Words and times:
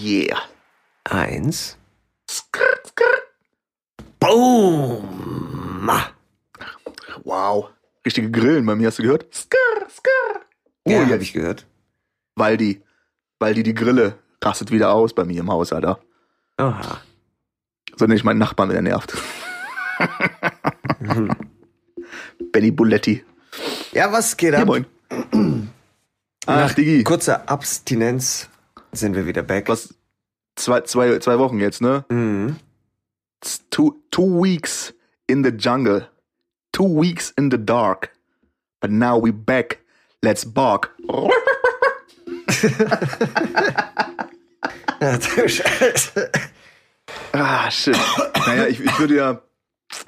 Yeah. 0.00 0.38
Eins. 1.04 1.76
Boom. 4.20 5.90
Wow. 7.24 7.68
Richtige 8.04 8.30
Grillen 8.30 8.64
bei 8.66 8.74
mir, 8.74 8.88
hast 8.88 8.98
du 8.98 9.02
gehört? 9.02 9.26
Skrr, 9.34 9.88
skrr. 9.90 10.40
Oh, 10.84 10.90
Ja, 10.90 11.00
habe 11.06 11.22
ich 11.22 11.32
gehört. 11.32 11.66
Waldi. 12.36 12.82
Waldi, 13.38 13.62
die 13.62 13.74
Grille 13.74 14.18
rastet 14.42 14.70
wieder 14.70 14.92
aus 14.92 15.14
bei 15.14 15.24
mir 15.24 15.40
im 15.40 15.50
Haus, 15.50 15.72
Alter. 15.72 15.98
Aha. 16.56 17.00
So 17.96 18.04
nenne 18.06 18.16
ich 18.16 18.24
meinen 18.24 18.38
Nachbarn, 18.38 18.68
wenn 18.68 18.76
er 18.76 18.82
nervt. 18.82 19.16
Benny 22.52 22.70
Buletti. 22.70 23.24
Ja, 23.92 24.12
was 24.12 24.36
geht 24.36 24.52
Ja, 24.54 24.60
ab? 24.60 24.66
moin. 24.66 24.86
Ach, 26.46 26.56
Nach 26.56 26.72
Digi. 26.72 27.04
kurzer 27.04 27.48
Abstinenz 27.48 28.48
sind 28.92 29.14
wir 29.14 29.26
wieder 29.26 29.42
back. 29.42 29.68
Was? 29.68 29.94
Zwei, 30.58 30.80
zwei, 30.82 31.18
zwei 31.20 31.38
Wochen 31.38 31.60
jetzt, 31.60 31.80
ne? 31.80 32.04
Mhm. 32.08 32.56
Two, 33.70 33.94
two 34.10 34.42
weeks 34.42 34.92
in 35.28 35.44
the 35.44 35.50
jungle. 35.50 36.08
Two 36.72 37.00
weeks 37.00 37.32
in 37.38 37.50
the 37.50 37.58
dark. 37.58 38.10
But 38.80 38.90
now 38.90 39.22
we 39.22 39.32
back. 39.32 39.78
Let's 40.22 40.44
bark. 40.44 40.90
Ja, 45.00 45.16
du 45.16 45.48
Scheiße. 45.48 46.30
Ah, 47.30 47.70
shit. 47.70 47.96
naja, 48.46 48.66
ich, 48.66 48.80
ich 48.80 48.98
würde 48.98 49.14
ja, 49.14 49.42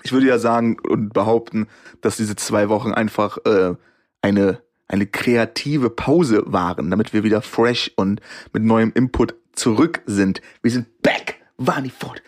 ich 0.03 0.11
würde 0.11 0.27
ja 0.27 0.39
sagen 0.39 0.79
und 0.81 1.13
behaupten, 1.13 1.69
dass 2.01 2.17
diese 2.17 2.35
zwei 2.35 2.69
Wochen 2.69 2.93
einfach 2.93 3.39
äh, 3.45 3.75
eine, 4.21 4.63
eine 4.91 5.07
kreative 5.07 5.89
Pause 5.89 6.43
waren, 6.47 6.91
damit 6.91 7.13
wir 7.13 7.23
wieder 7.23 7.43
fresh 7.43 7.93
und 7.95 8.21
mit 8.53 8.65
neuem 8.65 8.93
Input 8.95 9.35
zurück 9.53 10.03
sind. 10.07 10.43
Wir 10.63 10.73
sind 10.73 11.03
back, 11.03 11.41
waren 11.59 11.85
die 11.85 11.91
fort. 11.91 12.23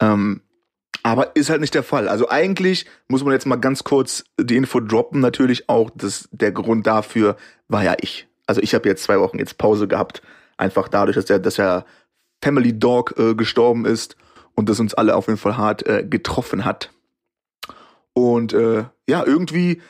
Ähm, 0.00 0.40
aber 1.02 1.36
ist 1.36 1.50
halt 1.50 1.60
nicht 1.60 1.74
der 1.74 1.82
Fall. 1.82 2.08
Also 2.08 2.28
eigentlich 2.30 2.86
muss 3.06 3.22
man 3.22 3.32
jetzt 3.32 3.46
mal 3.46 3.56
ganz 3.56 3.84
kurz 3.84 4.24
die 4.40 4.56
Info 4.56 4.80
droppen. 4.80 5.20
Natürlich 5.20 5.68
auch, 5.68 5.90
dass 5.94 6.28
der 6.32 6.52
Grund 6.52 6.86
dafür 6.86 7.36
war 7.68 7.84
ja 7.84 7.94
ich. 8.00 8.26
Also 8.46 8.62
ich 8.62 8.74
habe 8.74 8.88
jetzt 8.88 9.04
zwei 9.04 9.20
Wochen 9.20 9.38
jetzt 9.38 9.58
Pause 9.58 9.86
gehabt, 9.86 10.22
einfach 10.56 10.88
dadurch, 10.88 11.16
dass 11.16 11.26
der, 11.26 11.38
dass 11.38 11.56
der 11.56 11.84
Family 12.42 12.78
Dog 12.78 13.14
äh, 13.18 13.34
gestorben 13.34 13.84
ist 13.84 14.16
und 14.54 14.68
das 14.68 14.80
uns 14.80 14.94
alle 14.94 15.16
auf 15.16 15.26
jeden 15.26 15.38
Fall 15.38 15.56
hart 15.56 15.86
äh, 15.86 16.04
getroffen 16.08 16.64
hat. 16.64 16.92
Und 18.14 18.54
äh, 18.54 18.84
ja, 19.06 19.24
irgendwie 19.24 19.82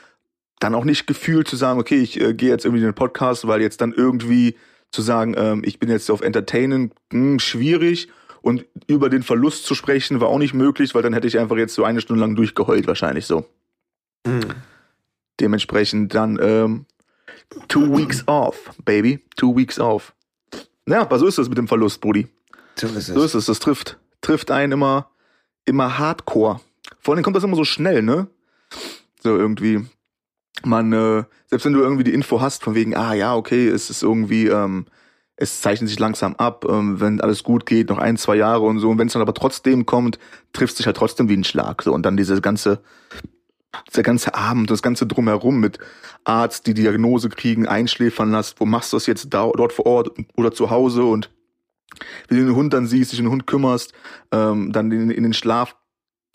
dann 0.61 0.75
auch 0.75 0.85
nicht 0.85 1.07
gefühlt 1.07 1.49
zu 1.49 1.57
sagen, 1.57 1.79
okay, 1.81 1.97
ich 1.97 2.21
äh, 2.21 2.35
gehe 2.35 2.49
jetzt 2.51 2.65
irgendwie 2.65 2.81
in 2.83 2.89
den 2.89 2.95
Podcast, 2.95 3.47
weil 3.47 3.61
jetzt 3.61 3.81
dann 3.81 3.93
irgendwie 3.93 4.57
zu 4.91 5.03
sagen, 5.03 5.35
ähm, 5.37 5.63
ich 5.65 5.79
bin 5.79 5.91
jetzt 5.91 6.11
auf 6.11 6.21
Entertainen, 6.21 6.93
mh, 7.13 7.41
schwierig. 7.41 8.09
Und 8.43 8.65
über 8.87 9.11
den 9.11 9.23
Verlust 9.25 9.65
zu 9.67 9.75
sprechen 9.75 10.21
war 10.21 10.29
auch 10.29 10.39
nicht 10.39 10.55
möglich, 10.55 10.95
weil 10.95 11.03
dann 11.03 11.13
hätte 11.13 11.27
ich 11.27 11.39
einfach 11.39 11.57
jetzt 11.57 11.75
so 11.75 11.83
eine 11.85 12.01
Stunde 12.01 12.21
lang 12.21 12.37
durchgeheult, 12.37 12.87
wahrscheinlich 12.87 13.27
so. 13.27 13.45
Mhm. 14.25 14.41
Dementsprechend 15.41 16.15
dann 16.15 16.39
ähm, 16.41 16.87
two 17.69 17.97
weeks 17.97 18.23
off, 18.27 18.71
baby. 18.85 19.21
Two 19.37 19.57
weeks 19.57 19.79
off. 19.79 20.15
Ja, 20.89 21.01
aber 21.03 21.19
so 21.19 21.27
ist 21.27 21.39
das 21.39 21.49
mit 21.49 21.59
dem 21.59 21.67
Verlust, 21.69 22.01
Brudi. 22.01 22.29
So 22.77 22.87
ist 22.87 23.07
So 23.07 23.19
es. 23.21 23.25
ist 23.27 23.35
es, 23.35 23.47
das 23.47 23.59
trifft, 23.59 23.99
trifft 24.21 24.51
einen 24.53 24.73
immer, 24.73 25.11
immer 25.65 25.99
hardcore. 25.99 26.61
Vor 27.01 27.15
allem 27.15 27.25
kommt 27.25 27.37
das 27.37 27.45
immer 27.45 27.57
so 27.57 27.65
schnell, 27.65 28.03
ne? 28.03 28.29
So 29.23 29.37
irgendwie. 29.37 29.85
Man, 30.65 30.93
äh, 30.93 31.25
selbst 31.47 31.65
wenn 31.65 31.73
du 31.73 31.81
irgendwie 31.81 32.05
die 32.05 32.15
Info 32.15 32.41
hast, 32.41 32.63
von 32.63 32.75
wegen, 32.75 32.97
ah 32.97 33.15
ja, 33.15 33.37
okay, 33.37 33.69
es 33.69 33.91
ist 33.91 34.03
irgendwie, 34.03 34.47
ähm, 34.47 34.87
es 35.37 35.61
zeichnet 35.61 35.91
sich 35.91 35.99
langsam 35.99 36.35
ab, 36.37 36.65
ähm, 36.69 37.01
wenn 37.01 37.21
alles 37.21 37.43
gut 37.43 37.67
geht, 37.67 37.91
noch 37.91 37.99
ein, 37.99 38.17
zwei 38.17 38.37
Jahre 38.37 38.63
und 38.63 38.79
so. 38.79 38.89
Und 38.89 38.99
wenn 38.99 39.07
es 39.07 39.13
dann 39.13 39.23
aber 39.23 39.35
trotzdem 39.35 39.85
kommt, 39.85 40.19
trifft 40.53 40.77
sich 40.77 40.87
halt 40.87 40.97
trotzdem 40.97 41.29
wie 41.29 41.37
ein 41.37 41.45
Schlag. 41.45 41.83
So. 41.83 41.93
Und 41.93 42.05
dann 42.05 42.17
diese 42.17 42.41
ganze, 42.41 42.81
der 43.95 44.03
ganze 44.03 44.35
Abend, 44.35 44.71
das 44.71 44.83
ganze 44.83 45.07
Drumherum 45.07 45.61
mit 45.61 45.79
Arzt, 46.25 46.67
die 46.67 46.75
Diagnose 46.75 47.29
kriegen, 47.29 47.69
einschläfern 47.69 48.33
lässt, 48.33 48.61
wo 48.61 48.65
machst 48.65 48.93
du 48.93 48.97
das 48.97 49.07
jetzt 49.07 49.33
da, 49.35 49.51
dort 49.55 49.75
vor 49.75 49.87
Ort 49.87 50.11
oder 50.37 50.53
zu 50.53 50.71
Hause 50.71 51.05
und 51.05 51.31
wie 52.29 52.37
du 52.37 52.47
den 52.47 52.55
Hund 52.55 52.73
dann 52.73 52.87
siehst, 52.87 53.13
dich 53.13 53.21
den 53.21 53.31
Hund 53.31 53.47
kümmerst, 53.47 53.93
ähm, 54.33 54.73
dann 54.73 54.91
in, 54.91 55.11
in 55.11 55.23
den 55.23 55.35
Schlaf 55.35 55.77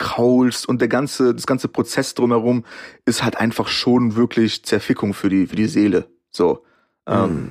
kraulst 0.02 0.68
und 0.68 0.80
der 0.80 0.88
ganze, 0.88 1.32
das 1.34 1.46
ganze 1.46 1.68
Prozess 1.68 2.14
drumherum 2.14 2.64
ist 3.04 3.22
halt 3.22 3.36
einfach 3.36 3.68
schon 3.68 4.16
wirklich 4.16 4.64
Zerfickung 4.64 5.14
für 5.14 5.28
die, 5.28 5.46
für 5.46 5.56
die 5.56 5.68
Seele. 5.68 6.08
So. 6.30 6.64
Ähm, 7.06 7.30
Mhm. 7.30 7.50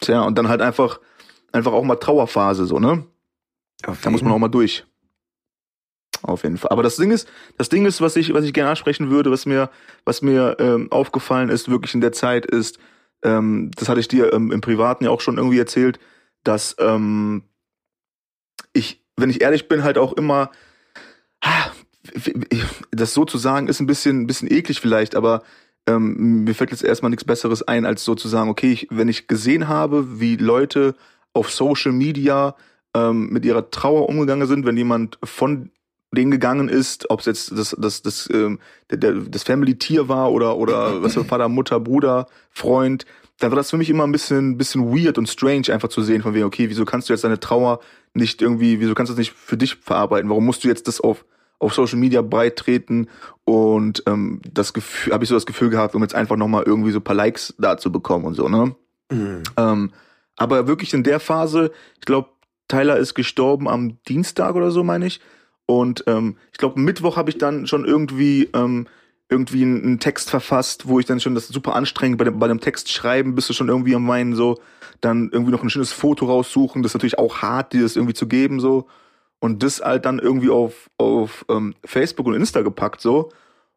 Tja, 0.00 0.22
und 0.22 0.36
dann 0.36 0.48
halt 0.48 0.60
einfach, 0.60 1.00
einfach 1.52 1.72
auch 1.72 1.84
mal 1.84 1.96
Trauerphase, 1.96 2.66
so, 2.66 2.80
ne? 2.80 3.06
Auf 3.86 4.00
Da 4.00 4.10
muss 4.10 4.22
man 4.22 4.32
auch 4.32 4.38
mal 4.38 4.48
durch. 4.48 4.84
Auf 6.22 6.42
jeden 6.42 6.56
Fall. 6.56 6.70
Aber 6.70 6.82
das 6.82 6.96
Ding 6.96 7.10
ist, 7.12 7.28
das 7.56 7.68
Ding 7.68 7.86
ist, 7.86 8.00
was 8.00 8.16
ich, 8.16 8.34
was 8.34 8.44
ich 8.44 8.52
gerne 8.52 8.70
ansprechen 8.70 9.10
würde, 9.10 9.30
was 9.30 9.46
mir, 9.46 9.70
was 10.04 10.20
mir 10.22 10.56
ähm, 10.58 10.90
aufgefallen 10.90 11.50
ist, 11.50 11.68
wirklich 11.68 11.94
in 11.94 12.00
der 12.00 12.12
Zeit, 12.12 12.46
ist, 12.46 12.78
ähm, 13.22 13.70
das 13.76 13.88
hatte 13.88 14.00
ich 14.00 14.08
dir 14.08 14.32
ähm, 14.32 14.50
im 14.50 14.60
Privaten 14.60 15.04
ja 15.04 15.10
auch 15.10 15.20
schon 15.20 15.38
irgendwie 15.38 15.58
erzählt, 15.58 15.98
dass 16.42 16.74
ähm, 16.78 17.44
ich, 18.72 19.04
wenn 19.16 19.30
ich 19.30 19.40
ehrlich 19.40 19.68
bin, 19.68 19.84
halt 19.84 19.98
auch 19.98 20.12
immer, 20.14 20.50
das 22.90 23.14
so 23.14 23.24
zu 23.24 23.38
sagen, 23.38 23.68
ist 23.68 23.80
ein 23.80 23.86
bisschen, 23.86 24.22
ein 24.22 24.26
bisschen 24.26 24.50
eklig 24.50 24.80
vielleicht, 24.80 25.14
aber 25.14 25.42
ähm, 25.86 26.44
mir 26.44 26.54
fällt 26.54 26.70
jetzt 26.70 26.84
erstmal 26.84 27.10
nichts 27.10 27.24
Besseres 27.24 27.62
ein, 27.62 27.86
als 27.86 28.04
so 28.04 28.14
zu 28.14 28.28
sagen, 28.28 28.50
okay, 28.50 28.72
ich, 28.72 28.88
wenn 28.90 29.08
ich 29.08 29.26
gesehen 29.26 29.68
habe, 29.68 30.20
wie 30.20 30.36
Leute 30.36 30.94
auf 31.32 31.50
Social 31.50 31.92
Media 31.92 32.54
ähm, 32.94 33.30
mit 33.30 33.44
ihrer 33.44 33.70
Trauer 33.70 34.08
umgegangen 34.08 34.46
sind, 34.46 34.66
wenn 34.66 34.76
jemand 34.76 35.18
von 35.24 35.70
denen 36.14 36.30
gegangen 36.30 36.68
ist, 36.68 37.08
ob 37.10 37.20
es 37.20 37.26
jetzt 37.26 37.52
das, 37.52 37.74
das, 37.78 38.02
das, 38.02 38.28
ähm, 38.32 38.58
der, 38.90 38.98
der, 38.98 39.12
das 39.14 39.44
Family-Tier 39.44 40.08
war 40.08 40.30
oder, 40.30 40.56
oder 40.56 41.02
was 41.02 41.14
für 41.14 41.24
Vater, 41.24 41.48
Mutter, 41.48 41.80
Bruder, 41.80 42.26
Freund, 42.50 43.06
dann 43.38 43.50
war 43.50 43.56
das 43.56 43.70
für 43.70 43.78
mich 43.78 43.90
immer 43.90 44.04
ein 44.04 44.12
bisschen, 44.12 44.58
bisschen 44.58 44.94
weird 44.94 45.18
und 45.18 45.28
strange, 45.28 45.72
einfach 45.72 45.88
zu 45.88 46.02
sehen, 46.02 46.22
von 46.22 46.34
wegen, 46.34 46.44
okay, 46.44 46.68
wieso 46.68 46.84
kannst 46.84 47.08
du 47.08 47.12
jetzt 47.12 47.24
deine 47.24 47.40
Trauer 47.40 47.80
nicht 48.14 48.42
irgendwie, 48.42 48.78
wieso 48.78 48.94
kannst 48.94 49.10
du 49.10 49.14
das 49.14 49.18
nicht 49.18 49.32
für 49.32 49.56
dich 49.56 49.76
verarbeiten? 49.76 50.28
Warum 50.28 50.44
musst 50.44 50.62
du 50.62 50.68
jetzt 50.68 50.86
das 50.86 51.00
auf, 51.00 51.24
auf 51.62 51.74
Social 51.74 51.98
Media 51.98 52.22
breit 52.22 52.56
treten? 52.56 53.08
Und 53.44 54.02
ähm, 54.06 54.40
das 54.50 54.72
Gefühl, 54.72 55.12
habe 55.12 55.24
ich 55.24 55.28
so 55.28 55.34
das 55.34 55.46
Gefühl 55.46 55.70
gehabt, 55.70 55.94
um 55.94 56.02
jetzt 56.02 56.14
einfach 56.14 56.36
nochmal 56.36 56.64
irgendwie 56.64 56.92
so 56.92 56.98
ein 56.98 57.04
paar 57.04 57.16
Likes 57.16 57.54
da 57.58 57.76
zu 57.78 57.90
bekommen 57.90 58.24
und 58.24 58.34
so, 58.34 58.48
ne? 58.48 58.74
Mhm. 59.10 59.42
Ähm, 59.56 59.92
aber 60.36 60.66
wirklich 60.66 60.94
in 60.94 61.02
der 61.02 61.20
Phase, 61.20 61.72
ich 61.98 62.04
glaube, 62.04 62.30
Tyler 62.68 62.96
ist 62.96 63.14
gestorben 63.14 63.68
am 63.68 63.98
Dienstag 64.08 64.54
oder 64.54 64.70
so, 64.70 64.82
meine 64.82 65.06
ich. 65.06 65.20
Und 65.66 66.04
ähm, 66.06 66.36
ich 66.52 66.58
glaube, 66.58 66.80
Mittwoch 66.80 67.16
habe 67.16 67.30
ich 67.30 67.38
dann 67.38 67.66
schon 67.66 67.84
irgendwie 67.84 68.48
ähm, 68.54 68.86
irgendwie 69.28 69.62
einen, 69.62 69.98
Text 69.98 70.30
verfasst, 70.30 70.88
wo 70.88 70.98
ich 70.98 71.06
dann 71.06 71.20
schon 71.20 71.34
das 71.34 71.48
super 71.48 71.74
anstrengend 71.74 72.18
bei 72.18 72.24
dem, 72.24 72.38
bei 72.38 72.48
dem 72.48 72.60
Text 72.60 72.90
schreiben, 72.90 73.34
bist 73.34 73.48
du 73.48 73.54
schon 73.54 73.68
irgendwie 73.68 73.94
am 73.94 74.04
meinen 74.04 74.34
so, 74.34 74.58
dann 75.00 75.30
irgendwie 75.32 75.52
noch 75.52 75.62
ein 75.62 75.70
schönes 75.70 75.92
Foto 75.92 76.26
raussuchen, 76.26 76.82
das 76.82 76.90
ist 76.90 76.94
natürlich 76.94 77.18
auch 77.18 77.38
hart, 77.38 77.72
dir 77.72 77.82
das 77.82 77.96
irgendwie 77.96 78.14
zu 78.14 78.26
geben 78.26 78.60
so 78.60 78.86
und 79.42 79.64
das 79.64 79.80
halt 79.80 80.04
dann 80.04 80.20
irgendwie 80.20 80.50
auf 80.50 80.88
auf 80.98 81.44
ähm, 81.48 81.74
Facebook 81.84 82.26
und 82.26 82.34
Insta 82.34 82.62
gepackt 82.62 83.00
so. 83.00 83.32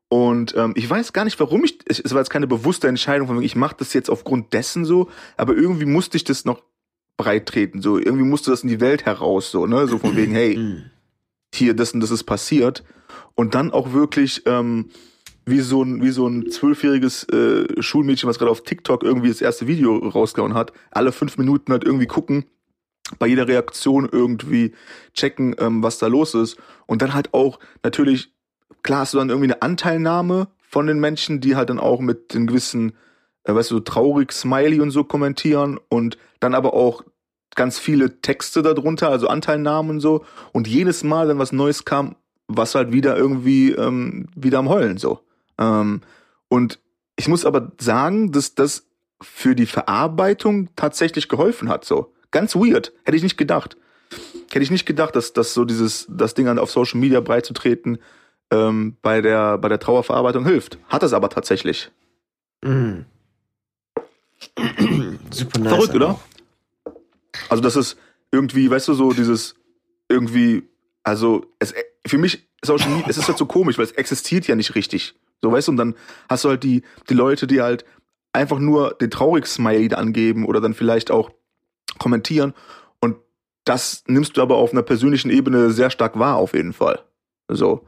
Und 0.09 0.56
ähm, 0.56 0.74
ich 0.76 0.88
weiß 0.88 1.12
gar 1.12 1.26
nicht, 1.26 1.40
warum 1.40 1.64
ich 1.64 1.80
es 1.88 2.00
es 2.00 2.14
war 2.14 2.22
jetzt 2.22 2.30
keine 2.30 2.46
bewusste 2.46 2.88
Entscheidung 2.88 3.28
von 3.28 3.38
wegen, 3.38 3.46
ich 3.46 3.56
mache 3.56 3.76
das 3.79 3.91
jetzt 3.94 4.12
aufgrund 4.12 4.53
dessen 4.53 4.85
so, 4.85 5.09
aber 5.38 5.56
irgendwie 5.56 5.85
musste 5.85 6.17
ich 6.17 6.23
das 6.23 6.46
noch 6.46 6.62
breit 7.17 7.47
treten 7.47 7.82
so, 7.82 7.97
irgendwie 7.97 8.26
musste 8.26 8.52
das 8.52 8.62
in 8.62 8.70
die 8.70 8.79
Welt 8.79 9.06
heraus 9.06 9.50
so, 9.50 9.66
ne, 9.66 9.88
so 9.88 9.97
von 9.97 10.16
wegen, 10.16 10.34
hey, 10.34 10.56
Mhm. 10.58 10.84
hier 11.53 11.73
das 11.73 11.94
und 11.94 12.02
das 12.02 12.12
ist 12.12 12.26
passiert. 12.26 12.84
Und 13.34 13.56
dann 13.56 13.72
auch 13.72 13.91
wirklich 13.91 14.44
ähm, 14.46 14.90
wie 15.47 15.62
so 15.62 15.82
ein 15.82 16.03
wie 16.03 16.12
so 16.12 16.28
ein 16.28 16.52
zwölfjähriges 16.52 17.23
äh, 17.29 17.82
Schulmädchen, 17.82 18.29
was 18.29 18.38
gerade 18.38 18.52
auf 18.52 18.62
TikTok 18.62 19.03
irgendwie 19.03 19.29
das 19.29 19.41
erste 19.41 19.66
Video 19.66 19.97
rausgehauen 19.97 20.53
hat, 20.53 20.73
alle 20.91 21.12
fünf 21.12 21.40
Minuten 21.40 21.72
halt 21.72 21.84
irgendwie 21.84 22.06
gucken, 22.06 22.46
bei 23.19 23.28
jeder 23.28 23.47
Reaktion 23.47 24.09
irgendwie 24.11 24.73
checken, 25.13 25.55
ähm, 25.59 25.84
was 25.84 25.97
da 25.99 26.07
los 26.07 26.34
ist 26.34 26.57
und 26.87 27.02
dann 27.02 27.13
halt 27.13 27.34
auch 27.34 27.59
natürlich 27.84 28.31
klar 28.85 29.02
hast 29.02 29.13
du 29.13 29.17
dann 29.17 29.29
irgendwie 29.29 29.52
eine 29.52 29.61
Anteilnahme 29.61 30.47
von 30.69 30.87
den 30.87 30.99
Menschen, 30.99 31.41
die 31.41 31.55
halt 31.55 31.69
dann 31.69 31.79
auch 31.79 31.99
mit 31.99 32.34
den 32.34 32.47
gewissen, 32.47 32.93
äh, 33.43 33.53
weißt 33.53 33.72
du, 33.72 33.75
so 33.75 33.79
traurig 33.81 34.31
Smiley 34.31 34.79
und 34.79 34.91
so 34.91 35.03
kommentieren 35.03 35.79
und 35.90 36.17
dann 36.40 36.53
aber 36.53 36.73
auch 36.73 37.03
ganz 37.55 37.79
viele 37.79 38.22
Texte 38.22 38.61
darunter, 38.61 39.09
also 39.09 39.28
Anteilnahmen 39.28 39.90
und 39.90 39.99
so. 40.02 40.25
Und 40.52 40.67
jedes 40.67 41.03
Mal, 41.03 41.28
wenn 41.28 41.40
was 41.40 41.52
Neues 41.52 41.85
kam, 41.85 42.16
was 42.47 42.75
halt 42.75 42.91
wieder 42.91 43.17
irgendwie 43.17 43.72
ähm, 43.72 44.28
wieder 44.35 44.59
am 44.59 44.69
Heulen 44.69 44.97
so. 44.97 45.22
Ähm, 45.57 46.02
und 46.47 46.79
ich 47.16 47.28
muss 47.28 47.46
aber 47.46 47.72
sagen, 47.79 48.31
dass 48.31 48.55
das 48.55 48.87
für 49.22 49.55
die 49.55 49.66
Verarbeitung 49.66 50.69
tatsächlich 50.75 51.29
geholfen 51.29 51.69
hat. 51.69 51.85
So 51.85 52.13
ganz 52.35 52.53
weird, 52.53 52.91
hätte 53.05 53.16
ich 53.16 53.23
nicht 53.23 53.37
gedacht. 53.37 53.78
Hätte 54.52 54.64
ich 54.64 54.70
nicht 54.70 54.85
gedacht, 54.85 55.16
dass 55.16 55.32
dass 55.32 55.53
so 55.53 55.64
dieses 55.64 56.05
das 56.09 56.34
Ding 56.34 56.49
auf 56.59 56.70
Social 56.70 56.99
Media 56.99 57.22
breit 57.22 57.46
zu 57.46 57.53
treten 57.53 57.97
ähm, 58.52 58.97
bei 59.02 59.22
der 59.22 59.58
bei 59.58 59.70
der 59.70 59.79
Trauerverarbeitung 59.79 60.46
hilft. 60.46 60.78
Hat 60.90 61.02
es 61.03 61.14
aber 61.14 61.29
tatsächlich. 61.29 61.91
Mhm. 62.61 63.05
Super 65.32 65.59
nice. 65.59 65.73
Verrückt, 65.73 65.96
oder? 65.96 66.20
Also 67.47 67.64
das 67.64 67.78
ist 67.78 67.97
irgendwie, 68.32 68.70
weißt 68.70 68.90
du, 68.90 68.93
so 68.96 69.14
dieses 69.14 69.55
irgendwie, 70.09 70.64
also 71.03 71.46
es 71.59 71.73
für 72.05 72.17
mich 72.17 72.49
schon 72.66 72.97
nie, 72.97 73.03
es 73.08 73.17
ist 73.17 73.29
halt 73.29 73.38
so 73.38 73.46
komisch, 73.46 73.78
weil 73.78 73.85
es 73.85 73.91
existiert 73.93 74.46
ja 74.47 74.55
nicht 74.55 74.76
richtig. 74.76 75.16
So, 75.41 75.52
weißt 75.52 75.67
du, 75.67 75.72
und 75.72 75.78
dann 75.78 75.96
hast 76.28 76.43
du 76.43 76.49
halt 76.49 76.64
die, 76.64 76.84
die 77.09 77.14
Leute, 77.14 77.47
die 77.47 77.61
halt 77.61 77.85
einfach 78.34 78.59
nur 78.59 78.96
den 78.96 79.11
Traurig-Smiley 79.11 79.88
da 79.88 79.97
angeben 79.97 80.46
oder 80.46 80.59
dann 80.59 80.73
vielleicht 80.73 81.11
auch 81.11 81.31
kommentieren. 82.00 82.53
Und 83.00 83.18
das 83.66 84.03
nimmst 84.08 84.38
du 84.38 84.42
aber 84.42 84.58
auf 84.58 84.72
einer 84.72 84.84
persönlichen 84.84 85.30
Ebene 85.30 85.72
sehr 85.72 85.90
stark 85.90 86.18
wahr, 86.20 86.36
auf 86.38 86.53
jeden 86.53 86.74
Fall. 86.74 87.00
So. 87.50 87.86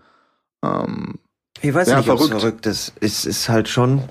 Ähm, 0.64 1.20
Ich 1.62 1.74
weiß 1.74 1.88
Ja, 1.90 1.98
nicht, 1.98 2.08
es 2.08 2.14
verrückt. 2.14 2.40
verrückt 2.42 2.66
ist. 2.66 2.94
Es 3.00 3.26
ist 3.26 3.50
halt 3.50 3.68
schon. 3.68 4.04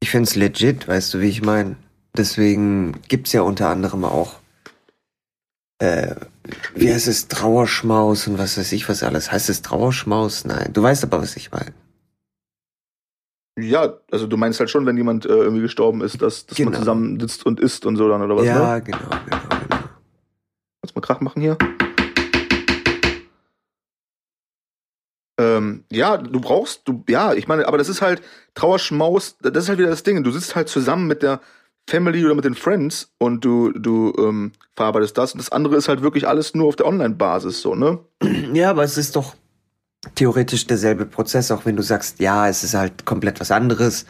Ich 0.00 0.10
finde 0.10 0.28
es 0.28 0.34
legit, 0.36 0.86
weißt 0.88 1.14
du, 1.14 1.20
wie 1.20 1.28
ich 1.28 1.42
meine. 1.42 1.76
Deswegen 2.16 3.00
gibt's 3.08 3.32
ja 3.32 3.42
unter 3.42 3.68
anderem 3.70 4.04
auch. 4.04 4.34
Äh, 5.78 6.14
wie 6.74 6.92
heißt 6.92 7.08
es? 7.08 7.28
Trauerschmaus 7.28 8.26
und 8.28 8.38
was 8.38 8.56
weiß 8.58 8.70
ich 8.72 8.88
was 8.88 9.02
alles. 9.02 9.32
Heißt 9.32 9.48
es 9.48 9.62
Trauerschmaus? 9.62 10.44
Nein. 10.44 10.70
Du 10.72 10.82
weißt 10.82 11.02
aber, 11.04 11.20
was 11.22 11.36
ich 11.36 11.50
meine. 11.50 11.72
Ja, 13.58 13.94
also 14.10 14.26
du 14.26 14.36
meinst 14.36 14.58
halt 14.60 14.70
schon, 14.70 14.84
wenn 14.86 14.96
jemand 14.96 15.26
äh, 15.26 15.28
irgendwie 15.28 15.62
gestorben 15.62 16.00
ist, 16.00 16.20
dass, 16.22 16.46
dass 16.46 16.58
man 16.58 16.68
Genau. 16.68 16.78
zusammen 16.78 17.20
sitzt 17.20 17.46
und 17.46 17.60
isst 17.60 17.86
und 17.86 17.96
so 17.96 18.08
dann, 18.08 18.22
oder 18.22 18.36
was, 18.36 18.46
ja, 18.46 18.74
ne? 18.76 18.82
genau, 18.82 18.98
genau, 18.98 19.38
genau. 19.68 19.82
Kannst 20.82 20.94
mal 20.96 21.00
Krach 21.02 21.20
machen 21.20 21.40
hier? 21.40 21.56
Ähm, 25.38 25.84
ja, 25.90 26.16
du 26.16 26.40
brauchst, 26.40 26.82
du, 26.86 27.02
ja, 27.08 27.34
ich 27.34 27.48
meine, 27.48 27.66
aber 27.66 27.76
das 27.78 27.88
ist 27.88 28.02
halt 28.02 28.22
Trauerschmaus, 28.54 29.36
das 29.40 29.64
ist 29.64 29.68
halt 29.68 29.78
wieder 29.78 29.90
das 29.90 30.04
Ding. 30.04 30.22
Du 30.22 30.30
sitzt 30.30 30.54
halt 30.54 30.68
zusammen 30.68 31.06
mit 31.08 31.22
der 31.22 31.40
Family 31.88 32.24
oder 32.24 32.34
mit 32.34 32.44
den 32.44 32.54
Friends 32.54 33.12
und 33.18 33.44
du, 33.44 33.72
du 33.72 34.12
ähm, 34.16 34.52
verarbeitest 34.76 35.18
das. 35.18 35.32
Und 35.32 35.38
das 35.38 35.50
andere 35.50 35.76
ist 35.76 35.88
halt 35.88 36.02
wirklich 36.02 36.26
alles 36.28 36.54
nur 36.54 36.68
auf 36.68 36.76
der 36.76 36.86
Online-Basis, 36.86 37.60
so, 37.60 37.74
ne? 37.74 37.98
Ja, 38.52 38.70
aber 38.70 38.84
es 38.84 38.96
ist 38.96 39.16
doch 39.16 39.34
theoretisch 40.14 40.66
derselbe 40.66 41.06
Prozess, 41.06 41.50
auch 41.50 41.64
wenn 41.66 41.76
du 41.76 41.82
sagst, 41.82 42.20
ja, 42.20 42.48
es 42.48 42.64
ist 42.64 42.74
halt 42.74 43.04
komplett 43.04 43.40
was 43.40 43.50
anderes 43.50 44.06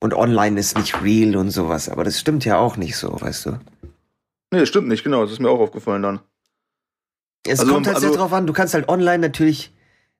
und 0.00 0.14
online 0.14 0.58
ist 0.58 0.76
nicht 0.76 1.02
real 1.02 1.36
und 1.36 1.50
sowas. 1.50 1.88
Aber 1.88 2.04
das 2.04 2.18
stimmt 2.20 2.44
ja 2.44 2.58
auch 2.58 2.76
nicht 2.76 2.96
so, 2.96 3.20
weißt 3.20 3.46
du. 3.46 3.50
Nee, 4.50 4.60
das 4.60 4.68
stimmt 4.68 4.88
nicht, 4.88 5.04
genau. 5.04 5.22
Das 5.22 5.32
ist 5.32 5.40
mir 5.40 5.50
auch 5.50 5.60
aufgefallen 5.60 6.02
dann. 6.02 6.20
Es 7.46 7.60
Also- 7.60 7.72
kommt 7.72 7.86
halt 7.86 7.98
sehr 7.98 8.08
also- 8.08 8.18
drauf 8.20 8.32
an. 8.32 8.46
Du 8.46 8.52
kannst 8.52 8.74
halt 8.74 8.88
online 8.88 9.18
natürlich 9.18 9.72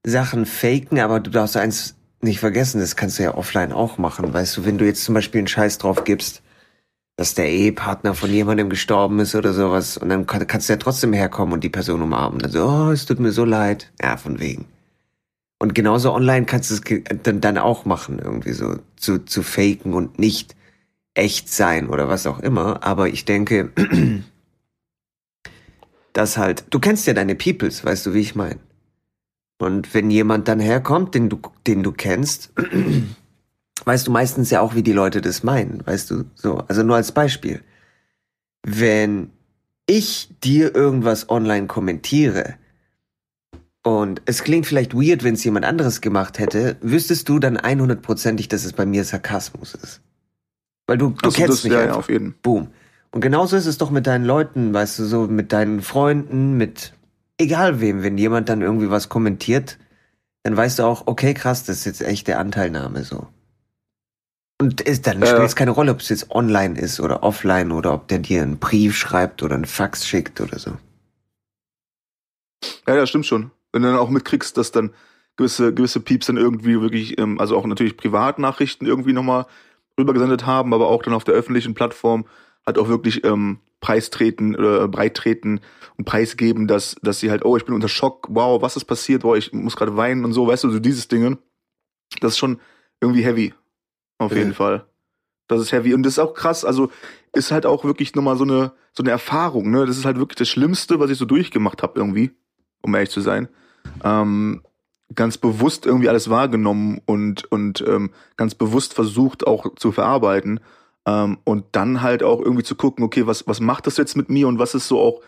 Sachen 0.05 0.47
faken, 0.47 0.99
aber 1.01 1.21
du 1.21 1.31
darfst 1.31 1.57
eins 1.57 1.95
nicht 2.21 2.41
vergessen, 2.41 2.81
das 2.81 2.97
kannst 2.97 3.19
du 3.19 3.23
ja 3.23 3.35
offline 3.35 3.73
auch 3.73 3.99
machen. 3.99 4.33
Weißt 4.33 4.57
du, 4.57 4.65
wenn 4.65 4.79
du 4.79 4.85
jetzt 4.85 5.05
zum 5.05 5.15
Beispiel 5.15 5.39
einen 5.41 5.49
Scheiß 5.49 5.79
drauf 5.79 6.05
gibst, 6.05 6.43
dass 7.17 7.35
der 7.35 7.49
Ehepartner 7.51 8.15
von 8.15 8.31
jemandem 8.31 8.71
gestorben 8.71 9.19
ist 9.21 9.35
oder 9.35 9.53
sowas, 9.53 9.97
und 9.97 10.09
dann 10.09 10.27
kann, 10.27 10.47
kannst 10.47 10.69
du 10.69 10.73
ja 10.73 10.77
trotzdem 10.79 11.13
herkommen 11.13 11.53
und 11.53 11.65
die 11.65 11.69
Person 11.69 12.01
umarmen. 12.03 12.39
Dann 12.39 12.51
so, 12.53 12.65
oh, 12.65 12.91
es 12.91 13.07
tut 13.07 13.19
mir 13.19 13.33
so 13.33 13.45
leid. 13.45 13.91
Ja, 14.01 14.17
von 14.17 14.39
wegen. 14.41 14.67
Und 15.59 15.75
genauso 15.75 16.13
online 16.13 16.47
kannst 16.47 16.71
du 16.71 16.75
es 16.75 17.03
dann, 17.23 17.41
dann 17.41 17.59
auch 17.59 17.85
machen, 17.85 18.21
irgendwie 18.21 18.53
so 18.53 18.79
zu, 18.97 19.25
zu 19.25 19.43
faken 19.43 19.93
und 19.93 20.19
nicht 20.19 20.55
echt 21.15 21.49
sein 21.49 21.89
oder 21.89 22.09
was 22.09 22.27
auch 22.27 22.39
immer. 22.39 22.85
Aber 22.85 23.09
ich 23.09 23.25
denke, 23.25 23.73
dass 26.13 26.39
halt, 26.39 26.65
du 26.71 26.79
kennst 26.79 27.07
ja 27.07 27.15
deine 27.15 27.35
Peoples, 27.35 27.85
weißt 27.85 28.07
du, 28.07 28.15
wie 28.15 28.21
ich 28.21 28.37
meine. 28.37 28.61
Und 29.59 29.93
wenn 29.95 30.13
jemand 30.13 30.47
dann 30.47 30.61
herkommt, 30.61 31.17
den 31.17 31.29
du, 31.29 31.41
den 31.67 31.83
du 31.83 31.91
kennst, 31.91 32.53
weißt 33.85 34.07
du 34.07 34.13
meistens 34.13 34.51
ja 34.51 34.61
auch, 34.61 34.77
wie 34.77 34.85
die 34.85 34.93
Leute 34.93 35.21
das 35.21 35.43
meinen, 35.43 35.85
weißt 35.85 36.11
du, 36.13 36.25
so. 36.37 36.59
Also 36.69 36.85
nur 36.85 36.95
als 36.95 37.11
Beispiel. 37.11 37.63
Wenn 38.65 39.31
ich 39.87 40.29
dir 40.45 40.75
irgendwas 40.77 41.29
online 41.31 41.67
kommentiere 41.67 42.55
und 43.89 44.21
es 44.27 44.43
klingt 44.43 44.67
vielleicht 44.67 44.93
weird, 44.95 45.25
wenn 45.25 45.35
es 45.35 45.45
jemand 45.45 45.65
anderes 45.65 46.01
gemacht 46.03 46.39
hätte, 46.39 46.77
wüsstest 46.83 47.29
du 47.29 47.39
dann 47.39 47.57
100%ig, 47.57 48.49
dass 48.49 48.65
es 48.65 48.75
bei 48.75 48.85
mir 48.85 49.03
Sarkasmus 49.05 49.75
ist. 49.75 50.03
Weil 50.87 50.99
du, 50.99 51.11
du 51.11 51.17
Also 51.23 51.37
kennst 51.37 51.59
das, 51.59 51.65
mich 51.65 51.73
ja, 51.73 51.81
einfach. 51.81 51.95
ja, 51.95 51.99
auf 51.99 52.09
jeden. 52.11 52.35
Boom. 52.43 52.69
Und 53.13 53.23
genauso 53.23 53.57
ist 53.57 53.67
es 53.67 53.79
doch 53.79 53.91
mit 53.91 54.07
deinen 54.07 54.25
Leuten, 54.27 54.75
weißt 54.75 54.99
du, 54.99 55.05
so 55.07 55.27
mit 55.27 55.53
deinen 55.53 55.81
Freunden, 55.81 56.57
mit 56.59 56.93
egal 57.39 57.81
wem, 57.81 58.03
wenn 58.03 58.19
jemand 58.19 58.49
dann 58.51 58.61
irgendwie 58.61 58.91
was 58.91 59.09
kommentiert, 59.09 59.79
dann 60.43 60.57
weißt 60.57 60.79
du 60.81 60.83
auch, 60.85 61.07
okay, 61.07 61.33
krass, 61.33 61.65
das 61.65 61.79
ist 61.79 61.85
jetzt 61.87 62.03
echt 62.03 62.29
der 62.29 62.39
Anteilnahme 62.39 63.05
so. 63.05 63.27
Und 64.61 64.81
ist, 64.83 65.07
dann 65.07 65.23
Äh. 65.23 65.27
spielt 65.27 65.43
es 65.47 65.57
keine 65.57 65.71
Rolle, 65.71 65.93
ob 65.93 66.01
es 66.01 66.09
jetzt 66.11 66.31
online 66.31 66.79
ist 66.79 67.01
oder 67.01 67.23
offline 67.23 67.73
oder 67.73 67.95
ob 67.95 68.09
der 68.09 68.19
dir 68.19 68.43
einen 68.43 68.59
Brief 68.59 68.97
schreibt 68.97 69.43
oder 69.43 69.55
einen 69.55 69.67
Fax 69.67 70.07
schickt 70.07 70.41
oder 70.41 70.59
so. 70.59 70.77
Ja, 72.87 72.97
ja, 72.97 73.07
stimmt 73.07 73.27
schon. 73.27 73.51
Wenn 73.73 73.83
du 73.83 73.89
dann 73.89 73.99
auch 73.99 74.11
mitkriegst, 74.11 74.57
dass 74.57 74.73
dann 74.73 74.93
gewisse, 75.37 75.73
gewisse 75.73 76.01
Pieps 76.01 76.27
dann 76.27 76.37
irgendwie 76.37 76.81
wirklich, 76.81 77.19
ähm, 77.19 77.39
also 77.41 77.57
auch 77.57 77.67
natürlich 77.67 77.97
Privatnachrichten 77.97 78.87
irgendwie 78.87 79.13
nochmal 79.13 79.47
rübergesendet 79.99 80.47
haben, 80.47 80.75
aber 80.75 80.89
auch 80.89 81.03
dann 81.03 81.15
auf 81.15 81.25
der 81.25 81.35
öffentlichen 81.35 81.75
Plattform 81.75 82.27
halt 82.67 82.79
auch 82.79 82.89
wirklich 82.89 83.25
ähm, 83.25 83.59
preistreten 83.81 84.57
oder 84.57 84.89
breittreten 84.89 85.61
und 85.97 86.05
preisgeben, 86.05 86.67
dass, 86.67 86.97
dass 87.03 87.21
sie 87.21 87.31
halt, 87.31 87.45
oh, 87.45 87.57
ich 87.57 87.65
bin 87.65 87.75
unter 87.75 87.89
Schock, 87.89 88.27
wow, 88.31 88.61
was 88.61 88.77
ist 88.77 88.85
passiert, 88.85 89.23
wow, 89.25 89.37
ich 89.37 89.53
muss 89.53 89.77
gerade 89.77 89.97
weinen 89.97 90.25
und 90.25 90.33
so, 90.33 90.47
weißt 90.47 90.65
du, 90.65 90.71
so 90.71 90.79
dieses 90.79 91.09
Dinge. 91.09 91.39
Das 92.21 92.33
ist 92.33 92.39
schon 92.39 92.61
irgendwie 93.01 93.25
heavy. 93.25 93.55
Auf 94.19 94.33
Ja. 94.33 94.39
jeden 94.39 94.55
Fall. 94.55 94.87
Das 95.47 95.61
ist 95.61 95.73
heavy. 95.73 95.95
Und 95.95 96.03
das 96.03 96.15
ist 96.15 96.19
auch 96.19 96.35
krass, 96.35 96.65
also 96.65 96.91
ist 97.33 97.53
halt 97.53 97.67
auch 97.67 97.85
wirklich 97.85 98.15
nochmal 98.15 98.37
so 98.37 98.45
eine, 98.45 98.73
so 98.93 99.03
eine 99.03 99.11
Erfahrung, 99.11 99.71
ne? 99.71 99.87
Das 99.87 99.97
ist 99.97 100.05
halt 100.05 100.19
wirklich 100.19 100.37
das 100.37 100.49
Schlimmste, 100.49 100.99
was 101.01 101.11
ich 101.11 101.19
so 101.19 101.25
durchgemacht 101.25 101.83
habe 101.83 101.99
irgendwie, 101.99 102.33
um 102.83 102.95
ehrlich 102.95 103.11
zu 103.11 103.21
sein. 103.21 103.49
Ähm, 104.05 104.63
ganz 105.15 105.39
bewusst 105.39 105.87
irgendwie 105.87 106.09
alles 106.09 106.29
wahrgenommen 106.29 107.01
und, 107.07 107.51
und 107.51 107.83
ähm, 107.87 108.11
ganz 108.37 108.55
bewusst 108.55 108.95
versucht 108.95 109.47
auch 109.47 109.75
zu 109.77 109.93
verarbeiten. 109.93 110.61
Ähm, 111.07 111.39
und 111.45 111.65
dann 111.73 112.03
halt 112.03 112.23
auch 112.23 112.41
irgendwie 112.41 112.65
zu 112.65 112.75
gucken, 112.75 113.05
okay, 113.05 113.27
was, 113.27 113.47
was 113.47 113.61
macht 113.61 113.87
das 113.87 113.97
jetzt 113.97 114.17
mit 114.17 114.29
mir 114.29 114.49
und 114.49 114.59
was 114.59 114.75
ist 114.75 114.89
so 114.89 115.01
auch, 115.01 115.23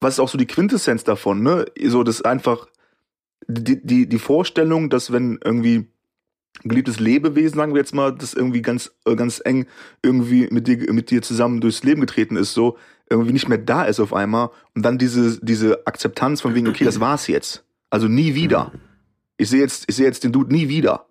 was 0.00 0.14
ist 0.14 0.20
auch 0.20 0.28
so 0.28 0.38
die 0.38 0.46
Quintessenz 0.46 1.02
davon, 1.02 1.42
ne? 1.42 1.66
So, 1.86 2.04
das 2.04 2.22
einfach 2.22 2.68
die, 3.48 3.84
die, 3.84 4.08
die 4.08 4.18
Vorstellung, 4.18 4.90
dass 4.90 5.10
wenn 5.10 5.40
irgendwie 5.42 5.88
ein 6.64 6.68
geliebtes 6.68 7.00
Lebewesen, 7.00 7.56
sagen 7.56 7.74
wir 7.74 7.80
jetzt 7.80 7.94
mal, 7.94 8.12
das 8.12 8.34
irgendwie 8.34 8.62
ganz, 8.62 8.92
äh, 9.06 9.16
ganz 9.16 9.40
eng 9.44 9.66
irgendwie 10.02 10.48
mit 10.50 10.66
dir, 10.68 10.92
mit 10.92 11.10
dir 11.10 11.22
zusammen 11.22 11.60
durchs 11.60 11.82
Leben 11.82 12.00
getreten 12.00 12.36
ist, 12.36 12.54
so, 12.54 12.76
irgendwie 13.10 13.32
nicht 13.32 13.48
mehr 13.48 13.58
da 13.58 13.84
ist 13.84 14.00
auf 14.00 14.12
einmal 14.12 14.50
und 14.74 14.82
dann 14.82 14.98
diese, 14.98 15.44
diese 15.44 15.86
Akzeptanz 15.86 16.40
von 16.40 16.54
wegen, 16.54 16.68
okay, 16.68 16.84
das 16.84 17.00
war's 17.00 17.26
jetzt. 17.26 17.64
Also 17.90 18.08
nie 18.08 18.34
wieder. 18.34 18.72
Ich 19.36 19.48
sehe 19.50 19.60
jetzt, 19.60 19.84
ich 19.88 19.96
sehe 19.96 20.06
jetzt 20.06 20.24
den 20.24 20.32
Dude 20.32 20.52
nie 20.52 20.68
wieder. 20.68 21.06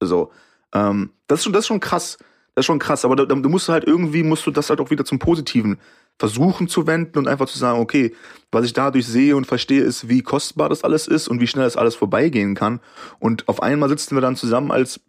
So, 0.00 0.30
ähm, 0.74 1.10
das 1.26 1.40
ist 1.40 1.44
schon, 1.44 1.52
das 1.52 1.60
ist 1.64 1.68
schon 1.68 1.80
krass. 1.80 2.18
Das 2.54 2.62
ist 2.62 2.66
schon 2.66 2.78
krass, 2.78 3.04
aber 3.04 3.16
da- 3.16 3.26
du 3.26 3.48
musst 3.50 3.68
halt 3.68 3.84
irgendwie, 3.84 4.22
musst 4.22 4.46
du 4.46 4.50
das 4.50 4.70
halt 4.70 4.80
auch 4.80 4.90
wieder 4.90 5.04
zum 5.04 5.18
Positiven 5.18 5.78
versuchen 6.18 6.68
zu 6.68 6.86
wenden 6.86 7.18
und 7.18 7.28
einfach 7.28 7.46
zu 7.46 7.58
sagen, 7.58 7.78
okay, 7.80 8.14
was 8.50 8.64
ich 8.64 8.72
dadurch 8.72 9.06
sehe 9.06 9.36
und 9.36 9.46
verstehe, 9.46 9.82
ist, 9.82 10.08
wie 10.08 10.22
kostbar 10.22 10.70
das 10.70 10.82
alles 10.82 11.06
ist 11.06 11.28
und 11.28 11.40
wie 11.40 11.46
schnell 11.46 11.64
das 11.66 11.76
alles 11.76 11.94
vorbeigehen 11.94 12.54
kann. 12.54 12.80
Und 13.18 13.46
auf 13.48 13.62
einmal 13.62 13.90
sitzen 13.90 14.16
wir 14.16 14.22
dann 14.22 14.36
zusammen 14.36 14.70
als 14.70 15.00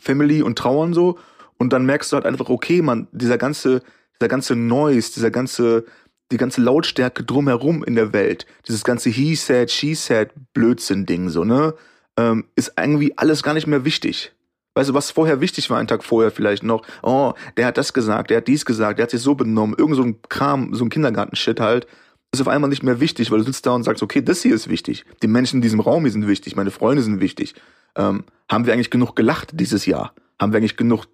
Family 0.00 0.40
und 0.42 0.56
trauern 0.56 0.94
so 0.94 1.18
und 1.58 1.74
dann 1.74 1.84
merkst 1.84 2.10
du 2.10 2.14
halt 2.16 2.24
einfach, 2.24 2.48
okay, 2.48 2.80
man, 2.80 3.08
dieser 3.12 3.36
ganze, 3.36 3.82
dieser 4.18 4.28
ganze 4.28 4.56
Noise, 4.56 5.12
dieser 5.14 5.30
ganze, 5.30 5.84
die 6.30 6.36
ganze 6.36 6.60
Lautstärke 6.60 7.24
drumherum 7.24 7.82
in 7.84 7.94
der 7.94 8.12
Welt, 8.12 8.46
dieses 8.66 8.84
ganze 8.84 9.10
He 9.10 9.34
said, 9.34 9.70
She 9.70 9.94
said 9.94 10.30
Blödsinn-Ding 10.54 11.28
so, 11.28 11.44
ne, 11.44 11.74
ähm, 12.16 12.44
ist 12.54 12.72
irgendwie 12.78 13.16
alles 13.16 13.42
gar 13.42 13.54
nicht 13.54 13.66
mehr 13.66 13.84
wichtig. 13.84 14.32
Weißt 14.74 14.90
du, 14.90 14.94
was 14.94 15.10
vorher 15.10 15.40
wichtig 15.40 15.68
war, 15.68 15.78
einen 15.78 15.88
Tag 15.88 16.04
vorher 16.04 16.30
vielleicht 16.30 16.62
noch, 16.62 16.86
oh, 17.02 17.32
der 17.56 17.66
hat 17.66 17.76
das 17.76 17.92
gesagt, 17.92 18.30
der 18.30 18.38
hat 18.38 18.48
dies 18.48 18.64
gesagt, 18.64 18.98
der 18.98 19.04
hat 19.04 19.10
sich 19.10 19.20
so 19.20 19.34
benommen, 19.34 19.74
irgend 19.76 19.96
so 19.96 20.02
ein 20.02 20.22
Kram, 20.28 20.74
so 20.74 20.84
ein 20.84 20.90
Kindergarten-Shit 20.90 21.58
halt, 21.58 21.86
ist 22.32 22.40
auf 22.40 22.48
einmal 22.48 22.70
nicht 22.70 22.84
mehr 22.84 23.00
wichtig, 23.00 23.30
weil 23.30 23.38
du 23.38 23.44
sitzt 23.44 23.66
da 23.66 23.72
und 23.72 23.82
sagst, 23.82 24.02
okay, 24.02 24.22
das 24.22 24.42
hier 24.42 24.54
ist 24.54 24.68
wichtig. 24.68 25.04
Die 25.22 25.26
Menschen 25.26 25.56
in 25.56 25.62
diesem 25.62 25.80
Raum 25.80 26.04
hier 26.04 26.12
sind 26.12 26.28
wichtig, 26.28 26.54
meine 26.54 26.70
Freunde 26.70 27.02
sind 27.02 27.20
wichtig. 27.20 27.54
Ähm, 27.96 28.24
haben 28.48 28.66
wir 28.66 28.72
eigentlich 28.72 28.90
genug 28.90 29.16
gelacht 29.16 29.50
dieses 29.54 29.86
Jahr? 29.86 30.14
Haben 30.38 30.52
wir 30.52 30.58
eigentlich 30.58 30.76
genug, 30.76 31.06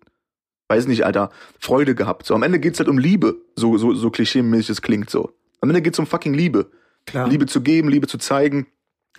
weiß 0.68 0.86
nicht, 0.86 1.04
Alter, 1.04 1.30
Freude 1.58 1.94
gehabt? 1.94 2.26
So, 2.26 2.34
am 2.34 2.42
Ende 2.42 2.58
geht's 2.58 2.78
halt 2.78 2.88
um 2.88 2.98
Liebe, 2.98 3.36
so, 3.54 3.76
so, 3.78 3.94
so 3.94 4.10
klischee-mäßig 4.10 4.70
es 4.70 4.82
klingt 4.82 5.10
so. 5.10 5.32
Am 5.60 5.70
Ende 5.70 5.82
geht's 5.82 5.98
um 5.98 6.06
fucking 6.06 6.34
Liebe. 6.34 6.70
Klar. 7.06 7.28
Liebe 7.28 7.46
zu 7.46 7.60
geben, 7.60 7.88
Liebe 7.88 8.06
zu 8.06 8.18
zeigen, 8.18 8.66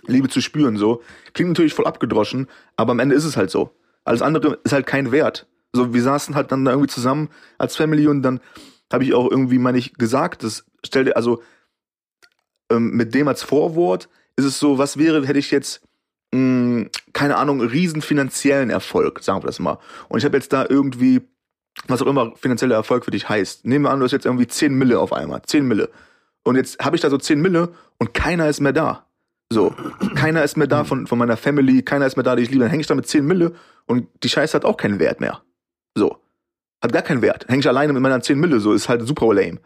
Liebe 0.06 0.28
zu 0.28 0.40
spüren, 0.40 0.76
so. 0.76 1.02
Klingt 1.32 1.50
natürlich 1.50 1.74
voll 1.74 1.86
abgedroschen, 1.86 2.48
aber 2.76 2.92
am 2.92 2.98
Ende 3.00 3.14
ist 3.14 3.24
es 3.24 3.36
halt 3.36 3.50
so. 3.50 3.70
Alles 4.04 4.22
andere 4.22 4.58
ist 4.64 4.72
halt 4.72 4.86
kein 4.86 5.10
Wert. 5.12 5.46
So, 5.72 5.92
wir 5.92 6.02
saßen 6.02 6.34
halt 6.34 6.52
dann 6.52 6.64
da 6.64 6.72
irgendwie 6.72 6.88
zusammen 6.88 7.28
als 7.58 7.76
Family 7.76 8.06
und 8.06 8.22
dann 8.22 8.40
habe 8.92 9.04
ich 9.04 9.14
auch 9.14 9.30
irgendwie, 9.30 9.58
meine 9.58 9.78
ich, 9.78 9.94
gesagt, 9.94 10.42
das 10.42 10.64
stell 10.84 11.04
dir, 11.04 11.16
also 11.16 11.42
ähm, 12.70 12.90
mit 12.90 13.14
dem 13.14 13.28
als 13.28 13.42
Vorwort 13.42 14.08
ist 14.36 14.44
es 14.44 14.58
so, 14.58 14.78
was 14.78 14.96
wäre, 14.96 15.26
hätte 15.26 15.38
ich 15.38 15.50
jetzt, 15.50 15.82
mh, 16.32 16.86
keine 17.12 17.36
Ahnung, 17.36 17.60
riesen 17.60 18.02
finanziellen 18.02 18.70
Erfolg, 18.70 19.22
sagen 19.22 19.42
wir 19.42 19.46
das 19.46 19.58
mal. 19.58 19.78
Und 20.08 20.18
ich 20.18 20.24
habe 20.24 20.36
jetzt 20.36 20.52
da 20.52 20.64
irgendwie, 20.68 21.22
was 21.86 22.02
auch 22.02 22.06
immer 22.06 22.34
finanzieller 22.36 22.74
Erfolg 22.74 23.04
für 23.04 23.10
dich 23.10 23.28
heißt. 23.28 23.64
Nehmen 23.66 23.84
wir 23.84 23.90
an, 23.90 24.00
du 24.00 24.04
hast 24.04 24.12
jetzt 24.12 24.26
irgendwie 24.26 24.46
10 24.46 24.74
Mille 24.74 24.98
auf 24.98 25.12
einmal, 25.12 25.42
10 25.42 25.66
Mille. 25.66 25.90
Und 26.42 26.56
jetzt 26.56 26.84
habe 26.84 26.96
ich 26.96 27.02
da 27.02 27.10
so 27.10 27.18
10 27.18 27.40
Mille 27.40 27.70
und 27.98 28.14
keiner 28.14 28.48
ist 28.48 28.60
mehr 28.60 28.72
da. 28.72 29.06
So, 29.50 29.74
keiner 30.14 30.42
ist 30.44 30.56
mehr 30.56 30.66
da 30.66 30.84
von, 30.84 31.06
von 31.06 31.18
meiner 31.18 31.38
Family, 31.38 31.82
keiner 31.82 32.06
ist 32.06 32.16
mehr 32.16 32.24
da, 32.24 32.36
die 32.36 32.42
ich 32.42 32.50
liebe. 32.50 32.64
Dann 32.64 32.70
hänge 32.70 32.82
ich 32.82 32.86
da 32.86 32.94
mit 32.94 33.06
10 33.06 33.24
Mille 33.26 33.54
und 33.86 34.08
die 34.22 34.28
Scheiße 34.28 34.54
hat 34.54 34.64
auch 34.64 34.76
keinen 34.76 34.98
Wert 34.98 35.20
mehr. 35.20 35.42
So. 35.94 36.18
Hat 36.82 36.92
gar 36.92 37.02
keinen 37.02 37.22
Wert. 37.22 37.48
Hänge 37.48 37.60
ich 37.60 37.68
alleine 37.68 37.92
mit 37.92 38.02
meiner 38.02 38.20
10 38.20 38.38
Mille, 38.38 38.60
so 38.60 38.72
ist 38.72 38.88
halt 38.88 39.06
super 39.06 39.34
lame. 39.34 39.58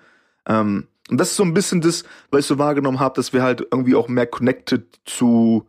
Ähm, 0.47 0.87
und 1.11 1.19
das 1.19 1.31
ist 1.31 1.37
so 1.37 1.43
ein 1.43 1.53
bisschen 1.53 1.81
das, 1.81 2.05
was 2.31 2.41
ich 2.41 2.47
so 2.47 2.59
wahrgenommen 2.59 3.01
habe, 3.01 3.17
dass 3.17 3.33
wir 3.33 3.43
halt 3.43 3.61
irgendwie 3.61 3.97
auch 3.97 4.09
mehr 4.09 4.27
connected 4.27 5.01
zu 5.05 5.69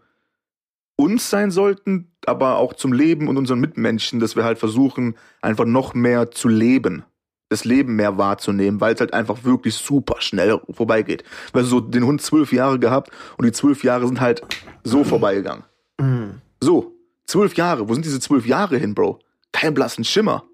uns 0.95 1.29
sein 1.29 1.51
sollten, 1.51 2.11
aber 2.25 2.57
auch 2.57 2.73
zum 2.73 2.93
Leben 2.93 3.27
und 3.27 3.37
unseren 3.37 3.59
Mitmenschen, 3.59 4.19
dass 4.19 4.35
wir 4.35 4.43
halt 4.43 4.59
versuchen, 4.59 5.15
einfach 5.41 5.65
noch 5.65 5.93
mehr 5.93 6.31
zu 6.31 6.47
leben. 6.47 7.03
Das 7.49 7.65
Leben 7.65 7.95
mehr 7.95 8.17
wahrzunehmen, 8.17 8.81
weil 8.81 8.95
es 8.95 8.99
halt 8.99 9.13
einfach 9.13 9.43
wirklich 9.43 9.75
super 9.75 10.21
schnell 10.21 10.59
vorbeigeht. 10.71 11.23
Weil 11.51 11.63
so 11.65 11.79
den 11.79 12.05
Hund 12.05 12.21
zwölf 12.21 12.51
Jahre 12.51 12.79
gehabt 12.79 13.11
und 13.37 13.45
die 13.45 13.51
zwölf 13.51 13.83
Jahre 13.83 14.07
sind 14.07 14.21
halt 14.21 14.41
so 14.83 15.03
vorbeigegangen. 15.03 15.63
Mhm. 15.99 16.41
So, 16.61 16.95
zwölf 17.25 17.55
Jahre. 17.55 17.87
Wo 17.87 17.93
sind 17.93 18.05
diese 18.05 18.19
zwölf 18.19 18.47
Jahre 18.47 18.77
hin, 18.77 18.95
Bro? 18.95 19.19
Kein 19.51 19.73
blassen 19.73 20.03
Schimmer. 20.03 20.45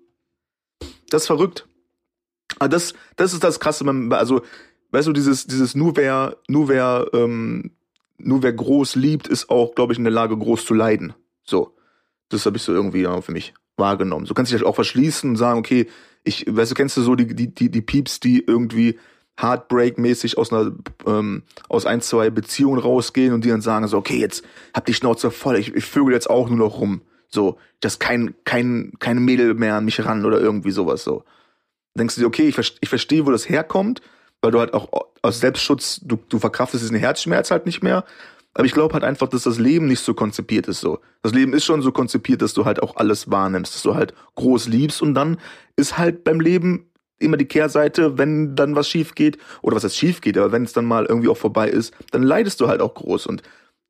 Das 1.09 1.23
ist 1.23 1.27
verrückt. 1.27 1.67
Aber 2.57 2.67
das, 2.67 2.93
das 3.15 3.33
ist 3.33 3.43
das 3.43 3.59
Krasse. 3.59 3.85
Also, 4.11 4.41
weißt 4.91 5.07
du, 5.07 5.13
dieses, 5.13 5.47
dieses 5.47 5.75
nur 5.75 5.95
wer, 5.95 6.37
nur 6.47 6.67
wer, 6.67 7.07
ähm, 7.13 7.71
nur 8.19 8.43
wer 8.43 8.53
groß 8.53 8.95
liebt, 8.95 9.27
ist 9.27 9.49
auch, 9.49 9.75
glaube 9.75 9.93
ich, 9.93 9.99
in 9.99 10.05
der 10.05 10.13
Lage, 10.13 10.37
groß 10.37 10.65
zu 10.65 10.73
leiden. 10.73 11.13
So. 11.43 11.75
Das 12.29 12.45
habe 12.45 12.57
ich 12.57 12.63
so 12.63 12.73
irgendwie 12.73 13.01
ja, 13.01 13.21
für 13.21 13.31
mich 13.31 13.53
wahrgenommen. 13.77 14.25
So 14.25 14.33
kannst 14.33 14.51
du 14.51 14.57
dich 14.57 14.65
auch 14.65 14.75
verschließen 14.75 15.31
und 15.31 15.35
sagen, 15.35 15.59
okay, 15.59 15.87
ich, 16.23 16.45
weißt 16.47 16.71
du, 16.71 16.75
kennst 16.75 16.97
du 16.97 17.01
so 17.01 17.15
die, 17.15 17.33
die, 17.33 17.53
die, 17.53 17.71
die 17.71 17.81
Pieps, 17.81 18.19
die 18.19 18.43
irgendwie 18.45 18.99
Heartbreak-mäßig 19.39 20.37
aus 20.37 20.51
einer, 20.51 20.73
ähm, 21.07 21.43
aus 21.69 21.85
ein, 21.85 22.01
zwei 22.01 22.29
Beziehungen 22.29 22.79
rausgehen 22.79 23.33
und 23.33 23.45
die 23.45 23.49
dann 23.49 23.61
sagen 23.61 23.87
so, 23.87 23.97
okay, 23.97 24.19
jetzt 24.19 24.43
hab 24.73 24.85
die 24.85 24.93
Schnauze 24.93 25.31
voll, 25.31 25.57
ich, 25.57 25.73
ich 25.73 25.85
vögel 25.85 26.13
jetzt 26.13 26.29
auch 26.29 26.49
nur 26.49 26.57
noch 26.57 26.79
rum. 26.79 27.01
So, 27.29 27.57
dass 27.79 27.99
kein, 27.99 28.35
kein, 28.43 28.93
kein 28.99 29.23
Mädel 29.23 29.53
mehr 29.53 29.75
an 29.75 29.85
mich 29.85 30.03
ran 30.03 30.25
oder 30.25 30.39
irgendwie 30.39 30.71
sowas 30.71 31.03
so. 31.03 31.23
Denkst 31.97 32.15
du 32.15 32.21
dir, 32.21 32.27
okay, 32.27 32.47
ich, 32.47 32.77
ich 32.81 32.89
verstehe, 32.89 33.25
wo 33.25 33.31
das 33.31 33.47
herkommt, 33.47 34.01
weil 34.41 34.51
du 34.51 34.59
halt 34.59 34.73
auch 34.73 35.08
aus 35.21 35.39
Selbstschutz, 35.39 36.01
du, 36.03 36.17
du 36.29 36.39
verkraftest 36.39 36.83
diesen 36.83 36.97
Herzschmerz 36.97 37.51
halt 37.51 37.65
nicht 37.65 37.83
mehr. 37.83 38.05
Aber 38.53 38.65
ich 38.65 38.73
glaube 38.73 38.93
halt 38.93 39.03
einfach, 39.03 39.27
dass 39.27 39.43
das 39.43 39.59
Leben 39.59 39.87
nicht 39.87 39.99
so 39.99 40.13
konzipiert 40.13 40.67
ist 40.67 40.81
so. 40.81 40.99
Das 41.21 41.33
Leben 41.33 41.53
ist 41.53 41.65
schon 41.65 41.81
so 41.81 41.91
konzipiert, 41.91 42.41
dass 42.41 42.53
du 42.53 42.65
halt 42.65 42.81
auch 42.81 42.95
alles 42.95 43.29
wahrnimmst, 43.29 43.75
dass 43.75 43.83
du 43.83 43.95
halt 43.95 44.13
groß 44.35 44.67
liebst 44.67 45.01
und 45.01 45.13
dann 45.13 45.37
ist 45.75 45.97
halt 45.97 46.23
beim 46.23 46.39
Leben 46.39 46.89
immer 47.19 47.37
die 47.37 47.45
Kehrseite, 47.45 48.17
wenn 48.17 48.55
dann 48.55 48.75
was 48.75 48.89
schief 48.89 49.13
geht, 49.13 49.37
oder 49.61 49.75
was 49.75 49.83
jetzt 49.83 49.97
schief 49.97 50.21
geht, 50.21 50.37
aber 50.37 50.51
wenn 50.51 50.63
es 50.63 50.73
dann 50.73 50.85
mal 50.85 51.05
irgendwie 51.05 51.27
auch 51.27 51.37
vorbei 51.37 51.69
ist, 51.69 51.93
dann 52.11 52.23
leidest 52.23 52.59
du 52.59 52.67
halt 52.67 52.81
auch 52.81 52.95
groß 52.95 53.27
und 53.27 53.43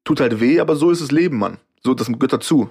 tut 0.04 0.20
halt 0.20 0.40
weh, 0.40 0.60
aber 0.60 0.76
so 0.76 0.92
ist 0.92 1.02
das 1.02 1.12
Leben, 1.12 1.38
Mann. 1.38 1.58
So, 1.84 1.94
das 1.94 2.08
gehört 2.08 2.34
dazu. 2.34 2.70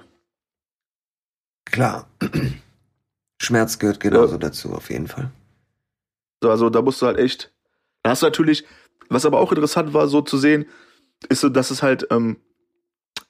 Klar. 1.65 2.07
Schmerz 3.41 3.79
gehört 3.79 3.99
genauso 3.99 4.37
dazu, 4.37 4.73
auf 4.73 4.89
jeden 4.89 5.07
Fall. 5.07 5.31
So, 6.43 6.51
also 6.51 6.69
da 6.69 6.81
musst 6.81 7.01
du 7.01 7.05
halt 7.05 7.17
echt. 7.17 7.51
Da 8.09 8.13
hast 8.13 8.23
du 8.23 8.25
natürlich, 8.25 8.65
was 9.09 9.27
aber 9.27 9.39
auch 9.39 9.51
interessant 9.51 9.93
war, 9.93 10.07
so 10.07 10.21
zu 10.21 10.39
sehen, 10.39 10.65
ist 11.29 11.41
so, 11.41 11.49
dass 11.49 11.69
es 11.69 11.83
halt, 11.83 12.07
ähm, 12.09 12.37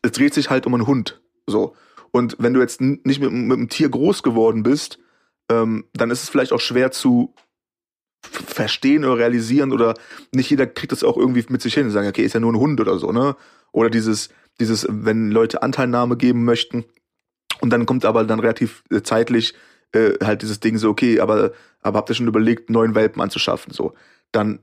es 0.04 0.14
dreht 0.14 0.34
sich 0.34 0.50
halt 0.50 0.66
um 0.66 0.74
einen 0.74 0.88
Hund. 0.88 1.22
So. 1.48 1.76
Und 2.12 2.38
wenn 2.40 2.54
du 2.54 2.62
jetzt 2.62 2.80
nicht 2.80 3.20
mit, 3.20 3.30
mit 3.30 3.58
einem 3.58 3.68
Tier 3.68 3.90
groß 3.90 4.24
geworden 4.24 4.64
bist, 4.64 4.98
ähm, 5.52 5.84
dann 5.92 6.12
ist 6.12 6.24
es 6.24 6.30
vielleicht 6.30 6.54
auch 6.54 6.62
schwer 6.62 6.92
zu 6.92 7.36
verstehen 8.24 9.04
oder 9.04 9.18
realisieren 9.18 9.74
oder 9.74 9.96
nicht 10.34 10.50
jeder 10.50 10.66
kriegt 10.66 10.94
das 10.94 11.04
auch 11.04 11.18
irgendwie 11.18 11.44
mit 11.50 11.62
sich 11.62 11.74
hin 11.74 11.88
und 11.88 11.92
sagen, 11.92 12.08
okay, 12.08 12.24
ist 12.24 12.32
ja 12.32 12.40
nur 12.40 12.54
ein 12.54 12.60
Hund 12.60 12.80
oder 12.80 12.98
so, 13.00 13.12
ne? 13.12 13.36
Oder 13.74 13.90
dieses, 13.90 14.30
dieses, 14.62 14.88
wenn 14.90 15.30
Leute 15.30 15.62
Anteilnahme 15.62 16.16
geben 16.16 16.46
möchten 16.46 16.86
und 17.60 17.72
dann 17.72 17.86
kommt 17.86 18.06
aber 18.06 18.24
dann 18.24 18.40
relativ 18.40 18.86
äh, 18.92 19.02
zeitlich 19.02 19.56
äh, 19.92 20.14
halt 20.24 20.42
dieses 20.42 20.62
Ding 20.62 20.78
so, 20.78 20.90
okay, 20.90 21.20
aber, 21.20 21.52
aber 21.82 21.98
habt 21.98 22.10
ihr 22.10 22.16
schon 22.16 22.30
überlegt, 22.30 22.70
neuen 22.70 22.96
Welpen 22.96 23.22
anzuschaffen, 23.22 23.74
so. 23.74 23.94
Dann 24.32 24.60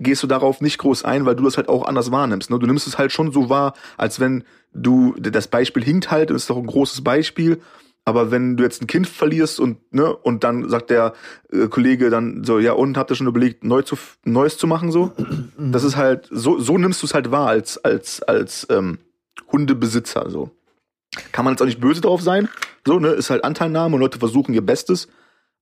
gehst 0.00 0.22
du 0.22 0.26
darauf 0.26 0.60
nicht 0.60 0.78
groß 0.78 1.04
ein, 1.04 1.26
weil 1.26 1.36
du 1.36 1.44
das 1.44 1.56
halt 1.56 1.68
auch 1.68 1.86
anders 1.86 2.10
wahrnimmst. 2.10 2.50
Ne? 2.50 2.58
Du 2.58 2.66
nimmst 2.66 2.86
es 2.86 2.98
halt 2.98 3.12
schon 3.12 3.32
so 3.32 3.48
wahr, 3.48 3.74
als 3.96 4.20
wenn 4.20 4.44
du, 4.72 5.14
das 5.18 5.48
Beispiel 5.48 5.82
hinkt 5.82 6.10
halt, 6.10 6.30
ist 6.30 6.50
doch 6.50 6.56
ein 6.56 6.66
großes 6.66 7.02
Beispiel, 7.02 7.60
aber 8.04 8.30
wenn 8.30 8.56
du 8.56 8.62
jetzt 8.62 8.80
ein 8.80 8.86
Kind 8.86 9.08
verlierst 9.08 9.58
und, 9.58 9.92
ne, 9.92 10.14
und 10.14 10.44
dann 10.44 10.68
sagt 10.68 10.90
der 10.90 11.12
äh, 11.50 11.66
Kollege 11.66 12.08
dann 12.08 12.44
so, 12.44 12.60
ja, 12.60 12.72
und 12.72 12.96
habt 12.96 13.10
ihr 13.10 13.16
schon 13.16 13.26
überlegt, 13.26 13.64
neu 13.64 13.82
zu, 13.82 13.98
Neues 14.24 14.58
zu 14.58 14.68
machen, 14.68 14.92
so? 14.92 15.12
Das 15.58 15.82
ist 15.82 15.96
halt, 15.96 16.28
so, 16.30 16.58
so 16.60 16.78
nimmst 16.78 17.02
du 17.02 17.06
es 17.06 17.14
halt 17.14 17.32
wahr 17.32 17.48
als, 17.48 17.78
als, 17.78 18.22
als 18.22 18.66
ähm, 18.70 18.98
Hundebesitzer, 19.50 20.30
so. 20.30 20.50
Kann 21.32 21.44
man 21.44 21.54
jetzt 21.54 21.62
auch 21.62 21.66
nicht 21.66 21.80
böse 21.80 22.00
drauf 22.00 22.22
sein, 22.22 22.48
so, 22.86 23.00
ne, 23.00 23.08
ist 23.08 23.30
halt 23.30 23.42
Anteilnahme 23.42 23.96
und 23.96 24.00
Leute 24.00 24.20
versuchen 24.20 24.54
ihr 24.54 24.64
Bestes, 24.64 25.08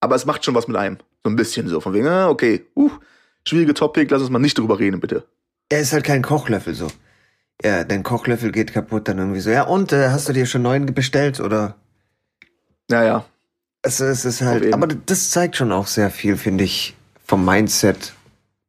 aber 0.00 0.14
es 0.14 0.26
macht 0.26 0.44
schon 0.44 0.54
was 0.54 0.68
mit 0.68 0.76
einem. 0.76 0.98
So 1.24 1.30
ein 1.30 1.36
bisschen 1.36 1.68
so, 1.68 1.80
von 1.80 1.94
wegen, 1.94 2.08
ah, 2.08 2.28
okay, 2.28 2.66
uh, 2.76 2.90
schwierige 3.46 3.74
Topic, 3.74 4.06
lass 4.10 4.22
uns 4.22 4.30
mal 4.30 4.38
nicht 4.38 4.58
drüber 4.58 4.78
reden, 4.78 5.00
bitte. 5.00 5.26
Er 5.68 5.80
ist 5.80 5.92
halt 5.92 6.04
kein 6.04 6.22
Kochlöffel 6.22 6.74
so. 6.74 6.88
Ja, 7.62 7.84
dein 7.84 8.02
Kochlöffel 8.02 8.52
geht 8.52 8.72
kaputt, 8.72 9.08
dann 9.08 9.18
irgendwie 9.18 9.40
so. 9.40 9.50
Ja, 9.50 9.62
und 9.62 9.92
äh, 9.92 10.08
hast 10.10 10.28
du 10.28 10.32
dir 10.32 10.46
schon 10.46 10.62
neuen 10.62 10.86
bestellt 10.86 11.40
oder? 11.40 11.76
Naja, 12.90 13.24
Es, 13.82 14.00
es 14.00 14.24
ist 14.24 14.42
halt, 14.42 14.72
aber 14.74 14.86
das 14.88 15.30
zeigt 15.30 15.56
schon 15.56 15.72
auch 15.72 15.86
sehr 15.86 16.10
viel, 16.10 16.36
finde 16.36 16.64
ich, 16.64 16.94
vom 17.24 17.44
Mindset 17.44 18.14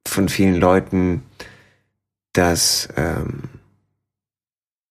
von 0.07 0.29
vielen 0.29 0.55
Leuten, 0.55 1.23
dass, 2.33 2.87
ähm, 2.95 3.43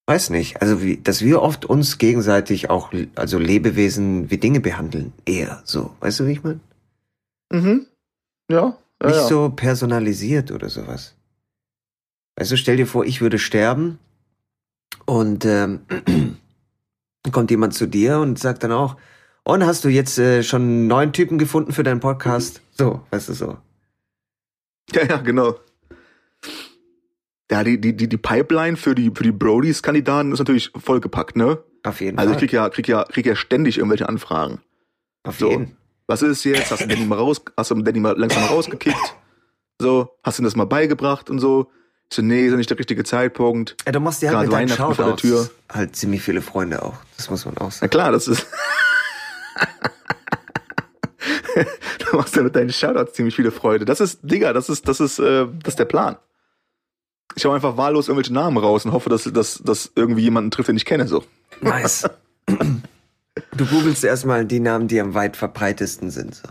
weiß 0.07 0.31
nicht, 0.31 0.61
also 0.61 0.83
wie, 0.83 0.97
dass 0.99 1.23
wir 1.23 1.41
oft 1.41 1.65
uns 1.65 1.99
gegenseitig 1.99 2.69
auch, 2.69 2.93
also 3.15 3.39
Lebewesen 3.39 4.31
wie 4.31 4.39
Dinge 4.39 4.61
behandeln, 4.61 5.13
eher 5.25 5.63
so, 5.65 5.95
weißt 6.01 6.21
du, 6.21 6.27
wie 6.27 6.33
ich 6.33 6.43
meine? 6.43 6.61
mhm. 7.51 7.87
Ja, 8.51 8.77
ja, 9.05 9.11
Nicht 9.11 9.23
ja. 9.23 9.29
so 9.29 9.51
personalisiert 9.51 10.51
oder 10.51 10.69
sowas. 10.69 11.15
Weißt 12.37 12.53
du, 12.53 12.57
stell 12.57 12.77
dir 12.77 12.87
vor, 12.87 13.05
ich 13.05 13.21
würde 13.21 13.39
sterben 13.39 13.99
und 15.07 15.45
ähm, 15.45 15.81
kommt 17.33 17.51
jemand 17.51 17.75
zu 17.75 17.87
dir 17.87 18.19
und 18.19 18.39
sagt 18.39 18.65
dann 18.65 18.73
auch, 18.73 18.97
und 19.45 19.65
hast 19.65 19.85
du 19.85 19.89
jetzt 19.89 20.19
äh, 20.19 20.43
schon 20.43 20.63
einen 20.63 20.87
neuen 20.87 21.13
Typen 21.13 21.39
gefunden 21.39 21.73
für 21.73 21.83
deinen 21.83 22.01
Podcast? 22.01 22.63
So, 22.73 23.03
weißt 23.11 23.29
du 23.29 23.35
so. 23.35 23.59
Ja, 24.93 25.05
ja, 25.05 25.17
genau. 25.19 25.57
Ja, 27.51 27.63
die, 27.63 27.81
die, 27.81 27.95
die, 27.95 28.09
die 28.09 28.17
Pipeline 28.17 28.77
für 28.77 28.95
die, 28.95 29.11
für 29.15 29.23
die 29.23 29.33
Brodies-Kandidaten 29.33 30.33
ist 30.33 30.39
natürlich 30.39 30.73
vollgepackt, 30.75 31.37
ne? 31.37 31.63
Auf 31.83 32.01
jeden 32.01 32.19
Also 32.19 32.31
ich 32.33 32.39
Fall. 32.39 32.41
krieg 32.41 32.53
ja, 32.53 32.69
krieg 32.71 32.89
ja, 32.89 33.05
krieg 33.05 33.27
ja 33.27 33.37
ständig 33.37 33.77
irgendwelche 33.77 34.09
Anfragen. 34.09 34.61
Auf 35.25 35.39
so. 35.39 35.51
jeden. 35.51 35.77
Was 36.07 36.23
ist 36.23 36.45
jetzt? 36.45 36.71
Hast 36.71 36.83
du 36.83 36.89
Danny 36.89 37.05
mal 37.07 37.19
raus, 37.19 37.43
hast 37.57 37.71
du 37.71 37.81
Danny 37.83 38.01
mal 38.01 38.19
langsam 38.19 38.43
mal 38.43 38.49
rausgekickt? 38.49 39.15
So, 39.81 40.11
hast 40.23 40.39
du 40.39 40.43
ihm 40.43 40.45
das 40.45 40.57
mal 40.57 40.67
beigebracht 40.67 41.31
und 41.31 41.39
so? 41.39 41.71
Ich 42.11 42.17
so, 42.17 42.23
nee, 42.23 42.45
ist 42.45 42.51
ja 42.51 42.57
nicht 42.57 42.71
der 42.71 42.79
richtige 42.79 43.03
Zeitpunkt. 43.05 43.77
Ja, 43.87 43.93
du 43.93 44.01
machst 44.01 44.23
dir 44.23 44.29
halt 44.29 44.51
Gerade 44.51 44.67
mit 44.69 44.71
deinen 44.71 44.77
vor 44.77 44.89
der 44.89 44.95
Shoutouts 44.95 45.23
Tür. 45.23 45.51
halt 45.73 45.97
ziemlich 45.97 46.23
viele 46.23 46.43
Freunde 46.43 46.83
auch. 46.83 46.95
Das 47.17 47.31
muss 47.31 47.45
man 47.47 47.57
auch 47.57 47.65
Na 47.65 47.71
sagen. 47.71 47.91
klar, 47.91 48.13
das 48.13 48.29
ist. 48.29 48.47
du 52.11 52.17
machst 52.17 52.37
ja 52.37 52.43
mit 52.43 52.55
deinen 52.55 52.71
Shoutouts 52.71 53.15
ziemlich 53.15 53.35
viele 53.35 53.51
Freude. 53.51 53.85
Das 53.85 54.01
ist, 54.01 54.21
Digga, 54.23 54.53
das 54.53 54.69
ist, 54.69 54.87
das 54.87 55.01
ist, 55.01 55.19
äh, 55.19 55.47
das 55.63 55.73
ist 55.73 55.79
der 55.79 55.87
Plan. 55.87 56.17
Ich 57.35 57.45
hau 57.47 57.53
einfach 57.53 57.77
wahllos 57.77 58.09
irgendwelche 58.09 58.35
Namen 58.35 58.59
raus 58.59 58.85
und 58.85 58.93
hoffe, 58.93 59.11
dass, 59.11 59.25
dass, 59.25 59.61
dass 59.65 59.91
irgendwie 59.97 60.23
jemanden 60.23 60.51
trifft, 60.51 60.69
den 60.69 60.77
ich 60.77 60.85
kenne, 60.85 61.09
so. 61.09 61.25
Nice. 61.63 62.09
Du 63.57 63.67
googelst 63.67 64.05
erstmal 64.05 64.45
die 64.45 64.61
Namen, 64.61 64.89
die 64.89 65.01
am 65.01 65.15
weit 65.15 65.37
verbreitesten 65.37 66.11
sind. 66.11 66.37
So. 66.37 66.49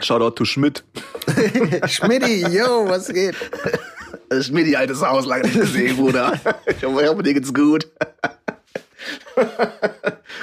Shoutout 0.00 0.36
to 0.36 0.44
Schmidt. 0.44 0.84
Schmidti, 1.86 2.46
yo, 2.48 2.88
was 2.88 3.08
geht? 3.08 3.36
Schmidt, 4.40 4.74
altes 4.76 5.02
Haus, 5.02 5.26
lange 5.26 5.44
nicht 5.44 5.60
gesehen, 5.60 5.96
Bruder. 5.96 6.40
Ich 6.66 6.82
hoffe, 6.82 7.22
dir 7.22 7.34
geht's 7.34 7.52
gut. 7.52 7.90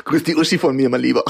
Grüß 0.06 0.24
die 0.24 0.36
Uschi 0.36 0.58
von 0.58 0.76
mir, 0.76 0.90
mein 0.90 1.02
Lieber. 1.02 1.24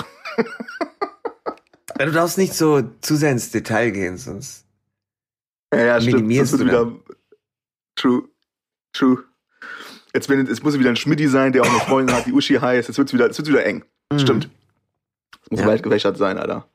Ja, 1.97 2.05
du 2.05 2.11
darfst 2.11 2.37
nicht 2.37 2.53
so 2.53 2.81
zu 3.01 3.15
sehr 3.15 3.31
ins 3.31 3.51
Detail 3.51 3.91
gehen, 3.91 4.17
sonst. 4.17 4.65
Ja, 5.73 5.79
ja, 5.83 6.01
stimmt. 6.01 6.15
Minimierst 6.17 6.51
wird 6.53 6.61
du 6.61 6.65
wieder. 6.65 6.91
True. 7.95 8.23
True. 8.93 9.23
Jetzt, 10.13 10.27
wenn, 10.29 10.45
jetzt 10.45 10.63
muss 10.63 10.73
es 10.73 10.79
wieder 10.79 10.89
ein 10.89 10.95
Schmidti 10.95 11.27
sein, 11.27 11.53
der 11.53 11.61
auch 11.63 11.69
eine 11.69 11.79
Freundin 11.79 12.15
hat, 12.15 12.25
die 12.25 12.33
Uschi 12.33 12.55
heißt. 12.55 12.87
Jetzt 12.89 12.97
wird's 12.97 13.13
wieder, 13.13 13.25
jetzt 13.27 13.37
wird's 13.37 13.49
wieder 13.49 13.65
eng. 13.65 13.83
Stimmt. 14.17 14.49
Das 15.41 15.51
muss 15.51 15.59
Ja. 15.61 15.67
weit 15.67 15.83
gewächert 15.83 16.17
sein, 16.17 16.37
Alter. 16.37 16.67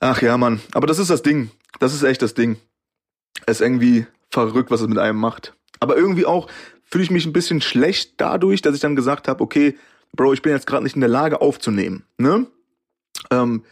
Ach 0.00 0.22
ja, 0.22 0.36
Mann. 0.36 0.60
Aber 0.72 0.86
das 0.86 0.98
ist 0.98 1.10
das 1.10 1.22
Ding. 1.22 1.50
Das 1.78 1.94
ist 1.94 2.02
echt 2.02 2.22
das 2.22 2.34
Ding. 2.34 2.56
Es 3.46 3.58
ist 3.60 3.66
irgendwie 3.66 4.06
verrückt, 4.30 4.70
was 4.70 4.80
es 4.80 4.88
mit 4.88 4.98
einem 4.98 5.18
macht. 5.18 5.54
Aber 5.78 5.96
irgendwie 5.96 6.26
auch 6.26 6.48
fühle 6.84 7.04
ich 7.04 7.10
mich 7.10 7.26
ein 7.26 7.32
bisschen 7.32 7.60
schlecht 7.60 8.14
dadurch, 8.16 8.62
dass 8.62 8.74
ich 8.74 8.80
dann 8.80 8.96
gesagt 8.96 9.28
habe, 9.28 9.42
okay, 9.42 9.78
Bro, 10.16 10.32
ich 10.32 10.42
bin 10.42 10.52
jetzt 10.52 10.66
gerade 10.66 10.82
nicht 10.82 10.96
in 10.96 11.00
der 11.00 11.08
Lage 11.10 11.40
aufzunehmen. 11.40 12.04
Ne? 12.18 12.46
Ähm, 13.30 13.64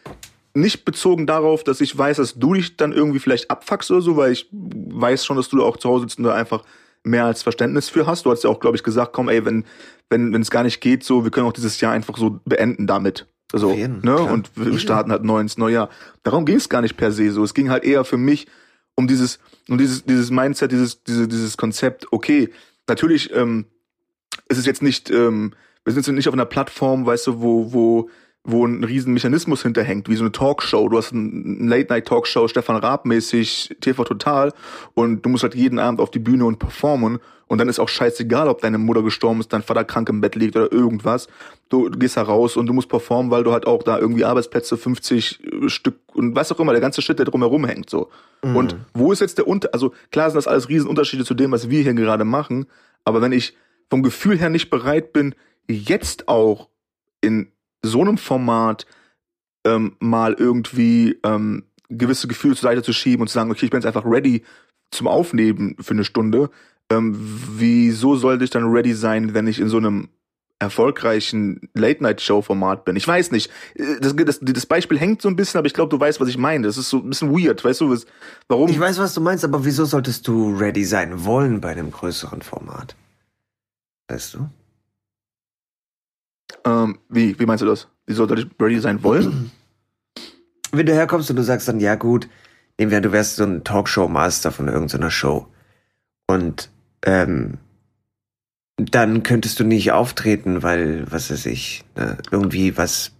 nicht 0.55 0.85
bezogen 0.85 1.26
darauf, 1.26 1.64
dass 1.64 1.81
ich 1.81 1.97
weiß, 1.97 2.19
dass 2.19 2.35
du 2.38 2.55
dich 2.55 2.76
dann 2.76 2.93
irgendwie 2.93 3.19
vielleicht 3.19 3.50
abfuckst 3.50 3.90
oder 3.90 4.00
so, 4.02 4.17
weil 4.17 4.33
ich 4.33 4.49
weiß 4.52 5.25
schon, 5.25 5.37
dass 5.37 5.49
du 5.49 5.64
auch 5.64 5.76
zu 5.76 5.88
Hause 5.88 6.02
sitzt 6.05 6.19
und 6.19 6.25
da 6.25 6.35
einfach 6.35 6.62
mehr 7.05 7.25
als 7.25 7.43
Verständnis 7.43 7.88
für 7.88 8.07
hast. 8.07 8.26
Du 8.26 8.31
hast 8.31 8.45
ja 8.45 8.50
auch, 8.50 8.61
glaube 8.61 8.76
ich, 8.76 8.83
gesagt, 8.83 9.12
komm, 9.12 9.28
ey, 9.28 9.45
wenn 9.45 9.64
wenn 10.11 10.33
wenn 10.33 10.43
es 10.43 10.50
gar 10.50 10.62
nicht 10.62 10.81
geht, 10.81 11.05
so, 11.05 11.25
wir 11.25 11.31
können 11.31 11.47
auch 11.47 11.52
dieses 11.52 11.81
Jahr 11.81 11.93
einfach 11.93 12.17
so 12.17 12.40
beenden 12.45 12.87
damit. 12.87 13.26
So, 13.52 13.73
jeden, 13.73 13.97
ne? 13.97 14.14
klar. 14.14 14.31
Und 14.31 14.50
wir 14.57 14.78
starten 14.78 15.11
halt 15.11 15.25
neu 15.25 15.40
ins 15.40 15.57
neue 15.57 15.75
Jahr. 15.75 15.90
Darum 16.23 16.45
ging 16.45 16.57
es 16.57 16.69
gar 16.69 16.83
nicht 16.83 16.97
per 16.97 17.12
se 17.12 17.31
so. 17.33 17.43
Es 17.43 17.55
ging 17.55 17.71
halt 17.71 17.85
eher 17.85 18.05
für 18.05 18.19
mich 18.19 18.47
um 18.95 19.07
dieses, 19.07 19.38
um 19.69 19.78
dieses, 19.78 20.05
dieses 20.05 20.31
Mindset, 20.31 20.73
dieses, 20.73 21.02
diese, 21.05 21.28
dieses 21.28 21.57
Konzept, 21.57 22.12
okay, 22.12 22.50
natürlich 22.88 23.33
ähm, 23.33 23.67
ist 24.49 24.59
es 24.59 24.67
jetzt 24.67 24.83
nicht, 24.83 25.11
ähm, 25.11 25.52
wir 25.85 25.93
sind 25.93 26.07
jetzt 26.07 26.14
nicht 26.14 26.28
auf 26.28 26.35
einer 26.35 26.45
Plattform, 26.45 27.07
weißt 27.07 27.28
du, 27.28 27.40
wo, 27.40 27.73
wo, 27.73 28.11
wo 28.45 28.66
ein 28.66 28.83
riesen 28.85 29.12
Mechanismus 29.12 29.62
hinterhängt, 29.62 30.09
wie 30.09 30.16
so 30.16 30.23
eine 30.23 30.33
Talkshow. 30.33 30.88
Du 30.88 30.97
hast 30.97 31.12
eine 31.12 31.68
Late-Night-Talkshow, 31.68 32.49
Stefan 32.49 32.76
Raab 32.76 33.04
mäßig, 33.04 33.76
TV 33.80 34.04
Total 34.04 34.52
und 34.95 35.25
du 35.25 35.28
musst 35.28 35.42
halt 35.42 35.54
jeden 35.54 35.78
Abend 35.78 36.00
auf 36.00 36.11
die 36.11 36.18
Bühne 36.18 36.47
und 36.47 36.59
performen 36.59 37.18
und 37.49 37.59
dann 37.59 37.68
ist 37.68 37.78
auch 37.78 37.88
scheißegal, 37.88 38.49
ob 38.49 38.61
deine 38.61 38.78
Mutter 38.78 39.02
gestorben 39.02 39.40
ist, 39.40 39.52
dein 39.52 39.62
Vater 39.62 39.85
krank 39.85 40.09
im 40.11 40.21
Bett 40.21 40.35
liegt 40.35 40.54
oder 40.54 40.71
irgendwas. 40.71 41.28
Du, 41.71 41.88
du 41.88 41.99
gehst 41.99 42.16
da 42.16 42.23
raus 42.23 42.57
und 42.57 42.66
du 42.66 42.73
musst 42.73 42.88
performen, 42.88 43.30
weil 43.30 43.42
du 43.42 43.52
halt 43.52 43.66
auch 43.66 43.83
da 43.83 43.99
irgendwie 43.99 44.25
Arbeitsplätze, 44.25 44.76
50 44.76 45.40
Stück 45.66 45.97
und 46.14 46.37
was 46.37 46.52
auch 46.52 46.61
immer, 46.61 46.73
der 46.73 46.80
ganze 46.80 47.02
Shit, 47.02 47.18
der 47.18 47.26
drumherum 47.26 47.64
hängt, 47.64 47.90
so. 47.90 48.11
Und 48.54 48.76
wo 48.95 49.12
ist 49.12 49.21
jetzt 49.21 49.38
der 49.38 49.49
Unter, 49.49 49.71
also 49.73 49.92
klar 50.12 50.30
sind 50.30 50.37
das 50.37 50.47
alles 50.47 50.68
Riesenunterschiede 50.68 51.25
zu 51.25 51.35
dem, 51.35 51.50
was 51.50 51.71
wir 51.71 51.83
hier 51.83 51.95
gerade 51.95 52.25
machen, 52.25 52.66
aber 53.04 53.21
wenn 53.21 53.33
ich 53.33 53.57
vom 53.90 54.02
Gefühl 54.02 54.38
her 54.38 54.50
nicht 54.50 54.71
bereit 54.71 55.12
bin, 55.12 55.35
jetzt 55.66 56.28
auch 56.28 56.68
in 57.21 57.50
so 57.88 58.00
einem 58.00 58.18
Format 58.18 58.87
ähm, 59.66 59.97
mal 59.99 60.35
irgendwie 60.35 61.18
ähm, 61.25 61.64
gewisse 61.88 62.28
Gefühle 62.28 62.54
zur 62.54 62.68
Seite 62.68 62.83
zu 62.83 62.92
schieben 62.92 63.23
und 63.23 63.28
zu 63.28 63.35
sagen, 63.35 63.50
okay, 63.50 63.64
ich 63.64 63.71
bin 63.71 63.80
jetzt 63.80 63.87
einfach 63.87 64.04
ready 64.04 64.45
zum 64.90 65.07
Aufnehmen 65.07 65.76
für 65.80 65.95
eine 65.95 66.04
Stunde. 66.04 66.50
Ähm, 66.90 67.16
wieso 67.18 68.16
sollte 68.16 68.45
ich 68.45 68.50
dann 68.50 68.71
ready 68.71 68.95
sein, 68.95 69.35
wenn 69.35 69.47
ich 69.47 69.61
in 69.61 69.68
so 69.68 69.76
einem 69.76 70.09
erfolgreichen 70.59 71.68
Late-Night-Show-Format 71.75 72.85
bin? 72.85 72.97
Ich 72.97 73.07
weiß 73.07 73.30
nicht. 73.30 73.50
Das, 74.00 74.16
das, 74.16 74.40
das 74.40 74.66
Beispiel 74.66 74.99
hängt 74.99 75.23
so 75.23 75.28
ein 75.28 75.37
bisschen, 75.37 75.59
aber 75.59 75.66
ich 75.66 75.75
glaube, 75.75 75.90
du 75.90 76.00
weißt, 76.00 76.21
was 76.21 76.28
ich 76.28 76.38
meine. 76.38 76.66
Das 76.66 76.78
ist 76.78 76.88
so 76.88 76.99
ein 76.99 77.09
bisschen 77.11 77.30
weird, 77.30 77.64
weißt 77.64 77.83
du, 77.83 77.90
was, 77.90 78.07
warum? 78.49 78.71
Ich 78.71 78.80
weiß, 78.80 78.99
was 78.99 79.14
du 79.14 79.21
meinst, 79.21 79.45
aber 79.45 79.64
wieso 79.64 79.85
solltest 79.85 80.26
du 80.26 80.57
ready 80.57 80.85
sein 80.85 81.25
wollen 81.25 81.61
bei 81.61 81.71
einem 81.71 81.90
größeren 81.90 82.42
Format? 82.42 82.97
Weißt 84.09 84.35
du? 84.35 84.49
Ähm, 86.64 86.99
wie, 87.09 87.38
wie 87.38 87.47
meinst 87.47 87.62
du 87.62 87.67
das? 87.67 87.88
Wie 88.07 88.14
sollte 88.14 88.35
ich 88.35 88.47
ready 88.61 88.81
sein 88.81 89.02
wollen? 89.02 89.50
Wenn 90.73 90.87
du 90.87 90.95
herkommst 90.95 91.31
und 91.31 91.37
du 91.37 91.43
sagst 91.43 91.69
dann, 91.69 91.81
ja 91.81 91.95
gut, 91.95 92.28
nehmen 92.78 92.90
wir, 92.90 93.00
du 93.00 93.12
wärst 93.12 93.37
so 93.37 93.45
ein 93.45 93.64
Talkshow-Master 93.64 94.52
von 94.52 94.69
irgendeiner 94.69 95.11
Show. 95.11 95.47
Und 96.26 96.71
ähm, 97.05 97.59
dann 98.76 99.23
könntest 99.23 99.59
du 99.61 99.64
nicht 99.64 99.93
auftreten, 99.93 100.62
weil, 100.62 101.11
was 101.11 101.31
weiß 101.31 101.47
ich, 101.47 101.85
ne, 101.97 102.19
irgendwie 102.31 102.76
was 102.76 103.12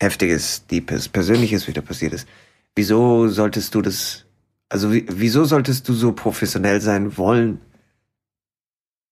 Heftiges, 0.00 0.66
Deepes, 0.66 1.08
Persönliches 1.08 1.68
wieder 1.68 1.82
passiert 1.82 2.12
ist. 2.12 2.26
Wieso 2.74 3.28
solltest 3.28 3.74
du 3.74 3.82
das, 3.82 4.24
also 4.68 4.92
wie, 4.92 5.06
wieso 5.08 5.44
solltest 5.44 5.88
du 5.88 5.92
so 5.92 6.12
professionell 6.12 6.80
sein 6.80 7.16
wollen, 7.18 7.60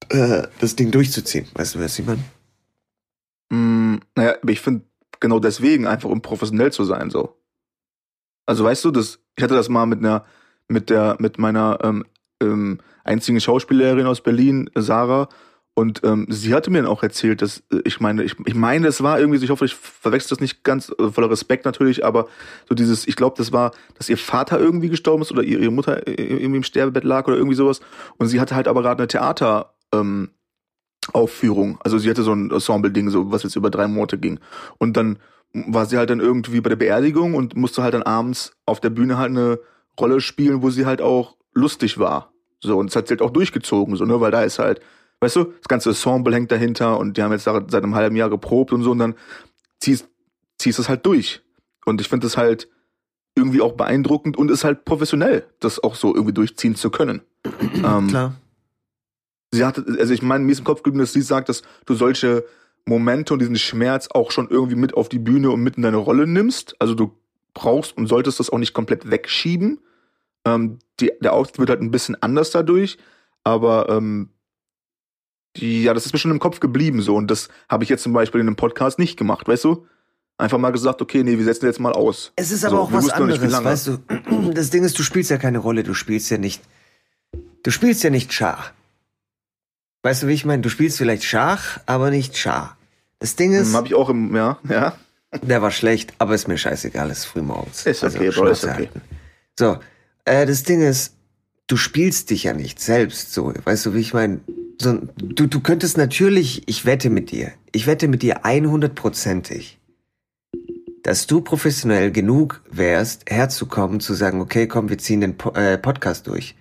äh, 0.09 0.45
das 0.61 0.77
Ding 0.77 0.91
durchzuziehen? 0.91 1.47
Weißt 1.55 1.75
du, 1.75 1.81
was 1.81 1.99
ich 1.99 2.07
meine? 2.07 2.25
Mm, 3.51 3.97
naja, 4.15 4.37
aber 4.43 4.53
ich 4.53 4.61
finde 4.61 4.85
genau 5.21 5.39
deswegen 5.39 5.87
einfach, 5.87 6.09
um 6.09 6.23
professionell 6.23 6.73
zu 6.73 6.85
sein, 6.85 7.11
so. 7.11 7.37
Also 8.47 8.65
weißt 8.65 8.85
du, 8.85 8.91
das, 8.91 9.21
ich 9.37 9.45
hatte 9.45 9.55
das 9.55 9.69
mal 9.69 9.87
mit 9.87 10.01
einer, 10.01 10.25
mit 10.69 10.91
der, 10.91 11.17
mit 11.19 11.39
meiner 11.39 11.79
ähm, 11.83 12.05
ähm, 12.41 12.79
einzigen 13.05 13.41
Schauspielerin 13.41 14.07
aus 14.07 14.23
Berlin, 14.23 14.71
Sarah, 14.75 15.29
und 15.75 16.03
ähm, 16.05 16.27
sie 16.29 16.53
hatte 16.53 16.71
mir 16.71 16.83
dann 16.83 16.91
auch 16.91 17.03
erzählt, 17.03 17.43
dass 17.43 17.63
äh, 17.73 17.81
ich 17.85 18.01
meine, 18.01 18.23
ich, 18.23 18.35
ich 18.45 18.55
meine, 18.55 18.89
es 18.89 19.03
war 19.03 19.21
irgendwie, 19.21 19.39
so, 19.39 19.45
ich 19.45 19.51
hoffe, 19.51 19.65
ich 19.65 19.75
verwechsel 19.75 20.31
das 20.31 20.41
nicht 20.41 20.65
ganz, 20.65 20.93
äh, 20.99 21.09
voller 21.11 21.31
Respekt 21.31 21.65
natürlich, 21.65 22.05
aber 22.05 22.29
so 22.69 22.75
dieses, 22.75 23.07
ich 23.07 23.17
glaube, 23.17 23.37
das 23.39 23.53
war, 23.53 23.73
dass 23.95 24.09
ihr 24.09 24.19
Vater 24.19 24.59
irgendwie 24.59 24.89
gestorben 24.89 25.23
ist 25.23 25.33
oder 25.33 25.43
ihre, 25.43 25.71
Mutter 25.71 26.07
äh, 26.07 26.13
irgendwie 26.13 26.59
im 26.59 26.65
Sterbebett 26.65 27.05
lag 27.05 27.27
oder 27.29 27.37
irgendwie 27.37 27.57
sowas. 27.57 27.81
Und 28.19 28.27
sie 28.27 28.41
hatte 28.41 28.57
halt 28.57 28.69
aber 28.69 28.83
gerade 28.83 28.99
eine 28.99 29.09
Theater, 29.09 29.75
ähm, 29.95 30.31
Aufführung. 31.13 31.79
Also 31.83 31.99
sie 31.99 32.11
hatte 32.11 32.23
so 32.23 32.33
ein 32.33 32.51
Ensemble-Ding, 32.51 33.11
so 33.11 33.31
was 33.33 33.43
jetzt 33.43 33.57
über 33.57 33.71
drei 33.71 33.89
Monate 33.89 34.19
ging. 34.19 34.39
Und 34.79 34.97
dann 34.97 35.19
war 35.53 35.87
sie 35.87 35.97
halt 35.97 36.11
dann 36.11 36.21
irgendwie 36.21 36.61
bei 36.61 36.69
der 36.69 36.77
Beerdigung 36.77 37.35
und 37.35 37.57
musste 37.57 37.83
halt 37.83 37.95
dann 37.95 38.03
abends 38.03 38.53
auf 38.67 38.81
der 38.81 38.91
Bühne 38.91 39.19
halt 39.19 39.31
eine 39.31 39.59
Rolle 39.99 40.21
spielen, 40.21 40.63
wo 40.63 40.71
sie 40.71 40.87
halt 40.87 41.03
auch 41.03 41.37
lustig 41.53 41.99
war. 41.99 42.33
So, 42.61 42.79
und 42.79 42.91
das 42.91 42.97
hat 42.97 43.09
sie 43.09 43.13
halt 43.13 43.23
auch 43.23 43.31
durchgezogen, 43.31 43.97
so, 43.97 44.05
ne, 44.05 44.21
weil 44.21 44.31
da 44.31 44.43
ist 44.43 44.59
halt, 44.59 44.81
weißt 45.21 45.37
du, 45.37 45.45
das 45.45 45.69
ganze 45.69 45.91
Ensemble 45.91 46.35
hängt 46.35 46.53
dahinter 46.53 46.99
und 46.99 47.17
die 47.17 47.23
haben 47.23 47.33
jetzt 47.33 47.45
seit 47.45 47.75
einem 47.75 47.95
halben 47.95 48.17
Jahr 48.17 48.31
geprobt 48.31 48.73
und 48.73 48.83
so 48.83 48.91
und 48.91 48.99
dann 48.99 49.15
ziehst, 49.81 50.09
ziehst 50.59 50.79
es 50.79 50.89
halt 50.89 51.05
durch. 51.07 51.43
Und 51.87 52.01
ich 52.01 52.09
finde 52.09 52.27
das 52.27 52.37
halt 52.37 52.69
irgendwie 53.35 53.63
auch 53.63 53.73
beeindruckend 53.73 54.37
und 54.37 54.51
ist 54.51 54.65
halt 54.65 54.85
professionell, 54.85 55.47
das 55.61 55.83
auch 55.83 55.95
so 55.95 56.15
irgendwie 56.15 56.35
durchziehen 56.35 56.75
zu 56.75 56.91
können. 56.91 57.23
ähm, 57.75 58.09
Klar. 58.09 58.35
Sie 59.53 59.65
hatte, 59.65 59.85
also 59.99 60.13
ich 60.13 60.23
meine, 60.23 60.45
mir 60.45 60.53
ist 60.53 60.61
im 60.61 60.65
Kopf 60.65 60.83
geblieben, 60.83 61.01
dass 61.01 61.13
sie 61.13 61.23
sagt, 61.23 61.49
dass 61.49 61.63
du 61.87 61.95
solche 61.95 62.45
Momente 62.87 63.33
und 63.35 63.41
diesen 63.41 63.57
Schmerz 63.57 64.09
auch 64.13 64.31
schon 64.31 64.49
irgendwie 64.49 64.77
mit 64.77 64.95
auf 64.95 65.09
die 65.09 65.19
Bühne 65.19 65.51
und 65.51 65.63
mit 65.63 65.77
in 65.77 65.83
deine 65.83 65.97
Rolle 65.99 66.27
nimmst. 66.27 66.77
Also 66.79 66.95
du 66.95 67.13
brauchst 67.55 67.97
und 67.97 68.07
solltest 68.07 68.41
das 68.41 68.51
auch 68.51 68.59
nicht 68.59 68.73
komplett 68.75 69.11
wegschieben. 69.11 69.81
Ähm, 70.45 70.79
die, 71.01 71.13
der 71.21 71.33
Auftritt 71.35 71.59
wird 71.59 71.71
halt 71.71 71.83
ein 71.83 71.91
bisschen 71.91 72.21
anders 72.23 72.51
dadurch, 72.51 72.97
aber 73.45 73.89
ähm, 73.91 74.31
die, 75.57 75.83
ja, 75.83 75.95
das 75.95 76.07
ist 76.07 76.13
mir 76.13 76.19
schon 76.19 76.31
im 76.31 76.39
Kopf 76.39 76.61
geblieben 76.61 77.03
so 77.03 77.17
und 77.17 77.31
das 77.31 77.49
habe 77.69 77.85
ich 77.85 77.91
jetzt 77.91 78.03
zum 78.03 78.13
Beispiel 78.13 78.41
in 78.41 78.47
einem 78.47 78.57
Podcast 78.57 78.99
nicht 78.99 79.17
gemacht, 79.19 79.49
weißt 79.49 79.65
du? 79.65 79.87
Einfach 80.39 80.57
mal 80.59 80.71
gesagt, 80.71 81.03
okay, 81.03 81.23
nee, 81.23 81.37
wir 81.37 81.45
setzen 81.45 81.67
jetzt 81.67 81.81
mal 81.81 81.93
aus. 81.93 82.33
Es 82.37 82.51
ist 82.51 82.65
aber 82.65 82.77
So, 82.77 82.83
auch 82.85 82.93
was 82.93 83.05
nicht, 83.05 83.15
anderes, 83.15 83.53
lange. 83.53 83.65
weißt 83.67 83.87
du. 83.89 83.99
Das 84.55 84.71
Ding 84.71 84.85
ist, 84.85 84.99
du 84.99 85.03
spielst 85.03 85.31
ja 85.31 85.37
keine 85.37 85.59
Rolle, 85.59 85.83
du 85.83 85.93
spielst 85.93 86.31
ja 86.31 86.39
nicht. 86.39 86.63
Du 87.63 87.71
spielst 87.71 88.03
ja 88.03 88.09
nicht 88.09 88.33
Schach. 88.33 88.73
Weißt 90.03 90.23
du, 90.23 90.29
wie 90.29 90.33
ich 90.33 90.45
meine? 90.45 90.63
Du 90.63 90.69
spielst 90.69 90.99
vielleicht 90.99 91.25
Schach, 91.25 91.81
aber 91.87 92.11
nicht 92.11 92.37
Schach. 92.37 92.77
Das 93.19 93.37
Ding 93.37 93.53
ist, 93.53 93.75
Habe 93.75 93.87
ich 93.87 93.95
auch 93.95 94.09
im, 94.09 94.35
ja, 94.35 94.59
ja. 94.69 94.95
der 95.43 95.61
war 95.61 95.71
schlecht, 95.71 96.15
aber 96.19 96.35
ist 96.35 96.49
mir 96.49 96.57
scheißegal, 96.57 97.11
ist 97.11 97.27
früh 97.27 97.43
morgens. 97.43 97.87
Also 97.87 98.07
Ist 98.07 98.17
okay, 98.17 98.31
Bro, 98.31 98.47
ist 98.47 98.65
okay. 98.65 98.73
halten. 98.75 99.01
So, 99.59 99.79
äh, 100.25 100.47
das 100.47 100.63
Ding 100.63 100.81
ist, 100.81 101.15
du 101.67 101.77
spielst 101.77 102.31
dich 102.31 102.45
ja 102.45 102.55
nicht 102.55 102.81
selbst 102.81 103.35
so. 103.35 103.53
Weißt 103.65 103.85
du, 103.87 103.95
wie 103.95 104.01
ich 104.01 104.15
meine? 104.15 104.41
So, 104.81 105.01
du, 105.17 105.47
du 105.47 105.61
könntest 105.61 105.99
natürlich, 105.99 106.67
ich 106.67 106.87
wette 106.87 107.11
mit 107.11 107.31
dir, 107.31 107.53
ich 107.73 107.87
wette 107.87 108.09
mit 108.09 108.23
dir 108.23 108.45
100%ig, 108.47 109.77
dass 111.03 111.27
du 111.27 111.43
professionell 111.43 112.11
genug 112.11 112.63
wärst, 112.71 113.31
herzukommen, 113.31 114.01
zu 114.01 114.15
sagen, 114.15 114.41
okay, 114.41 114.67
komm, 114.67 114.89
wir 114.89 114.97
ziehen 114.97 115.21
den 115.21 115.37
po 115.37 115.51
äh, 115.51 115.77
Podcast 115.77 116.27
durch. 116.27 116.55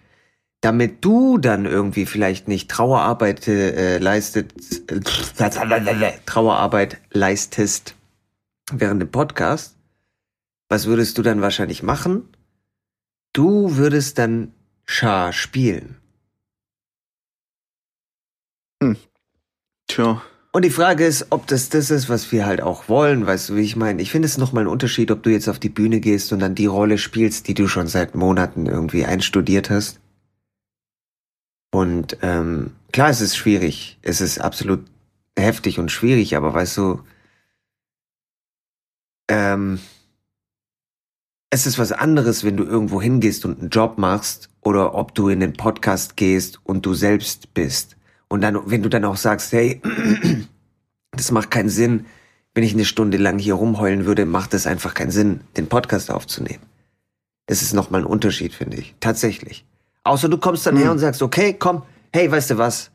Damit 0.62 1.06
du 1.06 1.38
dann 1.38 1.66
irgendwie 1.66 2.06
vielleicht 2.06 2.48
nicht 2.48 2.70
Trauerarbeit 2.70 3.48
äh, 3.48 3.98
leistet, 3.98 4.54
äh, 4.92 5.00
Trauerarbeit 6.26 6.98
leistest 7.12 7.96
während 8.72 9.02
dem 9.02 9.10
Podcast, 9.10 9.78
was 10.68 10.86
würdest 10.86 11.18
du 11.18 11.22
dann 11.22 11.42
wahrscheinlich 11.42 11.82
machen? 11.82 12.28
Du 13.34 13.78
würdest 13.78 14.18
dann 14.18 14.54
Schar 14.86 15.34
spielen. 15.34 16.00
Tja. 19.90 20.22
Und 20.52 20.66
die 20.66 20.72
Frage 20.72 21.06
ist, 21.06 21.28
ob 21.32 21.46
das 21.48 21.70
das 21.70 21.92
ist, 21.92 22.10
was 22.10 22.32
wir 22.32 22.46
halt 22.46 22.62
auch 22.62 22.90
wollen, 22.90 23.26
weißt 23.26 23.50
du, 23.50 23.56
wie 23.56 23.62
ich 23.62 23.76
meine? 23.76 24.02
Ich 24.02 24.12
finde 24.12 24.28
es 24.28 24.38
nochmal 24.38 24.64
ein 24.64 24.68
Unterschied, 24.68 25.12
ob 25.12 25.22
du 25.22 25.30
jetzt 25.30 25.48
auf 25.48 25.60
die 25.60 25.70
Bühne 25.70 26.00
gehst 26.00 26.34
und 26.34 26.40
dann 26.40 26.56
die 26.56 26.66
Rolle 26.66 26.98
spielst, 26.98 27.48
die 27.48 27.54
du 27.54 27.68
schon 27.68 27.88
seit 27.88 28.16
Monaten 28.16 28.66
irgendwie 28.66 29.06
einstudiert 29.06 29.70
hast. 29.70 30.00
Und 31.72 32.18
ähm, 32.22 32.76
klar, 32.92 33.10
es 33.10 33.22
ist 33.22 33.36
schwierig. 33.36 34.00
Es 34.02 34.22
ist 34.22 34.40
absolut 34.40 34.86
heftig 35.38 35.80
und 35.80 35.92
schwierig, 35.92 36.36
aber 36.36 36.54
weißt 36.54 36.78
du, 36.78 37.02
ähm, 39.30 39.80
es 41.52 41.66
ist 41.66 41.80
was 41.80 41.92
anderes, 41.92 42.44
wenn 42.44 42.58
du 42.58 42.64
irgendwo 42.64 43.02
hingehst 43.02 43.46
und 43.46 43.60
einen 43.60 43.70
Job 43.70 43.98
machst 43.98 44.50
oder 44.62 44.94
ob 44.94 45.16
du 45.16 45.30
in 45.30 45.40
den 45.40 45.54
Podcast 45.54 46.16
gehst 46.16 46.60
und 46.64 46.86
du 46.86 46.94
selbst 46.94 47.54
bist. 47.54 47.96
Und 48.28 48.42
dann, 48.42 48.60
wenn 48.70 48.84
du 48.84 48.90
dann 48.90 49.06
auch 49.06 49.18
sagst, 49.18 49.52
hey, 49.52 49.82
das 51.12 51.32
macht 51.32 51.50
keinen 51.50 51.70
Sinn, 51.70 52.06
wenn 52.54 52.64
ich 52.64 52.74
eine 52.74 52.86
Stunde 52.86 53.18
lang 53.18 53.40
hier 53.40 53.56
rumheulen 53.56 54.06
würde, 54.06 54.26
macht 54.26 54.54
es 54.54 54.68
einfach 54.68 54.94
keinen 54.94 55.12
Sinn, 55.12 55.42
den 55.58 55.68
Podcast 55.68 56.12
aufzunehmen. 56.12 56.64
Das 57.48 57.62
ist 57.62 57.74
nochmal 57.74 58.02
ein 58.02 58.08
Unterschied, 58.08 58.54
finde 58.54 58.78
ich. 58.78 58.94
Tatsächlich. 59.00 59.66
Außer 60.04 60.30
du 60.30 60.38
kommst 60.38 60.66
dann 60.66 60.76
Hm. 60.76 60.82
her 60.82 60.92
und 60.92 61.00
sagst, 61.00 61.22
okay, 61.22 61.54
komm, 61.54 61.84
hey, 62.14 62.32
weißt 62.32 62.52
du 62.52 62.58
was? 62.58 62.92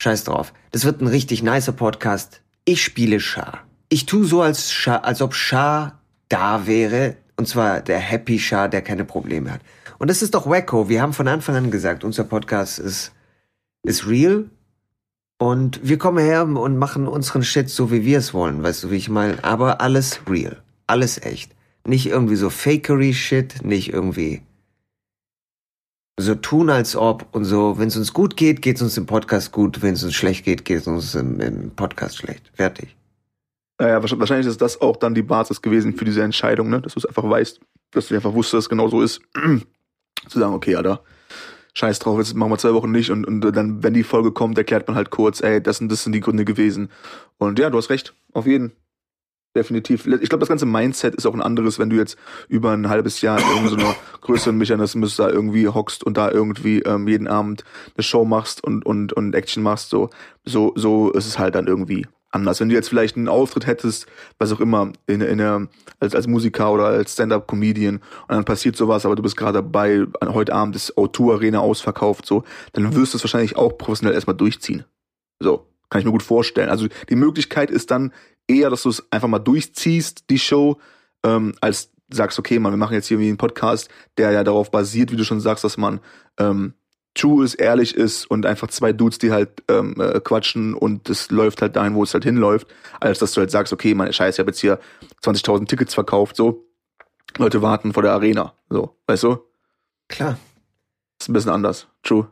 Scheiß 0.00 0.24
drauf. 0.24 0.52
Das 0.70 0.84
wird 0.84 1.00
ein 1.00 1.08
richtig 1.08 1.42
nicer 1.42 1.72
Podcast. 1.72 2.42
Ich 2.64 2.82
spiele 2.82 3.20
Schar. 3.20 3.60
Ich 3.88 4.06
tu 4.06 4.24
so, 4.24 4.42
als, 4.42 4.72
Schar, 4.72 5.04
als 5.04 5.22
ob 5.22 5.34
Schar 5.34 6.00
da 6.28 6.66
wäre. 6.66 7.16
Und 7.36 7.48
zwar 7.48 7.80
der 7.80 7.98
Happy 7.98 8.38
Char, 8.38 8.68
der 8.68 8.82
keine 8.82 9.04
Probleme 9.04 9.52
hat. 9.52 9.60
Und 9.98 10.08
das 10.10 10.22
ist 10.22 10.34
doch 10.34 10.48
wacko. 10.48 10.88
Wir 10.88 11.02
haben 11.02 11.12
von 11.12 11.26
Anfang 11.28 11.56
an 11.56 11.70
gesagt, 11.70 12.04
unser 12.04 12.24
Podcast 12.24 12.78
ist, 12.78 13.12
ist 13.82 14.06
real. 14.06 14.44
Und 15.38 15.80
wir 15.82 15.98
kommen 15.98 16.18
her 16.24 16.44
und 16.44 16.76
machen 16.78 17.06
unseren 17.06 17.42
Shit 17.44 17.70
so, 17.70 17.90
wie 17.90 18.04
wir 18.04 18.18
es 18.18 18.34
wollen. 18.34 18.62
Weißt 18.62 18.84
du, 18.84 18.90
wie 18.90 18.96
ich 18.96 19.08
meine? 19.08 19.42
Aber 19.44 19.80
alles 19.80 20.20
real. 20.28 20.62
Alles 20.86 21.22
echt. 21.22 21.52
Nicht 21.86 22.06
irgendwie 22.06 22.36
so 22.36 22.50
Fakery-Shit, 22.50 23.64
nicht 23.64 23.92
irgendwie 23.92 24.42
so 26.18 26.34
tun, 26.34 26.68
als 26.68 26.96
ob 26.96 27.26
und 27.32 27.44
so, 27.44 27.78
wenn 27.78 27.88
es 27.88 27.96
uns 27.96 28.12
gut 28.12 28.36
geht, 28.36 28.60
geht 28.60 28.76
es 28.76 28.82
uns 28.82 28.96
im 28.96 29.06
Podcast 29.06 29.52
gut, 29.52 29.82
wenn 29.82 29.94
es 29.94 30.02
uns 30.02 30.14
schlecht 30.14 30.44
geht, 30.44 30.64
geht 30.64 30.80
es 30.80 30.86
uns 30.86 31.14
im, 31.14 31.40
im 31.40 31.70
Podcast 31.70 32.18
schlecht. 32.18 32.50
Fertig. 32.54 32.96
Naja, 33.78 34.02
wahrscheinlich 34.02 34.46
ist 34.46 34.60
das 34.60 34.80
auch 34.80 34.96
dann 34.96 35.14
die 35.14 35.22
Basis 35.22 35.62
gewesen 35.62 35.94
für 35.94 36.04
diese 36.04 36.22
Entscheidung, 36.22 36.68
ne? 36.68 36.80
dass 36.80 36.94
du 36.94 37.00
es 37.00 37.06
einfach 37.06 37.22
weißt, 37.22 37.60
dass 37.92 38.08
du 38.08 38.16
einfach 38.16 38.34
wusstest, 38.34 38.54
dass 38.54 38.64
es 38.64 38.68
genau 38.68 38.88
so 38.88 39.00
ist. 39.00 39.20
Zu 40.28 40.40
sagen, 40.40 40.52
okay, 40.52 40.74
Alter, 40.74 41.00
scheiß 41.74 42.00
drauf, 42.00 42.18
jetzt 42.18 42.34
machen 42.34 42.50
wir 42.50 42.58
zwei 42.58 42.74
Wochen 42.74 42.90
nicht 42.90 43.10
und, 43.10 43.24
und 43.24 43.40
dann, 43.40 43.84
wenn 43.84 43.94
die 43.94 44.02
Folge 44.02 44.32
kommt, 44.32 44.58
erklärt 44.58 44.88
man 44.88 44.96
halt 44.96 45.10
kurz, 45.10 45.40
ey, 45.40 45.62
das 45.62 45.80
und 45.80 45.88
das 45.88 46.02
sind 46.02 46.12
die 46.12 46.20
Gründe 46.20 46.44
gewesen. 46.44 46.90
Und 47.38 47.60
ja, 47.60 47.70
du 47.70 47.78
hast 47.78 47.90
recht, 47.90 48.14
auf 48.32 48.46
jeden. 48.46 48.72
Definitiv. 49.56 50.06
Ich 50.06 50.28
glaube, 50.28 50.40
das 50.40 50.48
ganze 50.48 50.66
Mindset 50.66 51.14
ist 51.14 51.26
auch 51.26 51.34
ein 51.34 51.42
anderes, 51.42 51.78
wenn 51.78 51.90
du 51.90 51.96
jetzt 51.96 52.16
über 52.48 52.72
ein 52.72 52.88
halbes 52.88 53.20
Jahr 53.22 53.38
in 53.38 53.68
so 53.68 53.76
einer 53.76 53.96
größeren 54.20 54.56
Mechanismus 54.56 55.16
da 55.16 55.28
irgendwie 55.28 55.68
hockst 55.68 56.04
und 56.04 56.16
da 56.16 56.30
irgendwie 56.30 56.80
ähm, 56.80 57.08
jeden 57.08 57.26
Abend 57.26 57.64
eine 57.96 58.04
Show 58.04 58.24
machst 58.24 58.62
und, 58.62 58.84
und, 58.84 59.12
und 59.14 59.34
Action 59.34 59.62
machst. 59.62 59.88
So, 59.90 60.10
so, 60.44 60.72
so 60.76 61.10
ist 61.10 61.26
es 61.26 61.38
halt 61.38 61.54
dann 61.54 61.66
irgendwie 61.66 62.06
anders. 62.30 62.60
Wenn 62.60 62.68
du 62.68 62.74
jetzt 62.74 62.88
vielleicht 62.88 63.16
einen 63.16 63.28
Auftritt 63.28 63.66
hättest, 63.66 64.06
was 64.38 64.52
auch 64.52 64.60
immer, 64.60 64.92
in, 65.06 65.20
in 65.20 65.38
der, 65.38 65.66
als, 65.98 66.14
als 66.14 66.26
Musiker 66.26 66.72
oder 66.72 66.84
als 66.86 67.14
Stand-Up-Comedian 67.14 67.96
und 67.96 68.02
dann 68.28 68.44
passiert 68.44 68.76
sowas, 68.76 69.06
aber 69.06 69.16
du 69.16 69.22
bist 69.22 69.36
gerade 69.36 69.54
dabei, 69.54 70.04
heute 70.22 70.54
Abend 70.54 70.76
ist 70.76 70.96
O2 70.96 71.32
Arena 71.32 71.60
ausverkauft, 71.60 72.26
so, 72.26 72.44
dann 72.74 72.94
wirst 72.94 73.14
du 73.14 73.16
es 73.16 73.24
wahrscheinlich 73.24 73.56
auch 73.56 73.78
professionell 73.78 74.14
erstmal 74.14 74.36
durchziehen. 74.36 74.84
So, 75.40 75.66
kann 75.90 76.00
ich 76.00 76.04
mir 76.04 76.12
gut 76.12 76.22
vorstellen. 76.22 76.68
Also 76.68 76.86
die 77.08 77.16
Möglichkeit 77.16 77.70
ist 77.70 77.90
dann 77.90 78.12
eher, 78.46 78.70
dass 78.70 78.82
du 78.82 78.90
es 78.90 79.06
einfach 79.10 79.28
mal 79.28 79.38
durchziehst, 79.38 80.30
die 80.30 80.38
Show, 80.38 80.78
ähm, 81.24 81.54
als 81.60 81.90
sagst, 82.10 82.38
okay, 82.38 82.58
man, 82.58 82.72
wir 82.72 82.78
machen 82.78 82.94
jetzt 82.94 83.08
hier 83.08 83.18
wie 83.18 83.28
einen 83.28 83.36
Podcast, 83.36 83.90
der 84.16 84.30
ja 84.30 84.44
darauf 84.44 84.70
basiert, 84.70 85.12
wie 85.12 85.16
du 85.16 85.24
schon 85.24 85.40
sagst, 85.40 85.64
dass 85.64 85.76
man 85.76 86.00
ähm, 86.38 86.74
true 87.14 87.44
ist, 87.44 87.54
ehrlich 87.54 87.94
ist 87.94 88.26
und 88.30 88.46
einfach 88.46 88.68
zwei 88.68 88.92
Dudes, 88.92 89.18
die 89.18 89.32
halt 89.32 89.62
ähm, 89.68 89.94
äh, 89.98 90.20
quatschen 90.20 90.74
und 90.74 91.10
es 91.10 91.30
läuft 91.30 91.60
halt 91.60 91.76
dahin, 91.76 91.94
wo 91.94 92.02
es 92.02 92.14
halt 92.14 92.24
hinläuft, 92.24 92.68
als 93.00 93.18
dass 93.18 93.32
du 93.32 93.40
halt 93.40 93.50
sagst, 93.50 93.72
okay, 93.72 93.94
meine 93.94 94.12
Scheiße, 94.12 94.36
ich 94.36 94.38
habe 94.40 94.50
jetzt 94.50 94.60
hier 94.60 94.78
20.000 95.22 95.66
Tickets 95.66 95.94
verkauft, 95.94 96.36
so. 96.36 96.64
Leute 97.36 97.60
warten 97.60 97.92
vor 97.92 98.02
der 98.02 98.12
Arena, 98.12 98.54
so, 98.70 98.96
weißt 99.06 99.24
du? 99.24 99.38
Klar. 100.08 100.38
Ist 101.20 101.28
ein 101.28 101.34
bisschen 101.34 101.50
anders, 101.50 101.88
true. 102.02 102.30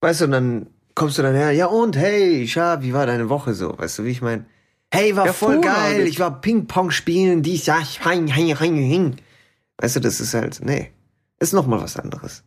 Weißt 0.00 0.20
du, 0.20 0.26
und 0.26 0.30
dann 0.30 0.66
kommst 0.94 1.18
du 1.18 1.22
dann 1.22 1.34
her, 1.34 1.52
ja 1.52 1.66
und, 1.66 1.96
hey, 1.96 2.46
Scha, 2.46 2.82
wie 2.82 2.92
war 2.92 3.06
deine 3.06 3.28
Woche 3.28 3.54
so? 3.54 3.76
Weißt 3.76 3.98
du, 3.98 4.04
wie 4.04 4.10
ich 4.10 4.22
meine? 4.22 4.46
Hey, 4.92 5.16
war 5.16 5.32
voll 5.32 5.60
geil, 5.60 6.06
ich 6.06 6.20
war 6.20 6.40
Ping-Pong 6.40 6.90
spielen, 6.90 7.42
dies, 7.42 7.66
ja, 7.66 7.78
hein, 8.04 8.34
hein, 8.34 8.58
hein, 8.60 8.76
hein. 8.76 9.16
Weißt 9.78 9.96
du, 9.96 10.00
das 10.00 10.20
ist 10.20 10.34
halt, 10.34 10.60
nee, 10.62 10.92
ist 11.40 11.52
nochmal 11.52 11.82
was 11.82 11.96
anderes. 11.96 12.44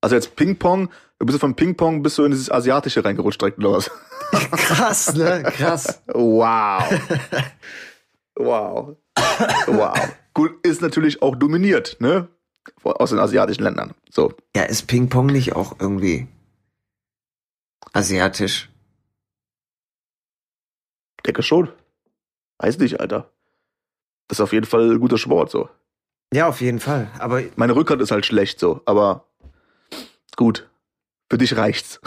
Also 0.00 0.16
jetzt 0.16 0.34
Ping-Pong, 0.36 0.88
du 1.18 1.26
bist 1.26 1.38
von 1.38 1.54
Ping-Pong 1.54 2.02
bis 2.02 2.16
du 2.16 2.24
in 2.24 2.32
dieses 2.32 2.50
Asiatische 2.50 3.04
reingerutscht 3.04 3.40
direkt 3.40 3.58
oder 3.58 3.72
was? 3.72 3.90
Krass, 4.32 5.14
ne? 5.14 5.42
Krass. 5.54 6.02
wow. 6.06 6.82
wow. 8.36 8.96
Wow. 9.66 10.08
Gut, 10.34 10.52
ist 10.66 10.80
natürlich 10.80 11.22
auch 11.22 11.36
dominiert, 11.36 11.98
ne? 12.00 12.28
Aus 12.82 13.10
den 13.10 13.18
asiatischen 13.18 13.62
Ländern. 13.62 13.92
So. 14.10 14.32
Ja, 14.56 14.62
ist 14.62 14.86
Ping-Pong 14.86 15.26
nicht 15.26 15.54
auch 15.54 15.76
irgendwie 15.78 16.26
asiatisch? 17.92 18.70
Denke 21.26 21.42
schon. 21.42 21.70
Weiß 22.58 22.78
nicht, 22.78 23.00
Alter. 23.00 23.30
Das 24.28 24.38
ist 24.38 24.42
auf 24.42 24.52
jeden 24.52 24.66
Fall 24.66 24.92
ein 24.92 25.00
guter 25.00 25.18
Sport, 25.18 25.50
so. 25.50 25.68
Ja, 26.32 26.48
auf 26.48 26.60
jeden 26.60 26.80
Fall. 26.80 27.10
Aber 27.18 27.42
Meine 27.56 27.74
Rückhand 27.76 28.00
ist 28.02 28.10
halt 28.10 28.24
schlecht, 28.26 28.58
so. 28.58 28.80
Aber 28.86 29.26
gut. 30.36 30.68
Für 31.30 31.38
dich 31.38 31.56
reicht's. 31.56 32.00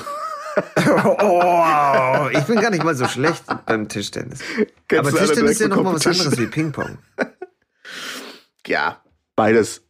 oh, 0.77 2.29
ich 2.31 2.43
bin 2.45 2.59
gar 2.61 2.69
nicht 2.71 2.83
mal 2.83 2.95
so 2.95 3.07
schlecht 3.07 3.43
beim 3.65 3.89
Tischtennis. 3.89 4.39
Kennst 4.87 5.09
Aber 5.09 5.17
Tischtennis 5.17 5.51
ist 5.51 5.59
ja 5.59 5.67
direkt 5.67 5.83
noch 5.83 5.83
mal 5.83 5.95
was 5.95 6.07
anderes 6.07 6.37
wie 6.37 6.47
Ping-Pong, 6.47 6.97
Ja, 8.67 9.03
beides, 9.35 9.83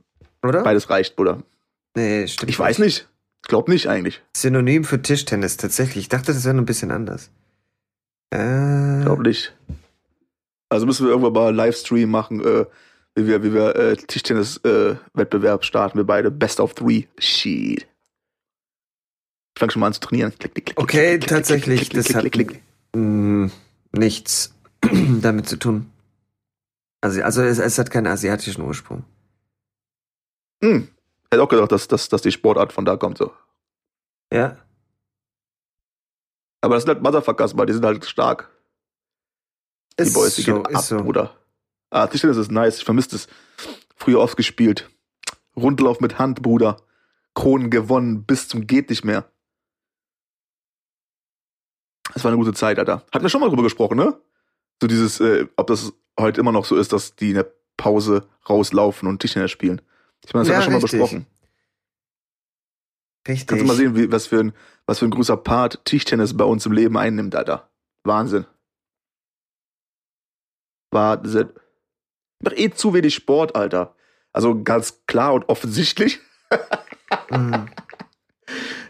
oder? 0.44 0.64
beides 0.64 0.90
reicht, 0.90 1.16
Bruder. 1.16 1.44
Nee, 1.96 2.28
stimmt. 2.28 2.50
Ich 2.50 2.60
weiß 2.60 2.80
nicht. 2.80 3.08
Ich 3.46 3.48
glaub 3.48 3.68
nicht 3.68 3.88
eigentlich. 3.88 4.24
Synonym 4.36 4.84
für 4.84 5.00
Tischtennis, 5.00 5.56
tatsächlich. 5.56 6.06
Ich 6.06 6.10
dachte, 6.10 6.34
das 6.34 6.46
wäre 6.46 6.56
noch 6.56 6.64
ein 6.64 6.66
bisschen 6.66 6.90
anders. 6.90 7.30
Äh, 8.32 9.04
Glaub 9.04 9.20
nicht. 9.20 9.56
Also 10.70 10.88
müssen 10.88 11.06
wir 11.06 11.12
irgendwann 11.12 11.34
mal 11.34 11.50
einen 11.50 11.58
Livestream 11.58 12.10
machen, 12.10 12.44
äh, 12.44 12.66
wie 13.14 13.28
wir, 13.28 13.44
wie 13.44 13.54
wir 13.54 13.76
äh, 13.76 13.98
Tischtennis-Wettbewerb 13.98 15.64
starten. 15.64 16.00
Wir 16.00 16.06
beide 16.06 16.32
Best 16.32 16.60
of 16.60 16.74
Three. 16.74 17.04
Shit. 17.20 17.84
Ich 17.84 19.60
fange 19.60 19.72
schon 19.72 19.82
mal 19.82 19.88
an 19.88 19.94
zu 19.94 20.00
trainieren. 20.00 20.34
Klick, 20.40 20.56
klick, 20.56 20.66
klick, 20.66 20.82
okay, 20.82 21.20
tatsächlich, 21.20 21.82
klick, 21.82 22.04
klick, 22.04 22.14
das 22.16 22.32
klick, 22.32 22.64
hat 22.96 23.52
nichts 23.92 24.56
damit 25.22 25.48
zu 25.48 25.58
tun. 25.58 25.92
Also, 27.00 27.22
also 27.22 27.44
es, 27.44 27.60
es 27.60 27.78
hat 27.78 27.92
keinen 27.92 28.08
asiatischen 28.08 28.64
Ursprung. 28.64 29.04
Hm. 30.64 30.88
Hätte 31.32 31.44
auch 31.44 31.50
gedacht, 31.50 31.72
dass, 31.72 31.88
dass, 31.88 32.10
dass 32.10 32.22
die 32.22 32.32
Sportart 32.32 32.74
von 32.74 32.86
da 32.86 32.98
kommt. 32.98 33.18
So. 33.18 33.34
Ja? 34.32 34.58
Aber 36.62 36.76
das 36.76 36.84
sind 36.84 36.94
halt 36.94 37.04
Motherfuckers, 37.04 37.58
weil 37.58 37.66
die 37.66 37.74
sind 37.74 37.86
halt 37.86 38.06
stark. 38.06 38.50
Die 40.00 40.04
Ist 40.04 40.14
Boys, 40.14 40.36
die 40.36 40.42
so, 40.42 40.62
gehen 40.64 40.76
ab, 40.76 40.82
so. 40.84 40.98
Bruder. 40.98 41.36
Ah, 41.90 42.08
Tischtennis 42.08 42.38
ist 42.38 42.52
nice. 42.52 42.78
Ich 42.78 42.86
vermisse 42.86 43.16
es. 43.16 43.28
Früher 43.96 44.20
oft 44.20 44.36
gespielt. 44.36 44.90
Rundlauf 45.56 46.02
mit 46.02 46.20
Hand, 46.20 46.42
Bruder. 46.42 46.78
Kronen 47.34 47.70
gewonnen 47.70 48.24
bis 48.24 48.48
zum 48.48 48.68
geht 48.68 48.90
nicht 48.90 49.06
mehr. 49.06 49.30
Das 52.14 52.24
war 52.24 52.32
eine 52.32 52.38
gute 52.38 52.54
Zeit, 52.54 52.80
Alter. 52.80 53.06
Hatten 53.12 53.24
wir 53.24 53.30
schon 53.30 53.42
mal 53.42 53.50
drüber 53.50 53.64
gesprochen, 53.64 53.98
ne? 53.98 54.20
So 54.82 54.88
dieses, 54.88 55.20
äh, 55.20 55.48
ob 55.56 55.68
das 55.68 55.94
heute 56.20 56.40
immer 56.40 56.52
noch 56.52 56.66
so 56.66 56.76
ist, 56.76 56.94
dass 56.94 57.16
die 57.16 57.30
in 57.30 57.36
der 57.36 57.52
Pause 57.78 58.28
rauslaufen 58.50 59.08
und 59.08 59.20
Tischtennis 59.20 59.52
spielen. 59.52 59.82
Ich 60.24 60.34
meine, 60.34 60.46
das 60.46 60.50
Ja, 60.50 60.56
haben 60.56 60.60
wir 60.60 60.64
schon 60.64 60.74
mal 60.74 60.80
richtig. 60.80 61.00
besprochen. 61.00 61.26
Richtig. 63.28 63.48
Kannst 63.48 63.64
du 63.64 63.68
mal 63.68 63.76
sehen, 63.76 63.96
wie, 63.96 64.12
was, 64.12 64.28
für 64.28 64.40
ein, 64.40 64.54
was 64.86 65.00
für 65.00 65.06
ein 65.06 65.12
großer 65.12 65.38
Part 65.38 65.84
Tischtennis 65.86 66.38
bei 66.38 66.46
uns 66.46 66.66
im 66.66 66.72
Leben 66.72 66.98
einnimmt, 66.98 67.36
Alter. 67.36 67.70
Wahnsinn. 68.04 68.46
Wahnsinn. 70.92 71.50
Doch 72.42 72.54
eh 72.54 72.70
zu 72.70 72.94
wenig 72.94 73.16
Sport, 73.16 73.56
Alter. 73.56 73.96
Also 74.32 74.62
ganz 74.64 75.06
klar 75.08 75.34
und 75.34 75.50
offensichtlich. 75.50 76.20
Mhm. 77.32 77.68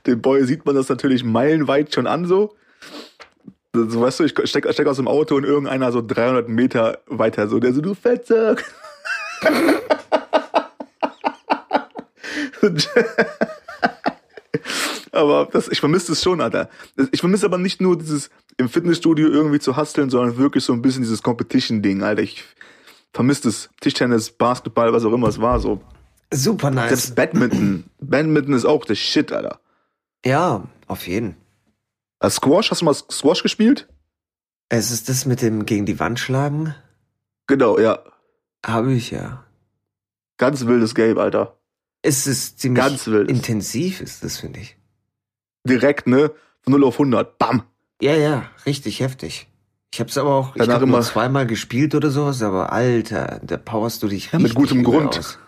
Den 0.06 0.22
Boy 0.22 0.44
sieht 0.46 0.66
man 0.66 0.76
das 0.76 0.90
natürlich 0.90 1.24
meilenweit 1.24 1.94
schon 1.94 2.08
an, 2.08 2.26
so. 2.26 2.56
So, 3.74 4.02
weißt 4.02 4.20
du, 4.20 4.24
ich 4.24 4.34
steck, 4.50 4.68
steck 4.72 4.88
aus 4.88 4.98
dem 4.98 5.08
Auto 5.08 5.36
und 5.36 5.44
irgendeiner 5.44 5.92
so 5.92 6.02
300 6.02 6.48
Meter 6.48 7.00
weiter, 7.08 7.48
so, 7.48 7.60
der 7.60 7.74
so, 7.74 7.82
du 7.82 7.94
Fettsack. 7.94 8.64
aber 15.12 15.48
das, 15.52 15.68
ich 15.70 15.80
vermisse 15.80 16.14
es 16.14 16.24
schon, 16.24 16.42
Alter. 16.42 16.70
Ich 17.12 17.20
vermisse 17.20 17.46
aber 17.46 17.58
nicht 17.58 17.82
nur 17.82 17.98
dieses 17.98 18.30
im 18.58 18.70
Fitnessstudio 18.70 19.28
irgendwie 19.28 19.60
zu 19.60 19.78
husteln, 19.78 20.10
sondern 20.10 20.38
wirklich 20.38 20.64
so 20.64 20.74
ein 20.74 20.82
bisschen 20.82 21.04
dieses 21.04 21.24
Competition-Ding, 21.24 22.04
Alter. 22.04 22.22
Ich 22.22 22.44
vermisse 23.14 23.50
es. 23.50 23.70
Tischtennis, 23.82 24.32
Basketball, 24.32 24.94
was 24.94 25.06
auch 25.06 25.14
immer 25.14 25.28
es 25.28 25.40
war, 25.40 25.60
so. 25.60 25.82
Super 26.34 26.72
nice. 26.72 26.90
Selbst 26.90 27.16
Badminton. 27.16 27.86
Badminton 28.00 28.54
ist 28.54 28.66
auch 28.66 28.86
der 28.86 28.96
Shit, 28.96 29.32
Alter. 29.32 29.60
ja, 30.26 30.64
auf 30.88 31.08
jeden. 31.08 31.36
Äh, 32.20 32.30
Squash, 32.30 32.72
hast 32.72 32.82
du 32.82 32.86
mal 32.86 32.94
Squash 32.94 33.44
gespielt? 33.44 33.88
Es 34.70 34.92
ist 34.92 35.10
das 35.10 35.26
mit 35.26 35.42
dem 35.42 35.66
gegen 35.66 35.86
die 35.86 36.00
Wand 36.00 36.20
schlagen? 36.20 36.76
Genau, 37.48 37.80
ja. 37.80 38.00
Habe 38.66 38.94
ich 38.94 39.12
ja. 39.12 39.44
Ganz 40.38 40.66
wildes 40.66 40.96
Game, 40.96 41.18
Alter. 41.18 41.58
Es 42.06 42.28
ist 42.28 42.60
ziemlich 42.60 42.84
Ganz 42.84 43.08
wild. 43.08 43.30
intensiv, 43.30 44.00
ist 44.02 44.24
das, 44.24 44.38
finde 44.38 44.60
ich. 44.60 44.78
Direkt, 45.68 46.06
ne? 46.08 46.32
Von 46.62 46.74
0 46.74 46.84
auf 46.84 46.96
100. 47.00 47.38
Bam. 47.40 47.64
Ja, 48.02 48.14
ja, 48.16 48.50
richtig 48.66 49.00
heftig. 49.00 49.48
Ich 49.94 50.00
habe 50.00 50.10
es 50.10 50.18
aber 50.18 50.34
auch 50.36 50.56
ich 50.56 50.60
Danach 50.62 50.80
nur 50.80 50.90
immer- 50.90 51.02
zweimal 51.02 51.48
gespielt 51.48 51.96
oder 51.96 52.10
sowas, 52.12 52.42
aber 52.42 52.72
Alter, 52.74 53.40
da 53.44 53.58
powerst 53.58 54.04
du 54.04 54.08
dich 54.08 54.32
Ja, 54.32 54.40
mit 54.40 54.54
gutem 54.54 54.84
Grund. 54.84 55.18
Aus. 55.18 55.40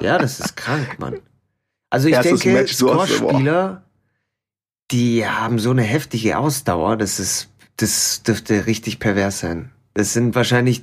Ja, 0.00 0.18
das 0.18 0.38
ist 0.40 0.56
krank, 0.56 0.98
Mann. 0.98 1.18
Also 1.90 2.08
ich 2.08 2.14
Erstes 2.14 2.40
denke. 2.40 2.68
Squash-Spieler, 2.68 3.82
die 4.90 5.26
haben 5.26 5.58
so 5.58 5.70
eine 5.70 5.82
heftige 5.82 6.38
Ausdauer, 6.38 6.96
das 6.96 7.18
ist, 7.18 7.48
das 7.78 8.22
dürfte 8.22 8.66
richtig 8.66 8.98
pervers 9.00 9.40
sein. 9.40 9.72
Das 9.94 10.12
sind 10.12 10.34
wahrscheinlich 10.34 10.82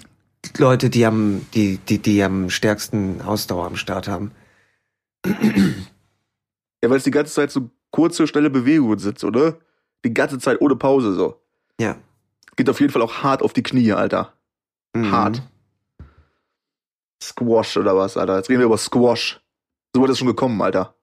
Leute, 0.58 0.90
die 0.90 1.06
am, 1.06 1.46
die, 1.54 1.78
die, 1.78 2.00
die 2.00 2.24
am 2.24 2.50
stärksten 2.50 3.22
Ausdauer 3.22 3.66
am 3.68 3.76
Start 3.76 4.08
haben. 4.08 4.32
Ja, 5.26 6.90
weil 6.90 6.98
es 6.98 7.04
die 7.04 7.12
ganze 7.12 7.34
Zeit 7.34 7.52
so 7.52 7.70
kurze, 7.92 8.28
schnelle 8.28 8.50
Bewegungen 8.50 9.00
sind, 9.00 9.24
oder? 9.24 9.60
Die 10.06 10.14
ganze 10.14 10.40
Zeit 10.40 10.62
ohne 10.62 10.76
Pause 10.76 11.14
so. 11.14 11.42
Ja. 11.80 11.98
Geht 12.56 12.70
auf 12.70 12.80
jeden 12.80 12.92
Fall 12.92 13.02
auch 13.02 13.24
hart 13.24 13.42
auf 13.42 13.54
die 13.54 13.64
Knie, 13.64 13.92
Alter. 13.94 14.34
Mhm. 14.94 15.12
Hart. 15.12 15.42
Squash 17.22 17.78
oder 17.78 17.96
was, 17.98 18.16
Alter? 18.18 18.38
Jetzt 18.38 18.50
reden 18.50 18.60
wir 18.60 18.66
über 18.68 18.78
Squash. 18.78 19.42
So 19.94 20.02
weit 20.02 20.10
ist 20.10 20.20
schon 20.20 20.28
gekommen, 20.28 20.62
Alter. 20.62 20.96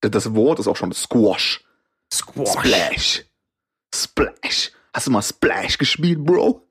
Das- 0.00 0.10
Das 0.10 0.34
Wort 0.34 0.58
ist 0.58 0.66
auch 0.66 0.76
schon 0.76 0.92
Squash. 0.92 1.64
Squash. 2.12 2.48
Splash. 2.50 3.24
Splash. 3.94 4.72
Hast 4.92 5.06
du 5.06 5.10
mal 5.12 5.22
Splash 5.22 5.78
gespielt, 5.78 6.24
Bro? 6.24 6.66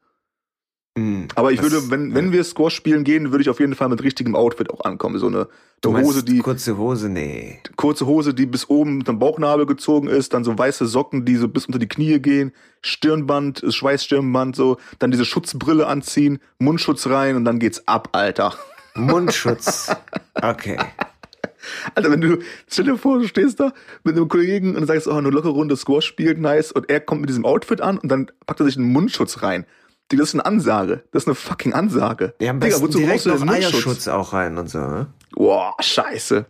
Mhm. 0.97 1.29
Aber 1.35 1.51
ich 1.51 1.61
würde, 1.61 1.89
wenn, 1.89 2.13
wenn 2.13 2.31
wir 2.31 2.43
Squash 2.43 2.75
spielen 2.75 3.03
gehen, 3.03 3.31
würde 3.31 3.41
ich 3.41 3.49
auf 3.49 3.59
jeden 3.59 3.75
Fall 3.75 3.87
mit 3.89 4.03
richtigem 4.03 4.35
Outfit 4.35 4.69
auch 4.69 4.83
ankommen. 4.83 5.19
So 5.19 5.27
eine, 5.27 5.47
eine 5.85 6.01
Hose, 6.01 6.23
die, 6.23 6.39
kurze 6.39 6.77
Hose, 6.77 7.07
nee. 7.07 7.59
kurze 7.77 8.05
Hose, 8.05 8.33
die 8.33 8.45
bis 8.45 8.69
oben 8.69 8.97
mit 8.97 9.07
dem 9.07 9.17
Bauchnabel 9.17 9.65
gezogen 9.65 10.07
ist, 10.07 10.33
dann 10.33 10.43
so 10.43 10.57
weiße 10.57 10.85
Socken, 10.85 11.23
die 11.23 11.37
so 11.37 11.47
bis 11.47 11.65
unter 11.65 11.79
die 11.79 11.87
Knie 11.87 12.19
gehen, 12.19 12.51
Stirnband, 12.81 13.63
Schweißstirnband, 13.67 14.55
so, 14.55 14.77
dann 14.99 15.11
diese 15.11 15.25
Schutzbrille 15.25 15.87
anziehen, 15.87 16.39
Mundschutz 16.59 17.07
rein 17.07 17.37
und 17.37 17.45
dann 17.45 17.59
geht's 17.59 17.87
ab, 17.87 18.09
Alter. 18.11 18.53
Mundschutz. 18.95 19.95
Okay. 20.35 20.77
Alter, 21.95 22.11
wenn 22.11 22.21
du, 22.21 22.39
stell 22.67 22.85
dir 22.85 22.97
vor, 22.97 23.19
du 23.19 23.27
stehst 23.27 23.59
da 23.59 23.73
mit 24.03 24.15
einem 24.15 24.27
Kollegen 24.27 24.75
und 24.75 24.85
sagst, 24.87 25.07
oh, 25.07 25.13
eine 25.13 25.29
lockere 25.29 25.51
Runde 25.51 25.77
Squash 25.77 26.05
spielt, 26.05 26.39
nice, 26.39 26.71
und 26.71 26.89
er 26.89 26.99
kommt 26.99 27.21
mit 27.21 27.29
diesem 27.29 27.45
Outfit 27.45 27.81
an 27.81 27.97
und 27.97 28.09
dann 28.09 28.31
packt 28.45 28.59
er 28.59 28.65
sich 28.65 28.77
einen 28.77 28.91
Mundschutz 28.91 29.41
rein. 29.41 29.65
Digga, 30.11 30.21
Das 30.21 30.29
ist 30.29 30.35
eine 30.35 30.45
Ansage. 30.45 31.03
Das 31.11 31.23
ist 31.23 31.27
eine 31.27 31.35
fucking 31.35 31.73
Ansage. 31.73 32.33
Ja, 32.39 32.51
am 32.51 32.59
Digga, 32.59 32.81
wozu 32.81 32.99
direkt 32.99 33.23
brauchst 33.23 33.41
du 33.41 33.45
noch 33.45 33.51
Mundschutz? 33.53 33.73
Eierschutz 33.73 34.07
auch 34.07 34.33
rein 34.33 34.57
und 34.57 34.67
so, 34.69 34.79
ne? 34.79 35.07
Boah, 35.31 35.75
scheiße. 35.79 36.45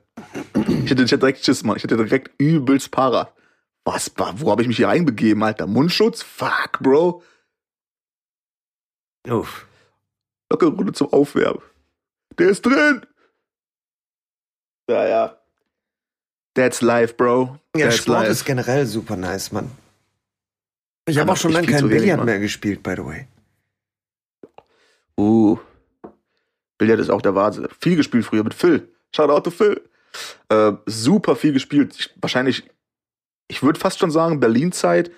Ich 0.56 0.89
hätte, 0.89 1.04
ich 1.04 1.12
hätte 1.12 1.17
direkt 1.19 1.45
Schiss, 1.45 1.63
Mann. 1.63 1.78
Ich 1.78 1.84
hätte 1.84 1.97
direkt 1.97 2.32
übelst 2.39 2.91
Para. 2.91 3.32
Was, 3.86 4.12
wa- 4.17 4.34
wo 4.38 4.52
habe 4.52 4.62
ich 4.62 4.67
mich 4.67 4.78
hier 4.78 4.88
reinbegeben, 4.89 5.41
Alter? 5.43 5.67
Mundschutz? 5.67 6.21
Fuck, 6.21 6.80
Bro. 6.82 7.24
Uff. 9.28 9.65
Lockere 10.52 10.69
Runde 10.71 10.93
zum 10.93 11.12
Aufwärmen. 11.13 11.62
Der 12.38 12.50
ist 12.50 12.65
drin. 12.65 13.06
Ja, 14.89 15.08
ja. 15.08 15.38
That's 16.56 16.82
life, 16.82 17.13
Bro. 17.13 17.58
Ja, 17.76 17.86
That's 17.86 17.97
Sport 17.97 18.19
life. 18.21 18.32
ist 18.32 18.45
generell 18.45 18.86
super 18.86 19.15
nice, 19.15 19.52
Mann. 19.52 19.71
Ich 21.08 21.17
habe 21.17 21.32
auch 21.32 21.38
schon 21.38 21.52
lange 21.52 21.67
viel 21.67 21.76
zu 21.78 21.84
kein 21.84 21.89
wenig, 21.91 22.04
Billard 22.04 22.26
mehr 22.26 22.39
gespielt, 22.39 22.84
by 22.84 22.95
the 22.97 23.06
way. 23.06 23.28
Uh. 25.17 25.58
Billard 26.78 27.00
ist 27.00 27.10
auch 27.10 27.21
der 27.21 27.36
Wahnsinn. 27.36 27.67
Viel 27.80 27.95
gespielt 27.95 28.26
früher 28.26 28.43
mit 28.43 28.54
Phil. 28.54 28.89
Shoutout 29.15 29.41
to 29.41 29.52
Phil. 29.52 29.82
Äh, 30.50 30.74
super 30.86 31.36
viel 31.36 31.54
gespielt. 31.54 31.95
Ich, 31.97 32.10
wahrscheinlich, 32.21 32.63
ich 33.47 33.62
würde 33.63 33.80
fast 33.80 34.00
schon 34.00 34.12
sagen, 34.12 34.39
Berlin-Zeit, 34.39 35.12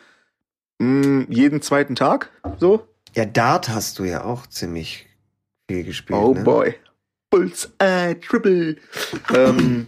mh, 0.80 1.26
jeden 1.30 1.62
zweiten 1.62 1.96
Tag, 1.96 2.30
so. 2.60 2.88
Ja, 3.16 3.26
Dart 3.26 3.70
hast 3.70 4.00
du 4.00 4.04
ja 4.04 4.24
auch 4.24 4.48
ziemlich 4.48 5.08
viel 5.70 5.84
gespielt. 5.84 6.20
Oh 6.20 6.34
ne? 6.34 6.44
boy. 6.44 6.76
Bullseye, 7.30 8.20
Triple. 8.20 8.76
ähm, 9.34 9.88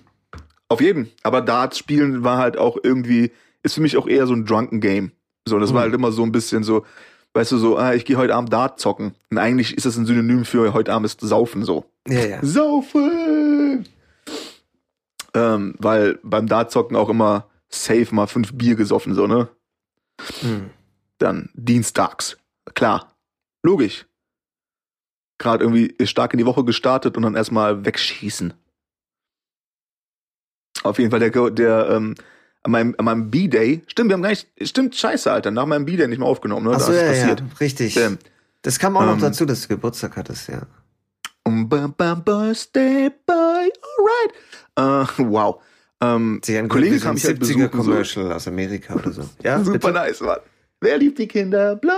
auf 0.70 0.82
jeden. 0.82 1.12
Aber 1.24 1.42
Darts 1.42 1.78
spielen 1.78 2.24
war 2.24 2.38
halt 2.38 2.58
auch 2.58 2.78
irgendwie, 2.82 3.32
ist 3.64 3.76
für 3.76 3.82
mich 3.82 3.98
auch 3.98 4.08
eher 4.08 4.26
so 4.28 4.34
ein 4.34 4.46
Drunken 4.46 4.80
Game. 4.80 5.12
So, 5.48 5.60
das 5.60 5.72
war 5.74 5.82
Mhm. 5.82 5.84
halt 5.84 5.94
immer 5.94 6.12
so 6.12 6.24
ein 6.24 6.32
bisschen 6.32 6.64
so, 6.64 6.86
weißt 7.36 7.52
du, 7.52 7.58
so, 7.58 7.78
ah, 7.78 7.94
ich 7.94 8.06
gehe 8.06 8.18
heute 8.18 8.34
Abend 8.34 8.52
Dart 8.52 8.80
zocken. 8.80 9.14
Und 9.30 9.38
eigentlich 9.38 9.76
ist 9.76 9.86
das 9.86 9.98
ein 9.98 10.06
Synonym 10.06 10.46
für 10.46 10.74
heute 10.74 10.94
Abend 10.94 11.06
ist 11.06 11.20
Saufen 11.20 11.64
so. 11.64 11.86
Ja, 12.08 12.26
ja. 12.26 12.40
Saufen! 12.42 13.88
Ähm, 15.34 15.76
weil 15.80 16.18
beim 16.24 16.48
Dartzocken 16.48 16.96
auch 16.96 17.10
immer 17.10 17.50
safe 17.68 18.08
mal 18.16 18.28
fünf 18.28 18.54
Bier 18.54 18.76
gesoffen, 18.76 19.14
so, 19.14 19.28
ne? 19.28 19.50
Hm. 20.40 20.70
Dann 21.18 21.50
dienstags. 21.54 22.38
Klar. 22.74 23.14
Logisch. 23.64 24.06
Gerade 25.38 25.66
irgendwie 25.66 25.94
stark 26.06 26.34
in 26.34 26.38
die 26.38 26.46
Woche 26.46 26.64
gestartet 26.64 27.18
und 27.18 27.24
dann 27.24 27.36
erstmal 27.36 27.86
wegschießen. 27.86 28.54
Auf 30.84 31.00
jeden 31.00 31.12
Fall 31.12 31.20
der, 31.20 31.50
der 31.52 31.90
ähm, 31.90 32.16
an 32.66 32.72
meinem, 32.72 32.96
an 32.98 33.06
meinem 33.06 33.30
B-Day, 33.30 33.84
stimmt, 33.86 34.10
wir 34.10 34.16
haben 34.16 34.24
gar 34.24 34.32
nicht, 34.32 34.48
stimmt, 34.64 34.96
scheiße, 34.96 35.32
Alter, 35.32 35.52
nach 35.52 35.68
meinem 35.68 35.86
B-Day 35.86 36.08
nicht 36.08 36.18
mehr 36.18 36.28
aufgenommen, 36.28 36.66
ne? 36.66 36.76
Achso, 36.76 36.92
da 36.92 36.98
ist 36.98 37.04
ja, 37.04 37.28
passiert. 37.28 37.40
ja, 37.42 37.46
richtig. 37.60 37.96
Ähm, 37.98 38.18
Das 38.64 38.80
kam 38.80 38.98
auch 38.98 39.06
noch 39.06 39.14
ähm, 39.14 39.20
dazu, 39.22 39.46
dass 39.46 39.62
du 39.62 39.68
Geburtstag 39.68 40.18
hattest, 40.18 40.50
ja. 40.50 40.64
um, 41.44 41.70
bam, 41.70 41.94
bam, 41.96 42.24
birthday 42.24 43.12
boy, 43.28 43.72
alright. 44.00 44.34
Äh, 45.20 45.24
wow. 45.30 45.62
Ähm, 46.02 46.42
Sie 46.44 46.58
ein 46.58 46.68
Kollege 46.68 46.96
wie 46.96 46.98
so 46.98 47.04
kam 47.04 47.12
ein 47.12 47.16
mich 47.16 47.26
halt 47.26 47.38
70er 47.38 47.40
besuchen, 47.40 47.70
so. 47.72 47.78
Commercial 47.92 48.34
aus 48.34 48.48
Amerika 48.48 48.96
oder 48.96 49.12
so. 49.12 49.22
Ja, 49.44 49.60
Super 49.64 49.78
bitte? 49.78 49.94
nice, 49.94 50.22
Mann. 50.22 50.40
Wer 50.82 50.98
liebt 50.98 51.20
die 51.20 51.28
Kinder? 51.28 51.76
Du. 51.76 51.88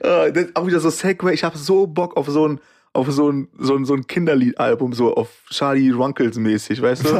Äh, 0.00 0.46
auch 0.54 0.66
wieder 0.66 0.80
so 0.80 0.88
Segway. 0.88 1.34
Ich 1.34 1.44
habe 1.44 1.58
so 1.58 1.86
Bock 1.86 2.16
auf 2.16 2.26
so 2.26 2.48
ein 2.48 2.60
auf 2.94 3.10
so 3.10 3.30
ein 3.30 3.48
so 3.58 3.74
ein, 3.76 3.84
so 3.84 3.94
ein 3.94 4.06
Kinderliedalbum 4.06 4.92
so 4.92 5.14
auf 5.14 5.28
Charlie 5.50 5.90
Runkles 5.90 6.36
mäßig, 6.36 6.80
weißt 6.82 7.04
du? 7.06 7.14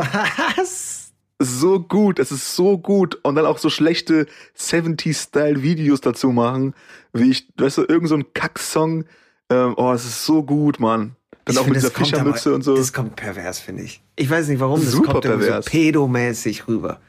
Was? 0.56 1.12
So 1.38 1.80
gut, 1.80 2.18
es 2.20 2.30
ist 2.30 2.54
so 2.54 2.78
gut 2.78 3.18
und 3.24 3.35
dann 3.35 3.46
auch 3.46 3.58
so 3.58 3.68
schlechte 3.68 4.26
70 4.54 5.16
Style 5.16 5.62
Videos 5.62 6.00
dazu 6.00 6.30
machen, 6.30 6.74
wie 7.12 7.30
ich, 7.32 7.48
weißt 7.56 7.78
du, 7.78 7.85
irgend 7.88 8.08
so 8.08 8.14
ein 8.14 8.32
Kacksong. 8.32 9.06
Ähm, 9.50 9.74
oh, 9.76 9.92
es 9.92 10.04
ist 10.04 10.24
so 10.24 10.44
gut, 10.44 10.78
Mann. 10.78 11.16
Dann 11.44 11.54
Ich 11.54 11.58
auch 11.61 11.66
mit 11.66 11.74
finde, 11.74 11.80
dieser 11.80 11.88
das 11.88 11.94
kommt 11.96 12.06
Fischermütze 12.11 12.48
aber- 12.50 12.54
und 12.56 12.62
so. 12.62 12.76
Das 12.76 12.92
kommt 12.92 13.16
pervers, 13.16 13.58
finde 13.58 13.82
ich. 13.82 14.00
Ich 14.14 14.30
weiß 14.30 14.46
nicht 14.48 14.61
warum, 14.61 14.80
das 14.80 14.92
Super 14.92 15.12
kommt 15.12 15.24
pervers. 15.24 15.64
so 15.64 15.70
pedomäßig 15.72 16.68
rüber. 16.68 17.00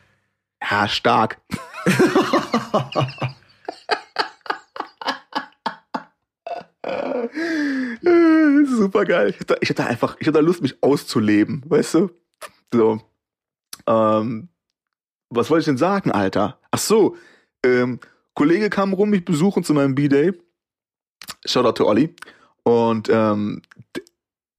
Ja, 0.68 0.88
stark. 0.88 1.38
Super 8.66 9.06
geil. 9.06 9.30
Ich 9.30 9.40
hatte, 9.40 9.58
ich 9.62 9.70
hatte 9.70 9.86
einfach, 9.86 10.18
ich 10.20 10.28
hatte 10.28 10.42
Lust, 10.42 10.62
mich 10.62 10.82
auszuleben, 10.82 11.64
weißt 11.68 11.96
du? 11.96 12.10
So. 12.72 13.02
Ähm, 13.88 14.50
was 15.30 15.50
wollte 15.50 15.62
ich 15.62 15.66
denn 15.66 15.78
sagen, 15.78 16.12
Alter? 16.12 16.60
Ach 16.72 16.80
so, 16.80 17.18
ähm, 17.64 18.00
Kollege 18.34 18.70
kam 18.70 18.94
rum, 18.94 19.10
mich 19.10 19.26
besuchen 19.26 19.64
zu 19.64 19.74
meinem 19.74 19.96
B-Day. 19.96 20.34
Shoutout 21.46 21.74
to 21.74 21.88
Olli. 21.88 22.16
Und 22.64 23.10
ähm, 23.10 23.62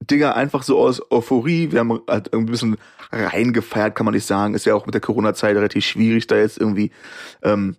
Digga, 0.01 0.33
einfach 0.33 0.63
so 0.63 0.77
aus 0.79 1.01
Euphorie, 1.11 1.71
wir 1.71 1.79
haben 1.79 2.01
halt 2.07 2.33
ein 2.33 2.45
bisschen 2.45 2.77
reingefeiert, 3.11 3.95
kann 3.95 4.05
man 4.05 4.13
nicht 4.13 4.25
sagen. 4.25 4.53
Ist 4.53 4.65
ja 4.65 4.75
auch 4.75 4.85
mit 4.85 4.93
der 4.93 5.01
Corona-Zeit 5.01 5.55
relativ 5.55 5.85
schwierig, 5.85 6.27
da 6.27 6.35
jetzt 6.35 6.57
irgendwie. 6.59 6.91
Ähm, 7.41 7.75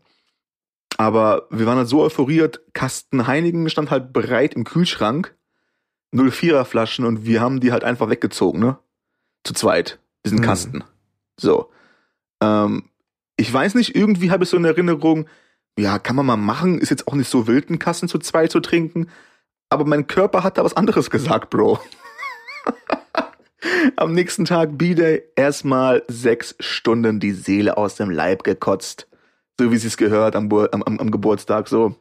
aber 0.96 1.46
wir 1.50 1.66
waren 1.66 1.78
halt 1.78 1.88
so 1.88 2.02
euphoriert, 2.02 2.60
Kasten 2.72 3.26
Heinigen 3.26 3.68
stand 3.70 3.90
halt 3.90 4.12
bereit 4.12 4.54
im 4.54 4.64
Kühlschrank, 4.64 5.34
04er 6.14 6.64
Flaschen 6.64 7.04
und 7.04 7.26
wir 7.26 7.40
haben 7.40 7.60
die 7.60 7.72
halt 7.72 7.84
einfach 7.84 8.08
weggezogen, 8.08 8.60
ne? 8.60 8.78
Zu 9.44 9.52
zweit, 9.54 9.98
diesen 10.24 10.38
Mhm. 10.38 10.42
Kasten. 10.42 10.84
So. 11.38 11.70
Ähm, 12.42 12.90
ich 13.36 13.52
weiß 13.52 13.74
nicht, 13.74 13.94
irgendwie 13.94 14.30
habe 14.30 14.44
ich 14.44 14.50
so 14.50 14.56
eine 14.56 14.68
Erinnerung, 14.68 15.28
ja, 15.78 15.98
kann 15.98 16.16
man 16.16 16.24
mal 16.26 16.36
machen, 16.36 16.78
ist 16.78 16.90
jetzt 16.90 17.06
auch 17.06 17.14
nicht 17.14 17.28
so 17.28 17.46
wild, 17.46 17.68
einen 17.68 17.78
Kasten 17.78 18.08
zu 18.08 18.18
zweit 18.18 18.50
zu 18.50 18.60
trinken, 18.60 19.08
aber 19.68 19.84
mein 19.84 20.06
Körper 20.06 20.42
hat 20.42 20.56
da 20.58 20.64
was 20.64 20.76
anderes 20.76 21.10
gesagt, 21.10 21.50
Bro. 21.50 21.78
Am 23.96 24.12
nächsten 24.12 24.44
Tag 24.44 24.78
B-Day 24.78 25.24
erstmal 25.34 26.02
sechs 26.08 26.54
Stunden 26.60 27.20
die 27.20 27.32
Seele 27.32 27.76
aus 27.76 27.96
dem 27.96 28.10
Leib 28.10 28.44
gekotzt. 28.44 29.08
So 29.58 29.70
wie 29.70 29.76
sie 29.76 29.86
es 29.86 29.96
gehört 29.96 30.36
am, 30.36 30.52
am, 30.52 30.82
am 30.82 31.10
Geburtstag. 31.10 31.68
So, 31.68 31.96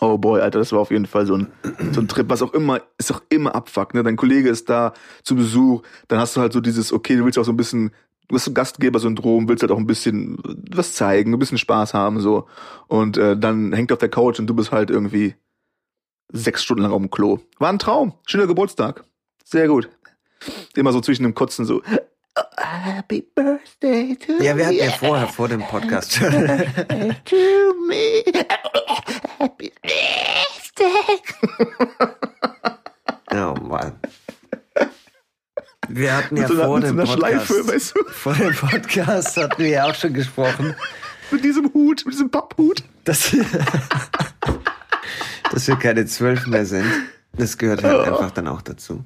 oh 0.00 0.18
boy, 0.18 0.40
Alter, 0.40 0.58
das 0.58 0.72
war 0.72 0.80
auf 0.80 0.90
jeden 0.90 1.06
Fall 1.06 1.26
so 1.26 1.34
ein, 1.34 1.48
so 1.92 2.00
ein 2.00 2.08
Trip, 2.08 2.28
was 2.28 2.42
auch 2.42 2.54
immer, 2.54 2.80
ist 2.98 3.12
auch 3.12 3.22
immer 3.28 3.54
abfuck, 3.54 3.94
ne? 3.94 4.02
Dein 4.02 4.16
Kollege 4.16 4.48
ist 4.48 4.68
da 4.68 4.92
zu 5.22 5.34
Besuch, 5.34 5.82
dann 6.08 6.20
hast 6.20 6.36
du 6.36 6.40
halt 6.40 6.52
so 6.52 6.60
dieses, 6.60 6.92
okay, 6.92 7.16
du 7.16 7.24
willst 7.24 7.38
auch 7.38 7.44
so 7.44 7.52
ein 7.52 7.56
bisschen, 7.56 7.90
du 8.28 8.34
bist 8.34 8.44
so 8.44 8.52
Gastgeber-Syndrom, 8.52 9.48
willst 9.48 9.62
halt 9.62 9.72
auch 9.72 9.78
ein 9.78 9.86
bisschen 9.86 10.38
was 10.70 10.94
zeigen, 10.94 11.32
ein 11.32 11.38
bisschen 11.38 11.58
Spaß 11.58 11.94
haben, 11.94 12.20
so. 12.20 12.46
Und 12.86 13.16
äh, 13.16 13.36
dann 13.36 13.72
hängt 13.72 13.90
er 13.90 13.94
auf 13.94 14.00
der 14.00 14.10
Couch 14.10 14.38
und 14.38 14.46
du 14.46 14.54
bist 14.54 14.70
halt 14.70 14.90
irgendwie 14.90 15.34
sechs 16.30 16.62
Stunden 16.62 16.82
lang 16.82 16.92
auf 16.92 17.00
dem 17.00 17.10
Klo. 17.10 17.40
War 17.58 17.70
ein 17.70 17.78
Traum. 17.78 18.14
Schöner 18.26 18.46
Geburtstag. 18.46 19.04
Sehr 19.44 19.66
gut. 19.66 19.88
Immer 20.76 20.92
so 20.92 21.00
zwischen 21.00 21.22
dem 21.22 21.34
Kotzen 21.34 21.64
so. 21.64 21.82
"Oh, 22.40 22.60
Happy 22.60 23.22
Birthday 23.34 24.16
to 24.16 24.42
Ja, 24.42 24.56
wir 24.56 24.66
hatten 24.66 24.76
ja 24.76 24.90
vorher, 24.90 25.26
vor 25.28 25.48
dem 25.48 25.62
Podcast 25.62 26.12
schon. 26.14 26.30
to 26.30 27.36
me. 27.88 28.22
Happy 29.38 29.72
Birthday. 29.82 31.20
oh 33.32 33.54
Mann. 33.62 33.98
Wir 35.88 36.16
hatten 36.16 36.36
ja 36.36 36.46
so 36.48 36.54
einer, 36.54 36.66
vor 36.66 36.80
so 36.80 36.86
dem 36.86 37.06
Schleife, 37.06 37.54
Podcast, 37.54 37.68
weißt 37.74 37.94
du? 37.96 38.04
vor 38.12 38.34
dem 38.34 38.54
Podcast 38.54 39.36
hatten 39.38 39.62
wir 39.62 39.68
ja 39.70 39.84
auch 39.86 39.94
schon 39.94 40.12
gesprochen, 40.12 40.74
Mit 41.30 41.44
diesem 41.44 41.72
Hut, 41.72 42.04
mit 42.04 42.14
diesem 42.14 42.30
Papphut. 42.30 42.82
dass, 43.04 43.34
dass 45.50 45.66
wir 45.66 45.76
keine 45.76 46.04
zwölf 46.06 46.46
mehr 46.46 46.66
sind. 46.66 46.86
Das 47.32 47.56
gehört 47.56 47.82
halt 47.84 48.06
Ja. 48.06 48.12
einfach 48.12 48.30
dann 48.32 48.48
auch 48.48 48.60
dazu. 48.62 49.02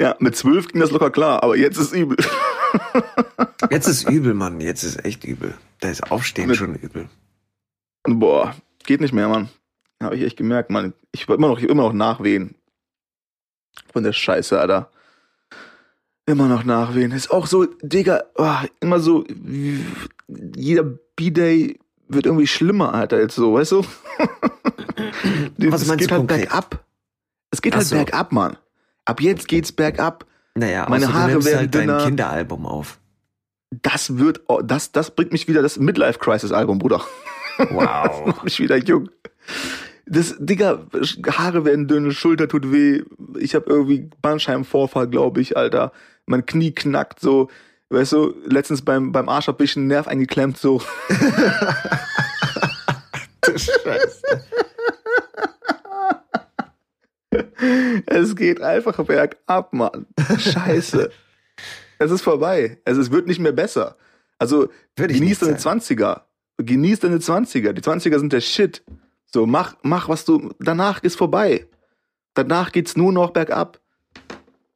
Ja, 0.00 0.16
mit 0.18 0.34
zwölf 0.36 0.68
ging 0.68 0.80
das 0.80 0.90
locker 0.90 1.10
klar, 1.10 1.42
aber 1.42 1.56
jetzt 1.56 1.76
ist 1.76 1.92
übel. 1.92 2.16
Jetzt 3.70 3.88
ist 3.88 4.08
übel, 4.08 4.32
Mann. 4.32 4.60
Jetzt 4.60 4.82
ist 4.84 5.04
echt 5.04 5.24
übel. 5.24 5.54
Da 5.80 5.90
ist 5.90 6.10
Aufstehen 6.10 6.46
Mit- 6.48 6.56
schon 6.56 6.74
übel. 6.76 7.08
Boah, 8.04 8.54
geht 8.84 9.00
nicht 9.00 9.12
mehr, 9.12 9.28
Mann. 9.28 9.48
Habe 10.02 10.16
ich 10.16 10.22
echt 10.22 10.36
gemerkt, 10.38 10.70
Mann. 10.70 10.94
Ich 11.12 11.28
war 11.28 11.36
immer 11.36 11.48
noch, 11.48 11.58
ich 11.58 11.68
immer 11.68 11.82
noch 11.82 11.92
Nachwehen. 11.92 12.54
Von 13.92 14.02
der 14.04 14.12
Scheiße, 14.12 14.58
Alter. 14.58 14.90
Immer 16.26 16.48
noch 16.48 16.64
Nachwehen. 16.64 17.12
Ist 17.12 17.30
auch 17.30 17.46
so, 17.46 17.66
Digga, 17.82 18.22
oh, 18.36 18.54
immer 18.80 19.00
so, 19.00 19.24
jeder 20.56 20.84
B-Day 20.84 21.78
wird 22.08 22.26
irgendwie 22.26 22.46
schlimmer, 22.46 22.94
Alter, 22.94 23.20
jetzt 23.20 23.34
so, 23.34 23.54
weißt 23.54 23.72
du? 23.72 23.82
Was 25.58 25.82
es 25.82 25.88
meinst 25.88 25.98
geht 25.98 26.10
du 26.10 26.14
halt 26.14 26.28
konkret? 26.28 26.48
bergab. 26.48 26.84
Es 27.50 27.60
geht 27.60 27.74
Ach 27.74 27.78
halt 27.78 27.86
so. 27.86 27.96
bergab, 27.96 28.32
Mann. 28.32 28.56
Ab 29.10 29.20
jetzt 29.20 29.48
geht's 29.48 29.72
bergab. 29.72 30.24
Naja, 30.54 30.86
Meine 30.88 31.06
außer 31.06 31.14
Haare 31.14 31.44
werden 31.44 31.58
halt 31.58 31.74
dein 31.74 31.88
dünner. 31.88 32.04
Kinderalbum 32.04 32.64
auf. 32.64 33.00
Das 33.82 34.18
wird, 34.18 34.42
oh, 34.46 34.60
das, 34.62 34.92
das 34.92 35.16
bringt 35.16 35.32
mich 35.32 35.48
wieder, 35.48 35.62
das 35.62 35.80
Midlife-Crisis-Album, 35.80 36.78
Bruder. 36.78 37.02
Wow. 37.58 38.26
macht 38.26 38.44
mich 38.44 38.60
wieder 38.60 38.76
jung. 38.76 39.10
Das, 40.06 40.36
Digga, 40.38 40.86
Haare 41.26 41.64
werden 41.64 41.88
dünn, 41.88 42.12
Schulter 42.12 42.46
tut 42.46 42.70
weh. 42.70 43.02
Ich 43.36 43.56
habe 43.56 43.68
irgendwie 43.68 44.08
Bandscheibenvorfall, 44.22 45.08
glaube 45.08 45.40
ich, 45.40 45.56
Alter. 45.56 45.90
Mein 46.26 46.46
Knie 46.46 46.70
knackt 46.70 47.18
so. 47.18 47.50
Weißt 47.88 48.12
du, 48.12 48.36
letztens 48.44 48.82
beim, 48.82 49.10
beim 49.10 49.28
Arsch 49.28 49.48
hab 49.48 49.60
ich 49.60 49.76
einen 49.76 49.88
Nerv 49.88 50.06
eingeklemmt, 50.06 50.56
so. 50.56 50.80
Scheiße. 53.44 54.22
Es 58.06 58.34
geht 58.36 58.60
einfach 58.60 59.04
bergab, 59.04 59.72
Mann. 59.72 60.06
Scheiße. 60.38 61.10
es 61.98 62.10
ist 62.10 62.22
vorbei. 62.22 62.78
Also, 62.84 63.00
es 63.00 63.10
wird 63.10 63.26
nicht 63.26 63.40
mehr 63.40 63.52
besser. 63.52 63.96
Also, 64.38 64.68
Würde 64.96 65.14
genieß 65.14 65.40
deine 65.40 65.58
sagen. 65.58 65.80
20er. 65.80 66.22
Genieß 66.58 67.00
deine 67.00 67.18
20er. 67.18 67.72
Die 67.72 67.82
20er 67.82 68.18
sind 68.18 68.32
der 68.32 68.40
Shit. 68.40 68.82
So, 69.26 69.46
mach, 69.46 69.76
mach, 69.82 70.08
was 70.08 70.24
du, 70.24 70.50
danach 70.58 71.02
ist 71.02 71.16
vorbei. 71.16 71.68
Danach 72.34 72.72
geht's 72.72 72.96
nur 72.96 73.12
noch 73.12 73.30
bergab. 73.30 73.80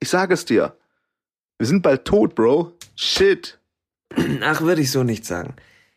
Ich 0.01 0.09
sage 0.09 0.35
es 0.35 0.45
dir. 0.45 0.77
Wir 1.59 1.67
sind 1.67 1.83
bald 1.83 2.05
tot, 2.05 2.35
Bro. 2.35 2.77
Shit. 2.95 3.59
Ach, 4.43 4.61
würde 4.61 4.83
ich 4.83 4.91
so 4.91 5.03
nicht 5.03 5.25
sagen. 5.25 5.55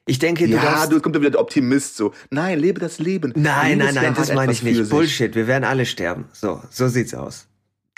Ich 0.07 0.19
denke, 0.19 0.47
du 0.47 0.55
ja, 0.55 0.61
darfst... 0.61 0.91
du 0.91 1.01
kommt 1.01 1.15
ja 1.15 1.21
wieder 1.21 1.31
der 1.31 1.41
Optimist 1.41 1.97
so. 1.97 2.13
Nein, 2.31 2.59
lebe 2.59 2.79
das 2.79 2.97
Leben. 2.97 3.33
Nein, 3.35 3.71
Jedes 3.79 3.85
nein, 3.85 3.95
nein, 3.95 4.03
Jahr 4.05 4.13
das 4.13 4.33
meine 4.33 4.51
ich 4.53 4.63
nicht. 4.63 4.89
Bullshit, 4.89 5.35
wir 5.35 5.47
werden 5.47 5.65
alle 5.65 5.85
sterben. 5.85 6.25
So, 6.31 6.61
so 6.69 6.87
sieht's 6.87 7.13
aus. 7.13 7.47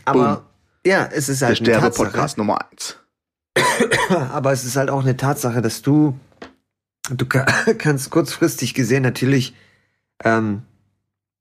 Aber 0.06 0.46
ja, 0.86 1.08
es 1.12 1.30
ist 1.30 1.42
Der 1.42 1.50
halt 1.50 1.60
eine 1.60 1.72
Tatsache. 1.72 1.92
Sterbe-Podcast 1.94 2.38
Nummer 2.38 2.60
eins. 2.70 2.98
Aber 4.10 4.52
es 4.52 4.64
ist 4.66 4.76
halt 4.76 4.90
auch 4.90 5.02
eine 5.02 5.18
Tatsache, 5.18 5.62
dass 5.62 5.82
du, 5.84 6.18
du 7.12 7.26
ka- 7.26 7.46
kannst 7.78 8.10
kurzfristig 8.10 8.74
gesehen 8.74 9.04
natürlich, 9.04 9.54
ähm, 10.24 10.64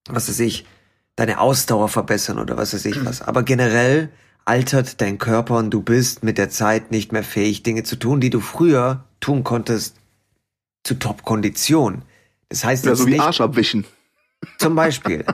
was 0.08 0.28
weiß 0.28 0.40
ich, 0.40 0.66
deine 1.16 1.40
Ausdauer 1.40 1.88
verbessern 1.88 2.38
oder 2.38 2.56
was 2.56 2.74
weiß 2.74 2.84
ich 2.84 3.04
was. 3.06 3.22
Aber 3.22 3.42
generell 3.42 4.10
altert 4.44 5.00
dein 5.00 5.18
Körper 5.18 5.56
und 5.56 5.70
du 5.70 5.82
bist 5.82 6.22
mit 6.24 6.36
der 6.36 6.50
Zeit 6.50 6.90
nicht 6.90 7.12
mehr 7.12 7.22
fähig, 7.24 7.62
Dinge 7.62 7.84
zu 7.84 7.96
tun, 7.96 8.20
die 8.20 8.30
du 8.30 8.40
früher 8.40 9.04
tun 9.20 9.44
konntest 9.44 9.97
zu 10.88 10.98
Top-Kondition. 10.98 12.02
Das 12.48 12.64
heißt 12.64 12.84
Ja, 12.84 12.92
jetzt 12.92 13.00
so 13.00 13.06
wie 13.06 13.12
nicht, 13.12 13.20
Arsch 13.20 13.40
abwischen. 13.40 13.84
zum 14.58 14.74
Beispiel. 14.74 15.24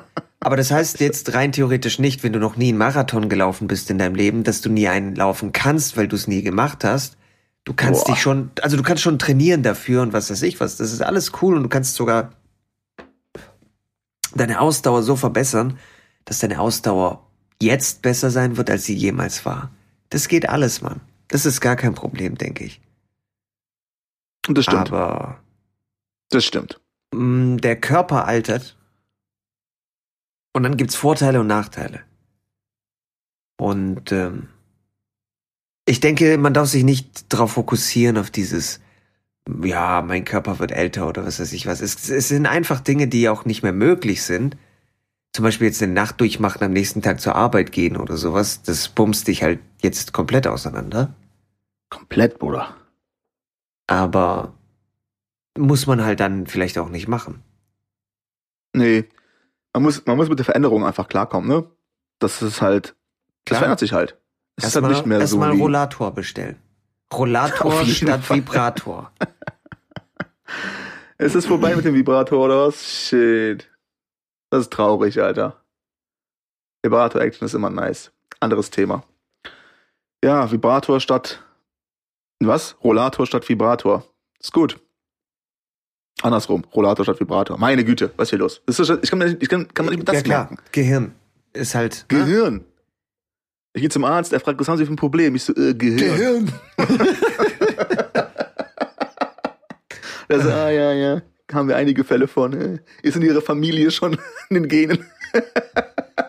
Aber 0.41 0.57
das 0.57 0.71
heißt 0.71 1.01
jetzt 1.01 1.33
rein 1.33 1.53
theoretisch 1.53 1.99
nicht, 1.99 2.23
wenn 2.23 2.33
du 2.33 2.39
noch 2.39 2.57
nie 2.57 2.69
einen 2.69 2.79
Marathon 2.79 3.29
gelaufen 3.29 3.69
bist 3.69 3.89
in 3.89 3.99
deinem 3.99 4.15
Leben, 4.15 4.45
dass 4.45 4.61
du 4.61 4.69
nie 4.69 4.89
einen 4.89 5.15
laufen 5.15 5.53
kannst, 5.53 5.97
weil 5.97 6.09
du 6.09 6.17
es 6.17 6.27
nie 6.27 6.43
gemacht 6.43 6.85
hast. 6.85 7.17
Du 7.65 7.73
kannst 7.73 8.05
Boah. 8.05 8.13
dich 8.13 8.21
schon, 8.21 8.51
also 8.61 8.77
du 8.77 8.83
kannst 8.83 9.03
schon 9.03 9.19
trainieren 9.19 9.63
dafür 9.63 10.03
und 10.03 10.13
was 10.13 10.31
weiß 10.31 10.43
ich 10.43 10.61
was. 10.61 10.77
Das 10.77 10.93
ist 10.93 11.03
alles 11.03 11.33
cool 11.41 11.57
und 11.57 11.63
du 11.63 11.69
kannst 11.69 11.95
sogar 11.95 12.33
deine 14.35 14.61
Ausdauer 14.61 15.03
so 15.03 15.17
verbessern, 15.17 15.79
dass 16.25 16.41
deine 16.41 16.59
Ausdauer 16.59 17.27
jetzt 17.63 18.03
besser 18.03 18.31
sein 18.31 18.57
wird, 18.57 18.69
als 18.69 18.85
sie 18.85 18.95
jemals 18.95 19.47
war. 19.47 19.71
Das 20.11 20.29
geht 20.29 20.49
alles, 20.49 20.83
Mann. 20.83 21.01
Das 21.29 21.47
ist 21.47 21.61
gar 21.61 21.77
kein 21.77 21.95
Problem, 21.95 22.37
denke 22.37 22.65
ich. 22.65 22.81
Und 24.47 24.59
das 24.59 24.65
stimmt. 24.65 24.93
Aber 24.93 25.39
das 26.31 26.45
stimmt. 26.45 26.81
mh, 27.15 27.59
der 27.59 27.81
Körper 27.81 28.27
altert 28.27 28.77
und 30.53 30.63
dann 30.63 30.77
gibt's 30.77 30.97
Vorteile 30.97 31.41
und 31.41 31.47
Nachteile. 31.47 32.03
Und 33.57 34.13
ähm, 34.13 34.49
ich 35.87 36.01
denke, 36.01 36.39
man 36.39 36.55
darf 36.55 36.69
sich 36.69 36.85
nicht 36.85 37.33
darauf 37.33 37.53
fokussieren, 37.53 38.17
auf 38.19 38.31
dieses, 38.31 38.81
ja, 39.63 40.03
mein 40.03 40.25
Körper 40.25 40.59
wird 40.59 40.73
älter 40.73 41.07
oder 41.09 41.25
was 41.25 41.41
weiß 41.41 41.53
ich 41.53 41.67
was. 41.67 41.81
Es, 41.81 42.09
es 42.09 42.29
sind 42.29 42.47
einfach 42.47 42.81
Dinge, 42.81 43.07
die 43.09 43.29
auch 43.29 43.45
nicht 43.45 43.63
mehr 43.63 43.73
möglich 43.73 44.23
sind. 44.23 44.57
Zum 45.33 45.43
Beispiel 45.43 45.67
jetzt 45.67 45.83
eine 45.83 45.93
Nacht 45.93 46.21
durchmachen, 46.21 46.63
am 46.63 46.73
nächsten 46.73 47.03
Tag 47.03 47.21
zur 47.21 47.35
Arbeit 47.35 47.73
gehen 47.73 47.97
oder 47.97 48.17
sowas. 48.17 48.63
Das 48.63 48.89
bumst 48.89 49.27
dich 49.29 49.43
halt 49.43 49.61
jetzt 49.83 50.13
komplett 50.13 50.47
auseinander. 50.47 51.15
Komplett, 51.91 52.39
Bruder. 52.39 52.77
Aber 53.87 54.55
muss 55.57 55.87
man 55.87 56.05
halt 56.05 56.21
dann 56.21 56.47
vielleicht 56.47 56.79
auch 56.79 56.89
nicht 56.89 57.09
machen. 57.09 57.43
Nee. 58.75 59.09
Man 59.73 59.83
muss, 59.83 60.05
man 60.07 60.17
muss 60.17 60.29
mit 60.29 60.39
der 60.39 60.45
Veränderung 60.45 60.85
einfach 60.85 61.09
klarkommen, 61.09 61.49
ne? 61.49 61.69
Das 62.19 62.43
ist 62.43 62.63
halt, 62.63 62.89
das 63.45 63.45
Klar. 63.45 63.59
verändert 63.59 63.81
sich 63.81 63.93
halt. 63.93 64.19
Es 64.57 64.65
ist 64.67 64.77
halt 64.77 64.87
nicht 64.87 65.07
mehr 65.07 65.19
so 65.19 65.23
erstmal 65.23 65.51
Rollator 65.53 66.13
bestellen. 66.13 66.61
Rollator 67.13 67.85
statt 67.87 68.23
Fall. 68.23 68.37
Vibrator. 68.39 69.13
Es 71.19 71.35
ist 71.35 71.47
vorbei 71.47 71.75
mit 71.75 71.85
dem 71.85 71.95
Vibrator 71.95 72.45
oder 72.45 72.67
was? 72.67 72.85
Shit. 72.85 73.71
Das 74.51 74.63
ist 74.63 74.73
traurig, 74.73 75.21
Alter. 75.21 75.61
Vibrator-Action 76.83 77.47
ist 77.47 77.55
immer 77.55 77.71
nice. 77.71 78.13
Anderes 78.41 78.71
Thema. 78.71 79.05
Ja, 80.23 80.51
Vibrator 80.51 81.01
statt. 81.01 81.43
Was? 82.41 82.77
Rollator 82.83 83.27
statt 83.27 83.49
Vibrator. 83.49 84.05
Ist 84.39 84.53
gut. 84.53 84.81
Andersrum. 86.23 86.65
Rollator 86.75 87.05
statt 87.05 87.21
Vibrator. 87.21 87.59
Meine 87.59 87.85
Güte, 87.85 88.11
was 88.17 88.27
ist 88.27 88.31
hier 88.31 88.39
los? 88.39 88.63
Ist, 88.67 88.79
ich 88.81 89.11
kann, 89.11 89.19
nicht- 89.19 89.43
ich 89.43 89.49
kann, 89.49 89.69
kann 89.75 89.87
man 89.87 89.95
nicht 89.95 90.09
das 90.09 90.17
ja 90.17 90.23
klar, 90.23 90.39
merken. 90.49 90.59
Gehirn 90.73 91.13
ist 91.53 91.75
halt. 91.75 92.07
ne? 92.11 92.19
Gehirn. 92.19 92.65
Ich 93.75 93.81
gehe 93.81 93.91
zum 93.91 94.05
Arzt, 94.05 94.33
er 94.33 94.39
fragt, 94.41 94.61
was 94.61 94.69
haben 94.69 94.79
Sie 94.79 94.87
für 94.87 94.93
ein 94.93 94.97
Problem? 94.97 95.35
Ich 95.35 95.43
so, 95.45 95.55
äh, 95.57 95.75
Gehirn. 95.75 96.53
Er 100.29 100.41
so, 100.41 100.49
ah, 100.51 100.71
ja, 100.71 100.93
ja. 100.93 101.23
Haben 101.53 101.69
wir 101.69 101.77
einige 101.77 102.03
Fälle 102.03 102.27
von. 102.29 102.53
äh, 102.55 102.79
Ist 103.03 103.17
in 103.17 103.23
Ihrer 103.23 103.43
Familie 103.43 103.91
schon 103.91 104.15
in 104.49 104.55
den 104.55 104.69
Genen. 104.69 105.05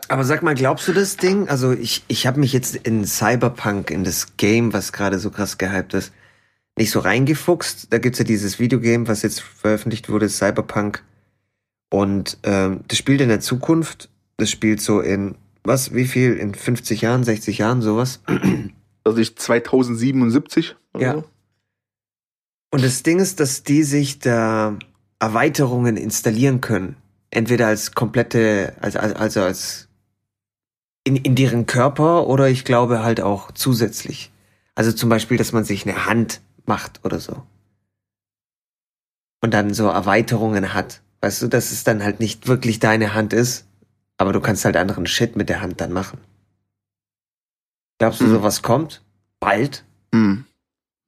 Aber 0.09 0.23
sag 0.25 0.43
mal, 0.43 0.53
glaubst 0.53 0.87
du 0.87 0.93
das 0.93 1.17
Ding? 1.17 1.47
Also 1.47 1.71
ich, 1.71 2.03
ich 2.07 2.27
habe 2.27 2.39
mich 2.39 2.51
jetzt 2.53 2.75
in 2.75 3.05
Cyberpunk, 3.05 3.89
in 3.91 4.03
das 4.03 4.35
Game, 4.37 4.73
was 4.73 4.91
gerade 4.91 5.17
so 5.19 5.31
krass 5.31 5.57
gehypt 5.57 5.93
ist, 5.93 6.11
nicht 6.77 6.91
so 6.91 6.99
reingefuchst. 6.99 7.91
Da 7.91 7.97
gibt's 7.99 8.19
ja 8.19 8.25
dieses 8.25 8.59
Videogame, 8.59 9.07
was 9.07 9.21
jetzt 9.21 9.41
veröffentlicht 9.41 10.09
wurde, 10.09 10.29
Cyberpunk. 10.29 11.03
Und 11.89 12.37
ähm, 12.43 12.81
das 12.87 12.97
spielt 12.97 13.21
in 13.21 13.29
der 13.29 13.39
Zukunft. 13.39 14.09
Das 14.37 14.49
spielt 14.49 14.81
so 14.81 14.99
in, 14.99 15.35
was, 15.63 15.93
wie 15.93 16.05
viel? 16.05 16.33
In 16.33 16.53
50 16.53 17.01
Jahren, 17.01 17.23
60 17.23 17.59
Jahren, 17.59 17.81
sowas? 17.81 18.21
Also 19.03 19.19
ich 19.19 19.37
2077 19.37 20.75
oder 20.93 21.03
Ja. 21.03 21.13
so. 21.13 21.23
Und 22.71 22.83
das 22.83 23.03
Ding 23.03 23.19
ist, 23.19 23.39
dass 23.39 23.63
die 23.63 23.83
sich 23.83 24.19
da 24.19 24.77
Erweiterungen 25.19 25.95
installieren 25.95 26.59
können. 26.59 26.97
Entweder 27.29 27.67
als 27.67 27.93
komplette, 27.93 28.75
als, 28.81 28.97
als- 28.97 29.13
also 29.13 29.41
als 29.43 29.87
in, 31.05 31.15
in 31.15 31.35
deren 31.35 31.65
Körper 31.67 32.27
oder 32.27 32.49
ich 32.49 32.65
glaube 32.65 33.03
halt 33.03 33.21
auch 33.21 33.51
zusätzlich. 33.51 34.31
Also 34.73 34.91
zum 34.91 35.07
Beispiel, 35.09 35.37
dass 35.37 35.53
man 35.53 35.63
sich 35.63 35.87
eine 35.87 36.05
Hand 36.05 36.41
macht 36.67 37.03
oder 37.05 37.19
so. 37.19 37.43
Und 39.41 39.53
dann 39.53 39.73
so 39.73 39.87
Erweiterungen 39.87 40.73
hat. 40.73 41.01
Weißt 41.21 41.41
du, 41.41 41.47
dass 41.47 41.71
es 41.71 41.83
dann 41.83 42.03
halt 42.03 42.19
nicht 42.19 42.47
wirklich 42.47 42.79
deine 42.79 43.13
Hand 43.13 43.33
ist, 43.33 43.67
aber 44.17 44.33
du 44.33 44.41
kannst 44.41 44.65
halt 44.65 44.77
anderen 44.77 45.07
Shit 45.07 45.35
mit 45.35 45.49
der 45.49 45.61
Hand 45.61 45.81
dann 45.81 45.91
machen. 45.93 46.19
Glaubst 47.99 48.21
du, 48.21 48.25
Mhm. 48.25 48.31
sowas 48.31 48.61
kommt? 48.61 49.03
Bald? 49.39 49.85
Hm. 50.13 50.45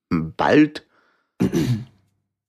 Bald. 0.09 0.85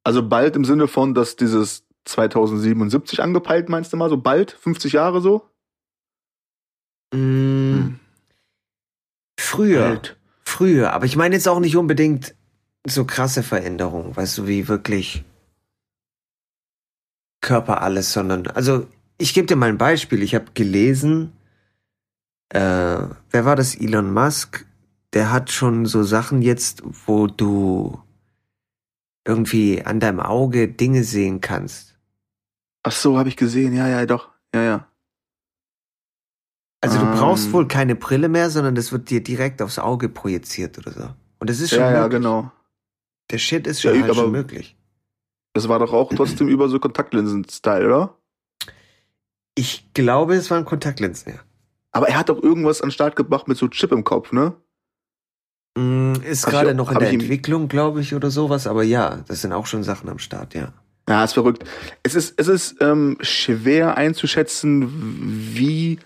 Also 0.05 0.27
bald 0.29 0.57
im 0.57 0.65
Sinne 0.65 0.89
von, 0.89 1.15
dass 1.15 1.37
dieses 1.37 1.85
2077 2.05 3.21
angepeilt, 3.23 3.69
meinst 3.69 3.93
du 3.93 3.97
mal? 3.97 4.09
So 4.09 4.17
bald? 4.17 4.53
50 4.53 4.93
Jahre 4.93 5.21
so? 5.21 5.49
Mm, 7.15 7.97
Früher. 9.39 9.89
Bald. 9.89 10.17
Früher, 10.45 10.93
aber 10.93 11.05
ich 11.05 11.17
meine 11.17 11.35
jetzt 11.35 11.47
auch 11.49 11.61
nicht 11.61 11.77
unbedingt 11.77 12.35
so 12.93 13.05
krasse 13.05 13.43
Veränderungen, 13.43 14.17
weißt 14.17 14.39
du, 14.39 14.47
wie 14.47 14.69
wirklich 14.69 15.25
Körper 17.41 17.83
alles, 17.83 18.13
sondern, 18.13 18.47
also 18.49 18.87
ich 19.17 19.35
gebe 19.35 19.47
dir 19.47 19.57
mal 19.57 19.69
ein 19.69 19.79
Beispiel. 19.79 20.23
Ich 20.23 20.35
habe 20.35 20.47
gelesen, 20.55 21.33
äh, 22.51 22.59
wer 23.31 23.45
war 23.45 23.57
das? 23.57 23.75
Elon 23.75 24.13
Musk. 24.13 24.65
Der 25.15 25.33
hat 25.33 25.51
schon 25.51 25.87
so 25.87 26.03
Sachen 26.03 26.43
jetzt, 26.43 26.83
wo 27.07 27.27
du 27.27 28.01
irgendwie 29.27 29.83
an 29.85 30.01
deinem 30.01 30.21
Auge 30.21 30.69
Dinge 30.69 31.03
sehen 31.05 31.41
kannst. 31.41 31.99
Ach 32.83 32.93
so, 32.93 33.19
habe 33.19 33.29
ich 33.29 33.37
gesehen. 33.37 33.75
Ja, 33.75 33.89
ja, 33.89 34.05
doch. 34.07 34.29
Ja, 34.55 34.63
ja. 34.63 34.89
Also 36.81 36.99
du 36.99 37.07
brauchst 37.07 37.47
Ähm. 37.47 37.53
wohl 37.55 37.69
keine 37.69 37.97
Brille 37.97 38.29
mehr, 38.29 38.51
sondern 38.51 38.75
das 38.75 38.93
wird 38.93 39.11
dir 39.11 39.23
direkt 39.23 39.63
aufs 39.63 39.79
Auge 39.79 40.09
projiziert 40.09 40.79
oder 40.79 40.93
so. 40.93 41.09
Und 41.41 41.51
das 41.51 41.61
ist 41.61 41.71
schon 41.71 41.81
Ja, 41.81 41.91
ja, 41.93 42.03
möglich. 42.03 42.21
genau. 42.21 42.53
Der 43.31 43.39
Shit 43.39 43.67
ist 43.67 43.83
Ja, 43.83 43.91
schon, 43.93 44.01
halt 44.03 44.11
aber- 44.11 44.21
schon 44.23 44.33
möglich. 44.33 44.77
Das 45.55 45.69
war 45.69 45.79
doch 45.79 45.93
auch 45.93 46.13
trotzdem 46.15 46.49
über 46.49 46.69
so 46.69 46.79
Kontaktlinsen-Style, 46.79 47.87
oder? 47.87 48.15
Ich 49.55 49.93
glaube, 49.93 50.35
es 50.35 50.51
waren 50.51 50.65
Kontaktlinsen, 50.65 51.33
ja. 51.33 51.41
Aber 51.91 52.09
er 52.09 52.19
hat 52.19 52.29
doch 52.29 52.41
irgendwas 52.43 52.81
an 52.81 52.89
den 52.89 52.93
Start 52.93 53.17
gebracht 53.17 53.49
mit 53.49 53.57
so 53.57 53.67
Chip 53.69 53.91
im 53.93 54.05
Kopf, 54.05 54.31
ne? 54.31 54.55
Mm, 55.77 56.15
Ist 56.23 56.47
gerade 56.47 56.75
noch 56.75 56.93
in 56.93 56.99
der 56.99 57.11
Entwicklung, 57.11 57.69
glaube 57.69 58.01
ich, 58.01 58.15
oder 58.15 58.31
sowas, 58.31 58.67
aber 58.67 58.83
ja, 58.85 59.25
das 59.27 59.43
sind 59.43 59.53
auch 59.53 59.67
schon 59.67 59.83
Sachen 59.83 60.09
am 60.09 60.19
Start, 60.19 60.55
ja. 60.55 60.73
Ja, 61.09 61.25
ist 61.25 61.33
verrückt. 61.33 61.65
Es 62.03 62.15
ist, 62.15 62.35
es 62.39 62.49
ist 62.49 62.77
ähm, 62.83 63.17
schwer 63.21 63.97
einzuschätzen, 63.97 65.55
wie 65.57 65.99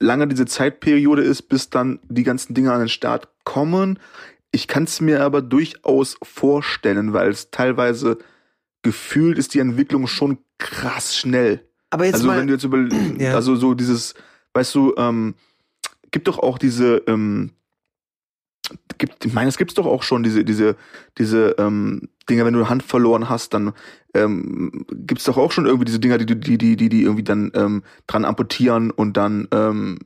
lange 0.00 0.26
diese 0.26 0.46
Zeitperiode 0.46 1.22
ist, 1.22 1.42
bis 1.42 1.68
dann 1.70 2.00
die 2.08 2.22
ganzen 2.22 2.54
Dinge 2.54 2.72
an 2.72 2.80
den 2.80 2.88
Start 2.88 3.28
kommen. 3.44 3.98
Ich 4.56 4.68
kann 4.68 4.84
es 4.84 5.02
mir 5.02 5.22
aber 5.22 5.42
durchaus 5.42 6.16
vorstellen, 6.22 7.12
weil 7.12 7.28
es 7.28 7.50
teilweise 7.50 8.16
gefühlt 8.80 9.36
ist 9.36 9.52
die 9.52 9.58
Entwicklung 9.58 10.06
schon 10.06 10.38
krass 10.56 11.14
schnell. 11.14 11.68
Aber 11.90 12.06
jetzt 12.06 12.14
also 12.14 12.28
mal, 12.28 12.38
wenn 12.38 12.46
du 12.46 12.54
jetzt 12.54 12.64
über, 12.64 12.78
Ja. 13.18 13.34
also 13.34 13.54
so 13.54 13.74
dieses, 13.74 14.14
weißt 14.54 14.74
du, 14.74 14.94
ähm, 14.96 15.34
gibt 16.10 16.26
doch 16.26 16.38
auch 16.38 16.56
diese, 16.56 17.02
ähm, 17.06 17.50
gibt, 18.96 19.26
ich 19.26 19.34
meine, 19.34 19.50
es 19.50 19.58
gibt's 19.58 19.74
doch 19.74 19.84
auch 19.84 20.02
schon 20.02 20.22
diese, 20.22 20.42
diese, 20.42 20.76
diese 21.18 21.56
ähm, 21.58 22.08
Dinger, 22.30 22.46
wenn 22.46 22.54
du 22.54 22.60
eine 22.60 22.70
Hand 22.70 22.82
verloren 22.82 23.28
hast, 23.28 23.52
dann 23.52 23.74
ähm, 24.14 24.86
gibt's 24.90 25.24
doch 25.24 25.36
auch 25.36 25.52
schon 25.52 25.66
irgendwie 25.66 25.84
diese 25.84 26.00
Dinger, 26.00 26.16
die, 26.16 26.24
die, 26.24 26.56
die, 26.56 26.76
die, 26.76 26.88
die 26.88 27.02
irgendwie 27.02 27.24
dann 27.24 27.52
ähm, 27.54 27.82
dran 28.06 28.24
amputieren 28.24 28.90
und 28.90 29.18
dann, 29.18 29.48
ähm, 29.52 29.98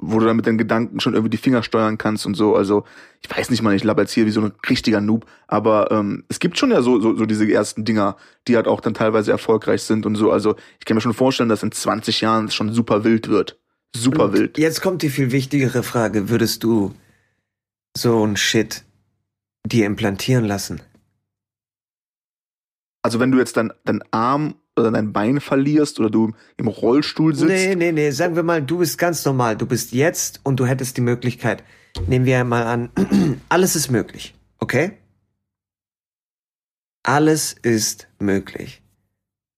wo 0.00 0.18
du 0.18 0.26
dann 0.26 0.36
mit 0.36 0.46
deinen 0.46 0.58
Gedanken 0.58 1.00
schon 1.00 1.14
irgendwie 1.14 1.30
die 1.30 1.38
Finger 1.38 1.62
steuern 1.62 1.98
kannst 1.98 2.24
und 2.24 2.34
so. 2.34 2.54
Also 2.54 2.84
ich 3.20 3.36
weiß 3.36 3.50
nicht 3.50 3.62
mal, 3.62 3.74
ich 3.74 3.82
laber 3.82 4.02
jetzt 4.02 4.12
hier 4.12 4.26
wie 4.26 4.30
so 4.30 4.40
ein 4.40 4.52
richtiger 4.68 5.00
Noob, 5.00 5.26
aber 5.48 5.90
ähm, 5.90 6.24
es 6.28 6.38
gibt 6.38 6.56
schon 6.58 6.70
ja 6.70 6.82
so, 6.82 7.00
so, 7.00 7.16
so 7.16 7.26
diese 7.26 7.50
ersten 7.50 7.84
Dinger, 7.84 8.16
die 8.46 8.56
halt 8.56 8.68
auch 8.68 8.80
dann 8.80 8.94
teilweise 8.94 9.32
erfolgreich 9.32 9.82
sind 9.82 10.06
und 10.06 10.14
so. 10.14 10.30
Also 10.30 10.56
ich 10.78 10.84
kann 10.84 10.94
mir 10.94 11.00
schon 11.00 11.14
vorstellen, 11.14 11.48
dass 11.48 11.62
in 11.62 11.72
20 11.72 12.20
Jahren 12.20 12.46
es 12.46 12.54
schon 12.54 12.72
super 12.72 13.02
wild 13.04 13.28
wird. 13.28 13.58
Super 13.96 14.26
Und 14.26 14.32
wild. 14.34 14.58
Jetzt 14.58 14.82
kommt 14.82 15.02
die 15.02 15.10
viel 15.10 15.32
wichtigere 15.32 15.82
Frage. 15.82 16.28
Würdest 16.28 16.62
du 16.62 16.94
so 17.96 18.24
ein 18.24 18.36
Shit 18.36 18.84
dir 19.66 19.86
implantieren 19.86 20.44
lassen? 20.44 20.80
Also 23.08 23.20
wenn 23.20 23.30
du 23.30 23.38
jetzt 23.38 23.56
dein, 23.56 23.72
dein 23.86 24.02
Arm 24.10 24.56
oder 24.76 24.90
dein 24.90 25.14
Bein 25.14 25.40
verlierst 25.40 25.98
oder 25.98 26.10
du 26.10 26.32
im 26.58 26.68
Rollstuhl 26.68 27.34
sitzt, 27.34 27.48
Nee, 27.48 27.74
nee, 27.74 27.90
nee. 27.90 28.10
Sagen 28.10 28.36
wir 28.36 28.42
mal, 28.42 28.60
du 28.60 28.76
bist 28.76 28.98
ganz 28.98 29.24
normal. 29.24 29.56
Du 29.56 29.64
bist 29.64 29.92
jetzt 29.92 30.40
und 30.42 30.60
du 30.60 30.66
hättest 30.66 30.98
die 30.98 31.00
Möglichkeit. 31.00 31.64
Nehmen 32.06 32.26
wir 32.26 32.44
mal 32.44 32.64
an, 32.64 32.90
alles 33.48 33.76
ist 33.76 33.90
möglich. 33.90 34.34
Okay? 34.58 34.98
Alles 37.02 37.54
ist 37.62 38.08
möglich. 38.18 38.82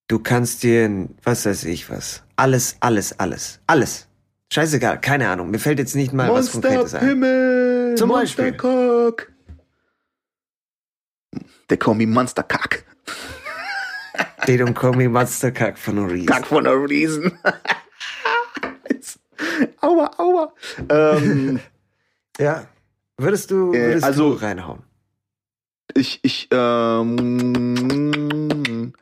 Du 0.07 0.21
kannst 0.21 0.63
dir, 0.63 1.09
was 1.25 1.45
weiß 1.45 1.65
ich 1.65 1.91
was. 1.91 2.23
Alles, 2.37 2.77
alles, 2.79 3.19
alles. 3.19 3.59
Alles. 3.67 4.07
Scheißegal, 4.53 5.01
keine 5.01 5.29
Ahnung. 5.29 5.51
Mir 5.51 5.59
fällt 5.59 5.81
jetzt 5.81 5.97
nicht 5.97 6.13
mal 6.13 6.33
was 6.33 6.53
Konkretes 6.53 6.95
ein. 6.95 7.19
Monsterpimmel, 7.19 7.95
Zum 7.97 8.11
Beispiel. 8.11 8.53
Monstercock. 8.53 9.33
They 11.67 11.77
call 11.77 11.97
me 11.97 12.07
Monsterkack. 12.07 12.85
They 14.47 14.57
don't 14.57 14.75
call 14.75 14.93
me 14.95 15.07
Monsterkack 15.09 15.77
for 15.79 15.93
no 15.95 16.05
reason. 16.05 16.27
Kack 16.27 16.47
for 16.47 16.63
no 16.63 16.73
reason. 16.75 17.39
aua, 19.81 20.11
aua. 20.19 20.53
Ähm, 20.89 21.61
Ja. 22.39 22.67
Würdest 23.19 23.51
du, 23.51 23.73
Äh, 23.73 23.89
würdest 23.89 24.05
also- 24.05 24.31
du 24.35 24.37
reinhauen? 24.43 24.83
ich, 25.95 26.21
ich, 26.23 26.49
ähm, 27.61 28.93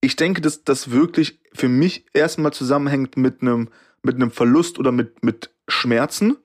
ich 0.00 0.16
denke, 0.16 0.40
dass 0.40 0.64
das 0.64 0.90
wirklich 0.90 1.38
für 1.52 1.68
mich 1.68 2.06
erstmal 2.14 2.52
zusammenhängt 2.52 3.16
mit 3.16 3.42
einem 3.42 3.68
mit 4.02 4.14
einem 4.16 4.30
Verlust 4.30 4.78
oder 4.78 4.90
mit 4.92 5.22
mit 5.22 5.50
Schmerzen. 5.68 6.36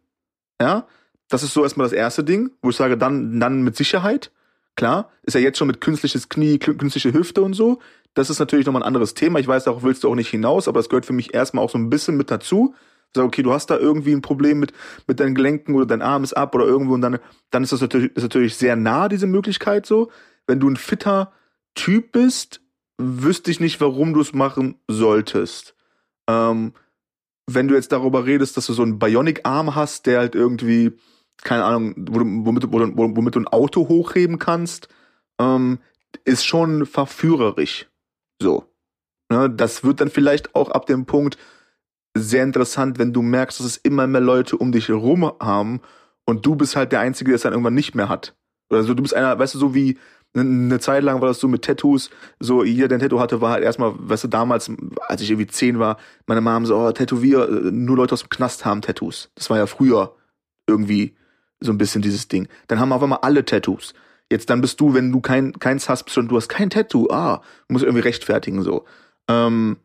Ja, 0.62 0.88
das 1.30 1.42
ist 1.44 1.54
so 1.54 1.64
erstmal 1.64 1.86
das 1.86 1.94
erste 1.94 2.24
Ding, 2.24 2.52
wo 2.62 2.70
ich 2.70 2.76
sage, 2.76 2.98
dann 2.98 3.40
dann 3.40 3.64
mit 3.64 3.76
Sicherheit. 3.78 4.32
Klar, 4.76 5.10
ist 5.24 5.34
ja 5.36 5.40
jetzt 5.40 5.58
schon 5.58 5.68
mit 5.68 5.80
künstliches 5.82 6.30
Knie, 6.30 6.58
kün- 6.58 6.78
künstliche 6.78 7.14
Hüfte 7.14 7.42
und 7.42 7.54
so. 7.54 7.80
Das 8.14 8.30
ist 8.30 8.40
natürlich 8.40 8.66
nochmal 8.66 8.84
ein 8.84 8.88
anderes 8.88 9.14
Thema. 9.14 9.40
Ich 9.40 9.48
weiß, 9.48 9.64
darauf 9.64 9.84
willst 9.84 10.04
du 10.04 10.10
auch 10.10 10.16
nicht 10.16 10.30
hinaus, 10.30 10.68
aber 10.68 10.80
das 10.80 10.90
gehört 10.90 11.06
für 11.06 11.14
mich 11.14 11.34
erstmal 11.34 11.64
auch 11.66 11.70
so 11.70 11.78
ein 11.78 11.90
bisschen 11.90 12.16
mit 12.16 12.30
dazu. 12.30 12.76
Sage, 13.16 13.28
okay, 13.28 13.44
du 13.44 13.54
hast 13.54 13.68
da 13.70 13.78
irgendwie 13.78 14.12
ein 14.12 14.22
Problem 14.22 14.60
mit, 14.60 14.74
mit 15.08 15.20
deinen 15.20 15.36
Gelenken 15.36 15.76
oder 15.76 15.86
dein 15.86 16.02
Arm 16.02 16.24
ist 16.24 16.34
ab 16.34 16.54
oder 16.56 16.66
irgendwo 16.66 16.94
und 16.94 17.02
dann, 17.02 17.20
dann 17.52 17.64
ist 17.64 17.72
das 17.72 17.82
natürlich, 17.82 18.16
ist 18.16 18.24
natürlich 18.24 18.56
sehr 18.56 18.76
nah, 18.76 19.08
diese 19.08 19.28
Möglichkeit 19.28 19.86
so. 19.86 20.10
Wenn 20.48 20.60
du 20.60 20.70
ein 20.70 20.78
fitter 20.78 21.32
Typ 21.76 22.12
bist, 22.12 22.62
wüsste 22.98 23.52
ich 23.52 23.60
nicht, 23.60 23.82
warum 23.82 24.14
du 24.14 24.22
es 24.22 24.34
machen 24.34 24.76
solltest. 24.88 25.76
Ähm, 26.28 26.74
wenn 27.48 27.68
du 27.68 27.76
jetzt 27.76 27.92
darüber 27.92 28.26
redest, 28.26 28.58
dass 28.58 28.68
du 28.68 28.74
so 28.74 28.84
einen 28.84 29.00
Bionic-Arm 29.00 29.76
hast, 29.76 30.06
der 30.06 30.20
halt 30.20 30.36
irgendwie, 30.36 30.94
keine 31.44 31.66
Ahnung, 31.66 31.94
womit, 31.98 32.64
du- 32.64 32.72
womit, 32.72 32.94
womit 32.96 33.36
du 33.36 33.40
ein 33.40 33.48
Auto 33.48 33.90
hochheben 33.90 34.40
kannst, 34.40 34.88
ähm, 35.40 35.80
ist 36.26 36.46
schon 36.46 36.86
verführerisch. 36.86 37.88
So. 38.42 38.66
Ne, 39.32 39.50
das 39.50 39.84
wird 39.84 40.02
dann 40.02 40.10
vielleicht 40.10 40.56
auch 40.56 40.70
ab 40.70 40.86
dem 40.86 41.06
Punkt 41.06 41.38
sehr 42.16 42.44
interessant, 42.44 43.00
wenn 43.00 43.14
du 43.14 43.22
merkst, 43.22 43.60
dass 43.60 43.66
es 43.68 43.78
immer 43.78 44.06
mehr 44.08 44.22
Leute 44.22 44.58
um 44.58 44.72
dich 44.72 44.90
herum 44.90 45.32
haben 45.40 45.82
und 46.26 46.46
du 46.46 46.56
bist 46.56 46.76
halt 46.76 46.92
der 46.92 47.00
Einzige, 47.00 47.30
der 47.32 47.36
es 47.38 47.42
dann 47.42 47.54
irgendwann 47.54 47.74
nicht 47.74 47.96
mehr 47.96 48.10
hat. 48.10 48.36
Oder 48.70 48.84
so, 48.84 48.94
du 48.94 49.02
bist 49.02 49.16
einer, 49.16 49.38
weißt 49.38 49.56
du, 49.56 49.60
so 49.60 49.74
wie 49.76 49.98
ne- 50.34 50.42
eine 50.42 50.80
Zeit 50.80 51.04
lang 51.04 51.22
war 51.22 51.28
das 51.28 51.40
so 51.40 51.48
mit 51.48 51.64
Tattoos, 51.64 52.10
so 52.40 52.64
jeder, 52.64 52.88
der 52.88 52.98
ein 52.98 53.02
Tattoo 53.02 53.20
hatte, 53.20 53.42
war 53.42 53.52
halt 53.52 53.64
erstmal, 53.64 53.94
weißt 53.96 54.26
du, 54.26 54.28
damals, 54.28 54.72
als 55.08 55.22
ich 55.22 55.32
irgendwie 55.32 55.48
zehn 55.48 55.80
war, 55.80 55.98
meine 56.28 56.42
Mom 56.42 56.66
so, 56.66 56.78
oh, 56.78 56.92
Tätowier, 56.92 57.48
nur 57.48 57.98
Leute 57.98 58.14
aus 58.14 58.22
dem 58.22 58.30
Knast 58.30 58.66
haben 58.66 58.82
Tattoos. 58.82 59.32
Das 59.36 59.50
war 59.50 59.58
ja 59.58 59.66
früher 59.66 60.16
irgendwie 60.68 61.16
so 61.60 61.72
ein 61.72 61.78
bisschen 61.78 62.02
dieses 62.02 62.28
Ding. 62.28 62.48
Dann 62.68 62.80
haben 62.80 62.92
auf 62.92 63.02
einmal 63.02 63.20
alle 63.22 63.46
Tattoos. 63.46 63.94
Jetzt 64.34 64.50
dann 64.50 64.62
bist 64.62 64.80
du, 64.82 64.94
wenn 64.94 65.12
du 65.12 65.22
kein, 65.22 65.54
keins 65.60 65.88
hast, 65.90 66.04
bist 66.04 66.18
du, 66.18 66.24
du 66.24 66.36
hast 66.36 66.50
kein 66.50 66.70
Tattoo, 66.70 67.08
ah, 67.12 67.42
musst 67.68 67.84
du 67.84 67.88
irgendwie 67.88 68.04
rechtfertigen 68.04 68.64
so. 68.64 68.86
Ähm, 69.30 69.78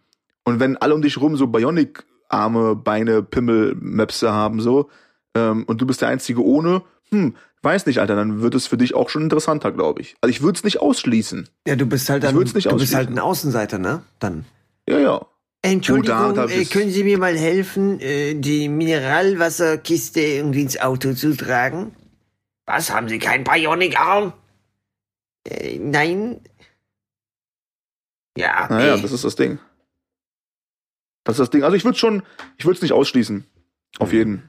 und 0.45 0.59
wenn 0.61 0.77
alle 0.79 0.95
um 0.95 1.03
dich 1.03 1.21
rum 1.21 1.37
so 1.37 1.47
Bionic-Arme, 1.47 2.75
Beine, 2.77 3.23
Pimmel, 3.23 3.77
Möpse 3.79 4.33
haben 4.33 4.61
so, 4.61 4.89
ähm, 5.35 5.65
und 5.65 5.81
du 5.81 5.87
bist 5.87 6.01
der 6.01 6.09
Einzige 6.09 6.43
ohne, 6.45 6.83
hm, 7.11 7.35
weiß 7.63 7.87
nicht, 7.87 7.99
Alter, 8.01 8.17
dann 8.17 8.41
wird 8.41 8.55
es 8.55 8.67
für 8.67 8.77
dich 8.79 8.95
auch 8.95 9.11
schon 9.11 9.23
interessanter, 9.23 9.71
glaube 9.73 10.01
ich. 10.01 10.17
Also 10.21 10.31
ich 10.31 10.43
würde 10.43 10.57
es 10.57 10.65
nicht 10.65 10.81
ausschließen. 10.81 11.49
Ja, 11.67 11.77
du 11.77 11.87
bist 11.87 12.09
halt 12.09 12.25
dann, 12.25 12.37
nicht 12.37 12.55
du 12.65 12.77
bist 12.77 12.95
halt 12.95 13.11
ein 13.11 13.19
Außenseiter, 13.19 13.79
ne? 13.79 14.03
Dann. 14.19 14.45
Ja, 14.89 14.99
ja. 14.99 15.27
Entschuldigung, 15.61 16.35
da- 16.35 16.47
da 16.47 16.53
äh, 16.53 16.65
können 16.65 16.91
Sie 16.91 17.03
mir 17.05 17.19
mal 17.19 17.37
helfen, 17.37 18.01
äh, 18.01 18.35
die 18.35 18.69
Mineralwasserkiste 18.69 20.21
irgendwie 20.21 20.63
ins 20.63 20.81
Auto 20.81 21.13
zu 21.15 21.37
tragen? 21.37 21.95
Was, 22.67 22.93
haben 22.93 23.09
Sie 23.09 23.19
keinen 23.19 23.45
Bionic-Arm? 23.45 24.33
Äh, 25.45 25.79
nein. 25.79 26.41
Ja, 28.37 28.69
Naja, 28.71 28.97
nee. 28.97 29.03
das 29.03 29.13
ist 29.13 29.25
das 29.25 29.37
Ding. 29.37 29.59
Das 31.25 31.35
ist 31.37 31.41
das 31.41 31.51
Ding. 31.51 31.63
Also 31.65 31.77
ich 31.77 31.85
würde 31.85 31.99
schon, 31.99 32.23
ich 32.57 32.65
würde 32.65 32.77
es 32.77 32.83
nicht 32.83 32.93
ausschließen. 32.93 33.45
Auf 33.99 34.13
Mhm. 34.13 34.15
jeden. 34.17 34.49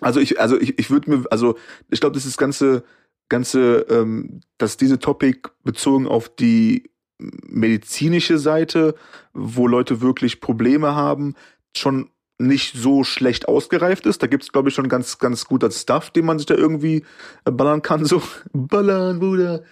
Also 0.00 0.20
ich, 0.20 0.40
also 0.40 0.58
ich, 0.60 0.78
ich 0.78 0.90
würde 0.90 1.10
mir, 1.10 1.24
also 1.30 1.56
ich 1.90 2.00
glaube, 2.00 2.14
das 2.14 2.24
ist 2.24 2.32
das 2.32 2.38
ganze, 2.38 2.84
ganze, 3.28 3.86
ähm, 3.88 4.40
dass 4.58 4.76
diese 4.76 4.98
Topic 4.98 5.48
bezogen 5.62 6.08
auf 6.08 6.28
die 6.28 6.90
medizinische 7.18 8.38
Seite, 8.38 8.96
wo 9.32 9.68
Leute 9.68 10.00
wirklich 10.00 10.40
Probleme 10.40 10.94
haben, 10.96 11.34
schon 11.76 12.10
nicht 12.38 12.74
so 12.76 13.04
schlecht 13.04 13.46
ausgereift 13.48 14.06
ist. 14.06 14.22
Da 14.22 14.26
gibt's 14.26 14.50
glaube 14.50 14.68
ich, 14.68 14.74
schon 14.74 14.88
ganz, 14.88 15.18
ganz 15.18 15.44
guter 15.44 15.70
Stuff, 15.70 16.10
den 16.10 16.24
man 16.24 16.38
sich 16.38 16.46
da 16.46 16.54
irgendwie 16.54 17.04
äh, 17.44 17.52
ballern 17.52 17.82
kann. 17.82 18.04
So, 18.04 18.20
ballern, 18.52 19.20
Bruder. 19.20 19.62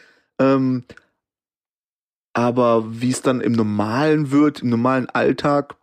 Ähm, 0.42 0.84
aber 2.34 2.84
wie 3.00 3.10
es 3.10 3.22
dann 3.22 3.40
im 3.40 3.52
Normalen 3.52 4.30
wird, 4.30 4.62
im 4.62 4.70
normalen 4.70 5.08
Alltag, 5.10 5.76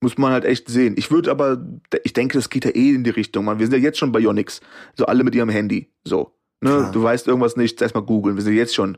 muss 0.00 0.16
man 0.16 0.32
halt 0.32 0.44
echt 0.44 0.68
sehen. 0.68 0.94
Ich 0.96 1.10
würde 1.10 1.30
aber, 1.30 1.62
ich 2.04 2.12
denke, 2.12 2.38
das 2.38 2.48
geht 2.48 2.64
ja 2.64 2.70
eh 2.70 2.94
in 2.94 3.04
die 3.04 3.10
Richtung. 3.10 3.44
Man, 3.44 3.58
wir 3.58 3.66
sind 3.66 3.74
ja 3.74 3.80
jetzt 3.80 3.98
schon 3.98 4.12
Bionics. 4.12 4.60
So 4.96 5.06
alle 5.06 5.24
mit 5.24 5.34
ihrem 5.34 5.48
Handy. 5.50 5.90
So. 6.04 6.32
Ne? 6.60 6.90
Du 6.92 7.02
weißt 7.02 7.26
irgendwas 7.26 7.56
nicht, 7.56 7.80
erstmal 7.82 8.04
googeln. 8.04 8.36
Wir 8.36 8.42
sind 8.42 8.54
jetzt 8.54 8.74
schon, 8.74 8.96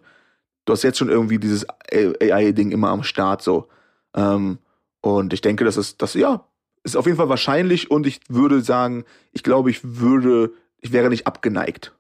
du 0.64 0.72
hast 0.72 0.82
jetzt 0.82 0.98
schon 0.98 1.08
irgendwie 1.08 1.38
dieses 1.38 1.66
AI-Ding 1.90 2.70
immer 2.70 2.90
am 2.90 3.02
Start 3.02 3.42
so. 3.42 3.68
Ähm, 4.14 4.58
Und 5.00 5.32
ich 5.32 5.40
denke, 5.40 5.64
das 5.64 5.76
ist, 5.76 6.02
das, 6.02 6.14
ja, 6.14 6.46
ist 6.84 6.96
auf 6.96 7.06
jeden 7.06 7.18
Fall 7.18 7.28
wahrscheinlich 7.28 7.90
und 7.90 8.06
ich 8.06 8.20
würde 8.28 8.60
sagen, 8.60 9.04
ich 9.32 9.42
glaube, 9.42 9.70
ich 9.70 9.80
würde, 9.82 10.52
ich 10.80 10.92
wäre 10.92 11.08
nicht 11.08 11.26
abgeneigt. 11.26 11.92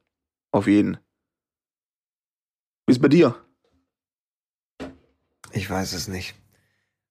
Auf 0.52 0.66
jeden. 0.66 0.98
Wie 2.86 2.92
ist 2.92 3.02
bei 3.02 3.08
dir? 3.08 3.34
Ich 5.52 5.68
weiß 5.68 5.92
es 5.92 6.08
nicht. 6.08 6.34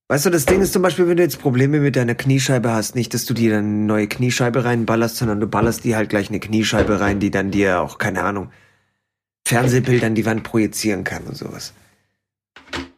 Weißt 0.07 0.25
du, 0.25 0.29
das 0.29 0.45
Ding 0.45 0.59
ist 0.61 0.73
zum 0.73 0.81
Beispiel, 0.81 1.07
wenn 1.07 1.15
du 1.15 1.23
jetzt 1.23 1.39
Probleme 1.39 1.79
mit 1.79 1.95
deiner 1.95 2.15
Kniescheibe 2.15 2.69
hast, 2.71 2.95
nicht, 2.95 3.13
dass 3.13 3.25
du 3.25 3.33
dir 3.33 3.51
dann 3.51 3.65
eine 3.65 3.85
neue 3.85 4.07
Kniescheibe 4.07 4.65
reinballerst, 4.65 5.15
sondern 5.15 5.39
du 5.39 5.47
ballerst 5.47 5.85
dir 5.85 5.95
halt 5.95 6.09
gleich 6.09 6.27
eine 6.27 6.41
Kniescheibe 6.41 6.99
rein, 6.99 7.21
die 7.21 7.31
dann 7.31 7.51
dir 7.51 7.79
auch, 7.79 7.97
keine 7.97 8.23
Ahnung, 8.23 8.51
Fernsehbilder 9.47 10.07
an 10.07 10.15
die 10.15 10.25
Wand 10.25 10.43
projizieren 10.43 11.05
kann 11.05 11.23
und 11.23 11.37
sowas. 11.37 11.73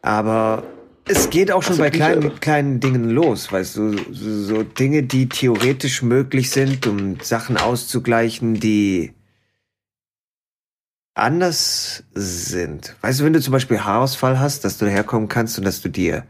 Aber 0.02 0.64
es 1.06 1.30
geht 1.30 1.52
auch 1.52 1.62
schon 1.62 1.78
bei 1.78 1.90
kleinen, 1.90 2.40
kleinen 2.40 2.80
Dingen 2.80 3.10
los, 3.10 3.52
weißt 3.52 3.76
du, 3.76 3.96
so, 4.12 4.42
so 4.42 4.62
Dinge, 4.64 5.04
die 5.04 5.28
theoretisch 5.28 6.02
möglich 6.02 6.50
sind, 6.50 6.86
um 6.86 7.20
Sachen 7.20 7.56
auszugleichen, 7.56 8.58
die 8.58 9.12
anders 11.14 12.02
sind. 12.12 12.96
Weißt 13.00 13.20
du, 13.20 13.24
wenn 13.24 13.32
du 13.32 13.40
zum 13.40 13.52
Beispiel 13.52 13.80
Haarausfall 13.80 14.38
hast, 14.38 14.64
dass 14.64 14.78
du 14.78 14.86
herkommen 14.86 15.28
kannst 15.28 15.58
und 15.58 15.64
dass 15.64 15.80
du 15.80 15.88
dir 15.88 16.26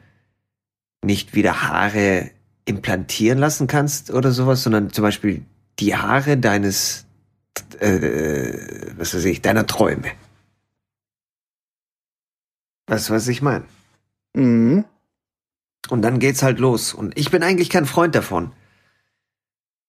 nicht 1.03 1.35
wieder 1.35 1.63
Haare 1.69 2.31
implantieren 2.67 3.39
lassen 3.39 3.67
kannst 3.67 4.11
oder 4.11 4.31
sowas, 4.31 4.63
sondern 4.63 4.91
zum 4.93 5.03
Beispiel 5.03 5.45
die 5.79 5.97
Haare 5.97 6.37
deines, 6.37 7.07
äh, 7.81 8.93
was 8.97 9.15
weiß 9.15 9.25
ich, 9.25 9.43
deiner 9.43 9.67
Träume. 9.67 10.13
Weißt 12.87 13.09
du, 13.09 13.15
was 13.15 13.29
ich 13.29 13.43
meine? 13.43 13.65
Mhm. 14.35 14.85
Und 15.91 16.03
dann 16.03 16.19
geht's 16.19 16.43
halt 16.43 16.59
los. 16.59 16.95
Und 16.95 17.19
ich 17.19 17.31
bin 17.31 17.43
eigentlich 17.43 17.71
kein 17.71 17.87
Freund 17.87 18.15
davon. 18.15 18.53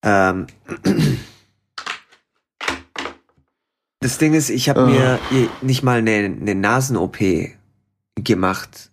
Ähm, 0.03 0.47
das 4.05 4.17
Ding 4.19 4.33
ist, 4.33 4.49
ich 4.49 4.69
habe 4.69 4.81
Ah. 4.81 4.85
mir 4.85 5.19
nicht 5.61 5.83
mal 5.83 5.97
eine, 5.99 6.11
eine 6.11 6.55
Nasen-OP 6.55 7.17
gemacht. 8.15 8.91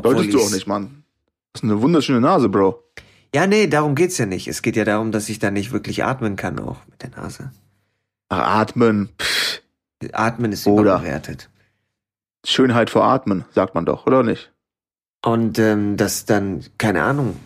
Solltest 0.00 0.32
du 0.34 0.40
auch 0.40 0.50
nicht, 0.50 0.66
Mann. 0.66 1.04
Das 1.52 1.62
ist 1.62 1.70
eine 1.70 1.80
wunderschöne 1.82 2.20
Nase, 2.20 2.48
Bro. 2.48 2.82
Ja, 3.34 3.46
nee, 3.46 3.66
darum 3.66 3.94
geht's 3.94 4.18
ja 4.18 4.26
nicht. 4.26 4.48
Es 4.48 4.62
geht 4.62 4.76
ja 4.76 4.84
darum, 4.84 5.12
dass 5.12 5.28
ich 5.28 5.38
da 5.38 5.50
nicht 5.50 5.72
wirklich 5.72 6.04
atmen 6.04 6.36
kann, 6.36 6.58
auch 6.58 6.78
mit 6.88 7.02
der 7.02 7.10
Nase. 7.10 7.52
Ach, 8.28 8.60
atmen. 8.60 9.08
Pff, 9.20 9.60
Atmen 10.12 10.52
ist 10.52 10.66
Oder- 10.66 10.92
überbewertet. 10.96 11.48
Schönheit 12.46 12.90
vor 12.90 13.04
Atmen, 13.04 13.44
sagt 13.54 13.74
man 13.74 13.86
doch, 13.86 14.06
oder 14.06 14.22
nicht? 14.22 14.52
Und 15.24 15.58
ähm, 15.58 15.96
dass 15.96 16.26
dann, 16.26 16.62
keine 16.76 17.02
Ahnung, 17.02 17.36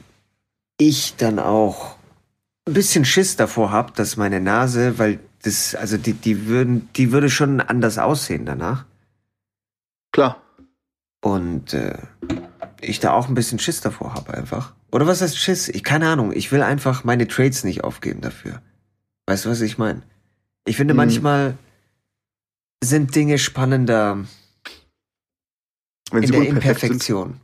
ich 0.79 1.15
dann 1.17 1.39
auch 1.39 1.95
ein 2.67 2.75
bisschen 2.75 3.05
Schiss 3.05 3.37
davor 3.37 3.71
hab, 3.71 3.95
dass 3.95 4.17
meine 4.17 4.41
Nase, 4.41 4.99
weil 4.99 5.21
das, 5.43 5.75
also 5.75 5.97
die, 5.97 6.13
die 6.15 6.47
würden, 6.47 6.89
die 6.95 7.13
würde 7.13 7.31
schon 7.31 7.61
anders 7.61 7.99
aussehen 7.99 8.45
danach. 8.47 8.85
Klar. 10.13 10.43
Und 11.21 11.75
äh, 11.75 11.99
ich 12.81 13.01
da 13.01 13.13
auch 13.13 13.29
ein 13.29 13.35
bisschen 13.35 13.59
Schiss 13.59 13.81
davor 13.81 14.15
habe 14.15 14.35
einfach. 14.35 14.75
Oder 14.91 15.07
was 15.07 15.21
heißt 15.21 15.37
Schiss? 15.39 15.69
Ich 15.69 15.85
keine 15.85 16.09
Ahnung. 16.09 16.33
Ich 16.33 16.51
will 16.53 16.63
einfach 16.63 17.05
meine 17.05 17.29
Trades 17.29 17.65
nicht 17.65 17.85
aufgeben 17.85 18.21
dafür. 18.21 18.63
Weißt 19.27 19.45
du, 19.45 19.51
was 19.51 19.61
ich 19.61 19.79
meine? 19.79 20.03
Ich 20.67 20.77
finde 20.77 20.95
Mhm. 20.95 20.99
manchmal 20.99 21.59
sind 22.83 23.15
Dinge 23.15 23.39
spannender 23.39 24.25
Wenn 26.11 26.23
in 26.23 26.31
der 26.33 26.41
sind. 26.41 26.49
Imperfektion. 26.51 27.41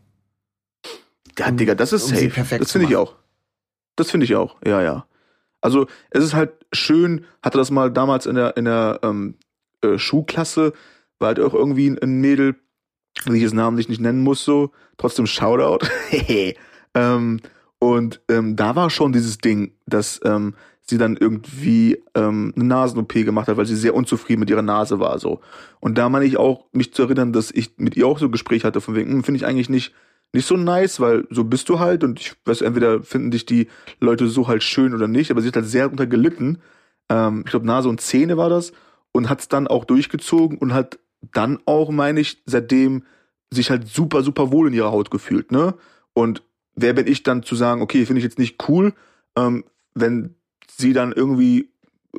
Ja, 1.39 1.49
um- 1.49 1.57
Digga, 1.57 1.75
das 1.75 1.93
ist 1.93 2.05
um 2.05 2.11
safe. 2.11 2.29
perfekt 2.31 2.63
Das 2.63 2.73
finde 2.73 2.89
ich 2.89 2.97
auch. 2.97 3.15
Das 3.97 4.11
finde 4.11 4.25
ich 4.25 4.35
auch, 4.37 4.57
ja, 4.65 4.81
ja. 4.83 5.07
Also 5.61 5.87
es 6.11 6.23
ist 6.25 6.35
halt 6.35 6.64
schön, 6.75 7.25
hatte 7.43 7.59
das 7.59 7.70
mal 7.70 7.91
damals 7.91 8.27
in 8.27 8.35
der, 8.35 8.57
in 8.57 8.64
der 8.64 9.01
ähm, 9.03 9.37
äh, 9.83 9.99
war 11.18 11.29
halt 11.29 11.41
auch 11.41 11.55
irgendwie 11.55 11.91
ein, 11.91 11.99
ein 11.99 12.20
Mädel, 12.20 12.57
die 13.27 13.37
ich 13.37 13.43
jetzt 13.43 13.55
namentlich 13.55 13.89
nicht 13.89 14.01
nennen 14.01 14.22
muss, 14.22 14.45
so, 14.45 14.72
trotzdem 14.97 15.27
Shoutout. 15.27 15.87
ähm, 16.95 17.41
und 17.79 18.20
ähm, 18.29 18.57
da 18.57 18.77
war 18.77 18.91
schon 18.91 19.12
dieses 19.12 19.39
Ding, 19.39 19.72
dass 19.87 20.20
ähm, 20.25 20.55
sie 20.81 20.99
dann 20.99 21.16
irgendwie 21.16 22.03
ähm, 22.14 22.53
eine 22.57 22.64
Nasen-OP 22.64 23.12
gemacht 23.12 23.49
hat, 23.49 23.57
weil 23.57 23.66
sie 23.66 23.77
sehr 23.77 23.95
unzufrieden 23.95 24.41
mit 24.41 24.51
ihrer 24.51 24.62
Nase 24.62 25.01
war, 25.01 25.18
so. 25.18 25.41
Und 25.81 25.97
da 25.97 26.09
meine 26.09 26.25
ich 26.25 26.37
auch, 26.37 26.66
mich 26.72 26.93
zu 26.93 27.03
erinnern, 27.03 27.33
dass 27.33 27.51
ich 27.51 27.72
mit 27.77 27.97
ihr 27.97 28.07
auch 28.07 28.18
so 28.18 28.27
ein 28.27 28.33
Gespräch 28.33 28.64
hatte, 28.64 28.81
von 28.81 28.95
wegen, 28.95 29.12
hm, 29.12 29.25
finde 29.25 29.39
ich 29.39 29.47
eigentlich 29.47 29.70
nicht, 29.70 29.95
nicht 30.35 30.47
so 30.47 30.57
nice, 30.57 31.01
weil 31.01 31.26
so 31.30 31.45
bist 31.45 31.68
du 31.68 31.78
halt 31.78 32.03
und 32.03 32.20
ich 32.20 32.35
weiß, 32.45 32.62
entweder 32.62 33.03
finden 33.03 33.30
dich 33.30 33.47
die 33.47 33.68
Leute 34.01 34.26
so 34.26 34.49
halt 34.49 34.62
schön 34.62 34.95
oder 34.95 35.07
nicht, 35.07 35.30
aber 35.30 35.41
sie 35.41 35.49
hat 35.49 35.57
halt 35.57 35.66
sehr 35.66 35.85
darunter 35.85 36.07
gelitten. 36.07 36.59
Ähm, 37.09 37.43
ich 37.45 37.51
glaube, 37.51 37.66
Nase 37.66 37.89
und 37.89 38.01
Zähne 38.01 38.37
war 38.37 38.49
das 38.49 38.72
und 39.12 39.28
hat 39.28 39.41
es 39.41 39.49
dann 39.49 39.68
auch 39.68 39.85
durchgezogen 39.85 40.59
und 40.59 40.74
hat 40.74 40.99
dann 41.32 41.61
auch, 41.66 41.91
meine 41.91 42.20
ich, 42.20 42.43
seitdem 42.47 43.05
sich 43.51 43.70
halt 43.70 43.87
super, 43.87 44.22
super 44.22 44.51
wohl 44.51 44.68
in 44.68 44.74
ihrer 44.74 44.91
Haut 44.91 45.11
gefühlt, 45.11 45.53
ne? 45.53 45.74
Und 46.14 46.43
wer 46.74 46.93
bin 46.93 47.07
ich 47.07 47.22
dann 47.22 47.45
zu 47.45 47.55
sagen, 47.55 47.80
okay, 47.80 48.05
finde 48.05 48.18
ich 48.18 48.24
jetzt 48.24 48.39
nicht 48.39 48.68
cool, 48.68 48.93
ähm, 49.37 49.64
wenn 49.95 50.35
sie 50.68 50.93
dann 50.93 51.12
irgendwie 51.12 51.70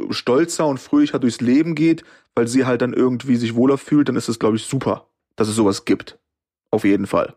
stolzer 0.09 0.68
und 0.68 0.80
fröhlicher 0.80 1.20
durchs 1.20 1.41
Leben 1.41 1.76
geht, 1.76 2.03
weil 2.34 2.47
sie 2.47 2.66
halt 2.66 2.82
dann 2.82 2.93
irgendwie 2.93 3.36
sich 3.36 3.55
wohler 3.55 3.78
fühlt, 3.78 4.07
dann 4.07 4.16
ist 4.16 4.30
es, 4.30 4.39
glaube 4.39 4.55
ich, 4.55 4.63
super, 4.63 5.07
dass 5.36 5.47
es 5.47 5.55
sowas 5.55 5.86
gibt. 5.86 6.18
Auf 6.72 6.84
jeden 6.86 7.07
Fall. 7.07 7.36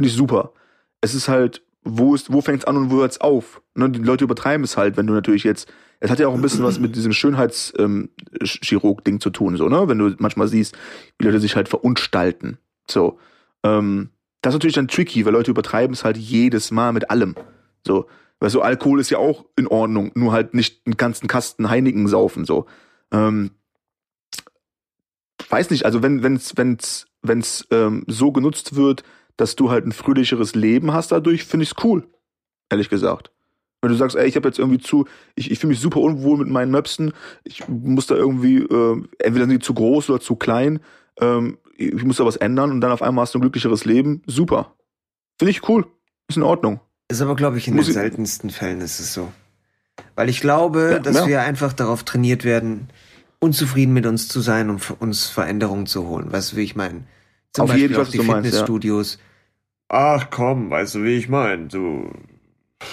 Finde 0.00 0.08
ich 0.08 0.16
super. 0.16 0.52
Es 1.00 1.14
ist 1.14 1.28
halt, 1.28 1.62
wo 1.82 2.14
ist, 2.14 2.32
wo 2.32 2.40
fängt's 2.40 2.64
an 2.64 2.76
und 2.76 2.90
wo 2.90 2.96
hört's 2.96 3.20
auf? 3.20 3.62
Ne, 3.74 3.90
die 3.90 4.00
Leute 4.00 4.24
übertreiben 4.24 4.64
es 4.64 4.76
halt, 4.76 4.96
wenn 4.96 5.06
du 5.06 5.12
natürlich 5.12 5.44
jetzt, 5.44 5.70
es 6.00 6.10
hat 6.10 6.18
ja 6.18 6.28
auch 6.28 6.34
ein 6.34 6.42
bisschen 6.42 6.64
was 6.64 6.78
mit 6.78 6.96
diesem 6.96 7.12
Schönheitschirurg-Ding 7.12 9.20
zu 9.20 9.30
tun, 9.30 9.56
so, 9.56 9.68
ne? 9.68 9.88
Wenn 9.88 9.98
du 9.98 10.14
manchmal 10.18 10.48
siehst, 10.48 10.76
wie 11.18 11.26
Leute 11.26 11.40
sich 11.40 11.56
halt 11.56 11.68
verunstalten. 11.68 12.58
So. 12.88 13.18
Ähm, 13.62 14.10
das 14.40 14.52
ist 14.52 14.56
natürlich 14.56 14.74
dann 14.74 14.88
tricky, 14.88 15.26
weil 15.26 15.34
Leute 15.34 15.50
übertreiben 15.50 15.92
es 15.92 16.04
halt 16.04 16.16
jedes 16.16 16.70
Mal 16.70 16.92
mit 16.92 17.10
allem. 17.10 17.34
So. 17.86 18.06
Weil 18.38 18.48
so 18.48 18.62
Alkohol 18.62 19.00
ist 19.00 19.10
ja 19.10 19.18
auch 19.18 19.44
in 19.56 19.66
Ordnung, 19.66 20.12
nur 20.14 20.32
halt 20.32 20.54
nicht 20.54 20.80
einen 20.86 20.96
ganzen 20.96 21.28
Kasten 21.28 21.68
Heineken 21.68 22.08
saufen, 22.08 22.46
so. 22.46 22.64
Ähm, 23.12 23.50
weiß 25.50 25.70
nicht, 25.70 25.84
also 25.84 26.02
wenn, 26.02 26.22
wenn's, 26.22 26.56
wenn's, 26.56 27.06
wenn's 27.22 27.66
ähm, 27.70 28.04
so 28.06 28.32
genutzt 28.32 28.76
wird, 28.76 29.02
dass 29.40 29.56
du 29.56 29.70
halt 29.70 29.86
ein 29.86 29.92
fröhlicheres 29.92 30.54
Leben 30.54 30.92
hast 30.92 31.12
dadurch, 31.12 31.44
finde 31.44 31.64
ich's 31.64 31.74
cool. 31.82 32.06
Ehrlich 32.70 32.88
gesagt. 32.88 33.30
Wenn 33.82 33.90
du 33.92 33.96
sagst, 33.96 34.14
ey, 34.16 34.26
ich 34.28 34.36
habe 34.36 34.46
jetzt 34.46 34.58
irgendwie 34.58 34.78
zu, 34.78 35.06
ich, 35.36 35.50
ich 35.50 35.58
fühle 35.58 35.70
mich 35.70 35.80
super 35.80 36.00
unwohl 36.00 36.36
mit 36.38 36.48
meinen 36.48 36.70
Möpsen, 36.70 37.12
ich 37.44 37.66
muss 37.68 38.06
da 38.06 38.14
irgendwie, 38.14 38.58
äh, 38.58 39.02
entweder 39.18 39.46
sind 39.46 39.50
die 39.52 39.58
zu 39.58 39.72
groß 39.72 40.10
oder 40.10 40.20
zu 40.20 40.36
klein, 40.36 40.80
ähm, 41.18 41.56
ich 41.78 42.04
muss 42.04 42.18
da 42.18 42.26
was 42.26 42.36
ändern 42.36 42.70
und 42.70 42.82
dann 42.82 42.92
auf 42.92 43.00
einmal 43.00 43.22
hast 43.22 43.34
du 43.34 43.38
ein 43.38 43.42
glücklicheres 43.42 43.86
Leben, 43.86 44.22
super. 44.26 44.74
Finde 45.38 45.50
ich 45.52 45.66
cool. 45.68 45.86
Ist 46.28 46.36
in 46.36 46.42
Ordnung. 46.42 46.80
Ist 47.08 47.22
aber, 47.22 47.34
glaube 47.36 47.56
ich, 47.56 47.66
in 47.68 47.74
Muss 47.74 47.86
den 47.86 47.90
ich- 47.92 47.94
seltensten 47.94 48.50
Fällen 48.50 48.82
ist 48.82 49.00
es 49.00 49.14
so. 49.14 49.32
Weil 50.14 50.28
ich 50.28 50.40
glaube, 50.42 50.90
Ja, 50.92 50.98
dass 50.98 51.16
ja. 51.16 51.26
wir 51.26 51.40
einfach 51.42 51.72
darauf 51.72 52.04
trainiert 52.04 52.44
werden, 52.44 52.88
unzufrieden 53.38 53.94
mit 53.94 54.04
uns 54.04 54.28
zu 54.28 54.40
sein 54.40 54.68
und 54.68 54.80
für 54.80 54.94
uns 54.94 55.26
Veränderungen 55.28 55.86
zu 55.86 56.06
holen. 56.06 56.30
Weißt 56.30 56.52
du, 56.52 56.56
wie 56.56 56.62
ich 56.64 56.76
meine? 56.76 57.04
Zum 57.54 57.62
Auf 57.64 57.68
Beispiel 57.70 57.82
jeden 57.82 57.94
Fall, 57.94 58.02
was 58.04 58.10
die 58.10 58.18
du 58.18 58.24
meinst, 58.24 58.52
ja. 58.54 58.66
Ach 59.92 60.30
komm, 60.30 60.70
weißt 60.70 60.94
du, 60.94 61.02
wie 61.02 61.16
ich 61.16 61.28
meine? 61.28 61.66
Du. 61.66 62.12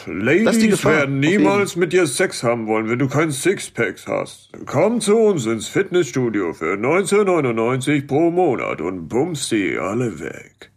Ladies 0.08 0.84
werden 0.84 1.20
niemals 1.20 1.76
mit 1.76 1.94
dir 1.94 2.08
Sex 2.08 2.42
haben 2.42 2.66
wollen, 2.66 2.90
wenn 2.90 2.98
du 2.98 3.08
keinen 3.08 3.32
Sixpacks 3.32 4.08
hast. 4.08 4.50
Komm 4.66 5.00
zu 5.00 5.16
uns 5.16 5.46
ins 5.46 5.68
Fitnessstudio 5.68 6.54
für 6.54 6.74
19,99 6.74 8.08
pro 8.08 8.32
Monat 8.32 8.82
und 8.82 9.08
bummst 9.10 9.52
die 9.52 9.78
alle 9.78 10.20
weg. 10.20 10.72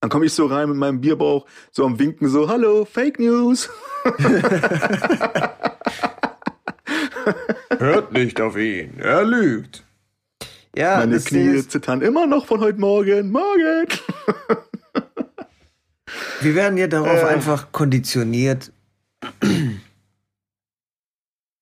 Dann 0.00 0.08
komme 0.08 0.24
ich 0.24 0.32
so 0.32 0.46
rein 0.46 0.70
mit 0.70 0.78
meinem 0.78 1.02
Bierbauch, 1.02 1.44
so 1.70 1.84
am 1.84 1.98
Winken, 1.98 2.28
so, 2.28 2.48
hallo, 2.48 2.86
Fake 2.86 3.20
News. 3.20 3.68
Hört 7.78 8.12
nicht 8.12 8.40
auf 8.40 8.56
ihn, 8.56 8.94
er 8.98 9.22
lügt. 9.22 9.84
Ja, 10.74 10.96
Meine 10.96 11.20
Knie 11.20 11.62
zittern 11.68 12.00
immer 12.00 12.26
noch 12.26 12.46
von 12.46 12.60
heute 12.60 12.80
Morgen. 12.80 13.30
Morgen. 13.30 13.86
wir 16.44 16.54
werden 16.54 16.78
ja 16.78 16.86
darauf 16.86 17.22
Äh. 17.22 17.26
einfach 17.26 17.72
konditioniert, 17.72 18.72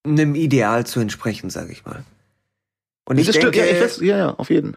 einem 0.05 0.35
Ideal 0.35 0.87
zu 0.87 1.01
entsprechen, 1.01 1.51
sag 1.51 1.71
ich 1.71 1.85
mal. 1.85 2.05
Und 3.05 3.19
ich 3.19 3.27
das 3.27 3.35
denke, 3.35 3.53
stimmt, 3.53 3.69
ja, 3.69 3.77
ich 3.77 3.83
weiß, 3.83 4.01
ja, 4.01 4.17
ja, 4.19 4.31
auf 4.31 4.51
jeden. 4.51 4.77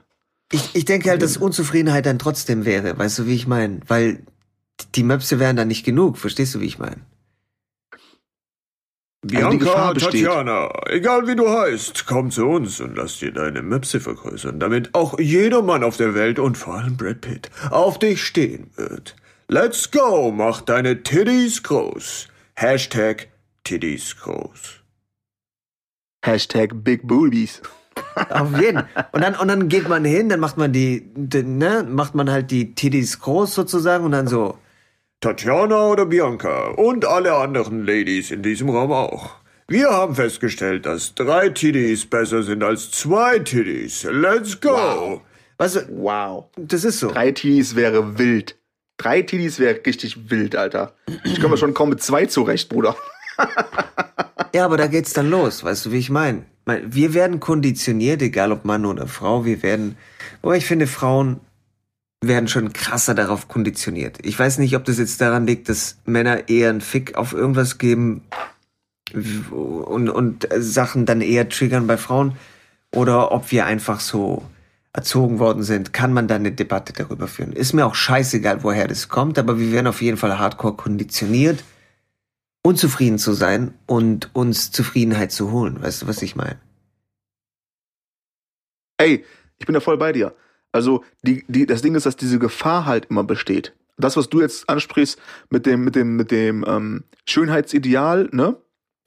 Ich, 0.51 0.75
ich 0.75 0.85
denke 0.85 1.09
halt, 1.09 1.21
dass 1.21 1.37
Unzufriedenheit 1.37 2.05
dann 2.05 2.19
trotzdem 2.19 2.65
wäre, 2.65 2.97
weißt 2.97 3.19
du, 3.19 3.25
wie 3.27 3.35
ich 3.35 3.47
meine? 3.47 3.79
Weil 3.87 4.19
die 4.95 5.03
Möpse 5.03 5.39
wären 5.39 5.55
dann 5.55 5.67
nicht 5.67 5.85
genug, 5.85 6.17
verstehst 6.17 6.53
du, 6.55 6.59
wie 6.59 6.65
ich 6.65 6.79
meine? 6.79 7.01
Also 9.25 9.37
Bianca, 9.57 9.93
besteht. 9.93 10.25
Tatjana, 10.25 10.69
egal 10.87 11.27
wie 11.27 11.35
du 11.35 11.49
heißt, 11.49 12.05
komm 12.05 12.29
zu 12.29 12.45
uns 12.45 12.81
und 12.81 12.97
lass 12.97 13.19
dir 13.19 13.31
deine 13.31 13.61
Möpse 13.61 14.01
vergrößern, 14.01 14.59
damit 14.59 14.93
auch 14.93 15.17
jeder 15.17 15.61
Mann 15.61 15.83
auf 15.85 15.95
der 15.95 16.13
Welt 16.13 16.39
und 16.39 16.57
vor 16.57 16.73
allem 16.75 16.97
Brad 16.97 17.21
Pitt 17.21 17.49
auf 17.69 17.99
dich 17.99 18.21
stehen 18.21 18.69
wird. 18.75 19.15
Let's 19.47 19.89
go, 19.91 20.31
mach 20.31 20.61
deine 20.61 21.03
Titties 21.03 21.63
groß. 21.63 22.27
Hashtag 22.55 23.27
Titties 23.63 24.15
groß. 24.19 24.81
Hashtag 26.23 26.83
Big 26.83 27.07
Boobies. 27.07 27.61
Auf 28.29 28.59
jeden. 28.59 28.83
Und 29.11 29.21
dann, 29.21 29.35
und 29.35 29.47
dann 29.47 29.69
geht 29.69 29.87
man 29.87 30.05
hin, 30.05 30.29
dann 30.29 30.39
macht 30.39 30.57
man 30.57 30.71
die, 30.71 31.11
die 31.15 31.43
ne, 31.43 31.85
macht 31.87 32.15
man 32.15 32.31
halt 32.31 32.51
die 32.51 32.73
Titties 32.73 33.19
groß 33.19 33.53
sozusagen 33.53 34.05
und 34.05 34.11
dann 34.11 34.27
so. 34.27 34.57
Tatjana 35.21 35.87
oder 35.87 36.05
Bianca 36.05 36.69
und 36.69 37.05
alle 37.05 37.35
anderen 37.35 37.85
Ladies 37.85 38.31
in 38.31 38.41
diesem 38.41 38.69
Raum 38.69 38.91
auch. 38.91 39.35
Wir 39.67 39.89
haben 39.89 40.15
festgestellt, 40.15 40.85
dass 40.85 41.15
drei 41.15 41.49
Titties 41.49 42.05
besser 42.05 42.43
sind 42.43 42.63
als 42.63 42.91
zwei 42.91 43.39
Titties. 43.39 44.03
Let's 44.09 44.59
go! 44.59 44.71
Wow. 44.71 45.21
Weißt 45.57 45.75
du, 45.75 45.79
Wow. 45.89 46.45
das 46.57 46.83
ist 46.83 46.99
so. 46.99 47.11
Drei 47.11 47.31
Tiddies 47.31 47.75
wäre 47.75 48.17
wild. 48.17 48.57
Drei 48.97 49.21
Tiddies 49.21 49.59
wäre 49.59 49.79
richtig 49.85 50.29
wild, 50.29 50.55
Alter. 50.55 50.93
Ich 51.23 51.41
komme 51.41 51.57
schon 51.57 51.73
kaum 51.73 51.89
mit 51.89 52.01
zwei 52.01 52.25
zurecht, 52.25 52.69
Bruder. 52.69 52.95
Ja, 54.53 54.65
aber 54.65 54.77
da 54.77 54.87
geht's 54.87 55.13
dann 55.13 55.29
los, 55.29 55.63
weißt 55.63 55.87
du, 55.87 55.91
wie 55.91 55.97
ich 55.97 56.11
meine? 56.11 56.43
Wir 56.65 57.13
werden 57.13 57.39
konditioniert, 57.39 58.21
egal 58.21 58.51
ob 58.51 58.65
Mann 58.65 58.85
oder 58.85 59.07
Frau, 59.07 59.45
wir 59.45 59.63
werden, 59.63 59.97
aber 60.41 60.55
ich 60.55 60.65
finde, 60.65 60.87
Frauen 60.87 61.39
werden 62.21 62.47
schon 62.47 62.71
krasser 62.71 63.15
darauf 63.15 63.47
konditioniert. 63.47 64.19
Ich 64.23 64.37
weiß 64.37 64.59
nicht, 64.59 64.75
ob 64.75 64.85
das 64.85 64.97
jetzt 64.99 65.19
daran 65.19 65.47
liegt, 65.47 65.69
dass 65.69 65.97
Männer 66.05 66.47
eher 66.47 66.69
einen 66.69 66.81
Fick 66.81 67.15
auf 67.15 67.33
irgendwas 67.33 67.79
geben 67.79 68.21
und, 69.11 70.09
und 70.09 70.47
Sachen 70.57 71.05
dann 71.05 71.21
eher 71.21 71.49
triggern 71.49 71.87
bei 71.87 71.97
Frauen 71.97 72.37
oder 72.93 73.31
ob 73.31 73.51
wir 73.51 73.65
einfach 73.65 73.99
so 73.99 74.43
erzogen 74.93 75.39
worden 75.39 75.63
sind, 75.63 75.91
kann 75.91 76.13
man 76.13 76.27
da 76.27 76.35
eine 76.35 76.51
Debatte 76.51 76.93
darüber 76.93 77.27
führen. 77.27 77.51
Ist 77.51 77.73
mir 77.73 77.85
auch 77.85 77.95
scheißegal, 77.95 78.63
woher 78.63 78.87
das 78.87 79.09
kommt, 79.09 79.39
aber 79.39 79.59
wir 79.59 79.71
werden 79.71 79.87
auf 79.87 80.01
jeden 80.01 80.17
Fall 80.17 80.37
hardcore 80.37 80.75
konditioniert, 80.75 81.63
unzufrieden 82.61 83.17
zu 83.17 83.33
sein 83.33 83.73
und 83.87 84.29
uns 84.33 84.71
Zufriedenheit 84.71 85.31
zu 85.31 85.51
holen. 85.51 85.81
Weißt 85.81 86.03
du, 86.03 86.07
was 86.07 86.21
ich 86.21 86.35
meine? 86.35 86.59
Ey, 88.97 89.25
ich 89.57 89.65
bin 89.65 89.73
da 89.73 89.79
voll 89.79 89.97
bei 89.97 90.11
dir. 90.11 90.35
Also, 90.71 91.03
die, 91.23 91.43
die, 91.47 91.65
das 91.65 91.81
Ding 91.81 91.95
ist, 91.95 92.05
dass 92.05 92.15
diese 92.15 92.39
Gefahr 92.39 92.85
halt 92.85 93.07
immer 93.09 93.23
besteht. 93.23 93.73
Das, 93.97 94.15
was 94.17 94.29
du 94.29 94.41
jetzt 94.41 94.69
ansprichst 94.69 95.19
mit 95.49 95.65
dem, 95.65 95.83
mit 95.83 95.95
dem, 95.95 96.15
mit 96.15 96.31
dem 96.31 96.63
ähm, 96.67 97.03
Schönheitsideal, 97.27 98.29
ne? 98.31 98.57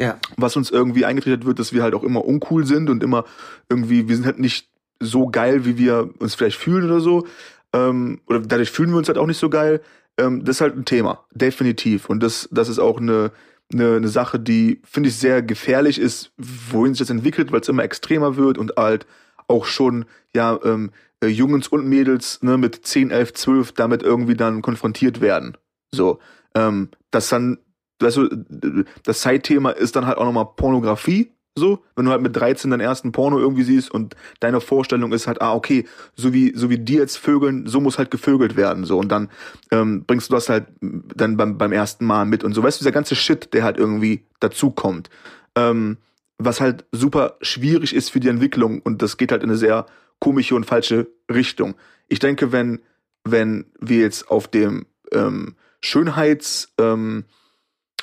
Ja. 0.01 0.18
Was 0.37 0.57
uns 0.57 0.70
irgendwie 0.70 1.05
eingetrichtert 1.05 1.47
wird, 1.47 1.59
dass 1.59 1.72
wir 1.72 1.82
halt 1.82 1.95
auch 1.95 2.05
immer 2.05 2.24
uncool 2.24 2.66
sind 2.66 2.91
und 2.91 3.03
immer 3.03 3.24
irgendwie, 3.68 4.09
wir 4.09 4.14
sind 4.14 4.26
halt 4.26 4.39
nicht 4.39 4.68
so 5.01 5.28
geil, 5.28 5.64
wie 5.64 5.78
wir 5.78 6.11
uns 6.18 6.34
vielleicht 6.34 6.59
fühlen 6.59 6.84
oder 6.84 7.01
so. 7.01 7.26
Ähm, 7.72 8.20
oder 8.26 8.40
dadurch 8.40 8.70
fühlen 8.70 8.90
wir 8.90 8.99
uns 8.99 9.09
halt 9.09 9.18
auch 9.18 9.26
nicht 9.26 9.38
so 9.38 9.51
geil. 9.51 9.80
Ähm, 10.18 10.44
das 10.44 10.57
ist 10.57 10.61
halt 10.61 10.76
ein 10.76 10.84
Thema, 10.84 11.24
definitiv. 11.32 12.09
Und 12.09 12.22
das, 12.22 12.49
das 12.51 12.68
ist 12.68 12.78
auch 12.78 12.99
eine, 13.01 13.32
eine, 13.72 13.97
eine 13.97 14.09
Sache, 14.09 14.38
die, 14.38 14.80
finde 14.84 15.09
ich, 15.09 15.16
sehr 15.16 15.42
gefährlich 15.42 15.99
ist, 15.99 16.32
wohin 16.36 16.94
sich 16.94 17.01
das 17.01 17.11
entwickelt, 17.11 17.53
weil 17.53 17.61
es 17.61 17.68
immer 17.68 17.84
extremer 17.84 18.36
wird 18.36 18.59
und 18.59 18.72
halt 18.76 19.07
auch 19.49 19.66
schon, 19.66 20.07
ja, 20.34 20.59
ähm, 20.64 20.90
äh, 21.22 21.28
Jungs 21.28 21.68
und 21.68 21.86
Mädels 21.86 22.42
ne, 22.42 22.57
mit 22.59 22.86
10, 22.86 23.11
11, 23.11 23.34
12 23.34 23.72
damit 23.72 24.03
irgendwie 24.03 24.34
dann 24.34 24.62
konfrontiert 24.62 25.20
werden. 25.20 25.57
So, 25.92 26.18
ähm, 26.55 26.90
das 27.11 27.28
dann, 27.28 27.59
weißt 28.01 28.16
du, 28.16 28.84
das 29.05 29.20
Zeitthema 29.20 29.70
ist 29.70 29.97
dann 29.97 30.07
halt 30.07 30.18
auch 30.18 30.24
nochmal 30.24 30.49
Pornografie, 30.57 31.32
so, 31.59 31.82
wenn 31.96 32.04
du 32.04 32.11
halt 32.11 32.20
mit 32.20 32.36
13 32.36 32.70
deinen 32.70 32.80
ersten 32.80 33.12
Porno 33.12 33.38
irgendwie 33.38 33.62
siehst 33.62 33.90
und 33.90 34.14
deine 34.40 34.61
Vorstellung 34.61 35.12
ist 35.12 35.26
halt, 35.26 35.40
ah, 35.40 35.54
okay, 35.54 35.86
so 36.14 36.34
wie, 36.34 36.52
so 36.54 36.68
wie 36.68 36.78
die 36.78 36.94
jetzt 36.94 37.16
vögeln, 37.16 37.66
so 37.66 37.80
muss 37.80 37.96
halt 37.96 38.11
gevögelt 38.11 38.57
werden, 38.57 38.84
so. 38.84 38.98
Und 38.98 39.09
dann 39.11 39.30
ähm, 39.70 40.04
bringst 40.07 40.28
du 40.28 40.34
das 40.34 40.50
halt 40.50 40.66
dann 40.80 41.36
beim, 41.36 41.57
beim 41.57 41.72
ersten 41.72 42.04
Mal 42.04 42.26
mit 42.26 42.44
und 42.44 42.52
so. 42.52 42.62
Weißt 42.62 42.78
du, 42.78 42.84
dieser 42.84 42.92
ganze 42.92 43.16
Shit, 43.16 43.54
der 43.54 43.64
halt 43.64 43.78
irgendwie 43.78 44.24
dazukommt. 44.38 45.09
Ähm, 45.54 45.96
was 46.38 46.61
halt 46.61 46.84
super 46.92 47.36
schwierig 47.40 47.94
ist 47.94 48.11
für 48.11 48.20
die 48.20 48.28
Entwicklung 48.28 48.82
und 48.82 49.00
das 49.00 49.16
geht 49.16 49.32
halt 49.32 49.42
in 49.42 49.48
eine 49.48 49.59
sehr 49.59 49.86
komische 50.18 50.54
und 50.54 50.66
falsche 50.66 51.09
Richtung. 51.32 51.74
Ich 52.09 52.18
denke, 52.18 52.52
wenn, 52.52 52.80
wenn 53.24 53.64
wir 53.80 54.00
jetzt 54.00 54.30
auf 54.30 54.46
dem 54.46 54.84
ähm, 55.12 55.57
Schönheits 55.80 56.74
ähm, 56.78 57.24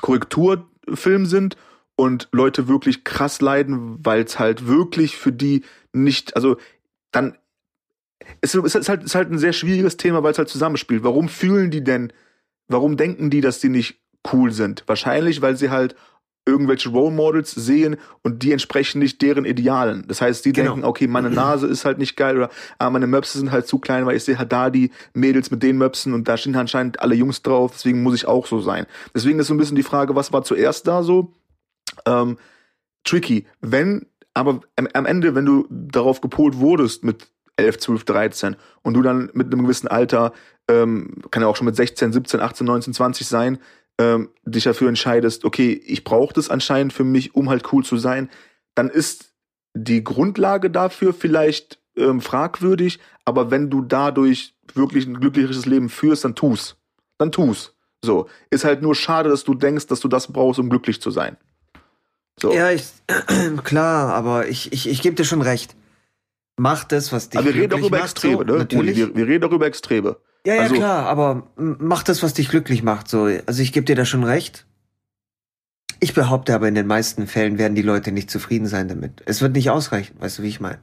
Korrekturfilm 0.02 1.28
sind 1.28 1.56
und 1.96 2.28
Leute 2.32 2.68
wirklich 2.68 3.04
krass 3.04 3.42
leiden, 3.42 4.04
weil 4.04 4.24
es 4.24 4.40
halt 4.40 4.68
wirklich 4.68 5.16
für 5.16 5.32
die 5.32 5.64
nicht, 5.92 6.36
also 6.36 6.58
dann 7.12 7.38
es 8.42 8.56
ist 8.56 8.90
halt, 8.90 9.04
ist 9.04 9.16
halt 9.16 9.32
ein 9.32 9.38
sehr 9.38 9.54
schwieriges 9.54 9.98
Thema, 9.98 10.24
weil 10.24 10.32
es 10.32 10.38
halt 10.38 10.50
zusammenspielt. 10.50 11.04
Warum 11.04 11.30
fühlen 11.30 11.72
die 11.72 11.84
denn, 11.84 12.14
warum 12.68 12.98
denken 12.98 13.30
die, 13.30 13.42
dass 13.42 13.60
die 13.60 13.70
nicht 13.70 14.00
cool 14.32 14.52
sind? 14.52 14.84
Wahrscheinlich, 14.88 15.42
weil 15.42 15.58
sie 15.58 15.70
halt 15.70 15.96
irgendwelche 16.46 16.90
Role 16.90 17.16
Models 17.16 17.52
sehen 17.52 17.96
und 18.22 18.44
die 18.44 18.52
entsprechen 18.52 19.00
nicht 19.00 19.22
deren 19.22 19.46
Idealen. 19.46 20.04
Das 20.08 20.20
heißt, 20.22 20.44
die 20.44 20.52
Genau. 20.52 20.72
denken, 20.72 20.86
okay, 20.86 21.08
meine 21.08 21.30
Nase 21.30 21.68
ist 21.68 21.86
halt 21.86 22.00
nicht 22.00 22.18
geil 22.18 22.36
oder 22.36 22.50
ah, 22.80 22.90
meine 22.90 23.08
Möpse 23.08 23.38
sind 23.38 23.52
halt 23.52 23.66
zu 23.66 23.80
klein, 23.80 24.06
weil 24.06 24.18
ich 24.18 24.26
sehe 24.26 24.38
halt 24.38 24.52
da 24.52 24.70
die 24.70 24.92
Mädels 25.14 25.52
mit 25.52 25.64
den 25.64 25.78
Möpsen 25.78 26.14
und 26.14 26.28
da 26.28 26.36
stehen 26.36 26.56
anscheinend 26.56 27.00
alle 27.02 27.16
Jungs 27.16 27.44
drauf, 27.44 27.72
deswegen 27.74 28.04
muss 28.04 28.16
ich 28.16 28.28
auch 28.28 28.46
so 28.46 28.60
sein. 28.60 28.86
Deswegen 29.16 29.40
ist 29.40 29.48
so 29.48 29.54
ein 29.54 29.58
bisschen 29.58 29.78
die 29.78 29.84
Frage, 29.84 30.16
was 30.16 30.34
war 30.34 30.44
zuerst 30.44 30.86
da 30.86 31.02
so? 31.02 31.32
Ähm, 32.06 32.38
tricky. 33.04 33.46
Wenn, 33.62 34.08
aber 34.34 34.62
am, 34.76 35.06
Ende, 35.06 35.36
wenn 35.36 35.46
du 35.46 35.68
darauf 35.70 36.22
gepolt 36.22 36.58
wurdest 36.58 37.04
mit 37.04 37.28
11, 37.58 37.78
12, 37.80 38.04
13 38.06 38.56
und 38.82 38.94
du 38.96 39.02
dann 39.02 39.30
mit 39.34 39.48
einem 39.48 39.64
gewissen 39.64 39.88
Alter, 39.88 40.34
ähm, 40.68 41.22
kann 41.32 41.44
ja 41.44 41.48
auch 41.48 41.56
schon 41.56 41.66
mit 41.66 41.76
16, 41.76 42.14
17, 42.14 42.40
18, 42.40 42.66
19, 42.66 42.94
20 42.94 43.28
sein, 43.28 43.60
ähm, 44.00 44.30
dich 44.44 44.64
dafür 44.64 44.90
entscheidest, 44.90 45.46
okay, 45.46 45.72
ich 45.86 46.04
brauche 46.04 46.34
das 46.34 46.50
anscheinend 46.50 46.94
für 46.94 47.04
mich, 47.04 47.36
um 47.36 47.50
halt 47.50 47.72
cool 47.72 47.84
zu 47.84 47.98
sein, 47.98 48.30
dann 48.76 48.90
ist 48.90 49.34
die 49.76 50.04
Grundlage 50.04 50.72
dafür 50.72 51.14
vielleicht 51.14 51.80
ähm, 51.96 52.22
fragwürdig, 52.22 53.00
aber 53.26 53.52
wenn 53.52 53.70
du 53.70 53.82
dadurch 53.82 54.56
wirklich 54.74 55.06
ein 55.06 55.20
glücklicheres 55.20 55.66
Leben 55.66 55.90
führst, 55.90 56.26
dann 56.26 56.36
tu's. 56.36 56.78
Dann 57.18 57.32
tu's. 57.32 57.76
So. 58.04 58.28
Ist 58.50 58.66
halt 58.66 58.82
nur 58.82 58.96
schade, 58.96 59.30
dass 59.30 59.44
du 59.44 59.54
denkst, 59.54 59.88
dass 59.88 60.00
du 60.00 60.08
das 60.08 60.32
brauchst, 60.32 60.60
um 60.60 60.70
glücklich 60.70 61.02
zu 61.02 61.12
sein. 61.12 61.38
So. 62.40 62.54
Ja, 62.54 62.72
ich, 62.72 62.86
klar, 63.64 64.14
aber 64.14 64.48
ich, 64.48 64.72
ich, 64.74 64.90
ich 64.90 65.02
gebe 65.02 65.16
dir 65.16 65.26
schon 65.26 65.42
recht. 65.42 65.76
Mach 66.58 66.84
das, 66.84 67.12
was 67.12 67.30
dich 67.30 67.40
aber 67.40 67.48
wir 67.54 67.56
reden 67.56 67.70
doch 67.70 67.78
glücklich 67.78 67.88
über 67.90 67.98
macht, 67.98 68.12
Extreme, 68.12 68.38
so, 68.38 68.44
ne? 68.44 68.58
Natürlich. 68.60 68.98
Wir, 68.98 69.16
wir 69.16 69.28
reden 69.28 69.42
doch 69.42 69.52
über 69.52 69.66
Extreme. 69.66 70.18
Ja, 70.46 70.56
ja, 70.56 70.62
Also- 70.64 70.76
klar, 70.76 71.06
aber 71.08 71.48
mach 71.56 72.04
das, 72.04 72.22
was 72.22 72.34
dich 72.34 72.50
glücklich 72.50 72.84
macht. 72.84 73.08
So, 73.10 73.24
also 73.46 73.62
ich 73.62 73.72
gebe 73.74 73.86
dir 73.86 73.96
da 73.96 74.06
schon 74.06 74.24
recht. 74.24 74.66
Ich 76.00 76.14
behaupte 76.14 76.54
aber, 76.54 76.68
in 76.68 76.76
den 76.76 76.86
meisten 76.88 77.28
Fällen 77.28 77.58
werden 77.58 77.76
die 77.76 77.82
Leute 77.82 78.12
nicht 78.12 78.30
zufrieden 78.30 78.68
sein 78.68 78.90
damit. 78.90 79.24
Es 79.26 79.42
wird 79.42 79.54
nicht 79.54 79.70
ausreichen, 79.70 80.16
weißt 80.20 80.40
du, 80.40 80.44
wie 80.44 80.50
ich 80.50 80.60
meine? 80.60 80.80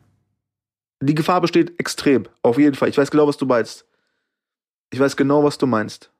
Die 1.02 1.14
Gefahr 1.14 1.40
besteht 1.42 1.78
extrem. 1.78 2.26
Auf 2.42 2.58
jeden 2.58 2.74
Fall. 2.74 2.88
Ich 2.88 2.96
weiß 2.96 3.10
genau, 3.10 3.26
was 3.26 3.36
du 3.36 3.44
meinst. 3.46 3.84
Ich 4.92 4.98
weiß 4.98 5.16
genau, 5.16 5.44
was 5.44 5.58
du 5.58 5.66
meinst. 5.66 6.10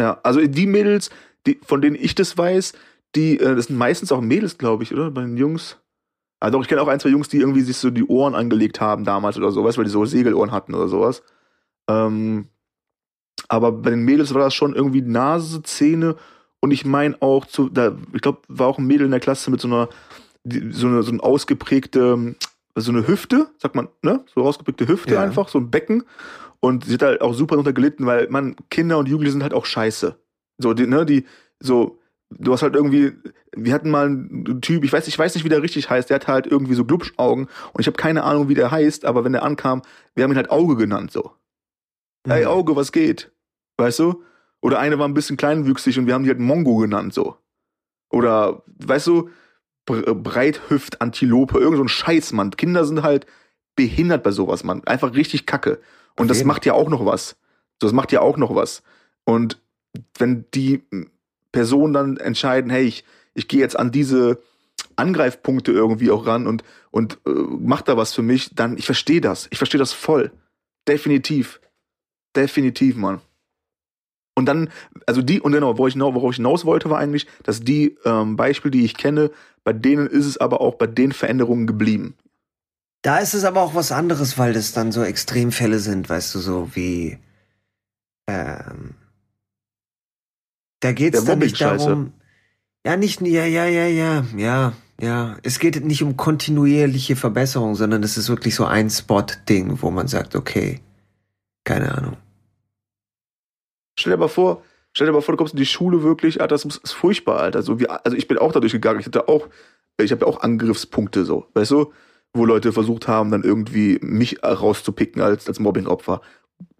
Ja, 0.00 0.20
also 0.22 0.44
die 0.46 0.66
Mädels, 0.66 1.10
die, 1.46 1.60
von 1.62 1.80
denen 1.82 1.96
ich 1.96 2.14
das 2.14 2.36
weiß, 2.36 2.72
die, 3.16 3.40
äh, 3.40 3.56
das 3.56 3.66
sind 3.66 3.76
meistens 3.76 4.12
auch 4.12 4.20
Mädels, 4.20 4.58
glaube 4.58 4.82
ich, 4.82 4.92
oder? 4.92 5.10
Bei 5.10 5.22
den 5.22 5.36
Jungs. 5.36 5.78
Ah, 6.40 6.50
doch, 6.50 6.60
ich 6.60 6.68
kenne 6.68 6.82
auch 6.82 6.88
ein, 6.88 7.00
zwei 7.00 7.08
Jungs, 7.08 7.28
die 7.28 7.38
irgendwie 7.38 7.62
sich 7.62 7.78
so 7.78 7.90
die 7.90 8.04
Ohren 8.04 8.34
angelegt 8.34 8.80
haben 8.80 9.04
damals 9.04 9.38
oder 9.38 9.50
sowas, 9.50 9.78
weil 9.78 9.84
die 9.84 9.90
so 9.90 10.04
Segelohren 10.04 10.52
hatten 10.52 10.74
oder 10.74 10.86
sowas. 10.86 11.22
Ähm, 11.88 12.48
aber 13.48 13.72
bei 13.72 13.90
den 13.90 14.04
Mädels 14.04 14.34
war 14.34 14.42
das 14.42 14.54
schon 14.54 14.74
irgendwie 14.74 15.02
Nase, 15.02 15.62
Zähne 15.62 16.16
und 16.60 16.72
ich 16.72 16.84
meine 16.84 17.20
auch 17.20 17.46
zu, 17.46 17.68
da, 17.68 17.96
ich 18.12 18.20
glaube, 18.20 18.40
war 18.48 18.66
auch 18.66 18.78
ein 18.78 18.86
Mädel 18.86 19.06
in 19.06 19.12
der 19.12 19.20
Klasse 19.20 19.50
mit 19.50 19.60
so 19.60 19.68
einer, 19.68 19.88
so 20.44 20.86
eine, 20.86 21.02
so 21.02 21.12
eine 21.12 21.22
ausgeprägte, 21.22 22.34
so 22.74 22.92
eine 22.92 23.06
Hüfte, 23.06 23.48
sagt 23.58 23.74
man, 23.74 23.88
ne? 24.02 24.24
So 24.34 24.42
ausgeprägte 24.42 24.88
Hüfte 24.88 25.14
Ja. 25.14 25.22
einfach, 25.22 25.48
so 25.48 25.58
ein 25.58 25.70
Becken. 25.70 26.04
Und 26.60 26.84
sie 26.84 26.94
hat 26.94 27.02
halt 27.02 27.20
auch 27.20 27.34
super 27.34 27.54
drunter 27.54 27.72
gelitten, 27.72 28.06
weil 28.06 28.28
man, 28.28 28.56
Kinder 28.70 28.98
und 28.98 29.08
Jugendliche 29.08 29.32
sind 29.32 29.42
halt 29.42 29.54
auch 29.54 29.66
scheiße. 29.66 30.18
So, 30.58 30.74
die, 30.74 30.86
ne, 30.86 31.06
die, 31.06 31.24
so, 31.60 31.98
du 32.30 32.52
hast 32.52 32.62
halt 32.62 32.74
irgendwie, 32.74 33.12
wir 33.56 33.72
hatten 33.72 33.90
mal 33.90 34.06
einen 34.06 34.60
Typ, 34.60 34.84
ich 34.84 34.92
weiß, 34.92 35.06
ich 35.08 35.18
weiß 35.18 35.34
nicht, 35.34 35.44
wie 35.44 35.48
der 35.48 35.62
richtig 35.62 35.88
heißt, 35.90 36.10
der 36.10 36.16
hat 36.16 36.26
halt 36.28 36.46
irgendwie 36.46 36.74
so 36.74 36.84
Glubschaugen 36.84 37.46
und 37.72 37.80
ich 37.80 37.86
habe 37.86 37.96
keine 37.96 38.24
Ahnung, 38.24 38.48
wie 38.48 38.54
der 38.54 38.70
heißt, 38.70 39.04
aber 39.04 39.24
wenn 39.24 39.32
der 39.32 39.42
ankam, 39.44 39.82
wir 40.14 40.24
haben 40.24 40.32
ihn 40.32 40.36
halt 40.36 40.50
Auge 40.50 40.76
genannt, 40.76 41.10
so. 41.12 41.32
Ey, 42.28 42.42
Mhm. 42.42 42.48
Auge, 42.48 42.76
was 42.76 42.90
geht? 42.92 43.30
Weißt 43.78 43.98
du? 44.00 44.22
Oder 44.60 44.78
eine 44.80 44.98
war 44.98 45.06
ein 45.06 45.14
bisschen 45.14 45.36
kleinwüchsig 45.36 45.98
und 45.98 46.06
wir 46.06 46.14
haben 46.14 46.24
die 46.24 46.30
halt 46.30 46.40
Mongo 46.40 46.76
genannt, 46.76 47.14
so. 47.14 47.36
Oder, 48.10 48.62
weißt 48.66 49.06
du, 49.06 49.30
Bre- 49.88 50.14
Breithüft, 50.14 51.00
Antilope, 51.00 51.58
irgend 51.58 51.76
so 51.76 51.84
ein 51.84 51.88
Scheiß, 51.88 52.32
Mann. 52.32 52.50
Kinder 52.50 52.84
sind 52.84 53.02
halt 53.02 53.26
behindert 53.76 54.22
bei 54.24 54.32
sowas, 54.32 54.64
Mann. 54.64 54.82
Einfach 54.84 55.14
richtig 55.14 55.46
kacke. 55.46 55.80
Und 56.16 56.24
Auf 56.24 56.28
das 56.28 56.44
macht 56.44 56.66
ja 56.66 56.72
auch 56.72 56.88
noch 56.88 57.04
was. 57.06 57.30
So, 57.80 57.86
Das 57.86 57.92
macht 57.92 58.10
ja 58.10 58.20
auch 58.20 58.36
noch 58.36 58.54
was. 58.54 58.82
Und 59.24 59.60
wenn 60.18 60.46
die 60.54 60.82
Personen 61.56 61.94
dann 61.94 62.16
entscheiden, 62.18 62.70
hey, 62.70 62.84
ich, 62.84 63.02
ich 63.32 63.48
gehe 63.48 63.60
jetzt 63.60 63.78
an 63.78 63.90
diese 63.90 64.42
Angreifpunkte 64.96 65.72
irgendwie 65.72 66.10
auch 66.10 66.26
ran 66.26 66.46
und, 66.46 66.64
und 66.90 67.14
äh, 67.26 67.30
mach 67.30 67.80
da 67.80 67.96
was 67.96 68.12
für 68.12 68.20
mich, 68.20 68.54
dann, 68.54 68.76
ich 68.76 68.84
verstehe 68.84 69.22
das. 69.22 69.46
Ich 69.48 69.56
verstehe 69.56 69.78
das 69.78 69.94
voll. 69.94 70.32
Definitiv. 70.86 71.62
Definitiv, 72.36 72.96
Mann. 72.96 73.22
Und 74.34 74.44
dann, 74.44 74.68
also 75.06 75.22
die, 75.22 75.40
und 75.40 75.52
genau, 75.52 75.78
worauf 75.78 75.88
ich, 75.88 75.98
worauf 75.98 76.32
ich 76.32 76.36
hinaus 76.36 76.66
wollte, 76.66 76.90
war 76.90 76.98
eigentlich, 76.98 77.26
dass 77.42 77.60
die 77.60 77.96
ähm, 78.04 78.36
Beispiele, 78.36 78.72
die 78.72 78.84
ich 78.84 78.98
kenne, 78.98 79.30
bei 79.64 79.72
denen 79.72 80.06
ist 80.06 80.26
es 80.26 80.36
aber 80.36 80.60
auch 80.60 80.74
bei 80.74 80.86
den 80.86 81.12
Veränderungen 81.12 81.66
geblieben. 81.66 82.16
Da 83.00 83.16
ist 83.16 83.32
es 83.32 83.44
aber 83.44 83.62
auch 83.62 83.74
was 83.74 83.92
anderes, 83.92 84.36
weil 84.36 84.52
das 84.52 84.74
dann 84.74 84.92
so 84.92 85.02
Extremfälle 85.02 85.78
sind, 85.78 86.10
weißt 86.10 86.34
du, 86.34 86.38
so 86.40 86.68
wie 86.74 87.18
ähm, 88.28 88.94
da 90.80 90.92
geht 90.92 91.14
es 91.14 91.24
dann 91.24 91.38
nicht 91.38 91.60
darum. 91.60 92.12
Ja, 92.86 92.96
nicht, 92.96 93.20
ja, 93.20 93.44
ja, 93.44 93.66
ja, 93.66 93.86
ja, 93.86 94.24
ja, 94.36 94.72
ja. 95.00 95.36
Es 95.42 95.58
geht 95.58 95.84
nicht 95.84 96.02
um 96.02 96.16
kontinuierliche 96.16 97.16
Verbesserung, 97.16 97.74
sondern 97.74 98.02
es 98.02 98.16
ist 98.16 98.28
wirklich 98.28 98.54
so 98.54 98.64
ein 98.64 98.90
Spot-Ding, 98.90 99.82
wo 99.82 99.90
man 99.90 100.06
sagt, 100.06 100.36
okay, 100.36 100.80
keine 101.64 101.92
Ahnung. 101.92 102.16
Stell 103.98 104.12
dir 104.12 104.18
mal 104.18 104.28
vor, 104.28 104.62
stell 104.92 105.06
dir 105.06 105.12
mal 105.12 105.22
vor, 105.22 105.32
du 105.32 105.38
kommst 105.38 105.54
in 105.54 105.58
die 105.58 105.66
Schule 105.66 106.02
wirklich, 106.02 106.40
Alter, 106.40 106.54
das 106.54 106.64
ist 106.64 106.92
furchtbar, 106.92 107.40
Alter. 107.40 107.58
Also, 107.58 107.80
wir, 107.80 108.04
also 108.04 108.16
ich 108.16 108.28
bin 108.28 108.38
auch 108.38 108.52
dadurch 108.52 108.72
gegangen. 108.72 109.00
Ich 109.00 109.06
hatte 109.06 109.26
auch, 109.26 109.48
ich 110.00 110.12
habe 110.12 110.24
ja 110.24 110.30
auch 110.30 110.42
Angriffspunkte 110.42 111.24
so, 111.24 111.46
weißt 111.54 111.72
du, 111.72 111.92
wo 112.34 112.44
Leute 112.44 112.72
versucht 112.72 113.08
haben, 113.08 113.30
dann 113.30 113.42
irgendwie 113.42 113.98
mich 114.02 114.44
rauszupicken 114.44 115.22
als 115.22 115.48
als 115.48 115.58
Mobbingopfer 115.58 116.20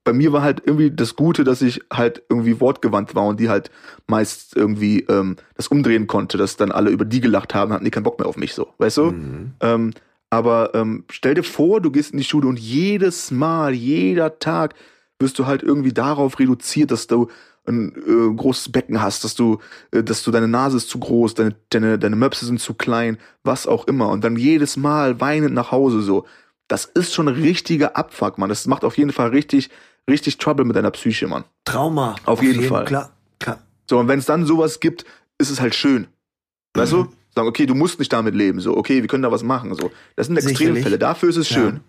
bei 0.07 0.13
mir 0.13 0.33
war 0.33 0.43
halt 0.43 0.63
irgendwie 0.65 0.93
das 0.93 1.17
Gute, 1.17 1.43
dass 1.43 1.61
ich 1.61 1.83
halt 1.93 2.23
irgendwie 2.29 2.61
wortgewandt 2.61 3.17
war 3.17 3.27
und 3.27 3.41
die 3.41 3.49
halt 3.49 3.73
meist 4.07 4.57
irgendwie 4.57 5.01
ähm, 5.09 5.37
das 5.57 5.67
umdrehen 5.67 6.07
konnte, 6.07 6.39
dass 6.39 6.57
dann 6.57 6.71
alle 6.71 6.91
über 6.91 7.05
die 7.05 7.21
gelacht 7.21 7.55
haben, 7.55 7.73
hatten 7.73 7.85
die 7.85 7.91
keinen 7.91 8.05
Bock 8.05 8.21
mehr 8.21 8.29
auf 8.29 8.37
mich 8.37 8.55
so, 8.55 8.69
weißt 8.79 8.99
du? 8.99 9.11
Mhm. 9.11 9.53
Ähm, 9.61 9.93
aber 10.31 10.75
ähm, 10.75 11.05
stell 11.11 11.35
dir 11.35 11.43
vor, 11.43 11.81
du 11.81 11.91
gehst 11.91 12.13
in 12.13 12.19
die 12.19 12.25
Schule 12.25 12.47
und 12.47 12.59
jedes 12.59 13.33
Mal, 13.33 13.75
jeder 13.75 14.39
Tag 14.39 14.77
wirst 15.19 15.41
du 15.41 15.47
halt 15.47 15.65
irgendwie 15.65 15.93
darauf 15.93 16.39
reduziert, 16.39 16.93
dass 16.93 17.09
du 17.09 17.27
ein 17.67 17.93
äh, 17.97 18.35
großes 18.37 18.71
Becken 18.71 19.03
hast, 19.03 19.25
dass 19.25 19.35
du, 19.35 19.59
äh, 19.91 20.05
dass 20.05 20.23
du 20.23 20.31
deine 20.31 20.47
Nase 20.47 20.77
ist 20.77 20.89
zu 20.89 21.01
groß, 21.01 21.35
deine, 21.35 21.57
deine, 21.71 21.99
deine 21.99 22.15
Möpse 22.15 22.47
sind 22.47 22.61
zu 22.61 22.75
klein, 22.75 23.19
was 23.43 23.67
auch 23.67 23.89
immer. 23.89 24.11
Und 24.11 24.23
dann 24.23 24.37
jedes 24.37 24.77
Mal 24.77 25.21
weinend 25.21 25.53
nach 25.53 25.73
Hause 25.73 26.01
so. 26.01 26.27
Das 26.69 26.85
ist 26.85 27.13
schon 27.13 27.29
ein 27.29 27.35
richtiger 27.35 27.97
Abfuck, 27.97 28.39
Mann. 28.39 28.49
Das 28.49 28.69
macht 28.69 28.85
auf 28.85 28.99
jeden 28.99 29.13
Fall 29.13 29.31
richtig, 29.31 29.71
richtig 30.09 30.39
Trouble 30.39 30.65
mit 30.65 30.77
deiner 30.77 30.91
Psyche, 30.91 31.27
Mann. 31.27 31.45
Trauma. 31.65 32.13
Auf, 32.25 32.29
auf 32.29 32.43
jeden, 32.43 32.61
jeden, 32.61 32.69
Fall. 32.69 32.85
Klar, 32.85 33.11
klar. 33.39 33.59
So, 33.89 33.99
und 33.99 34.09
wenn 34.09 34.19
es 34.19 34.27
dann 34.27 34.47
sowas 34.47 34.81
gibt, 34.81 35.05
ist 35.39 35.51
es 35.51 35.61
halt 35.61 35.75
schön. 35.75 36.07
Weißt 36.75 36.93
mhm. 36.93 37.05
du? 37.05 37.13
Sagen, 37.35 37.49
okay, 37.49 37.67
du 37.67 37.75
musst 37.75 37.99
nicht 37.99 38.13
damit 38.13 38.35
leben. 38.35 38.61
So, 38.61 38.77
okay, 38.77 39.03
wir 39.03 39.09
können 39.09 39.23
da 39.23 39.31
was 39.31 39.43
machen. 39.43 39.75
So, 39.75 39.91
das 40.17 40.27
sind 40.27 40.37
Extremfälle. 40.37 40.99
Dafür 40.99 41.29
ist 41.29 41.37
es 41.37 41.51
ja. 41.51 41.57
schön. 41.57 41.81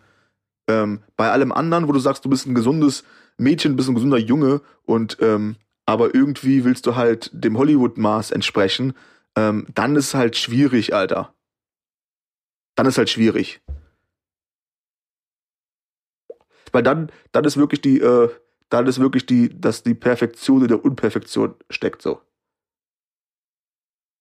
Ähm, 0.67 0.99
bei 1.15 1.31
allem 1.31 1.53
anderen, 1.53 1.87
wo 1.87 1.93
du 1.93 1.99
sagst, 1.99 2.25
du 2.25 2.29
bist 2.29 2.45
ein 2.45 2.55
gesundes 2.55 3.05
Mädchen, 3.37 3.75
bist 3.77 3.87
ein 3.87 3.95
gesunder 3.95 4.17
Junge 4.17 4.61
und 4.83 5.17
ähm, 5.21 5.55
aber 5.85 6.13
irgendwie 6.13 6.65
willst 6.65 6.85
du 6.85 6.95
halt 6.95 7.29
dem 7.33 7.57
Hollywood-Maß 7.57 8.31
entsprechen, 8.31 8.93
ähm, 9.37 9.67
dann 9.73 9.95
ist 9.95 10.13
halt 10.13 10.35
schwierig, 10.35 10.93
Alter. 10.93 11.33
Dann 12.75 12.85
ist 12.85 12.97
halt 12.97 13.09
schwierig. 13.09 13.61
Weil 16.71 16.83
dann, 16.83 17.11
dann 17.31 17.45
ist 17.45 17.57
wirklich 17.57 17.81
die, 17.81 17.99
äh, 17.99 18.29
dann 18.69 18.87
ist 18.87 18.99
wirklich 18.99 19.25
die, 19.25 19.49
dass 19.59 19.83
die 19.83 19.93
Perfektion 19.93 20.61
in 20.61 20.67
der 20.67 20.83
Unperfektion 20.83 21.55
steckt 21.69 22.01
so. 22.01 22.21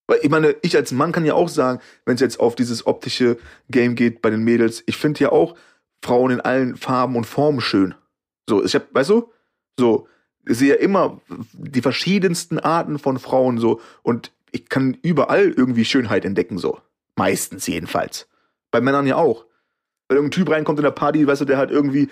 Weil 0.06 0.20
ich 0.22 0.30
meine, 0.30 0.54
ich 0.62 0.76
als 0.76 0.92
Mann 0.92 1.12
kann 1.12 1.24
ja 1.24 1.34
auch 1.34 1.48
sagen, 1.48 1.80
wenn 2.04 2.14
es 2.14 2.20
jetzt 2.20 2.38
auf 2.38 2.54
dieses 2.54 2.86
optische 2.86 3.38
Game 3.70 3.96
geht 3.96 4.22
bei 4.22 4.30
den 4.30 4.44
Mädels, 4.44 4.82
ich 4.86 4.96
finde 4.96 5.20
ja 5.20 5.32
auch 5.32 5.56
Frauen 6.02 6.30
in 6.30 6.40
allen 6.40 6.76
Farben 6.76 7.16
und 7.16 7.24
Formen 7.24 7.60
schön. 7.60 7.94
So, 8.48 8.64
ich 8.64 8.74
hab, 8.74 8.94
weißt 8.94 9.10
du, 9.10 9.32
so, 9.78 10.06
ich 10.46 10.58
sehe 10.58 10.74
ja 10.74 10.74
immer 10.76 11.20
die 11.52 11.82
verschiedensten 11.82 12.60
Arten 12.60 13.00
von 13.00 13.18
Frauen 13.18 13.58
so 13.58 13.80
und 14.02 14.30
ich 14.52 14.68
kann 14.68 14.96
überall 15.02 15.50
irgendwie 15.50 15.84
Schönheit 15.84 16.24
entdecken 16.24 16.58
so. 16.58 16.80
Meistens 17.16 17.66
jedenfalls. 17.66 18.28
Bei 18.70 18.80
Männern 18.80 19.06
ja 19.06 19.16
auch 19.16 19.46
wenn 20.08 20.16
irgendein 20.16 20.38
Typ 20.38 20.50
reinkommt 20.50 20.78
in 20.78 20.84
der 20.84 20.90
Party, 20.90 21.26
weißt 21.26 21.42
du, 21.42 21.44
der 21.44 21.58
halt 21.58 21.70
irgendwie 21.70 22.08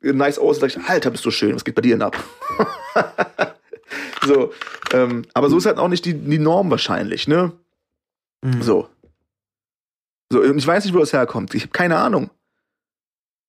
nice 0.00 0.38
aussieht, 0.38 0.60
sag 0.60 0.82
ich, 0.82 0.88
Alter, 0.88 1.10
bist 1.10 1.24
du 1.24 1.30
schön, 1.30 1.54
was 1.54 1.64
geht 1.64 1.74
bei 1.74 1.82
dir 1.82 1.94
denn 1.94 2.02
ab? 2.02 2.16
so, 4.26 4.52
ähm, 4.92 5.24
aber 5.34 5.48
so 5.50 5.58
ist 5.58 5.66
halt 5.66 5.78
auch 5.78 5.88
nicht 5.88 6.04
die, 6.04 6.14
die 6.14 6.38
Norm 6.38 6.70
wahrscheinlich, 6.70 7.28
ne? 7.28 7.52
Mhm. 8.42 8.62
So. 8.62 8.88
So, 10.32 10.40
und 10.40 10.58
ich 10.58 10.66
weiß 10.66 10.84
nicht, 10.84 10.94
wo 10.94 10.98
das 10.98 11.12
herkommt. 11.12 11.54
Ich 11.54 11.62
habe 11.62 11.72
keine 11.72 11.98
Ahnung. 11.98 12.30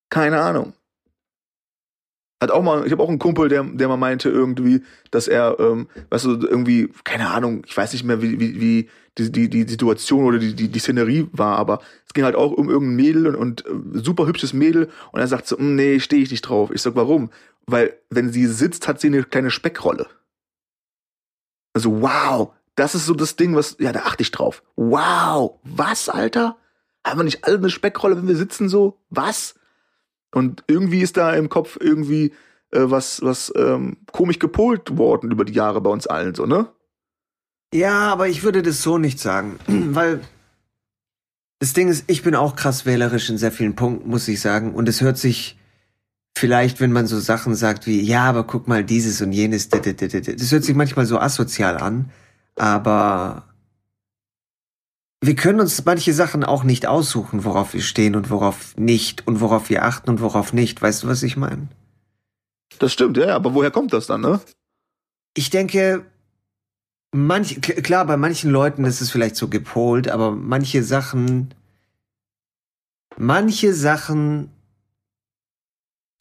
Keine 0.10 0.42
Ahnung 0.42 0.74
hat 2.44 2.52
auch 2.52 2.62
mal, 2.62 2.86
ich 2.86 2.92
habe 2.92 3.02
auch 3.02 3.10
einen 3.10 3.20
Kumpel, 3.20 3.50
der, 3.50 3.64
der 3.64 3.88
mal 3.88 3.98
meinte 3.98 4.30
irgendwie, 4.30 4.84
dass 5.10 5.28
er, 5.28 5.60
ähm, 5.60 5.88
weißt 6.10 6.26
du, 6.26 6.48
irgendwie, 6.48 6.90
keine 7.04 7.30
Ahnung, 7.30 7.64
ich 7.66 7.76
weiß 7.76 7.94
nicht 7.94 8.04
mehr, 8.04 8.22
wie, 8.22 8.40
wie, 8.40 8.62
wie 8.62 8.90
die, 9.18 9.32
die, 9.32 9.50
die 9.50 9.70
Situation 9.70 10.26
oder 10.26 10.40
die, 10.40 10.56
die, 10.56 10.70
die 10.70 10.80
Szenerie 10.80 11.28
war, 11.32 11.58
aber 11.58 11.80
es 12.06 12.14
ging 12.14 12.24
halt 12.24 12.36
auch 12.36 12.52
um 12.52 12.70
irgendein 12.70 12.96
Mädel 12.96 13.28
und, 13.28 13.66
und 13.66 13.66
äh, 13.66 14.00
super 14.00 14.26
hübsches 14.26 14.54
Mädel 14.54 14.90
und 15.12 15.20
er 15.20 15.28
sagt 15.28 15.48
so, 15.48 15.58
hm, 15.58 15.76
nee, 15.76 16.00
stehe 16.00 16.24
ich 16.24 16.32
nicht 16.32 16.42
drauf. 16.42 16.72
Ich 16.74 16.82
sag, 16.82 16.96
warum? 16.96 17.30
Weil, 17.66 17.98
wenn 18.10 18.32
sie 18.32 18.48
sitzt, 18.48 18.88
hat 18.88 19.00
sie 19.00 19.08
eine 19.08 19.24
kleine 19.24 19.52
Speckrolle. 19.52 20.08
Also, 21.74 22.02
wow, 22.02 22.54
das 22.76 22.96
ist 22.96 23.06
so 23.06 23.14
das 23.14 23.36
Ding, 23.36 23.56
was, 23.56 23.78
ja, 23.80 23.92
da 23.92 24.02
achte 24.02 24.24
ich 24.24 24.32
drauf. 24.32 24.64
Wow, 24.76 25.60
was, 25.64 26.10
Alter? 26.10 26.58
Haben 27.06 27.20
wir 27.20 27.24
nicht 27.24 27.44
alle 27.44 27.58
eine 27.58 27.70
Speckrolle, 27.70 28.18
wenn 28.18 28.28
wir 28.28 28.36
sitzen 28.36 28.70
so? 28.70 29.00
Was? 29.10 29.56
Und 30.34 30.64
irgendwie 30.68 31.02
ist 31.02 31.18
da 31.18 31.34
im 31.34 31.50
Kopf 31.50 31.78
irgendwie 31.80 32.34
äh, 32.72 32.90
was, 32.90 33.22
was 33.22 33.54
ähm, 33.56 33.98
komisch 34.12 34.40
gepolt 34.40 34.98
worden 34.98 35.32
über 35.32 35.46
die 35.46 35.54
Jahre 35.54 35.82
bei 35.82 35.90
uns 35.90 36.08
allen, 36.08 36.34
so, 36.34 36.46
ne? 36.46 36.68
Ja, 37.74 38.12
aber 38.12 38.28
ich 38.28 38.44
würde 38.44 38.62
das 38.62 38.84
so 38.84 39.00
nicht 39.00 39.20
sagen, 39.20 39.58
weil 39.68 40.22
das 41.60 41.74
Ding 41.74 41.88
ist, 41.88 42.06
ich 42.08 42.22
bin 42.22 42.36
auch 42.36 42.56
krass 42.56 42.86
wählerisch 42.86 43.30
in 43.30 43.38
sehr 43.38 43.52
vielen 43.52 43.76
Punkten, 43.76 44.10
muss 44.10 44.28
ich 44.28 44.42
sagen. 44.42 44.76
Und 44.76 44.88
es 44.88 45.02
hört 45.02 45.18
sich 45.18 45.58
vielleicht, 46.38 46.80
wenn 46.80 46.92
man 46.92 47.08
so 47.08 47.20
Sachen 47.20 47.56
sagt 47.56 47.88
wie, 47.88 48.02
ja, 48.02 48.26
aber 48.26 48.44
guck 48.44 48.68
mal 48.68 48.84
dieses 48.84 49.22
und 49.22 49.32
jenes, 49.32 49.70
das 49.70 49.82
hört 50.52 50.64
sich 50.64 50.76
manchmal 50.76 51.06
so 51.06 51.20
asozial 51.20 51.78
an, 51.78 52.12
aber 52.56 53.48
wir 55.22 55.36
können 55.36 55.62
uns 55.62 55.84
manche 55.86 56.14
Sachen 56.14 56.44
auch 56.44 56.64
nicht 56.64 56.86
aussuchen, 56.86 57.46
worauf 57.46 57.74
wir 57.74 57.82
stehen 57.82 58.16
und 58.16 58.30
worauf 58.30 58.76
nicht 58.78 59.26
und 59.26 59.40
worauf 59.40 59.70
wir 59.70 59.86
achten 59.86 60.10
und 60.10 60.22
worauf 60.22 60.52
nicht. 60.52 60.82
Weißt 60.82 61.04
du, 61.04 61.08
was 61.08 61.24
ich 61.24 61.38
meine? 61.38 61.70
Das 62.78 62.92
stimmt, 62.92 63.18
ja, 63.18 63.36
aber 63.36 63.54
woher 63.54 63.72
kommt 63.72 63.94
das 63.94 64.08
dann, 64.08 64.22
ne? 64.22 64.42
Ich 65.36 65.50
denke, 65.50 66.06
manch, 67.14 67.62
klar, 67.62 68.06
bei 68.06 68.18
manchen 68.18 68.52
Leuten 68.52 68.84
ist 68.86 69.02
es 69.02 69.12
vielleicht 69.12 69.36
so 69.36 69.48
gepolt, 69.48 70.10
aber 70.10 70.32
manche 70.32 70.84
Sachen, 70.84 71.54
manche 73.18 73.74
Sachen, 73.74 74.50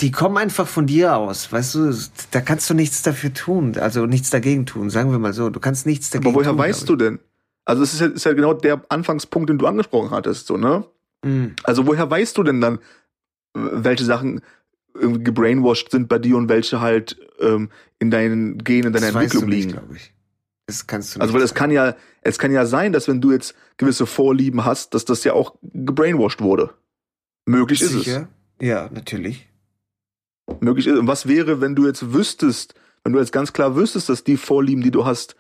die 0.01 0.11
kommen 0.11 0.37
einfach 0.37 0.67
von 0.67 0.87
dir 0.87 1.17
aus, 1.17 1.51
weißt 1.51 1.75
du, 1.75 1.95
da 2.31 2.41
kannst 2.41 2.69
du 2.71 2.75
nichts 2.75 3.03
dafür 3.03 3.33
tun, 3.33 3.77
also 3.79 4.07
nichts 4.07 4.31
dagegen 4.31 4.67
tun, 4.67 4.91
sagen 4.91 5.11
wir 5.11 5.19
mal 5.19 5.33
so, 5.33 5.51
du 5.51 5.61
kannst 5.61 5.87
nichts 5.87 6.11
dagegen 6.11 6.33
tun. 6.33 6.35
Aber 6.35 6.45
woher 6.45 6.51
tun, 6.51 6.59
weißt 6.59 6.89
du 6.89 6.97
denn? 6.97 7.19
Also 7.65 7.83
es 7.83 7.95
ist 7.95 8.01
ja, 8.01 8.07
ist 8.09 8.25
ja 8.25 8.33
genau 8.33 8.55
der 8.55 8.85
Anfangspunkt, 8.89 9.49
den 9.49 9.59
du 9.59 9.67
angesprochen 9.67 10.11
hattest, 10.11 10.47
so, 10.47 10.57
ne? 10.57 10.85
Mhm. 11.25 11.55
Also 11.63 11.87
woher 11.87 12.11
weißt 12.11 12.37
du 12.37 12.43
denn 12.43 12.61
dann, 12.61 12.79
welche 13.55 14.05
Sachen 14.05 14.41
irgendwie 14.95 15.25
gebrainwashed 15.25 15.91
sind 15.91 16.09
bei 16.09 16.19
dir 16.19 16.37
und 16.37 16.49
welche 16.49 16.81
halt 16.81 17.17
ähm, 17.41 17.71
in 17.99 18.11
deinen 18.11 18.59
Genen, 18.59 18.89
in 18.89 18.93
deiner 18.93 19.13
das 19.13 19.15
Entwicklung 19.15 19.43
weißt 19.43 19.43
du 19.43 19.47
liegen? 19.47 19.93
Nicht, 19.93 20.03
ich. 20.03 20.12
Das 20.73 20.87
kannst 20.87 21.15
du 21.15 21.19
nicht. 21.19 21.23
Also 21.23 21.35
weil 21.35 21.43
es 21.43 21.55
kann 21.55 21.71
ja, 21.71 21.95
es 22.23 22.39
kann 22.39 22.53
ja 22.53 22.67
sein, 22.67 22.93
dass 22.93 23.09
wenn 23.09 23.21
du 23.21 23.33
jetzt 23.33 23.55
gewisse 23.77 24.07
Vorlieben 24.07 24.65
hast, 24.65 24.95
dass 24.95 25.05
das 25.05 25.25
ja 25.25 25.33
auch 25.35 25.57
gebrainwashed 25.63 26.41
wurde. 26.41 26.71
Möglich 27.45 27.81
Sicher? 27.81 27.99
ist 27.99 28.07
es. 28.07 28.67
Ja, 28.67 28.89
natürlich. 28.93 29.49
Möglich 30.61 30.87
ist. 30.87 30.99
Und 30.99 31.07
was 31.07 31.27
wäre, 31.27 31.61
wenn 31.61 31.75
du 31.75 31.87
jetzt 31.87 32.13
wüsstest, 32.13 32.75
wenn 33.05 33.13
du 33.13 33.19
jetzt 33.19 33.33
ganz 33.33 33.53
klar 33.53 33.77
wüsstest, 33.77 34.09
dass 34.09 34.25
die 34.25 34.37
Vorlieben, 34.37 34.83
die 34.83 34.91
du 34.91 35.05
hast, 35.05 35.37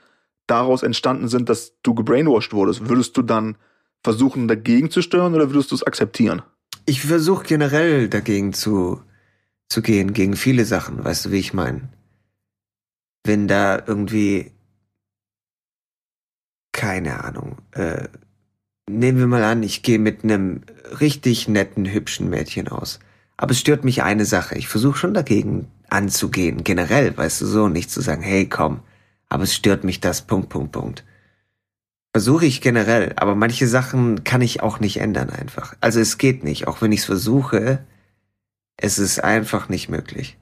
daraus 0.46 0.82
entstanden 0.82 1.28
sind, 1.28 1.48
dass 1.48 1.74
du 1.82 1.94
gebrainwashed 1.94 2.52
wurdest, 2.52 2.88
würdest 2.88 3.16
du 3.16 3.22
dann 3.22 3.56
versuchen, 4.02 4.48
dagegen 4.48 4.90
zu 4.90 5.02
steuern 5.02 5.34
oder 5.34 5.50
würdest 5.50 5.70
du 5.70 5.76
es 5.76 5.84
akzeptieren? 5.84 6.42
Ich 6.86 7.02
versuche 7.02 7.44
generell 7.44 8.08
dagegen 8.08 8.52
zu, 8.52 9.00
zu 9.68 9.82
gehen, 9.82 10.12
gegen 10.12 10.36
viele 10.36 10.64
Sachen, 10.64 11.04
weißt 11.04 11.26
du, 11.26 11.30
wie 11.30 11.38
ich 11.38 11.54
meine? 11.54 11.88
Wenn 13.24 13.46
da 13.46 13.80
irgendwie, 13.86 14.50
keine 16.82 17.22
Ahnung, 17.22 17.58
äh, 17.74 18.08
nehmen 18.90 19.18
wir 19.18 19.28
mal 19.28 19.44
an, 19.44 19.62
ich 19.62 19.84
gehe 19.84 20.00
mit 20.00 20.24
einem 20.24 20.62
richtig 21.00 21.46
netten, 21.46 21.86
hübschen 21.86 22.28
Mädchen 22.28 22.66
aus. 22.66 22.98
Aber 23.36 23.52
es 23.52 23.60
stört 23.60 23.84
mich 23.84 24.02
eine 24.02 24.24
Sache. 24.24 24.58
Ich 24.58 24.66
versuche 24.66 24.98
schon 24.98 25.14
dagegen 25.14 25.68
anzugehen, 25.90 26.64
generell, 26.64 27.16
weißt 27.16 27.40
du, 27.40 27.46
so, 27.46 27.68
nicht 27.68 27.88
zu 27.88 28.00
sagen, 28.00 28.22
hey, 28.22 28.48
komm, 28.48 28.80
aber 29.28 29.44
es 29.44 29.54
stört 29.54 29.84
mich 29.84 30.00
das, 30.00 30.22
Punkt, 30.22 30.48
Punkt, 30.48 30.72
Punkt. 30.72 31.04
Versuche 32.12 32.46
ich 32.46 32.60
generell, 32.60 33.12
aber 33.14 33.36
manche 33.36 33.68
Sachen 33.68 34.24
kann 34.24 34.40
ich 34.40 34.60
auch 34.60 34.80
nicht 34.80 34.96
ändern 34.96 35.30
einfach. 35.30 35.76
Also 35.80 36.00
es 36.00 36.18
geht 36.18 36.42
nicht, 36.42 36.66
auch 36.66 36.82
wenn 36.82 36.90
ich 36.90 37.00
es 37.00 37.06
versuche, 37.06 37.86
es 38.76 38.98
ist 38.98 39.22
einfach 39.22 39.68
nicht 39.68 39.88
möglich. 39.88 40.36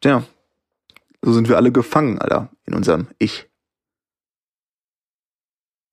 Tja, 0.00 0.24
So 1.20 1.34
sind 1.34 1.50
wir 1.50 1.58
alle 1.58 1.72
gefangen, 1.72 2.18
Alter, 2.18 2.48
in 2.64 2.72
unserem 2.72 3.08
Ich. 3.18 3.50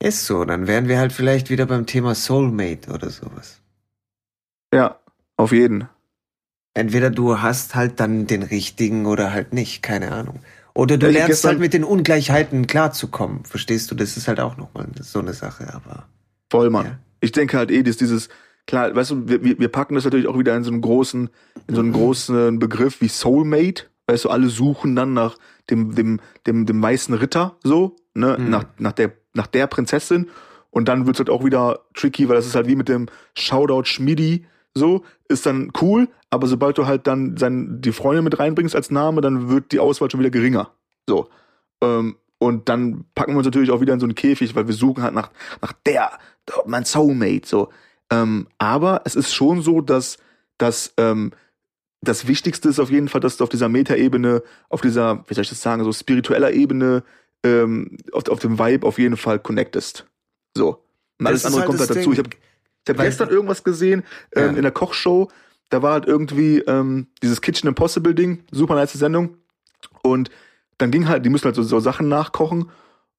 Ist 0.02 0.26
so, 0.26 0.46
dann 0.46 0.66
wären 0.66 0.88
wir 0.88 0.98
halt 0.98 1.14
vielleicht 1.14 1.52
wieder 1.52 1.68
beim 1.68 1.86
Thema 1.86 2.16
Soulmate 2.16 2.92
oder 2.92 3.12
sowas. 3.12 3.62
Ja, 4.74 5.00
auf 5.38 5.52
jeden. 5.52 5.88
Entweder 6.74 7.12
du 7.12 7.40
hast 7.40 7.76
halt 7.76 8.00
dann 8.00 8.26
den 8.26 8.42
richtigen 8.42 9.06
oder 9.06 9.32
halt 9.32 9.54
nicht, 9.54 9.84
keine 9.84 10.12
Ahnung. 10.12 10.40
Oder 10.74 10.98
du 10.98 11.06
Ja, 11.06 11.12
lernst 11.12 11.46
halt 11.46 11.60
mit 11.60 11.74
den 11.74 11.84
Ungleichheiten 11.84 12.66
klarzukommen. 12.66 13.46
Verstehst 13.46 13.92
du? 13.92 13.96
Das 13.96 14.18
ist 14.18 14.28
halt 14.28 14.40
auch 14.40 14.58
nochmal 14.58 14.88
so 15.02 15.20
eine 15.20 15.34
Sache, 15.34 15.72
aber. 15.72 16.08
Voll, 16.50 16.72
Mann. 16.72 16.86
Ja. 16.86 17.00
Ich 17.20 17.32
denke 17.32 17.58
halt 17.58 17.70
eh, 17.70 17.84
dass 17.84 17.98
dieses, 17.98 18.30
klar, 18.66 18.96
weißt 18.96 19.12
du, 19.12 19.28
wir, 19.28 19.60
wir 19.60 19.68
packen 19.68 19.94
das 19.94 20.06
natürlich 20.06 20.28
auch 20.28 20.40
wieder 20.40 20.56
in 20.56 20.64
so 20.64 20.72
einen 20.72 20.82
großen, 20.82 21.30
in 21.68 21.76
so 21.76 21.82
einen 21.82 21.94
großen 21.94 22.58
Begriff 22.58 23.02
wie 23.02 23.08
Soulmate. 23.08 23.84
Weißt 24.08 24.26
du, 24.26 24.30
alle 24.30 24.50
suchen 24.50 24.96
dann 24.96 25.14
nach 25.14 25.38
dem, 25.72 25.96
dem, 25.96 26.20
dem, 26.46 26.66
dem 26.66 26.82
weißen 26.82 27.16
Ritter, 27.16 27.56
so, 27.64 27.96
ne, 28.14 28.38
Mhm. 28.40 28.50
nach, 28.50 28.66
nach 28.78 28.92
der, 28.92 29.14
nach 29.34 29.48
der 29.48 29.68
Prinzessin. 29.68 30.30
Und 30.70 30.88
dann 30.88 31.06
wird's 31.06 31.20
halt 31.20 31.30
auch 31.30 31.44
wieder 31.44 31.80
tricky, 31.96 32.30
weil 32.30 32.36
das 32.36 32.46
ist 32.46 32.56
halt 32.56 32.68
wie 32.68 32.76
mit 32.76 32.88
dem 32.90 33.08
Shoutout 33.36 33.86
Schmidi, 33.86 34.46
so, 34.74 35.04
ist 35.28 35.46
dann 35.46 35.72
cool, 35.82 36.08
aber 36.30 36.48
sobald 36.48 36.78
du 36.78 36.86
halt 36.86 37.08
dann 37.08 37.36
sein, 37.36 37.82
die 37.82 37.92
Freundin 37.92 38.24
mit 38.24 38.40
reinbringst 38.40 38.76
als 38.76 38.90
Name, 38.90 39.20
dann 39.20 39.50
wird 39.50 39.74
die 39.74 39.80
Auswahl 39.80 40.10
schon 40.10 40.22
wieder 40.22 40.30
geringer. 40.30 40.72
So. 41.08 41.28
Ähm, 41.82 42.16
und 42.38 42.70
dann 42.70 43.04
packen 43.16 43.34
wir 43.34 43.38
uns 43.38 43.46
natürlich 43.46 43.70
auch 43.70 43.82
wieder 43.82 43.94
in 43.94 44.00
so 44.00 44.06
einen 44.06 44.16
Käfig, 44.16 44.56
weil 44.56 44.68
wir 44.68 44.74
suchen 44.74 45.04
halt 45.04 45.14
nach, 45.14 45.30
nach 45.62 45.74
der, 45.86 46.12
mein 46.66 46.86
Soulmate, 46.86 47.46
so. 47.46 47.70
Ähm, 48.10 48.48
aber 48.58 49.02
es 49.06 49.16
ist 49.16 49.34
schon 49.34 49.62
so, 49.62 49.82
dass, 49.82 50.18
dass 50.58 50.94
ähm, 50.98 51.32
das 52.02 52.28
Wichtigste 52.28 52.70
ist 52.70 52.80
auf 52.80 52.90
jeden 52.90 53.08
Fall, 53.08 53.22
dass 53.22 53.38
du 53.38 53.44
auf 53.44 53.50
dieser 53.50 53.70
Metaebene, 53.70 54.42
auf 54.70 54.82
dieser, 54.82 55.24
wie 55.28 55.34
soll 55.34 55.44
ich 55.44 55.50
das 55.50 55.62
sagen, 55.62 55.84
so 55.84 55.92
spiritueller 55.94 56.52
Ebene, 56.52 57.04
ähm, 57.44 57.98
auf, 58.12 58.28
auf 58.30 58.40
dem 58.40 58.58
Vibe 58.60 58.86
auf 58.88 58.98
jeden 59.00 59.18
Fall 59.18 59.40
connectest. 59.40 60.08
So. 60.56 60.84
Und 61.20 61.28
alles 61.28 61.46
andere 61.46 61.62
halt 61.62 61.68
kommt 61.68 61.80
halt 61.80 61.90
dazu. 61.92 62.00
Ding. 62.02 62.14
Ich 62.14 62.20
habe 62.20 62.30
ich 62.30 62.90
hab 62.90 62.98
Weil- 62.98 63.06
gestern 63.08 63.30
irgendwas 63.30 63.64
gesehen 63.64 64.04
ähm, 64.36 64.52
Ja. 64.52 64.58
in 64.58 64.62
der 64.64 64.72
Kochshow. 64.72 65.30
Da 65.70 65.82
war 65.82 65.94
halt 65.94 66.06
irgendwie 66.06 66.60
ähm, 66.60 67.08
dieses 67.24 67.42
Kitchen 67.42 67.68
Impossible 67.68 68.14
Ding, 68.14 68.44
super 68.52 68.76
nice 68.76 68.94
Sendung. 68.94 69.38
Und 70.04 70.30
dann 70.80 70.92
ging 70.92 71.08
halt, 71.08 71.24
die 71.26 71.30
müssen 71.30 71.46
halt 71.46 71.56
so, 71.56 71.64
so 71.64 71.80
Sachen 71.80 72.10
nachkochen. 72.10 72.70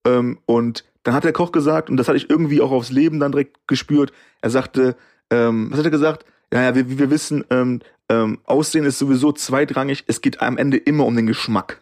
Ähm, 0.04 0.38
und 0.46 0.84
dann 1.04 1.14
hat 1.14 1.24
der 1.24 1.32
Koch 1.32 1.52
gesagt, 1.52 1.88
und 1.88 1.96
das 1.96 2.08
hatte 2.08 2.16
ich 2.18 2.28
irgendwie 2.28 2.60
auch 2.60 2.70
aufs 2.72 2.90
Leben 2.90 3.20
dann 3.20 3.32
direkt 3.32 3.66
gespürt, 3.68 4.12
er 4.40 4.50
sagte, 4.50 4.96
ähm, 5.30 5.68
was 5.70 5.78
hat 5.78 5.86
er 5.86 5.90
gesagt? 5.90 6.24
Ja, 6.52 6.62
ja, 6.62 6.74
wir, 6.74 6.98
wir 6.98 7.10
wissen, 7.10 7.44
ähm, 7.50 7.80
ähm, 8.08 8.40
Aussehen 8.44 8.84
ist 8.84 8.98
sowieso 8.98 9.32
zweitrangig, 9.32 10.04
es 10.06 10.20
geht 10.20 10.42
am 10.42 10.58
Ende 10.58 10.76
immer 10.76 11.06
um 11.06 11.16
den 11.16 11.26
Geschmack. 11.26 11.80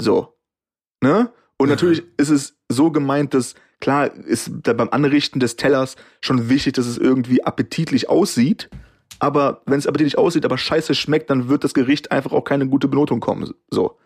So. 0.00 0.36
Ne? 1.02 1.32
Und 1.58 1.66
Mhm. 1.66 1.70
natürlich 1.70 2.04
ist 2.16 2.30
es 2.30 2.56
so 2.68 2.90
gemeint, 2.90 3.34
dass 3.34 3.54
klar 3.80 4.12
ist 4.14 4.50
da 4.62 4.72
beim 4.72 4.90
Anrichten 4.90 5.40
des 5.40 5.56
Tellers 5.56 5.96
schon 6.20 6.48
wichtig, 6.48 6.74
dass 6.74 6.86
es 6.86 6.98
irgendwie 6.98 7.42
appetitlich 7.44 8.08
aussieht. 8.08 8.70
Aber 9.18 9.62
wenn 9.66 9.78
es 9.78 9.86
appetitlich 9.86 10.18
aussieht, 10.18 10.44
aber 10.44 10.58
scheiße 10.58 10.94
schmeckt, 10.94 11.30
dann 11.30 11.48
wird 11.48 11.64
das 11.64 11.74
Gericht 11.74 12.12
einfach 12.12 12.32
auch 12.32 12.44
keine 12.44 12.68
gute 12.68 12.88
Benotung 12.88 13.20
kommen. 13.20 13.52
So. 13.70 13.98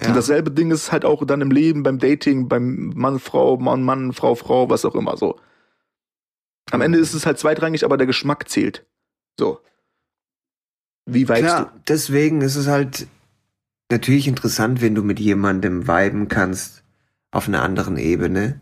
Ja. 0.00 0.08
Und 0.08 0.16
dasselbe 0.16 0.50
Ding 0.50 0.70
ist 0.72 0.90
halt 0.92 1.04
auch 1.04 1.24
dann 1.24 1.40
im 1.40 1.50
Leben, 1.50 1.82
beim 1.84 1.98
Dating, 1.98 2.48
beim 2.48 2.92
Mann, 2.94 3.18
Frau, 3.20 3.56
Mann, 3.58 3.82
Mann, 3.82 4.12
Frau, 4.12 4.34
Frau, 4.34 4.68
was 4.68 4.84
auch 4.84 4.94
immer 4.94 5.16
so. 5.16 5.38
Am 6.70 6.80
Ende 6.80 6.98
ist 6.98 7.14
es 7.14 7.26
halt 7.26 7.38
zweitrangig, 7.38 7.84
aber 7.84 7.96
der 7.96 8.06
Geschmack 8.06 8.48
zählt. 8.48 8.86
So. 9.38 9.60
Wie 11.06 11.28
weißt 11.28 11.42
Klar, 11.42 11.72
deswegen 11.88 12.40
ist 12.40 12.56
es 12.56 12.66
halt 12.66 13.06
natürlich 13.90 14.28
interessant, 14.28 14.80
wenn 14.80 14.94
du 14.94 15.02
mit 15.02 15.18
jemandem 15.18 15.88
viben 15.88 16.28
kannst 16.28 16.84
auf 17.30 17.48
einer 17.48 17.62
anderen 17.62 17.96
Ebene. 17.96 18.60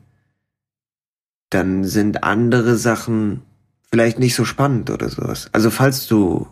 Dann 1.51 1.85
sind 1.85 2.25
andere 2.25 2.77
Sachen 2.77 3.43
vielleicht 3.91 4.19
nicht 4.19 4.35
so 4.35 4.45
spannend 4.45 4.91
oder 4.91 5.09
sowas. 5.09 5.49
Also 5.53 5.71
falls 5.71 6.07
du 6.07 6.47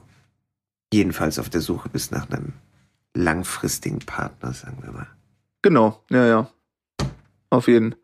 jedenfalls 0.92 1.38
auf 1.38 1.50
der 1.50 1.60
Suche 1.60 1.88
bist 1.88 2.12
nach 2.12 2.30
einem 2.30 2.52
langfristigen 3.14 4.00
Partner, 4.00 4.52
sagen 4.52 4.78
wir 4.82 4.92
mal. 4.92 5.04
du? 5.04 5.16
Genau, 5.62 6.02
ja, 6.10 6.26
ja. 6.26 6.50
Auf 7.50 7.68
jeden. 7.68 7.94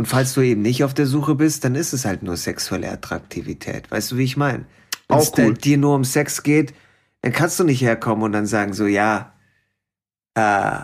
Und 0.00 0.06
falls 0.06 0.32
du 0.32 0.40
eben 0.40 0.62
nicht 0.62 0.82
auf 0.82 0.94
der 0.94 1.04
Suche 1.04 1.34
bist, 1.34 1.62
dann 1.62 1.74
ist 1.74 1.92
es 1.92 2.06
halt 2.06 2.22
nur 2.22 2.38
sexuelle 2.38 2.90
Attraktivität. 2.90 3.90
Weißt 3.90 4.12
du, 4.12 4.16
wie 4.16 4.24
ich 4.24 4.38
meine? 4.38 4.64
Wenn 5.08 5.18
Auch 5.18 5.22
es 5.22 5.32
cool. 5.36 5.52
dir 5.52 5.76
nur 5.76 5.94
um 5.94 6.04
Sex 6.04 6.42
geht, 6.42 6.72
dann 7.20 7.32
kannst 7.32 7.60
du 7.60 7.64
nicht 7.64 7.82
herkommen 7.82 8.24
und 8.24 8.32
dann 8.32 8.46
sagen 8.46 8.72
so, 8.72 8.86
ja, 8.86 9.34
äh, 10.36 10.78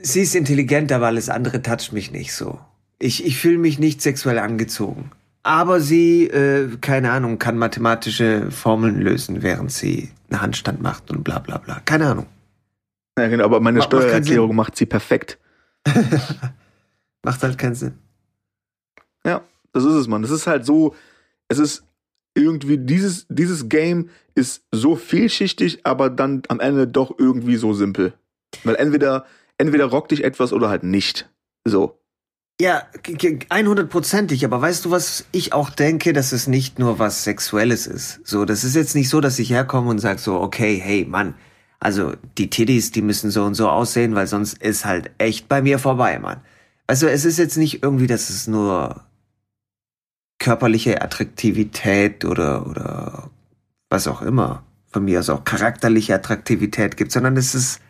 sie 0.00 0.22
ist 0.22 0.34
intelligent, 0.34 0.92
aber 0.92 1.08
alles 1.08 1.28
andere 1.28 1.60
toucht 1.60 1.92
mich 1.92 2.10
nicht 2.10 2.32
so. 2.32 2.58
Ich, 2.98 3.26
ich 3.26 3.36
fühle 3.36 3.58
mich 3.58 3.78
nicht 3.78 4.00
sexuell 4.00 4.38
angezogen. 4.38 5.10
Aber 5.42 5.82
sie, 5.82 6.24
äh, 6.24 6.74
keine 6.80 7.10
Ahnung, 7.10 7.38
kann 7.38 7.58
mathematische 7.58 8.50
Formeln 8.50 8.98
lösen, 8.98 9.42
während 9.42 9.72
sie 9.72 10.08
einen 10.30 10.40
Handstand 10.40 10.80
macht 10.80 11.10
und 11.10 11.22
bla 11.22 11.38
bla 11.38 11.58
bla. 11.58 11.82
Keine 11.84 12.06
Ahnung. 12.06 12.28
Ja, 13.18 13.28
genau, 13.28 13.44
aber 13.44 13.60
meine 13.60 13.82
Steuererklärung 13.82 14.56
macht 14.56 14.74
sie 14.76 14.86
perfekt. 14.86 15.36
Macht 17.22 17.42
halt 17.42 17.58
keinen 17.58 17.74
Sinn. 17.74 17.94
Ja, 19.24 19.42
das 19.72 19.84
ist 19.84 19.94
es, 19.94 20.08
Mann. 20.08 20.22
Das 20.22 20.30
ist 20.30 20.46
halt 20.46 20.64
so, 20.64 20.94
es 21.48 21.58
ist 21.58 21.84
irgendwie, 22.34 22.78
dieses, 22.78 23.26
dieses 23.28 23.68
Game 23.68 24.08
ist 24.34 24.62
so 24.72 24.96
vielschichtig, 24.96 25.80
aber 25.84 26.10
dann 26.10 26.42
am 26.48 26.60
Ende 26.60 26.86
doch 26.86 27.14
irgendwie 27.18 27.56
so 27.56 27.72
simpel. 27.74 28.14
Weil 28.64 28.76
entweder, 28.76 29.26
entweder 29.58 29.86
rockt 29.86 30.12
dich 30.12 30.24
etwas 30.24 30.52
oder 30.52 30.68
halt 30.68 30.82
nicht. 30.84 31.28
So. 31.64 31.98
Ja, 32.60 32.82
g- 33.02 33.14
g- 33.14 33.46
100%ig, 33.48 34.44
aber 34.44 34.60
weißt 34.60 34.84
du, 34.84 34.90
was 34.90 35.24
ich 35.32 35.52
auch 35.52 35.70
denke, 35.70 36.12
dass 36.12 36.32
es 36.32 36.46
nicht 36.46 36.78
nur 36.78 36.98
was 36.98 37.24
Sexuelles 37.24 37.86
ist. 37.86 38.20
So, 38.24 38.44
das 38.44 38.64
ist 38.64 38.76
jetzt 38.76 38.94
nicht 38.94 39.08
so, 39.08 39.20
dass 39.20 39.38
ich 39.38 39.50
herkomme 39.50 39.88
und 39.90 39.98
sag 39.98 40.18
so, 40.18 40.38
okay, 40.40 40.76
hey, 40.76 41.06
Mann, 41.06 41.34
also 41.78 42.12
die 42.36 42.50
Titties, 42.50 42.90
die 42.90 43.00
müssen 43.02 43.30
so 43.30 43.44
und 43.44 43.54
so 43.54 43.68
aussehen, 43.70 44.14
weil 44.14 44.26
sonst 44.26 44.62
ist 44.62 44.84
halt 44.84 45.10
echt 45.16 45.48
bei 45.48 45.62
mir 45.62 45.78
vorbei, 45.78 46.18
Mann. 46.18 46.42
Also 46.90 47.06
es 47.06 47.24
ist 47.24 47.38
jetzt 47.38 47.56
nicht 47.56 47.84
irgendwie, 47.84 48.08
dass 48.08 48.30
es 48.30 48.48
nur 48.48 49.04
körperliche 50.40 51.00
Attraktivität 51.00 52.24
oder, 52.24 52.66
oder 52.66 53.30
was 53.88 54.08
auch 54.08 54.22
immer, 54.22 54.64
von 54.90 55.04
mir 55.04 55.20
aus 55.20 55.30
auch 55.30 55.44
charakterliche 55.44 56.16
Attraktivität 56.16 56.96
gibt, 56.96 57.12
sondern 57.12 57.36
es 57.36 57.54
ist 57.54 57.80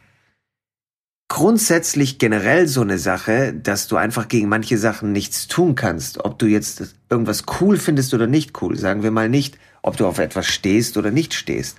grundsätzlich 1.28 2.18
generell 2.18 2.68
so 2.68 2.82
eine 2.82 2.98
Sache, 2.98 3.54
dass 3.54 3.88
du 3.88 3.96
einfach 3.96 4.28
gegen 4.28 4.50
manche 4.50 4.76
Sachen 4.76 5.12
nichts 5.12 5.48
tun 5.48 5.76
kannst. 5.76 6.22
Ob 6.22 6.38
du 6.38 6.44
jetzt 6.44 6.94
irgendwas 7.08 7.44
cool 7.58 7.78
findest 7.78 8.12
oder 8.12 8.26
nicht 8.26 8.60
cool, 8.60 8.76
sagen 8.76 9.02
wir 9.02 9.12
mal 9.12 9.30
nicht, 9.30 9.56
ob 9.80 9.96
du 9.96 10.06
auf 10.06 10.18
etwas 10.18 10.44
stehst 10.44 10.98
oder 10.98 11.10
nicht 11.10 11.32
stehst. 11.32 11.78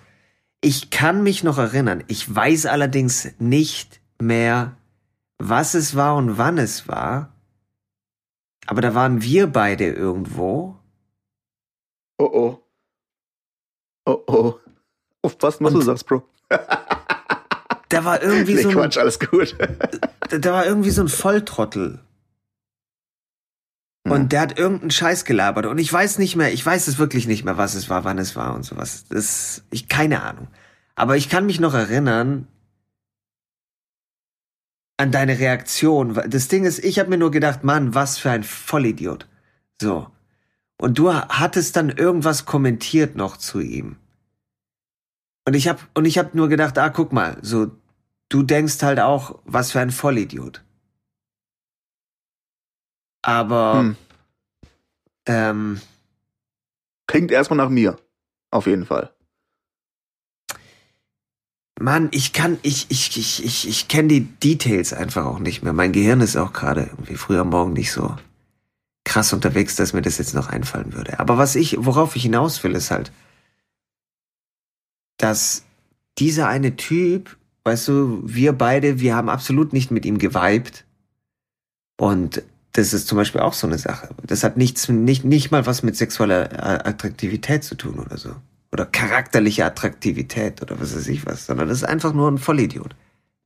Ich 0.60 0.90
kann 0.90 1.22
mich 1.22 1.44
noch 1.44 1.60
erinnern, 1.60 2.04
ich 2.08 2.36
weiß 2.36 2.66
allerdings 2.66 3.28
nicht 3.38 4.02
mehr, 4.20 4.76
was 5.50 5.74
es 5.74 5.96
war 5.96 6.16
und 6.16 6.38
wann 6.38 6.58
es 6.58 6.88
war. 6.88 7.34
Aber 8.68 8.82
da 8.82 8.94
waren 8.94 9.22
wir 9.22 9.48
beide 9.48 9.88
irgendwo. 9.88 10.78
Oh 12.18 12.30
oh. 12.32 12.64
Oh 14.06 14.24
oh. 14.28 14.60
Aufpassen, 15.24 15.66
was 15.66 15.74
Und- 15.74 15.80
du 15.82 15.86
sagst, 15.86 16.06
Bro. 16.08 16.24
Da 17.90 18.06
war 18.06 18.22
irgendwie 18.24 18.54
Nee, 18.56 18.62
so 18.62 18.70
ein, 18.70 18.76
Quatsch, 18.76 18.98
alles 18.98 19.20
gut. 19.20 19.56
da, 20.30 20.38
da 20.38 20.54
war 20.54 20.66
irgendwie 20.66 20.92
so 20.92 21.02
ein 21.02 21.10
Volltrottel. 21.10 22.00
Hm. 24.06 24.12
Und 24.14 24.32
der 24.32 24.42
hat 24.42 24.58
irgendeinen 24.58 24.92
Scheiß 24.92 25.26
gelabert. 25.26 25.66
Und 25.66 25.78
ich 25.78 25.92
weiß 25.92 26.18
nicht 26.20 26.36
mehr, 26.36 26.54
ich 26.54 26.66
weiß 26.66 26.88
es 26.88 26.98
wirklich 27.00 27.28
nicht 27.28 27.44
mehr, 27.44 27.58
was 27.58 27.76
es 27.76 27.90
war, 27.90 28.04
wann 28.04 28.18
es 28.18 28.36
war 28.36 28.56
und 28.56 28.64
sowas. 28.64 29.06
Das, 29.10 29.64
ich, 29.72 29.90
keine 29.90 30.22
Ahnung. 30.24 30.48
Aber 30.96 31.18
ich 31.18 31.30
kann 31.30 31.46
mich 31.46 31.60
noch 31.60 31.74
erinnern 31.74 32.48
an 35.02 35.12
deine 35.12 35.40
Reaktion. 35.40 36.14
Das 36.30 36.48
Ding 36.48 36.64
ist, 36.64 36.80
ich 36.84 37.00
habe 37.00 37.10
mir 37.10 37.18
nur 37.18 37.32
gedacht, 37.32 37.64
Mann, 37.64 37.96
was 37.96 38.18
für 38.20 38.30
ein 38.30 38.44
Vollidiot. 38.44 39.28
So. 39.82 40.08
Und 40.80 40.98
du 40.98 41.14
hattest 41.14 41.76
dann 41.76 41.90
irgendwas 41.90 42.46
kommentiert 42.46 43.16
noch 43.16 43.38
zu 43.38 43.60
ihm. 43.60 43.98
Und 45.48 45.56
ich 45.56 45.68
habe 45.68 45.80
und 45.96 46.06
ich 46.06 46.18
habe 46.18 46.30
nur 46.34 46.50
gedacht, 46.50 46.78
ah, 46.78 46.90
guck 46.90 47.12
mal, 47.14 47.38
so 47.42 47.72
du 48.30 48.44
denkst 48.44 48.82
halt 48.84 49.00
auch, 49.00 49.40
was 49.46 49.72
für 49.72 49.80
ein 49.80 49.92
Vollidiot. 49.92 50.64
Aber 53.24 53.80
Hm. 53.80 53.96
ähm, 55.28 55.82
Klingt 57.08 57.32
erstmal 57.32 57.58
nach 57.58 57.70
mir. 57.70 57.98
Auf 58.52 58.68
jeden 58.68 58.86
Fall. 58.86 59.12
Mann, 61.82 62.10
ich 62.12 62.34
kann, 62.34 62.58
ich, 62.62 62.88
ich, 62.90 63.18
ich, 63.18 63.44
ich, 63.44 63.68
ich 63.68 63.88
kenne 63.88 64.08
die 64.08 64.22
Details 64.22 64.94
einfach 64.94 65.26
auch 65.26 65.40
nicht 65.40 65.64
mehr. 65.64 65.74
Mein 65.74 65.92
Gehirn 65.92 66.22
ist 66.22 66.38
auch 66.38 66.54
gerade 66.54 66.84
irgendwie 66.92 67.16
früh 67.16 67.38
am 67.38 67.50
Morgen 67.50 67.74
nicht 67.74 67.92
so 67.92 68.16
krass 69.04 69.34
unterwegs, 69.34 69.76
dass 69.76 69.94
mir 69.94 70.02
das 70.02 70.18
jetzt 70.18 70.34
noch 70.34 70.50
einfallen 70.50 70.94
würde. 70.94 71.20
Aber 71.20 71.38
was 71.38 71.56
ich, 71.56 71.76
worauf 71.80 72.16
ich 72.16 72.24
hinaus 72.24 72.64
will, 72.64 72.76
ist 72.76 72.92
halt, 72.92 73.12
dass 75.18 75.64
dieser 76.18 76.48
eine 76.48 76.76
Typ 76.76 77.38
Weißt 77.64 77.88
du, 77.88 78.22
wir 78.26 78.54
beide, 78.54 79.00
wir 79.00 79.16
haben 79.16 79.30
absolut 79.30 79.72
nicht 79.72 79.92
mit 79.92 80.06
ihm 80.06 80.18
geweibt. 80.18 80.86
Und 81.98 82.42
das 82.74 82.94
ist 82.94 83.08
zum 83.08 83.18
Beispiel 83.18 83.42
auch 83.42 83.54
so 83.54 83.68
eine 83.68 83.78
Sache. 83.78 84.10
Das 84.24 84.44
hat 84.44 84.58
nichts, 84.58 84.90
nicht, 84.90 85.26
nicht 85.26 85.52
mal 85.52 85.66
was 85.66 85.84
mit 85.84 85.96
sexueller 85.96 86.86
Attraktivität 86.88 87.64
zu 87.64 87.76
tun 87.76 88.00
oder 88.00 88.18
so. 88.18 88.32
Oder 88.72 88.86
charakterliche 88.86 89.66
Attraktivität 89.66 90.62
oder 90.62 90.80
was 90.80 90.96
weiß 90.96 91.08
ich 91.08 91.26
was, 91.26 91.46
sondern 91.46 91.68
das 91.68 91.80
ist 91.80 91.84
einfach 91.84 92.14
nur 92.14 92.30
ein 92.32 92.38
Vollidiot. 92.38 92.96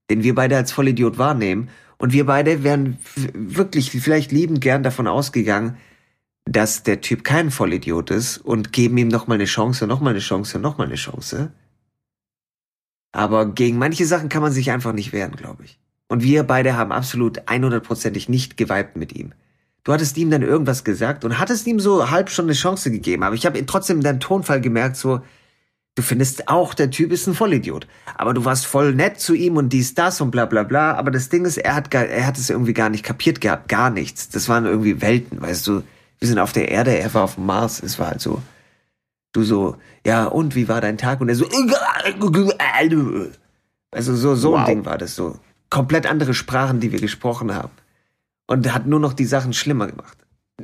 Den 0.10 0.24
wir 0.24 0.36
beide 0.36 0.56
als 0.56 0.72
Vollidiot 0.72 1.18
wahrnehmen. 1.18 1.70
Und 1.98 2.14
wir 2.14 2.26
beide 2.26 2.64
wären 2.64 3.00
wirklich 3.34 3.90
vielleicht 3.90 4.32
liebend 4.32 4.62
gern 4.62 4.84
davon 4.84 5.08
ausgegangen, 5.08 5.78
dass 6.46 6.84
der 6.84 7.02
Typ 7.02 7.24
kein 7.24 7.50
Vollidiot 7.50 8.12
ist 8.12 8.38
und 8.38 8.72
geben 8.72 8.98
ihm 8.98 9.08
nochmal 9.08 9.36
eine 9.36 9.46
Chance, 9.46 9.88
nochmal 9.88 10.12
eine 10.12 10.20
Chance, 10.20 10.60
nochmal 10.60 10.88
eine 10.88 10.96
Chance. 10.96 11.52
Aber 13.12 13.48
gegen 13.48 13.78
manche 13.78 14.06
Sachen 14.06 14.30
kann 14.30 14.42
man 14.42 14.52
sich 14.52 14.72
einfach 14.72 14.94
nicht 14.94 15.14
wehren, 15.14 15.36
glaube 15.36 15.64
ich. 15.64 15.80
Und 16.08 16.22
wir 16.22 16.44
beide 16.44 16.76
haben 16.76 16.92
absolut 16.92 17.48
100%ig 17.48 18.30
nicht 18.30 18.58
geweibt 18.58 18.96
mit 18.96 19.14
ihm. 19.14 19.34
Du 19.86 19.94
hattest 19.94 20.18
ihm 20.18 20.32
dann 20.32 20.42
irgendwas 20.42 20.84
gesagt 20.84 21.24
und 21.24 21.38
hattest 21.38 21.68
ihm 21.68 21.80
so 21.80 22.10
halb 22.10 22.32
schon 22.32 22.46
eine 22.46 22.54
Chance 22.54 22.90
gegeben. 22.90 23.22
Aber 23.22 23.36
ich 23.36 23.46
habe 23.46 23.64
trotzdem 23.68 23.98
in 23.98 24.04
deinem 24.04 24.20
Tonfall 24.20 24.60
gemerkt, 24.60 24.98
so, 24.98 25.22
du 25.94 26.02
findest 26.02 26.50
auch, 26.50 26.74
der 26.74 26.90
Typ 26.90 27.12
ist 27.12 27.28
ein 27.28 27.36
Vollidiot. 27.36 27.86
Aber 28.16 28.34
du 28.34 28.44
warst 28.46 28.66
voll 28.66 28.96
nett 28.96 29.20
zu 29.20 29.36
ihm 29.36 29.58
und 29.58 29.70
dies, 29.70 29.94
das 29.94 30.20
und 30.22 30.32
bla 30.32 30.48
bla 30.48 30.64
bla. 30.64 30.96
Aber 30.96 31.12
das 31.12 31.30
Ding 31.30 31.46
ist, 31.46 31.58
er 31.58 31.76
hat, 31.76 31.94
er 31.94 32.26
hat 32.26 32.40
es 32.40 32.50
irgendwie 32.50 32.74
gar 32.74 32.90
nicht 32.90 33.06
kapiert 33.06 33.42
gehabt. 33.42 33.70
Gar 33.70 33.92
nichts. 33.92 34.28
Das 34.30 34.50
waren 34.50 34.66
irgendwie 34.66 35.02
Welten, 35.02 35.40
weißt 35.40 35.68
du. 35.68 35.84
Wir 36.18 36.28
sind 36.28 36.40
auf 36.40 36.52
der 36.52 36.70
Erde, 36.70 36.98
er 36.98 37.14
war 37.14 37.24
auf 37.24 37.36
dem 37.36 37.46
Mars. 37.46 37.84
Es 37.84 38.00
war 38.00 38.08
halt 38.08 38.22
so. 38.22 38.42
Du 39.34 39.44
so, 39.44 39.78
ja, 40.04 40.26
und 40.26 40.56
wie 40.56 40.68
war 40.68 40.82
dein 40.82 40.98
Tag? 40.98 41.22
Und 41.22 41.30
er 41.30 41.36
so, 41.36 41.46
also 43.92 44.16
so, 44.16 44.34
so 44.34 44.56
ein 44.56 44.62
Wow. 44.62 44.68
Ding 44.68 44.86
war 44.86 44.98
das 44.98 45.16
so. 45.16 45.38
Komplett 45.70 46.08
andere 46.08 46.34
Sprachen, 46.34 46.80
die 46.80 46.92
wir 46.92 47.00
gesprochen 47.00 47.54
haben. 47.54 47.70
Und 48.48 48.72
hat 48.74 48.86
nur 48.86 49.00
noch 49.00 49.14
die 49.14 49.26
Sachen 49.26 49.54
schlimmer 49.54 49.88
gemacht. 49.88 50.18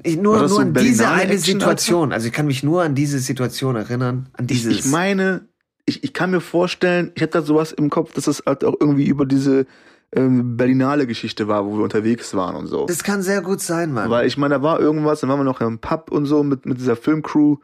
Ich, 0.03 0.17
nur 0.17 0.37
nur 0.37 0.47
so 0.47 0.59
an 0.59 0.73
diese 0.73 1.09
eine 1.09 1.33
Action, 1.33 1.59
Situation. 1.59 2.13
Also 2.13 2.27
ich 2.27 2.33
kann 2.33 2.47
mich 2.47 2.63
nur 2.63 2.83
an 2.83 2.95
diese 2.95 3.19
Situation 3.19 3.75
erinnern. 3.75 4.29
An 4.33 4.45
Ich, 4.45 4.63
dieses. 4.63 4.79
ich 4.79 4.85
meine, 4.85 5.47
ich, 5.85 6.03
ich 6.03 6.13
kann 6.13 6.31
mir 6.31 6.41
vorstellen, 6.41 7.11
ich 7.15 7.21
hätte 7.21 7.39
da 7.39 7.41
sowas 7.41 7.71
im 7.71 7.89
Kopf, 7.89 8.13
dass 8.13 8.27
es 8.27 8.43
halt 8.45 8.63
auch 8.63 8.75
irgendwie 8.79 9.05
über 9.05 9.25
diese 9.25 9.65
ähm, 10.13 10.57
Berlinale 10.57 11.07
Geschichte 11.07 11.47
war, 11.47 11.65
wo 11.65 11.77
wir 11.77 11.83
unterwegs 11.83 12.33
waren 12.35 12.55
und 12.55 12.67
so. 12.67 12.85
das 12.85 13.03
kann 13.03 13.21
sehr 13.21 13.41
gut 13.41 13.61
sein, 13.61 13.91
Mann. 13.91 14.09
Weil 14.09 14.27
ich 14.27 14.37
meine, 14.37 14.55
da 14.55 14.61
war 14.61 14.79
irgendwas, 14.79 15.21
dann 15.21 15.29
waren 15.29 15.39
wir 15.39 15.43
noch 15.43 15.61
im 15.61 15.79
Pub 15.79 16.11
und 16.11 16.25
so 16.25 16.43
mit, 16.43 16.65
mit 16.65 16.79
dieser 16.79 16.95
Filmcrew 16.95 17.57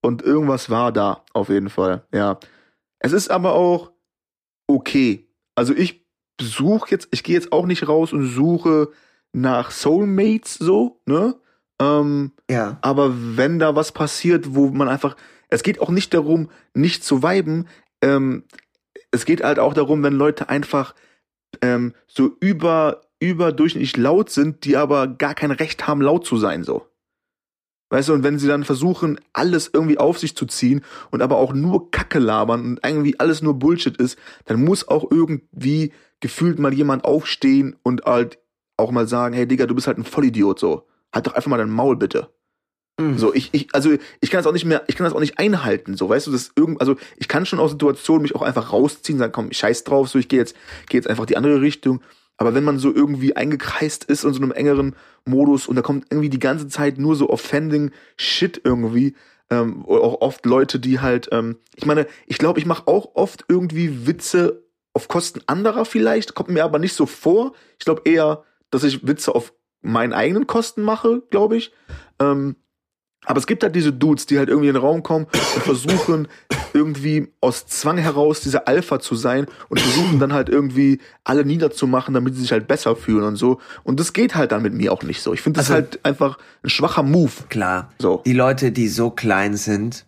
und 0.00 0.22
irgendwas 0.22 0.70
war 0.70 0.92
da, 0.92 1.24
auf 1.32 1.48
jeden 1.48 1.70
Fall, 1.70 2.04
ja. 2.12 2.38
Es 2.98 3.12
ist 3.12 3.30
aber 3.30 3.54
auch 3.54 3.92
okay. 4.66 5.28
Also 5.54 5.74
ich 5.74 6.04
suche 6.40 6.90
jetzt, 6.90 7.08
ich 7.10 7.22
gehe 7.22 7.34
jetzt 7.34 7.52
auch 7.52 7.66
nicht 7.66 7.86
raus 7.88 8.12
und 8.12 8.26
suche 8.26 8.90
nach 9.34 9.70
Soulmates 9.70 10.54
so, 10.54 11.00
ne? 11.06 11.34
Ähm, 11.80 12.32
ja. 12.48 12.78
aber 12.82 13.12
wenn 13.36 13.58
da 13.58 13.74
was 13.74 13.90
passiert, 13.90 14.54
wo 14.54 14.68
man 14.68 14.88
einfach, 14.88 15.16
es 15.48 15.64
geht 15.64 15.80
auch 15.80 15.90
nicht 15.90 16.14
darum, 16.14 16.50
nicht 16.72 17.02
zu 17.02 17.24
viben, 17.24 17.66
ähm, 18.00 18.44
es 19.10 19.24
geht 19.24 19.42
halt 19.42 19.58
auch 19.58 19.74
darum, 19.74 20.02
wenn 20.04 20.12
Leute 20.12 20.48
einfach 20.48 20.94
ähm, 21.62 21.94
so 22.06 22.36
über, 22.40 23.00
überdurchschnittlich 23.18 23.96
laut 23.96 24.30
sind, 24.30 24.64
die 24.64 24.76
aber 24.76 25.08
gar 25.08 25.34
kein 25.34 25.50
Recht 25.50 25.86
haben, 25.88 26.00
laut 26.00 26.24
zu 26.24 26.36
sein, 26.36 26.62
so. 26.62 26.86
Weißt 27.90 28.08
du, 28.08 28.14
und 28.14 28.22
wenn 28.22 28.38
sie 28.38 28.48
dann 28.48 28.64
versuchen, 28.64 29.20
alles 29.32 29.70
irgendwie 29.72 29.98
auf 29.98 30.18
sich 30.18 30.36
zu 30.36 30.46
ziehen 30.46 30.82
und 31.10 31.22
aber 31.22 31.36
auch 31.36 31.52
nur 31.52 31.90
Kacke 31.90 32.18
labern 32.18 32.64
und 32.64 32.80
irgendwie 32.84 33.18
alles 33.20 33.42
nur 33.42 33.58
Bullshit 33.58 33.96
ist, 33.96 34.18
dann 34.46 34.64
muss 34.64 34.88
auch 34.88 35.10
irgendwie 35.10 35.92
gefühlt 36.20 36.58
mal 36.58 36.72
jemand 36.72 37.04
aufstehen 37.04 37.76
und 37.82 38.04
halt 38.04 38.38
auch 38.76 38.90
mal 38.90 39.06
sagen, 39.06 39.34
hey 39.34 39.46
Digga, 39.46 39.66
du 39.66 39.74
bist 39.74 39.86
halt 39.86 39.98
ein 39.98 40.04
Vollidiot, 40.04 40.58
so. 40.58 40.86
Halt 41.12 41.26
doch 41.26 41.34
einfach 41.34 41.50
mal 41.50 41.58
dein 41.58 41.70
Maul, 41.70 41.96
bitte. 41.96 42.28
Mhm. 42.98 43.18
So, 43.18 43.34
ich, 43.34 43.50
ich, 43.52 43.74
also 43.74 43.92
ich 44.20 44.30
kann 44.30 44.38
das 44.38 44.46
auch 44.46 44.52
nicht 44.52 44.64
mehr, 44.64 44.84
ich 44.86 44.96
kann 44.96 45.04
das 45.04 45.14
auch 45.14 45.20
nicht 45.20 45.38
einhalten, 45.38 45.96
so, 45.96 46.08
weißt 46.08 46.28
du, 46.28 46.32
das 46.32 46.52
irgend, 46.54 46.80
also 46.80 46.96
ich 47.16 47.26
kann 47.26 47.44
schon 47.44 47.58
aus 47.58 47.72
Situationen 47.72 48.22
mich 48.22 48.34
auch 48.36 48.42
einfach 48.42 48.72
rausziehen, 48.72 49.18
sagen, 49.18 49.32
komm, 49.32 49.48
ich 49.50 49.58
scheiß 49.58 49.84
drauf, 49.84 50.08
so, 50.08 50.18
ich 50.18 50.28
gehe 50.28 50.38
jetzt, 50.38 50.54
gehe 50.88 50.98
jetzt 50.98 51.08
einfach 51.08 51.26
die 51.26 51.36
andere 51.36 51.60
Richtung. 51.60 52.00
Aber 52.36 52.54
wenn 52.54 52.64
man 52.64 52.78
so 52.78 52.92
irgendwie 52.92 53.36
eingekreist 53.36 54.04
ist 54.04 54.24
in 54.24 54.32
so 54.32 54.42
einem 54.42 54.50
engeren 54.50 54.96
Modus 55.24 55.68
und 55.68 55.76
da 55.76 55.82
kommt 55.82 56.06
irgendwie 56.10 56.30
die 56.30 56.40
ganze 56.40 56.66
Zeit 56.68 56.98
nur 56.98 57.14
so 57.14 57.30
offending 57.30 57.92
Shit 58.16 58.60
irgendwie, 58.64 59.14
ähm, 59.50 59.84
auch 59.86 60.20
oft 60.20 60.44
Leute, 60.46 60.80
die 60.80 61.00
halt, 61.00 61.28
ähm, 61.32 61.58
ich 61.76 61.86
meine, 61.86 62.06
ich 62.26 62.38
glaube, 62.38 62.58
ich 62.58 62.66
mache 62.66 62.88
auch 62.88 63.14
oft 63.14 63.44
irgendwie 63.48 64.06
Witze 64.06 64.64
auf 64.92 65.08
Kosten 65.08 65.40
anderer 65.46 65.84
vielleicht, 65.84 66.34
kommt 66.34 66.50
mir 66.50 66.64
aber 66.64 66.78
nicht 66.78 66.94
so 66.94 67.06
vor. 67.06 67.52
Ich 67.78 67.84
glaube 67.84 68.02
eher, 68.04 68.44
dass 68.74 68.84
ich 68.84 69.06
Witze 69.06 69.34
auf 69.34 69.52
meinen 69.82 70.12
eigenen 70.12 70.46
Kosten 70.46 70.82
mache, 70.82 71.22
glaube 71.30 71.56
ich. 71.56 71.72
Ähm, 72.20 72.56
aber 73.26 73.38
es 73.38 73.46
gibt 73.46 73.62
halt 73.62 73.74
diese 73.74 73.92
Dudes, 73.92 74.26
die 74.26 74.36
halt 74.38 74.50
irgendwie 74.50 74.68
in 74.68 74.74
den 74.74 74.82
Raum 74.82 75.02
kommen 75.02 75.24
und 75.24 75.62
versuchen 75.62 76.28
irgendwie 76.74 77.32
aus 77.40 77.66
Zwang 77.66 77.96
heraus 77.96 78.40
dieser 78.42 78.68
Alpha 78.68 79.00
zu 79.00 79.14
sein 79.14 79.46
und 79.70 79.80
versuchen 79.80 80.18
dann 80.20 80.34
halt 80.34 80.50
irgendwie 80.50 81.00
alle 81.22 81.44
niederzumachen, 81.46 82.12
damit 82.12 82.34
sie 82.34 82.42
sich 82.42 82.52
halt 82.52 82.66
besser 82.68 82.96
fühlen 82.96 83.24
und 83.24 83.36
so. 83.36 83.60
Und 83.82 83.98
das 83.98 84.12
geht 84.12 84.34
halt 84.34 84.52
dann 84.52 84.60
mit 84.62 84.74
mir 84.74 84.92
auch 84.92 85.02
nicht 85.02 85.22
so. 85.22 85.32
Ich 85.32 85.40
finde 85.40 85.58
das 85.58 85.70
Also- 85.70 85.74
halt 85.74 86.04
einfach 86.04 86.38
ein 86.62 86.68
schwacher 86.68 87.02
Move. 87.02 87.32
Klar. 87.48 87.92
So. 87.98 88.22
Die 88.26 88.34
Leute, 88.34 88.72
die 88.72 88.88
so 88.88 89.10
klein 89.10 89.56
sind, 89.56 90.04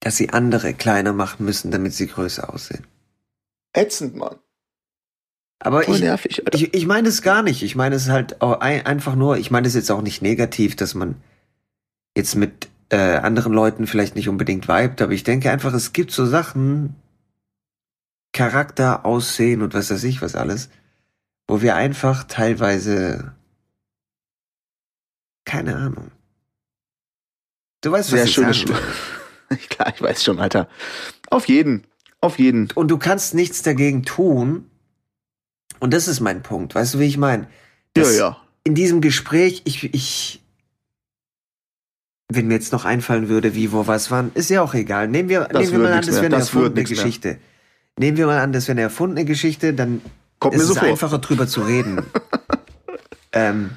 dass 0.00 0.16
sie 0.16 0.30
andere 0.30 0.72
kleiner 0.72 1.12
machen 1.12 1.44
müssen, 1.44 1.70
damit 1.70 1.92
sie 1.92 2.06
größer 2.06 2.52
aussehen. 2.52 2.86
Ätzend, 3.74 4.16
Mann. 4.16 4.36
Aber 5.58 5.82
Voll 5.82 5.96
ich, 5.96 6.00
nervig, 6.02 6.42
ich, 6.52 6.74
ich 6.74 6.86
meine 6.86 7.08
es 7.08 7.22
gar 7.22 7.42
nicht. 7.42 7.62
Ich 7.62 7.76
meine 7.76 7.96
es 7.96 8.08
halt 8.08 8.42
ein, 8.42 8.84
einfach 8.84 9.14
nur, 9.14 9.38
ich 9.38 9.50
meine 9.50 9.66
es 9.66 9.74
jetzt 9.74 9.90
auch 9.90 10.02
nicht 10.02 10.22
negativ, 10.22 10.76
dass 10.76 10.94
man 10.94 11.16
jetzt 12.16 12.34
mit 12.34 12.68
äh, 12.90 13.16
anderen 13.16 13.52
Leuten 13.52 13.86
vielleicht 13.86 14.16
nicht 14.16 14.28
unbedingt 14.28 14.68
vibet, 14.68 15.02
aber 15.02 15.12
ich 15.12 15.24
denke 15.24 15.50
einfach, 15.50 15.72
es 15.72 15.92
gibt 15.92 16.12
so 16.12 16.26
Sachen, 16.26 16.94
Charakter, 18.32 19.04
Aussehen 19.06 19.62
und 19.62 19.74
was 19.74 19.90
weiß 19.90 20.04
ich 20.04 20.22
was 20.22 20.34
alles, 20.34 20.68
wo 21.48 21.62
wir 21.62 21.74
einfach 21.74 22.24
teilweise 22.24 23.34
keine 25.46 25.76
Ahnung. 25.76 26.10
Du 27.80 27.92
weißt, 27.92 28.12
was 28.12 28.18
Sehr 28.18 28.24
ich 28.24 28.34
schönes 28.34 28.60
sagen 28.60 28.74
Klar, 29.70 29.92
ich 29.94 30.02
weiß 30.02 30.24
schon, 30.24 30.40
Alter. 30.40 30.68
Auf 31.30 31.48
jeden. 31.48 31.86
Auf 32.20 32.38
jeden. 32.38 32.68
Und 32.72 32.88
du 32.88 32.98
kannst 32.98 33.34
nichts 33.34 33.62
dagegen 33.62 34.02
tun. 34.02 34.68
Und 35.80 35.92
das 35.92 36.08
ist 36.08 36.20
mein 36.20 36.42
Punkt. 36.42 36.74
Weißt 36.74 36.94
du, 36.94 36.98
wie 36.98 37.06
ich 37.06 37.18
meine? 37.18 37.48
Ja, 37.96 38.10
ja. 38.10 38.36
In 38.64 38.74
diesem 38.74 39.00
Gespräch, 39.00 39.62
ich, 39.64 39.94
ich, 39.94 40.42
wenn 42.28 42.48
mir 42.48 42.54
jetzt 42.54 42.72
noch 42.72 42.84
einfallen 42.84 43.28
würde, 43.28 43.54
wie, 43.54 43.72
wo, 43.72 43.86
was, 43.86 44.10
wann, 44.10 44.32
ist 44.34 44.50
ja 44.50 44.62
auch 44.62 44.74
egal. 44.74 45.08
Nehmen 45.08 45.28
wir, 45.28 45.48
nehmen 45.52 45.70
wir 45.72 45.78
mal 45.78 45.92
an, 45.92 46.02
das 46.02 46.16
wäre 46.16 46.26
eine 46.26 46.36
Das 46.36 46.48
erfundene 46.48 46.80
nix 46.80 46.90
mehr. 46.90 46.96
Geschichte. 46.98 47.38
Nehmen 47.98 48.16
wir 48.16 48.26
mal 48.26 48.40
an, 48.40 48.52
das 48.52 48.66
wäre 48.68 48.74
eine 48.74 48.82
erfundene 48.82 49.24
Geschichte, 49.24 49.72
dann 49.72 50.02
Kommt 50.38 50.54
ist 50.54 50.60
mir 50.60 50.66
so 50.66 50.72
es 50.74 50.78
vor. 50.78 50.88
einfacher 50.88 51.18
drüber 51.18 51.46
zu 51.46 51.62
reden. 51.62 52.02
ähm, 53.32 53.70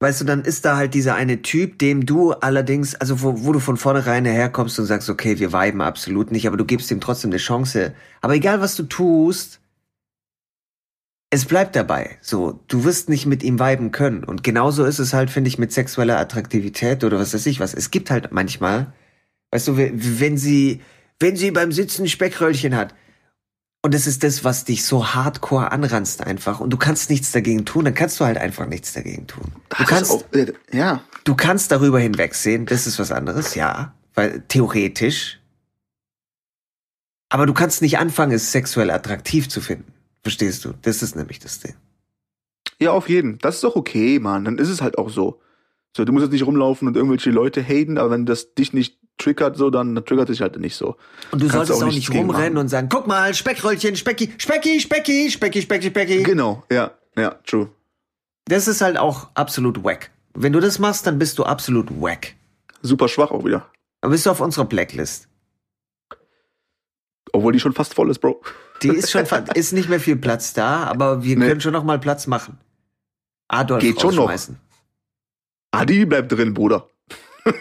weißt 0.00 0.22
du, 0.22 0.24
dann 0.24 0.42
ist 0.42 0.64
da 0.64 0.76
halt 0.76 0.94
dieser 0.94 1.14
eine 1.14 1.42
Typ, 1.42 1.78
dem 1.78 2.06
du 2.06 2.32
allerdings, 2.32 2.94
also 2.96 3.22
wo, 3.22 3.44
wo 3.44 3.52
du 3.52 3.60
von 3.60 3.76
vornherein 3.76 4.24
herkommst 4.24 4.78
und 4.80 4.86
sagst, 4.86 5.08
okay, 5.08 5.38
wir 5.38 5.52
viben 5.52 5.80
absolut 5.80 6.32
nicht, 6.32 6.46
aber 6.48 6.56
du 6.56 6.64
gibst 6.64 6.90
ihm 6.90 7.00
trotzdem 7.00 7.30
eine 7.30 7.38
Chance. 7.38 7.94
Aber 8.20 8.34
egal, 8.34 8.60
was 8.60 8.74
du 8.74 8.82
tust, 8.84 9.60
es 11.30 11.44
bleibt 11.44 11.74
dabei. 11.76 12.18
So, 12.20 12.60
du 12.68 12.84
wirst 12.84 13.08
nicht 13.08 13.26
mit 13.26 13.42
ihm 13.42 13.58
viben 13.58 13.90
können. 13.90 14.24
Und 14.24 14.44
genauso 14.44 14.84
ist 14.84 14.98
es 14.98 15.12
halt, 15.12 15.30
finde 15.30 15.48
ich, 15.48 15.58
mit 15.58 15.72
sexueller 15.72 16.18
Attraktivität 16.18 17.04
oder 17.04 17.18
was 17.18 17.34
weiß 17.34 17.46
ich 17.46 17.60
was. 17.60 17.74
Es 17.74 17.90
gibt 17.90 18.10
halt 18.10 18.32
manchmal, 18.32 18.92
weißt 19.50 19.68
du, 19.68 19.76
wenn 19.76 20.38
sie, 20.38 20.82
wenn 21.18 21.36
sie 21.36 21.50
beim 21.50 21.72
Sitzen 21.72 22.08
Speckröllchen 22.08 22.76
hat, 22.76 22.94
und 23.82 23.94
das 23.94 24.08
ist 24.08 24.24
das, 24.24 24.42
was 24.42 24.64
dich 24.64 24.84
so 24.84 25.14
hardcore 25.14 25.70
anranzt 25.70 26.20
einfach. 26.26 26.58
Und 26.58 26.70
du 26.70 26.76
kannst 26.76 27.08
nichts 27.08 27.30
dagegen 27.30 27.64
tun, 27.64 27.84
dann 27.84 27.94
kannst 27.94 28.18
du 28.18 28.24
halt 28.24 28.36
einfach 28.36 28.66
nichts 28.66 28.92
dagegen 28.92 29.28
tun. 29.28 29.52
Du 29.68 29.76
Das 29.78 29.86
kannst, 29.86 30.10
auch, 30.10 30.24
äh, 30.32 30.52
ja. 30.72 31.04
du 31.22 31.36
kannst 31.36 31.70
darüber 31.70 32.00
hinwegsehen, 32.00 32.66
das 32.66 32.88
ist 32.88 32.98
was 32.98 33.12
anderes, 33.12 33.54
ja. 33.54 33.94
Weil 34.14 34.42
theoretisch. 34.48 35.40
Aber 37.28 37.46
du 37.46 37.54
kannst 37.54 37.80
nicht 37.80 37.98
anfangen, 37.98 38.32
es 38.32 38.50
sexuell 38.50 38.90
attraktiv 38.90 39.48
zu 39.48 39.60
finden. 39.60 39.92
Verstehst 40.26 40.64
du? 40.64 40.72
Das 40.82 41.04
ist 41.04 41.14
nämlich 41.14 41.38
das 41.38 41.60
Ding. 41.60 41.76
Ja, 42.80 42.90
auf 42.90 43.08
jeden. 43.08 43.38
Das 43.38 43.54
ist 43.54 43.62
doch 43.62 43.76
okay, 43.76 44.18
Mann. 44.18 44.44
Dann 44.44 44.58
ist 44.58 44.70
es 44.70 44.82
halt 44.82 44.98
auch 44.98 45.08
so. 45.08 45.40
So, 45.96 46.04
du 46.04 46.12
musst 46.12 46.24
jetzt 46.24 46.32
nicht 46.32 46.44
rumlaufen 46.44 46.88
und 46.88 46.96
irgendwelche 46.96 47.30
Leute 47.30 47.62
haten, 47.62 47.96
aber 47.96 48.10
wenn 48.10 48.26
das 48.26 48.52
dich 48.52 48.72
nicht 48.72 48.98
triggert, 49.18 49.56
so, 49.56 49.70
dann, 49.70 49.94
dann 49.94 50.04
triggert 50.04 50.28
dich 50.28 50.40
halt 50.40 50.58
nicht 50.58 50.74
so. 50.74 50.96
Und 51.30 51.42
du 51.42 51.46
Kannst 51.46 51.68
solltest 51.68 51.82
auch 51.84 51.92
nicht 51.92 52.10
rumrennen 52.10 52.54
machen. 52.54 52.56
und 52.56 52.68
sagen, 52.68 52.88
guck 52.90 53.06
mal, 53.06 53.34
Speckröllchen, 53.34 53.94
Specki, 53.94 54.32
Specki, 54.36 54.80
Specki, 54.80 55.30
Specki, 55.30 55.62
Specki, 55.62 55.86
Specki. 55.90 56.22
Genau, 56.24 56.64
ja, 56.72 56.90
ja, 57.16 57.36
true. 57.46 57.70
Das 58.46 58.66
ist 58.66 58.80
halt 58.80 58.98
auch 58.98 59.28
absolut 59.34 59.84
wack. 59.84 60.10
Wenn 60.34 60.52
du 60.52 60.58
das 60.58 60.80
machst, 60.80 61.06
dann 61.06 61.20
bist 61.20 61.38
du 61.38 61.44
absolut 61.44 61.86
wack. 62.00 62.34
Super 62.82 63.06
schwach 63.06 63.30
auch 63.30 63.44
wieder. 63.44 63.70
Dann 64.00 64.10
bist 64.10 64.26
du 64.26 64.30
auf 64.30 64.40
unserer 64.40 64.64
Blacklist. 64.64 65.28
Obwohl 67.32 67.52
die 67.52 67.60
schon 67.60 67.74
fast 67.74 67.94
voll 67.94 68.10
ist, 68.10 68.18
Bro. 68.18 68.42
Die 68.82 68.88
ist 68.88 69.10
schon, 69.10 69.24
ist 69.54 69.72
nicht 69.72 69.88
mehr 69.88 70.00
viel 70.00 70.16
Platz 70.16 70.52
da, 70.52 70.84
aber 70.84 71.22
wir 71.24 71.36
Nee. 71.36 71.48
können 71.48 71.60
schon 71.60 71.72
noch 71.72 71.84
mal 71.84 71.98
Platz 71.98 72.26
machen. 72.26 72.58
Adolf 73.48 73.80
Geht 73.80 74.00
schon 74.00 74.14
noch. 74.14 74.30
Adi 75.70 76.04
bleibt 76.04 76.32
drin, 76.32 76.54
Bruder. 76.54 76.88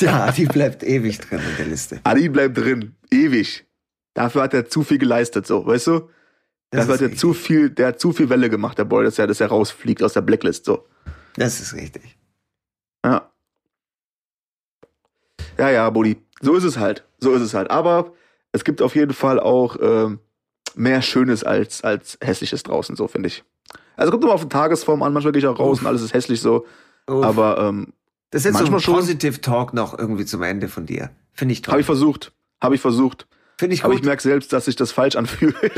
Ja, 0.00 0.30
die 0.30 0.44
bleibt 0.46 0.84
ewig 0.84 1.18
drin 1.18 1.40
in 1.40 1.56
der 1.56 1.66
Liste. 1.66 2.00
Adi 2.04 2.28
bleibt 2.28 2.56
drin. 2.56 2.94
Ewig. 3.10 3.66
Dafür 4.14 4.42
hat 4.42 4.54
er 4.54 4.68
zu 4.68 4.84
viel 4.84 4.98
geleistet, 4.98 5.44
so, 5.46 5.66
weißt 5.66 5.88
du? 5.88 6.08
Das 6.70 6.82
Dafür 6.82 6.94
hat 6.94 7.00
er 7.00 7.04
richtig. 7.06 7.18
zu 7.20 7.32
viel, 7.34 7.70
der 7.70 7.88
hat 7.88 8.00
zu 8.00 8.12
viel 8.12 8.28
Welle 8.28 8.48
gemacht, 8.48 8.78
der 8.78 8.84
Boy, 8.84 9.04
dass 9.04 9.18
er, 9.18 9.26
dass 9.26 9.40
er 9.40 9.48
rausfliegt 9.48 10.02
aus 10.04 10.12
der 10.12 10.20
Blacklist, 10.20 10.66
so. 10.66 10.86
Das 11.34 11.58
ist 11.58 11.74
richtig. 11.74 12.16
Ja. 13.04 13.28
Ja, 15.58 15.70
ja, 15.70 15.90
Buddy. 15.90 16.16
So 16.40 16.54
ist 16.54 16.64
es 16.64 16.78
halt. 16.78 17.04
So 17.18 17.32
ist 17.34 17.42
es 17.42 17.54
halt. 17.54 17.70
Aber 17.72 18.12
es 18.52 18.62
gibt 18.64 18.80
auf 18.82 18.94
jeden 18.94 19.12
Fall 19.14 19.40
auch 19.40 19.76
ähm, 19.80 20.20
mehr 20.78 21.02
Schönes 21.02 21.44
als, 21.44 21.82
als 21.82 22.18
Hässliches 22.22 22.62
draußen, 22.62 22.96
so 22.96 23.08
finde 23.08 23.26
ich. 23.28 23.44
Also 23.96 24.10
kommt 24.12 24.22
immer 24.24 24.32
auf 24.34 24.42
die 24.42 24.48
Tagesform 24.48 25.02
an, 25.02 25.12
manchmal 25.12 25.32
gehe 25.32 25.40
ich 25.40 25.46
auch 25.46 25.58
raus 25.58 25.78
Uff. 25.78 25.80
und 25.82 25.86
alles 25.88 26.02
ist 26.02 26.14
hässlich 26.14 26.40
so. 26.40 26.66
Uff. 27.08 27.24
Aber 27.24 27.58
ähm, 27.58 27.92
das 28.30 28.42
ist 28.42 28.46
jetzt 28.46 28.58
so 28.58 28.64
ein 28.66 28.70
manchmal 28.72 28.96
Positive 28.96 29.40
Talk 29.40 29.74
noch 29.74 29.98
irgendwie 29.98 30.24
zum 30.24 30.42
Ende 30.42 30.68
von 30.68 30.86
dir. 30.86 31.10
Finde 31.32 31.52
ich 31.52 31.62
toll. 31.62 31.72
habe 31.72 31.80
ich 31.80 31.86
versucht. 31.86 32.32
Habe 32.62 32.74
ich 32.76 32.80
versucht. 32.80 33.26
Finde 33.58 33.74
ich 33.74 33.82
Aber 33.84 33.92
gut. 33.94 34.00
ich 34.02 34.06
merke 34.06 34.22
selbst, 34.22 34.52
dass 34.52 34.66
sich 34.66 34.76
das 34.76 34.92
falsch 34.92 35.16
anfühlt. 35.16 35.56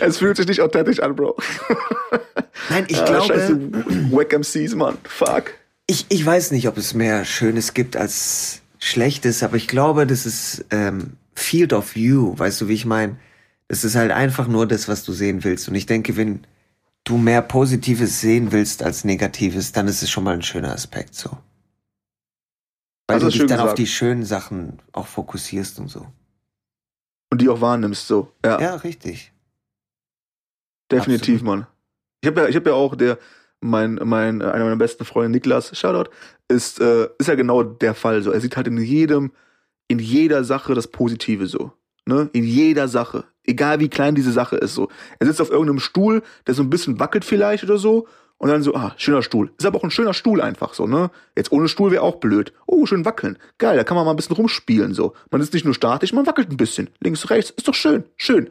es 0.00 0.18
fühlt 0.18 0.36
sich 0.36 0.46
nicht 0.46 0.60
authentisch 0.60 1.00
an, 1.00 1.14
Bro. 1.16 1.36
Nein, 2.70 2.84
ich 2.88 2.98
Ah, 3.00 3.04
glaube, 3.04 3.26
Scheiße. 3.34 3.58
Wack 4.12 4.32
MCs, 4.32 4.74
Mann. 4.74 4.96
Fuck. 5.04 5.52
ich, 5.86 6.06
ich 6.08 6.24
weiß 6.24 6.50
nicht, 6.52 6.68
ob 6.68 6.76
es 6.78 6.94
mehr 6.94 7.24
Schönes 7.24 7.74
gibt 7.74 7.96
als 7.96 8.62
Schlechtes, 8.78 9.42
aber 9.42 9.56
ich 9.56 9.68
glaube, 9.68 10.06
das 10.06 10.26
ist 10.26 10.64
ähm, 10.70 11.16
Field 11.34 11.72
of 11.72 11.94
View, 11.94 12.38
weißt 12.38 12.60
du, 12.60 12.68
wie 12.68 12.74
ich 12.74 12.86
meine? 12.86 13.16
Das 13.68 13.84
ist 13.84 13.96
halt 13.96 14.12
einfach 14.12 14.48
nur 14.48 14.66
das, 14.66 14.88
was 14.88 15.04
du 15.04 15.12
sehen 15.12 15.44
willst. 15.44 15.68
Und 15.68 15.74
ich 15.74 15.86
denke, 15.86 16.16
wenn 16.16 16.46
du 17.04 17.18
mehr 17.18 17.42
Positives 17.42 18.20
sehen 18.20 18.52
willst 18.52 18.82
als 18.82 19.04
Negatives, 19.04 19.72
dann 19.72 19.88
ist 19.88 20.02
es 20.02 20.10
schon 20.10 20.24
mal 20.24 20.34
ein 20.34 20.42
schöner 20.42 20.72
Aspekt 20.72 21.14
so. 21.14 21.30
Weil 23.06 23.16
Also 23.16 23.26
du 23.26 23.32
dich 23.32 23.46
dann 23.46 23.60
auf 23.60 23.64
gesagt. 23.66 23.78
die 23.78 23.86
schönen 23.86 24.24
Sachen 24.24 24.78
auch 24.92 25.06
fokussierst 25.06 25.78
und 25.80 25.88
so. 25.88 26.06
Und 27.30 27.40
die 27.42 27.48
auch 27.48 27.60
wahrnimmst, 27.60 28.06
so. 28.06 28.32
Ja. 28.44 28.60
Ja, 28.60 28.74
richtig. 28.76 29.32
Definitiv, 30.90 31.40
Absolut. 31.40 31.42
Mann. 31.42 31.66
Ich 32.22 32.28
habe 32.28 32.40
ja, 32.42 32.48
ich 32.48 32.56
habe 32.56 32.70
ja 32.70 32.76
auch 32.76 32.96
der, 32.96 33.18
mein, 33.60 34.00
mein, 34.04 34.40
äh, 34.40 34.44
einer 34.44 34.64
meiner 34.64 34.76
besten 34.76 35.04
Freunde, 35.04 35.30
Niklas, 35.30 35.76
Shoutout, 35.78 36.10
ist, 36.48 36.80
äh, 36.80 37.08
ist 37.18 37.28
ja 37.28 37.34
genau 37.34 37.62
der 37.62 37.94
Fall 37.94 38.22
so. 38.22 38.30
Er 38.30 38.40
sieht 38.40 38.56
halt 38.56 38.66
in 38.66 38.78
jedem, 38.78 39.32
in 39.88 39.98
jeder 39.98 40.44
Sache 40.44 40.74
das 40.74 40.86
Positive 40.88 41.46
so. 41.46 41.72
Ne? 42.06 42.30
In 42.32 42.44
jeder 42.44 42.88
Sache. 42.88 43.24
Egal 43.44 43.80
wie 43.80 43.88
klein 43.88 44.14
diese 44.14 44.32
Sache 44.32 44.56
ist 44.56 44.74
so. 44.74 44.88
Er 45.18 45.26
sitzt 45.26 45.40
auf 45.40 45.50
irgendeinem 45.50 45.80
Stuhl, 45.80 46.22
der 46.46 46.54
so 46.54 46.62
ein 46.62 46.70
bisschen 46.70 47.00
wackelt 47.00 47.24
vielleicht 47.24 47.64
oder 47.64 47.78
so. 47.78 48.06
Und 48.38 48.48
dann 48.50 48.62
so, 48.62 48.74
ah, 48.74 48.94
schöner 48.96 49.22
Stuhl. 49.22 49.50
Ist 49.58 49.66
aber 49.66 49.78
auch 49.78 49.84
ein 49.84 49.90
schöner 49.90 50.14
Stuhl 50.14 50.40
einfach 50.40 50.72
so, 50.72 50.86
ne? 50.86 51.10
Jetzt 51.36 51.50
ohne 51.50 51.68
Stuhl 51.68 51.90
wäre 51.90 52.02
auch 52.02 52.16
blöd. 52.16 52.52
Oh, 52.66 52.86
schön 52.86 53.04
wackeln. 53.04 53.36
Geil, 53.58 53.76
da 53.76 53.82
kann 53.82 53.96
man 53.96 54.04
mal 54.04 54.12
ein 54.12 54.16
bisschen 54.16 54.36
rumspielen 54.36 54.94
so. 54.94 55.14
Man 55.30 55.40
ist 55.40 55.52
nicht 55.52 55.64
nur 55.64 55.74
statisch, 55.74 56.12
man 56.12 56.24
wackelt 56.24 56.50
ein 56.50 56.56
bisschen. 56.56 56.88
Links, 57.00 57.28
rechts, 57.30 57.50
ist 57.50 57.66
doch 57.66 57.74
schön, 57.74 58.04
schön. 58.16 58.48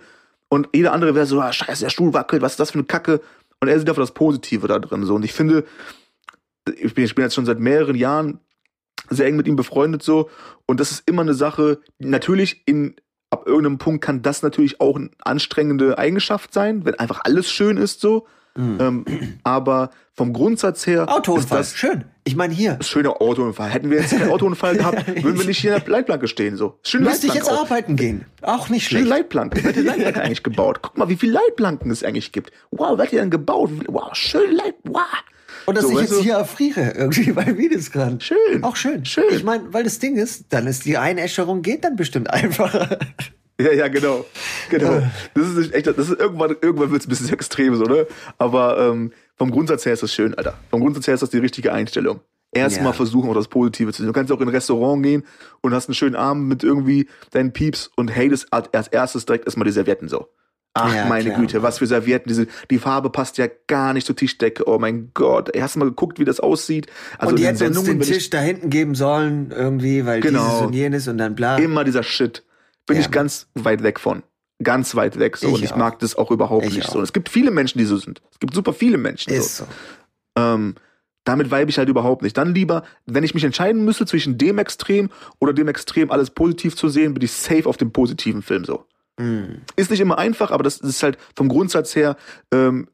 Und 0.49 0.67
jeder 0.73 0.91
andere 0.91 1.15
wäre 1.15 1.25
so, 1.25 1.39
ah, 1.39 1.53
scheiße, 1.53 1.85
der 1.85 1.89
Stuhl 1.89 2.13
wackelt, 2.13 2.41
was 2.41 2.53
ist 2.53 2.59
das 2.59 2.71
für 2.71 2.79
eine 2.79 2.85
Kacke? 2.85 3.21
Und 3.59 3.69
er 3.69 3.79
sieht 3.79 3.89
einfach 3.89 4.03
das 4.03 4.13
Positive 4.13 4.67
da 4.67 4.79
drin 4.79 5.03
so. 5.03 5.15
Und 5.15 5.25
ich 5.25 5.33
finde, 5.33 5.65
ich 6.79 6.93
bin, 6.93 7.05
ich 7.05 7.15
bin 7.15 7.23
jetzt 7.23 7.35
schon 7.35 7.45
seit 7.45 7.59
mehreren 7.59 7.95
Jahren 7.95 8.39
sehr 9.09 9.27
eng 9.27 9.35
mit 9.35 9.47
ihm 9.47 9.55
befreundet 9.55 10.03
so. 10.03 10.29
Und 10.65 10.79
das 10.79 10.91
ist 10.91 11.07
immer 11.07 11.21
eine 11.21 11.33
Sache, 11.33 11.79
natürlich 11.99 12.63
in, 12.65 12.95
ab 13.29 13.47
irgendeinem 13.47 13.77
Punkt 13.77 14.03
kann 14.03 14.21
das 14.21 14.41
natürlich 14.41 14.81
auch 14.81 14.95
eine 14.95 15.11
anstrengende 15.19 15.97
Eigenschaft 15.97 16.53
sein, 16.53 16.85
wenn 16.85 16.95
einfach 16.95 17.21
alles 17.23 17.49
schön 17.49 17.77
ist 17.77 18.01
so. 18.01 18.27
Ähm, 18.57 19.05
aber 19.43 19.91
vom 20.13 20.33
Grundsatz 20.33 20.87
her 20.87 21.05
Autounfall, 21.13 21.59
das 21.59 21.75
schön. 21.75 22.05
Ich 22.23 22.35
meine 22.35 22.53
hier. 22.53 22.73
das 22.75 22.89
schöne 22.89 23.21
Autounfall. 23.21 23.69
Hätten 23.69 23.89
wir 23.91 23.99
jetzt 23.99 24.17
keinen 24.17 24.31
Autounfall 24.31 24.75
gehabt, 24.77 25.07
würden 25.23 25.37
wir 25.37 25.45
nicht 25.45 25.59
hier 25.59 25.75
in 25.75 25.81
der 25.83 25.89
Leitplanke 25.89 26.27
stehen 26.27 26.57
so. 26.57 26.79
Schöne 26.83 27.05
Müsste 27.05 27.27
ich 27.27 27.33
jetzt 27.35 27.49
auch. 27.51 27.61
arbeiten 27.61 27.95
gehen. 27.95 28.25
Auch 28.41 28.69
nicht 28.69 28.87
Schöne 28.89 29.01
schlecht. 29.01 29.09
Leitplanke. 29.19 29.63
Wer 29.63 29.69
hat 29.69 29.75
die 29.75 29.81
Leitplanke 29.81 30.21
eigentlich 30.21 30.43
gebaut? 30.43 30.79
Guck 30.81 30.97
mal, 30.97 31.07
wie 31.09 31.15
viele 31.15 31.33
Leitplanken 31.33 31.91
es 31.91 32.03
eigentlich 32.03 32.31
gibt. 32.31 32.51
Wow, 32.71 32.97
wer 32.97 33.05
hat 33.05 33.11
die 33.11 33.17
denn 33.17 33.29
gebaut? 33.29 33.69
Wow, 33.87 34.13
schöne 34.15 34.53
Leit... 34.53 34.75
Wow. 34.83 35.01
Und 35.67 35.75
dass 35.77 35.83
So, 35.85 35.91
ich 35.91 35.99
jetzt 36.01 36.11
du? 36.13 36.21
hier 36.21 36.35
erfriere, 36.35 36.91
irgendwie 36.95 37.31
bei 37.33 37.57
Wiesgrad. 37.57 38.23
Schön. 38.23 38.63
Auch 38.63 38.75
schön. 38.75 39.05
Schön. 39.05 39.25
Ich 39.31 39.43
meine, 39.43 39.71
weil 39.73 39.83
das 39.83 39.99
Ding 39.99 40.15
ist, 40.15 40.45
dann 40.49 40.65
ist 40.65 40.85
die 40.85 40.97
Einäscherung 40.97 41.61
geht 41.61 41.83
dann 41.83 41.95
bestimmt 41.95 42.29
einfacher. 42.29 42.97
Ja, 43.59 43.71
ja, 43.73 43.87
genau. 43.87 44.25
Genau. 44.69 45.01
Das 45.33 45.47
ist 45.47 45.57
nicht 45.57 45.73
echt, 45.73 45.87
das 45.87 45.97
ist 45.97 46.19
irgendwann, 46.19 46.55
irgendwann 46.61 46.91
wird 46.91 47.01
es 47.01 47.07
ein 47.07 47.09
bisschen 47.09 47.33
extrem, 47.33 47.75
so, 47.75 47.85
ne? 47.85 48.05
Aber 48.37 48.77
ähm, 48.79 49.11
vom 49.35 49.49
Grundsatz 49.51 49.85
her 49.85 49.93
ist 49.93 50.03
das 50.03 50.13
schön, 50.13 50.35
Alter. 50.35 50.53
Vom 50.69 50.81
Grundsatz 50.81 51.07
her 51.07 51.13
ist 51.15 51.21
das 51.23 51.29
die 51.31 51.39
richtige 51.39 51.73
Einstellung. 51.73 52.19
Erstmal 52.53 52.87
Ja. 52.87 52.93
versuchen, 52.93 53.29
auch 53.29 53.33
das 53.35 53.47
Positive 53.47 53.91
zu 53.91 53.97
sehen. 54.01 54.07
Du 54.07 54.13
kannst 54.13 54.31
auch 54.31 54.39
in 54.41 54.47
ein 54.47 54.53
Restaurant 54.53 55.03
gehen 55.03 55.23
und 55.61 55.73
hast 55.73 55.89
einen 55.89 55.95
schönen 55.95 56.15
Abend 56.15 56.47
mit 56.47 56.63
irgendwie 56.63 57.07
deinen 57.31 57.51
Pieps 57.51 57.89
und 57.95 58.15
hatest 58.15 58.47
als 58.53 58.73
als 58.73 58.87
erstes 58.89 59.25
direkt 59.25 59.45
erstmal 59.45 59.65
die 59.65 59.71
Servietten 59.73 60.07
so. 60.07 60.27
Ach, 60.73 60.93
Ja, 60.93 61.05
meine 61.07 61.29
klar. 61.31 61.39
Güte, 61.41 61.63
was 61.63 61.79
für 61.79 61.87
Servietten. 61.87 62.29
Diese, 62.29 62.45
die 62.69 62.77
Farbe 62.77 63.09
passt 63.09 63.37
ja 63.39 63.47
gar 63.67 63.93
nicht 63.93 64.05
zur 64.05 64.15
Tischdecke. 64.15 64.67
Oh 64.67 64.77
mein 64.77 65.09
Gott. 65.15 65.49
Hast 65.59 65.75
du 65.75 65.79
mal 65.79 65.85
geguckt, 65.85 66.19
wie 66.19 66.25
das 66.25 66.39
aussieht? 66.39 66.87
Also 67.17 67.31
und 67.31 67.39
die 67.39 67.45
hätten 67.47 67.75
uns 67.75 67.83
den 67.83 67.99
Tisch 68.01 68.29
da 68.29 68.39
hinten 68.39 68.69
geben 68.69 68.93
sollen, 68.93 69.49
irgendwie, 69.51 70.05
weil 70.05 70.21
Genau. 70.21 70.45
dieses 70.47 70.61
und 70.61 70.73
jenes 70.73 71.07
und 71.07 71.17
dann 71.17 71.33
bla. 71.35 71.57
immer 71.57 71.83
dieser 71.83 72.03
Shit. 72.03 72.43
Bin 72.87 72.95
Ja, 72.97 73.01
ich 73.03 73.11
ganz 73.11 73.47
weit 73.53 73.83
weg 73.83 73.99
von. 73.99 74.23
Ganz 74.63 74.95
weit 74.95 75.19
weg 75.19 75.37
so. 75.37 75.49
Ich 75.49 75.53
und 75.53 75.63
ich 75.63 75.73
auch. 75.73 75.77
mag 75.77 75.99
das 75.99 76.15
auch 76.15 76.31
überhaupt 76.31 76.65
Ich 76.65 76.75
nicht 76.75 76.87
auch. 76.89 76.93
so. 76.93 76.97
Und 76.97 77.03
es 77.03 77.13
gibt 77.13 77.29
viele 77.29 77.51
Menschen, 77.51 77.77
die 77.77 77.85
so 77.85 77.97
sind. 77.97 78.21
Es 78.31 78.39
gibt 78.39 78.55
super 78.55 78.73
viele 78.73 78.97
Menschen 78.97 79.31
Ist 79.31 79.57
so. 79.57 79.65
so. 79.65 79.69
Ähm, 80.41 80.75
damit 81.25 81.51
vibe 81.51 81.69
ich 81.69 81.77
halt 81.77 81.89
überhaupt 81.89 82.21
nicht. 82.23 82.37
Dann 82.37 82.55
lieber, 82.55 82.83
wenn 83.05 83.23
ich 83.23 83.33
mich 83.33 83.43
entscheiden 83.43 83.83
müsste 83.85 84.05
zwischen 84.05 84.37
dem 84.37 84.57
Extrem 84.57 85.09
oder 85.39 85.53
dem 85.53 85.67
Extrem, 85.67 86.09
alles 86.09 86.29
positiv 86.31 86.75
zu 86.75 86.87
sehen, 86.89 87.13
bin 87.13 87.23
ich 87.23 87.33
safe 87.33 87.67
auf 87.67 87.77
dem 87.77 87.91
positiven 87.91 88.41
Film 88.41 88.63
so. 88.65 88.85
Hm. 89.19 89.61
Ist 89.75 89.91
nicht 89.91 89.99
immer 89.99 90.17
einfach, 90.17 90.51
aber 90.51 90.63
das 90.63 90.77
ist 90.77 91.03
halt 91.03 91.17
vom 91.35 91.49
Grundsatz 91.49 91.95
her 91.95 92.15
ähm, 92.53 92.87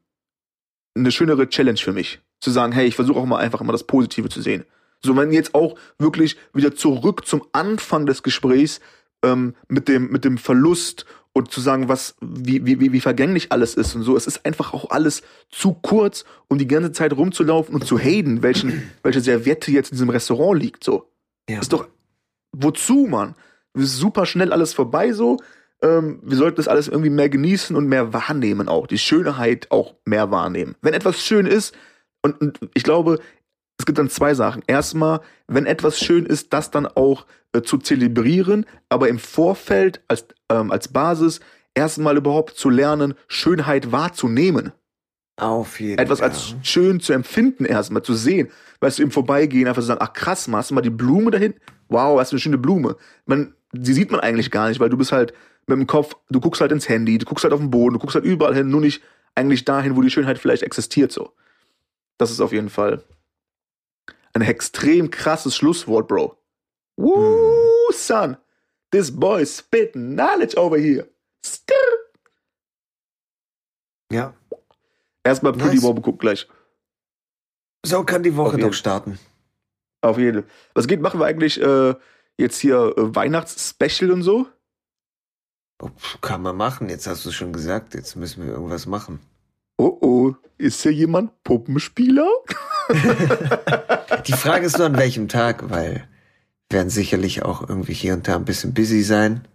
eine 0.96 1.12
schönere 1.12 1.48
Challenge 1.48 1.78
für 1.78 1.92
mich. 1.92 2.20
Zu 2.40 2.50
sagen, 2.50 2.72
hey, 2.72 2.86
ich 2.86 2.96
versuche 2.96 3.18
auch 3.20 3.24
mal 3.26 3.38
einfach 3.38 3.60
immer 3.60 3.72
das 3.72 3.84
Positive 3.84 4.28
zu 4.28 4.42
sehen. 4.42 4.64
So, 5.02 5.16
wenn 5.16 5.32
jetzt 5.32 5.54
auch 5.54 5.76
wirklich 5.98 6.36
wieder 6.52 6.74
zurück 6.74 7.26
zum 7.26 7.44
Anfang 7.52 8.04
des 8.06 8.22
Gesprächs 8.22 8.80
ähm, 9.24 9.54
mit 9.68 9.88
dem 9.88 10.10
mit 10.10 10.24
dem 10.24 10.38
Verlust 10.38 11.06
und 11.34 11.50
zu 11.50 11.60
sagen, 11.60 11.88
was 11.88 12.14
wie, 12.20 12.64
wie, 12.64 12.92
wie, 12.92 13.00
vergänglich 13.00 13.50
alles 13.50 13.74
ist 13.74 13.94
und 13.96 14.02
so. 14.02 14.16
Es 14.16 14.28
ist 14.28 14.46
einfach 14.46 14.72
auch 14.72 14.90
alles 14.90 15.22
zu 15.50 15.74
kurz, 15.74 16.24
um 16.46 16.58
die 16.58 16.68
ganze 16.68 16.92
Zeit 16.92 17.12
rumzulaufen 17.12 17.74
und 17.74 17.84
zu 17.84 17.98
haten, 17.98 18.42
welchen, 18.42 18.90
welche 19.02 19.20
Serviette 19.20 19.72
jetzt 19.72 19.90
in 19.90 19.96
diesem 19.96 20.10
Restaurant 20.10 20.62
liegt. 20.62 20.84
So. 20.84 21.10
Ja. 21.50 21.58
Ist 21.58 21.72
doch, 21.72 21.88
wozu, 22.52 23.08
Mann? 23.10 23.34
Es 23.74 23.82
ist 23.82 23.96
super 23.96 24.26
schnell 24.26 24.52
alles 24.52 24.72
vorbei 24.74 25.12
so. 25.12 25.38
Ähm, 25.82 26.20
wir 26.22 26.36
sollten 26.36 26.56
das 26.56 26.68
alles 26.68 26.86
irgendwie 26.86 27.10
mehr 27.10 27.28
genießen 27.28 27.74
und 27.74 27.88
mehr 27.88 28.12
wahrnehmen 28.12 28.68
auch. 28.68 28.86
Die 28.86 28.98
Schönheit 28.98 29.72
auch 29.72 29.96
mehr 30.04 30.30
wahrnehmen. 30.30 30.76
Wenn 30.82 30.94
etwas 30.94 31.20
schön 31.20 31.46
ist, 31.46 31.74
und, 32.22 32.40
und 32.40 32.60
ich 32.74 32.84
glaube, 32.84 33.18
es 33.84 33.86
gibt 33.86 33.98
dann 33.98 34.08
zwei 34.08 34.32
Sachen. 34.32 34.62
Erstmal, 34.66 35.20
wenn 35.46 35.66
etwas 35.66 35.98
schön 35.98 36.24
ist, 36.24 36.54
das 36.54 36.70
dann 36.70 36.86
auch 36.86 37.26
äh, 37.52 37.60
zu 37.60 37.76
zelebrieren, 37.76 38.64
aber 38.88 39.10
im 39.10 39.18
Vorfeld 39.18 40.00
als, 40.08 40.26
ähm, 40.48 40.72
als 40.72 40.88
Basis 40.88 41.40
erstmal 41.74 42.16
überhaupt 42.16 42.56
zu 42.56 42.70
lernen, 42.70 43.12
Schönheit 43.28 43.92
wahrzunehmen 43.92 44.72
Auf 45.36 45.80
jeden 45.80 45.98
etwas 45.98 46.20
Fall. 46.20 46.30
als 46.30 46.54
schön 46.62 47.00
zu 47.00 47.12
empfinden 47.12 47.66
erstmal, 47.66 48.02
zu 48.02 48.14
sehen. 48.14 48.48
Weißt 48.80 48.98
du, 48.98 49.02
im 49.02 49.10
Vorbeigehen 49.10 49.68
einfach 49.68 49.82
zu 49.82 49.88
sagen, 49.88 50.00
ach 50.02 50.14
krass, 50.14 50.48
mal, 50.48 50.58
hast 50.58 50.70
du 50.70 50.74
mal 50.74 50.80
die 50.80 50.88
Blume 50.88 51.30
dahin? 51.30 51.52
Wow, 51.88 52.18
hast 52.18 52.32
du 52.32 52.36
eine 52.36 52.40
schöne 52.40 52.56
Blume. 52.56 52.96
Man, 53.26 53.52
die 53.72 53.92
sieht 53.92 54.10
man 54.10 54.20
eigentlich 54.20 54.50
gar 54.50 54.70
nicht, 54.70 54.80
weil 54.80 54.88
du 54.88 54.96
bist 54.96 55.12
halt 55.12 55.34
mit 55.66 55.76
dem 55.76 55.86
Kopf, 55.86 56.16
du 56.30 56.40
guckst 56.40 56.62
halt 56.62 56.72
ins 56.72 56.88
Handy, 56.88 57.18
du 57.18 57.26
guckst 57.26 57.44
halt 57.44 57.52
auf 57.52 57.60
den 57.60 57.70
Boden, 57.70 57.92
du 57.92 57.98
guckst 57.98 58.14
halt 58.14 58.24
überall 58.24 58.54
hin, 58.54 58.70
nur 58.70 58.80
nicht 58.80 59.02
eigentlich 59.34 59.66
dahin, 59.66 59.94
wo 59.94 60.00
die 60.00 60.10
Schönheit 60.10 60.38
vielleicht 60.38 60.62
existiert 60.62 61.12
so. 61.12 61.32
Das 62.16 62.30
ist 62.30 62.40
auf 62.40 62.52
jeden 62.52 62.70
Fall 62.70 63.02
ein 64.34 64.42
extrem 64.42 65.10
krasses 65.10 65.56
Schlusswort, 65.56 66.08
Bro. 66.08 66.36
Woo, 66.96 67.92
son. 67.92 68.36
This 68.90 69.10
boy 69.10 69.44
spitting 69.44 70.14
knowledge 70.14 70.56
over 70.56 70.76
here. 70.76 71.08
Skrr. 71.44 71.74
Ja. 74.12 74.34
Erstmal 75.24 75.52
Pretty 75.52 75.76
Nice. 75.76 75.82
Bob 75.82 76.02
guckt 76.02 76.20
gleich. 76.20 76.46
So 77.84 78.04
kann 78.04 78.22
die 78.22 78.36
Woche 78.36 78.58
doch 78.58 78.72
starten. 78.72 79.18
Auf 80.00 80.18
jeden 80.18 80.42
Fall. 80.42 80.50
Was 80.74 80.86
geht, 80.86 81.00
machen 81.00 81.18
wir 81.18 81.26
eigentlich 81.26 81.60
äh, 81.60 81.94
jetzt 82.38 82.58
hier 82.58 82.94
äh, 82.96 83.14
Weihnachts-Special 83.14 84.10
und 84.10 84.22
so? 84.22 84.46
Oh, 85.82 85.90
Kann 86.20 86.42
man 86.42 86.56
machen. 86.56 86.88
Jetzt 86.88 87.06
hast 87.06 87.24
du 87.24 87.30
es 87.30 87.34
schon 87.34 87.52
gesagt. 87.52 87.94
Jetzt 87.94 88.14
müssen 88.16 88.44
wir 88.44 88.52
irgendwas 88.52 88.86
machen. 88.86 89.20
Oh 89.76 89.98
oh, 90.00 90.34
ist 90.56 90.82
hier 90.82 90.92
jemand 90.92 91.42
Puppenspieler? 91.42 92.28
Die 94.26 94.32
Frage 94.32 94.66
ist 94.66 94.78
nur 94.78 94.86
an 94.86 94.96
welchem 94.96 95.28
Tag, 95.28 95.70
weil 95.70 96.06
werden 96.70 96.90
sicherlich 96.90 97.42
auch 97.44 97.68
irgendwie 97.68 97.92
hier 97.94 98.14
und 98.14 98.26
da 98.26 98.36
ein 98.36 98.44
bisschen 98.44 98.74
busy 98.74 99.02
sein. 99.02 99.46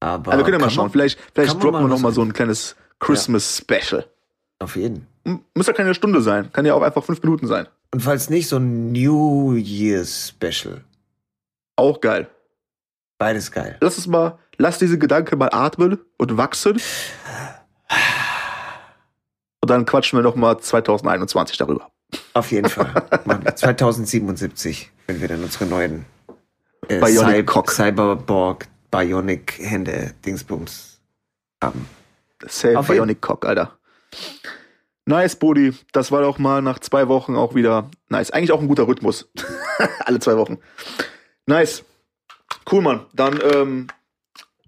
Aber 0.00 0.32
Also 0.32 0.38
wir 0.40 0.44
können 0.50 0.60
ja 0.60 0.66
mal 0.66 0.70
schauen. 0.70 0.84
man- 0.86 0.92
Vielleicht, 0.92 1.18
vielleicht 1.34 1.54
droppen 1.54 1.80
wir 1.82 1.88
noch 1.88 1.94
was 1.96 2.02
mal 2.02 2.12
so 2.12 2.22
ein 2.22 2.32
kleines 2.32 2.76
Christmas-Special. 3.00 4.06
Auf 4.60 4.76
jeden. 4.76 5.06
Muss 5.54 5.66
ja 5.66 5.72
keine 5.72 5.94
Stunde 5.94 6.20
sein. 6.22 6.52
Kann 6.52 6.64
ja 6.66 6.74
auch 6.74 6.82
einfach 6.82 7.02
fünf 7.04 7.22
Minuten 7.22 7.46
sein. 7.46 7.66
Und 7.92 8.00
falls 8.02 8.28
nicht, 8.30 8.48
so 8.48 8.56
ein 8.56 8.92
New 8.92 9.54
Year's 9.54 10.28
Special. 10.36 10.82
Auch 11.76 12.00
geil. 12.00 12.28
Beides 13.18 13.50
geil. 13.50 13.76
Lass 13.80 13.98
es 13.98 14.06
mal, 14.06 14.38
lass 14.56 14.78
diese 14.78 14.98
Gedanken 14.98 15.38
mal 15.38 15.50
atmen 15.52 15.98
und 16.18 16.36
wachsen. 16.36 16.80
Und 19.60 19.70
dann 19.70 19.84
quatschen 19.84 20.18
wir 20.18 20.22
noch 20.22 20.36
mal 20.36 20.58
2021 20.58 21.56
darüber. 21.56 21.90
Auf 22.38 22.52
jeden 22.52 22.68
Fall. 22.68 22.92
Machen 23.24 23.44
wir 23.44 23.56
2077, 23.56 24.90
wenn 25.08 25.20
wir 25.20 25.28
dann 25.28 25.42
unsere 25.42 25.66
neuen 25.66 26.04
äh, 26.88 26.98
Bionic 27.00 27.18
Cy- 27.18 27.44
Cock. 27.44 27.70
Cyberborg 27.70 28.66
Bionic 28.90 29.58
Hände 29.58 30.12
Dingsbums 30.24 31.00
haben. 31.62 31.86
Safe 32.46 32.78
Auf 32.78 32.86
Bionic 32.86 33.20
Cock, 33.20 33.44
Alter. 33.44 33.76
Nice, 35.04 35.36
Bodi. 35.36 35.74
Das 35.92 36.12
war 36.12 36.22
doch 36.22 36.38
mal 36.38 36.62
nach 36.62 36.78
zwei 36.78 37.08
Wochen 37.08 37.34
auch 37.34 37.54
wieder 37.54 37.90
nice. 38.08 38.30
Eigentlich 38.30 38.52
auch 38.52 38.60
ein 38.60 38.68
guter 38.68 38.86
Rhythmus. 38.86 39.28
Alle 40.00 40.20
zwei 40.20 40.36
Wochen. 40.36 40.58
Nice. 41.46 41.82
Cool, 42.70 42.82
Mann. 42.82 43.06
Dann 43.14 43.40
ähm, 43.54 43.86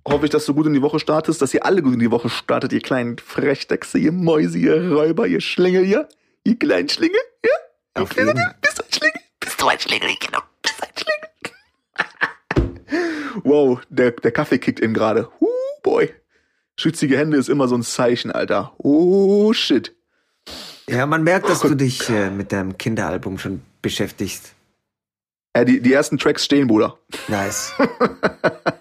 hoffe 0.08 0.24
ich, 0.24 0.30
dass 0.30 0.46
du 0.46 0.54
gut 0.54 0.66
in 0.66 0.72
die 0.72 0.82
Woche 0.82 0.98
startest, 0.98 1.40
dass 1.42 1.52
ihr 1.54 1.64
alle 1.64 1.82
gut 1.82 1.92
in 1.92 1.98
die 2.00 2.10
Woche 2.10 2.30
startet, 2.30 2.72
ihr 2.72 2.80
kleinen 2.80 3.18
Frechdechse, 3.18 3.98
ihr 3.98 4.12
Mäuse, 4.12 4.58
ihr 4.58 4.90
Räuber, 4.92 5.26
ihr 5.26 5.40
Schlingel, 5.42 5.84
ihr, 5.84 6.08
ihr 6.44 6.58
kleinen 6.58 6.88
Schlingel, 6.88 7.20
ja? 7.44 7.50
Auf 8.02 8.16
jeden. 8.16 8.40
Bist 8.60 8.78
du 8.78 8.82
ein 8.82 8.92
Schlingel? 8.92 9.20
Bist 9.40 9.60
du 9.60 9.68
ein 9.68 9.78
Schlingel? 9.78 10.10
Genau, 10.20 10.40
bist 10.62 10.78
du 10.78 10.86
ein 10.86 10.92
Schlingel? 10.96 11.20
wow, 13.44 13.80
der, 13.88 14.12
der 14.12 14.32
Kaffee 14.32 14.58
kickt 14.58 14.80
in 14.80 14.94
gerade. 14.94 15.28
Uh, 15.40 15.48
boy. 15.82 16.14
Schützige 16.76 17.18
Hände 17.18 17.36
ist 17.36 17.48
immer 17.48 17.68
so 17.68 17.76
ein 17.76 17.82
Zeichen, 17.82 18.30
Alter. 18.30 18.72
Oh, 18.78 19.52
shit. 19.52 19.94
Ja, 20.88 21.06
man 21.06 21.22
merkt, 21.22 21.48
dass 21.48 21.60
du 21.60 21.74
dich 21.74 22.08
äh, 22.08 22.30
mit 22.30 22.52
deinem 22.52 22.78
Kinderalbum 22.78 23.38
schon 23.38 23.62
beschäftigst. 23.82 24.54
Äh, 25.52 25.64
die, 25.64 25.80
die 25.80 25.92
ersten 25.92 26.18
Tracks 26.18 26.44
stehen, 26.44 26.66
Bruder. 26.66 26.98
Nice. 27.28 27.72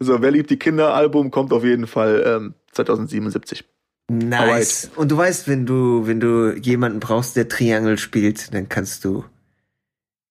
So, 0.00 0.22
wer 0.22 0.30
liebt 0.30 0.50
die 0.50 0.58
Kinderalbum, 0.58 1.30
kommt 1.30 1.52
auf 1.52 1.64
jeden 1.64 1.86
Fall 1.86 2.22
ähm, 2.24 2.54
2077. 2.72 3.64
Nice. 4.10 4.90
Und 4.96 5.10
du 5.10 5.16
weißt, 5.16 5.48
wenn 5.48 5.66
du, 5.66 6.06
wenn 6.06 6.18
du 6.18 6.56
jemanden 6.56 6.98
brauchst, 6.98 7.36
der 7.36 7.48
Triangle 7.48 7.98
spielt, 7.98 8.54
dann 8.54 8.68
kannst 8.68 9.04
du 9.04 9.24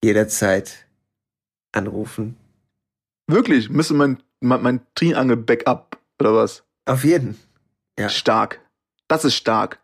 jederzeit 0.03 0.87
anrufen. 1.73 2.37
Wirklich, 3.27 3.69
müsste 3.69 3.93
mein, 3.93 4.17
mein, 4.39 4.63
mein 4.63 4.81
Triangel-Backup, 4.95 5.97
oder 6.19 6.33
was? 6.33 6.63
Auf 6.85 7.03
jeden. 7.03 7.37
Ja. 7.99 8.09
Stark. 8.09 8.61
Das 9.07 9.25
ist 9.25 9.35
stark. 9.35 9.79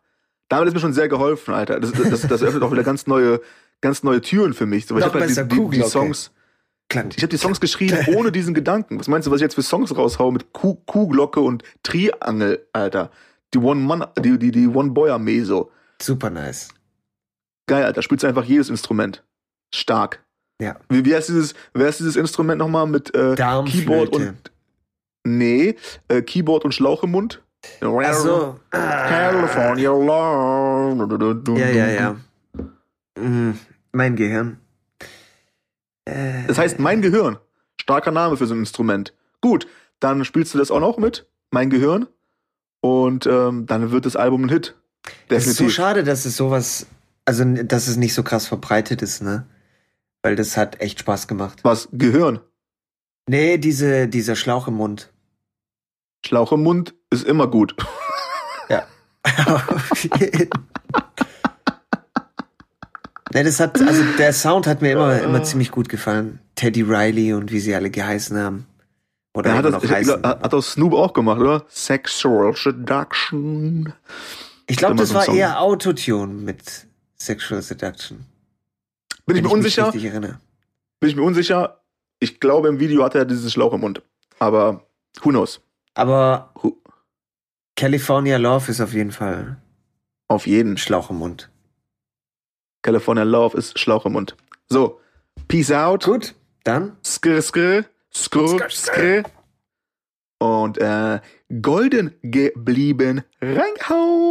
Damit 0.50 0.68
ist 0.68 0.74
mir 0.74 0.80
schon 0.80 0.94
sehr 0.94 1.08
geholfen, 1.08 1.54
Alter. 1.54 1.80
Das, 1.80 1.92
das, 1.92 2.10
das, 2.10 2.22
das 2.22 2.44
öffnet 2.44 2.64
auch 2.64 2.72
wieder 2.72 2.84
ganz 2.84 3.06
neue, 3.06 3.42
ganz 3.82 4.04
neue 4.04 4.22
Türen 4.22 4.54
für 4.54 4.66
mich. 4.66 4.86
So, 4.86 4.96
ich 4.96 5.06
Noch 5.06 5.14
hab 5.14 5.20
halt 5.20 5.30
die, 5.30 5.48
die, 5.48 5.70
die. 5.70 5.84
Songs, 5.84 6.32
ich 6.92 6.98
habe 6.98 7.28
die 7.28 7.38
Songs 7.38 7.60
geschrieben 7.60 7.98
ohne 8.16 8.32
diesen 8.32 8.54
Gedanken. 8.54 9.00
Was 9.00 9.08
meinst 9.08 9.28
du, 9.28 9.32
was 9.32 9.38
ich 9.38 9.44
jetzt 9.44 9.56
für 9.56 9.64
Songs 9.64 9.96
raushau 9.96 10.32
mit 10.32 10.54
Kuh, 10.54 10.76
Kuhglocke 10.86 11.40
und 11.40 11.64
Triangel, 11.84 12.66
Alter? 12.74 13.12
Die 13.54 13.60
One-Man, 13.60 14.06
die, 14.20 14.38
die, 14.40 14.52
die 14.52 14.68
One-Boy-Armee 14.68 15.42
so. 15.44 15.72
Super 16.02 16.30
nice. 16.30 16.70
Geil, 17.68 17.86
Alter. 17.86 18.02
Spielst 18.02 18.24
du 18.24 18.28
einfach 18.28 18.44
jedes 18.46 18.70
Instrument. 18.70 19.24
Stark. 19.74 20.24
Ja. 20.62 20.78
Wie, 20.90 21.04
wie 21.06 21.16
heißt 21.16 21.30
dieses, 21.30 21.54
wie 21.74 21.84
heißt 21.84 22.00
dieses 22.00 22.16
Instrument 22.16 22.60
nochmal 22.60 22.88
mit 22.88 23.14
äh. 23.16 23.36
Keyboard 23.36 24.16
und 24.16 24.52
Nee, 25.26 25.76
äh, 26.10 26.22
Keyboard 26.22 26.66
und 26.66 26.74
Schlauch 26.74 27.04
im 27.04 27.12
Mund. 27.12 27.42
Ach 27.82 28.14
so. 28.14 28.60
Ah. 28.72 29.08
California 29.08 29.90
Love. 29.90 31.58
Ja, 31.58 31.70
ja, 31.70 31.88
ja. 31.88 32.16
Mhm. 33.18 33.58
Mein 33.94 34.16
Gehirn. 34.16 34.60
Äh, 36.06 36.46
Das 36.48 36.58
heißt, 36.58 36.80
mein 36.80 37.02
Gehirn. 37.02 37.38
Starker 37.80 38.12
Name 38.12 38.36
für 38.36 38.48
so 38.48 38.54
ein 38.54 38.60
Instrument. 38.60 39.14
Gut, 39.40 39.68
dann 40.00 40.26
spielst 40.26 40.54
du 40.54 40.58
das 40.58 40.72
auch 40.72 40.82
noch 40.82 40.98
mit. 40.98 41.26
Mein 41.52 41.70
Gehirn. 41.70 42.08
Und 42.84 43.26
ähm, 43.28 43.66
dann 43.66 43.92
wird 43.92 44.06
das 44.06 44.18
Album 44.18 44.44
ein 44.44 44.50
Hit. 44.50 44.76
es 45.30 45.48
ist 45.48 45.56
so 45.56 45.64
Definitiv. 45.64 45.74
schade, 45.74 46.04
dass 46.04 46.26
es 46.26 46.36
sowas, 46.36 46.86
also 47.24 47.46
dass 47.46 47.88
es 47.88 47.96
nicht 47.96 48.14
so 48.14 48.24
krass 48.24 48.46
verbreitet 48.46 49.02
ist, 49.02 49.22
ne? 49.24 49.48
Weil 50.22 50.36
das 50.36 50.58
hat 50.58 50.82
echt 50.82 51.00
Spaß 51.00 51.30
gemacht. 51.30 51.60
Was? 51.64 51.88
Gehirn. 51.94 52.42
Nee, 53.26 53.58
diese, 53.58 54.10
dieser 54.10 54.36
Schlauch 54.36 54.68
im 54.68 54.74
Mund. 54.74 55.14
Schlauch 56.26 56.52
im 56.52 56.64
Mund 56.64 56.94
ist 57.10 57.26
immer 57.26 57.48
gut. 57.48 57.76
Ja. 58.70 58.88
ne, 63.34 63.44
das 63.44 63.60
hat, 63.60 63.80
also 63.82 64.04
der 64.18 64.32
Sound 64.32 64.68
hat 64.68 64.82
mir 64.82 64.94
immer, 64.94 65.22
immer 65.22 65.44
ziemlich 65.50 65.70
gut 65.70 65.90
gefallen. 65.90 66.40
Teddy 66.56 66.82
Riley 66.82 67.34
und 67.34 67.52
wie 67.52 67.60
sie 67.60 67.76
alle 67.76 67.90
geheißen 67.90 68.38
haben. 68.38 68.66
Oder 69.36 69.50
Er 69.52 69.58
hat, 69.58 69.66
das, 69.66 69.90
heißen. 69.90 70.24
hat 70.24 70.54
das 70.54 70.72
Snoop 70.74 70.94
auch 70.94 71.14
gemacht, 71.14 71.40
oder? 71.40 71.66
Sexual 71.70 72.56
Seduction. 72.56 73.94
Ich 74.68 74.78
glaube, 74.78 74.96
das 74.96 75.14
war 75.14 75.28
eher 75.28 75.60
Autotune 75.60 76.32
mit 76.34 76.88
Sexual 77.18 77.62
Seduction. 77.62 78.26
Bin 79.26 79.38
ich 79.38 79.44
mir 79.44 79.50
unsicher? 79.50 79.92
Bin 79.92 81.10
ich 81.10 81.16
mir 81.16 81.24
unsicher. 81.24 81.80
Ich 82.20 82.40
glaube, 82.40 82.68
im 82.70 82.80
Video 82.80 83.04
hat 83.04 83.16
er 83.16 83.26
diesen 83.26 83.50
Schlauch 83.50 83.74
im 83.74 83.82
Mund. 83.82 84.02
Aber 84.40 84.86
who 85.22 85.30
knows? 85.30 85.62
Aber 85.96 86.52
Who- 86.62 86.78
California 87.76 88.38
Love 88.38 88.70
ist 88.72 88.82
auf 88.82 88.94
jeden 88.94 89.12
Fall 89.12 89.58
Auf 90.28 90.46
jeden. 90.48 90.78
Schlauch 90.78 91.10
im 91.10 91.18
Mund. 91.18 91.50
California 92.82 93.24
Love 93.24 93.58
ist 93.58 93.80
Schlauch 93.80 94.06
im 94.06 94.14
Mund. 94.14 94.36
So, 94.70 95.00
peace 95.48 95.72
out. 95.72 96.04
Gut, 96.06 96.36
dann 96.64 96.98
Skr, 97.04 97.42
skr, 97.42 97.84
skr, 98.16 98.48
Skr, 98.48 98.70
skr. 98.70 98.70
skr. 98.70 99.24
Und 100.40 100.78
äh, 100.78 101.20
golden 101.62 102.16
geblieben. 102.22 103.24
Reinhau. 103.42 104.24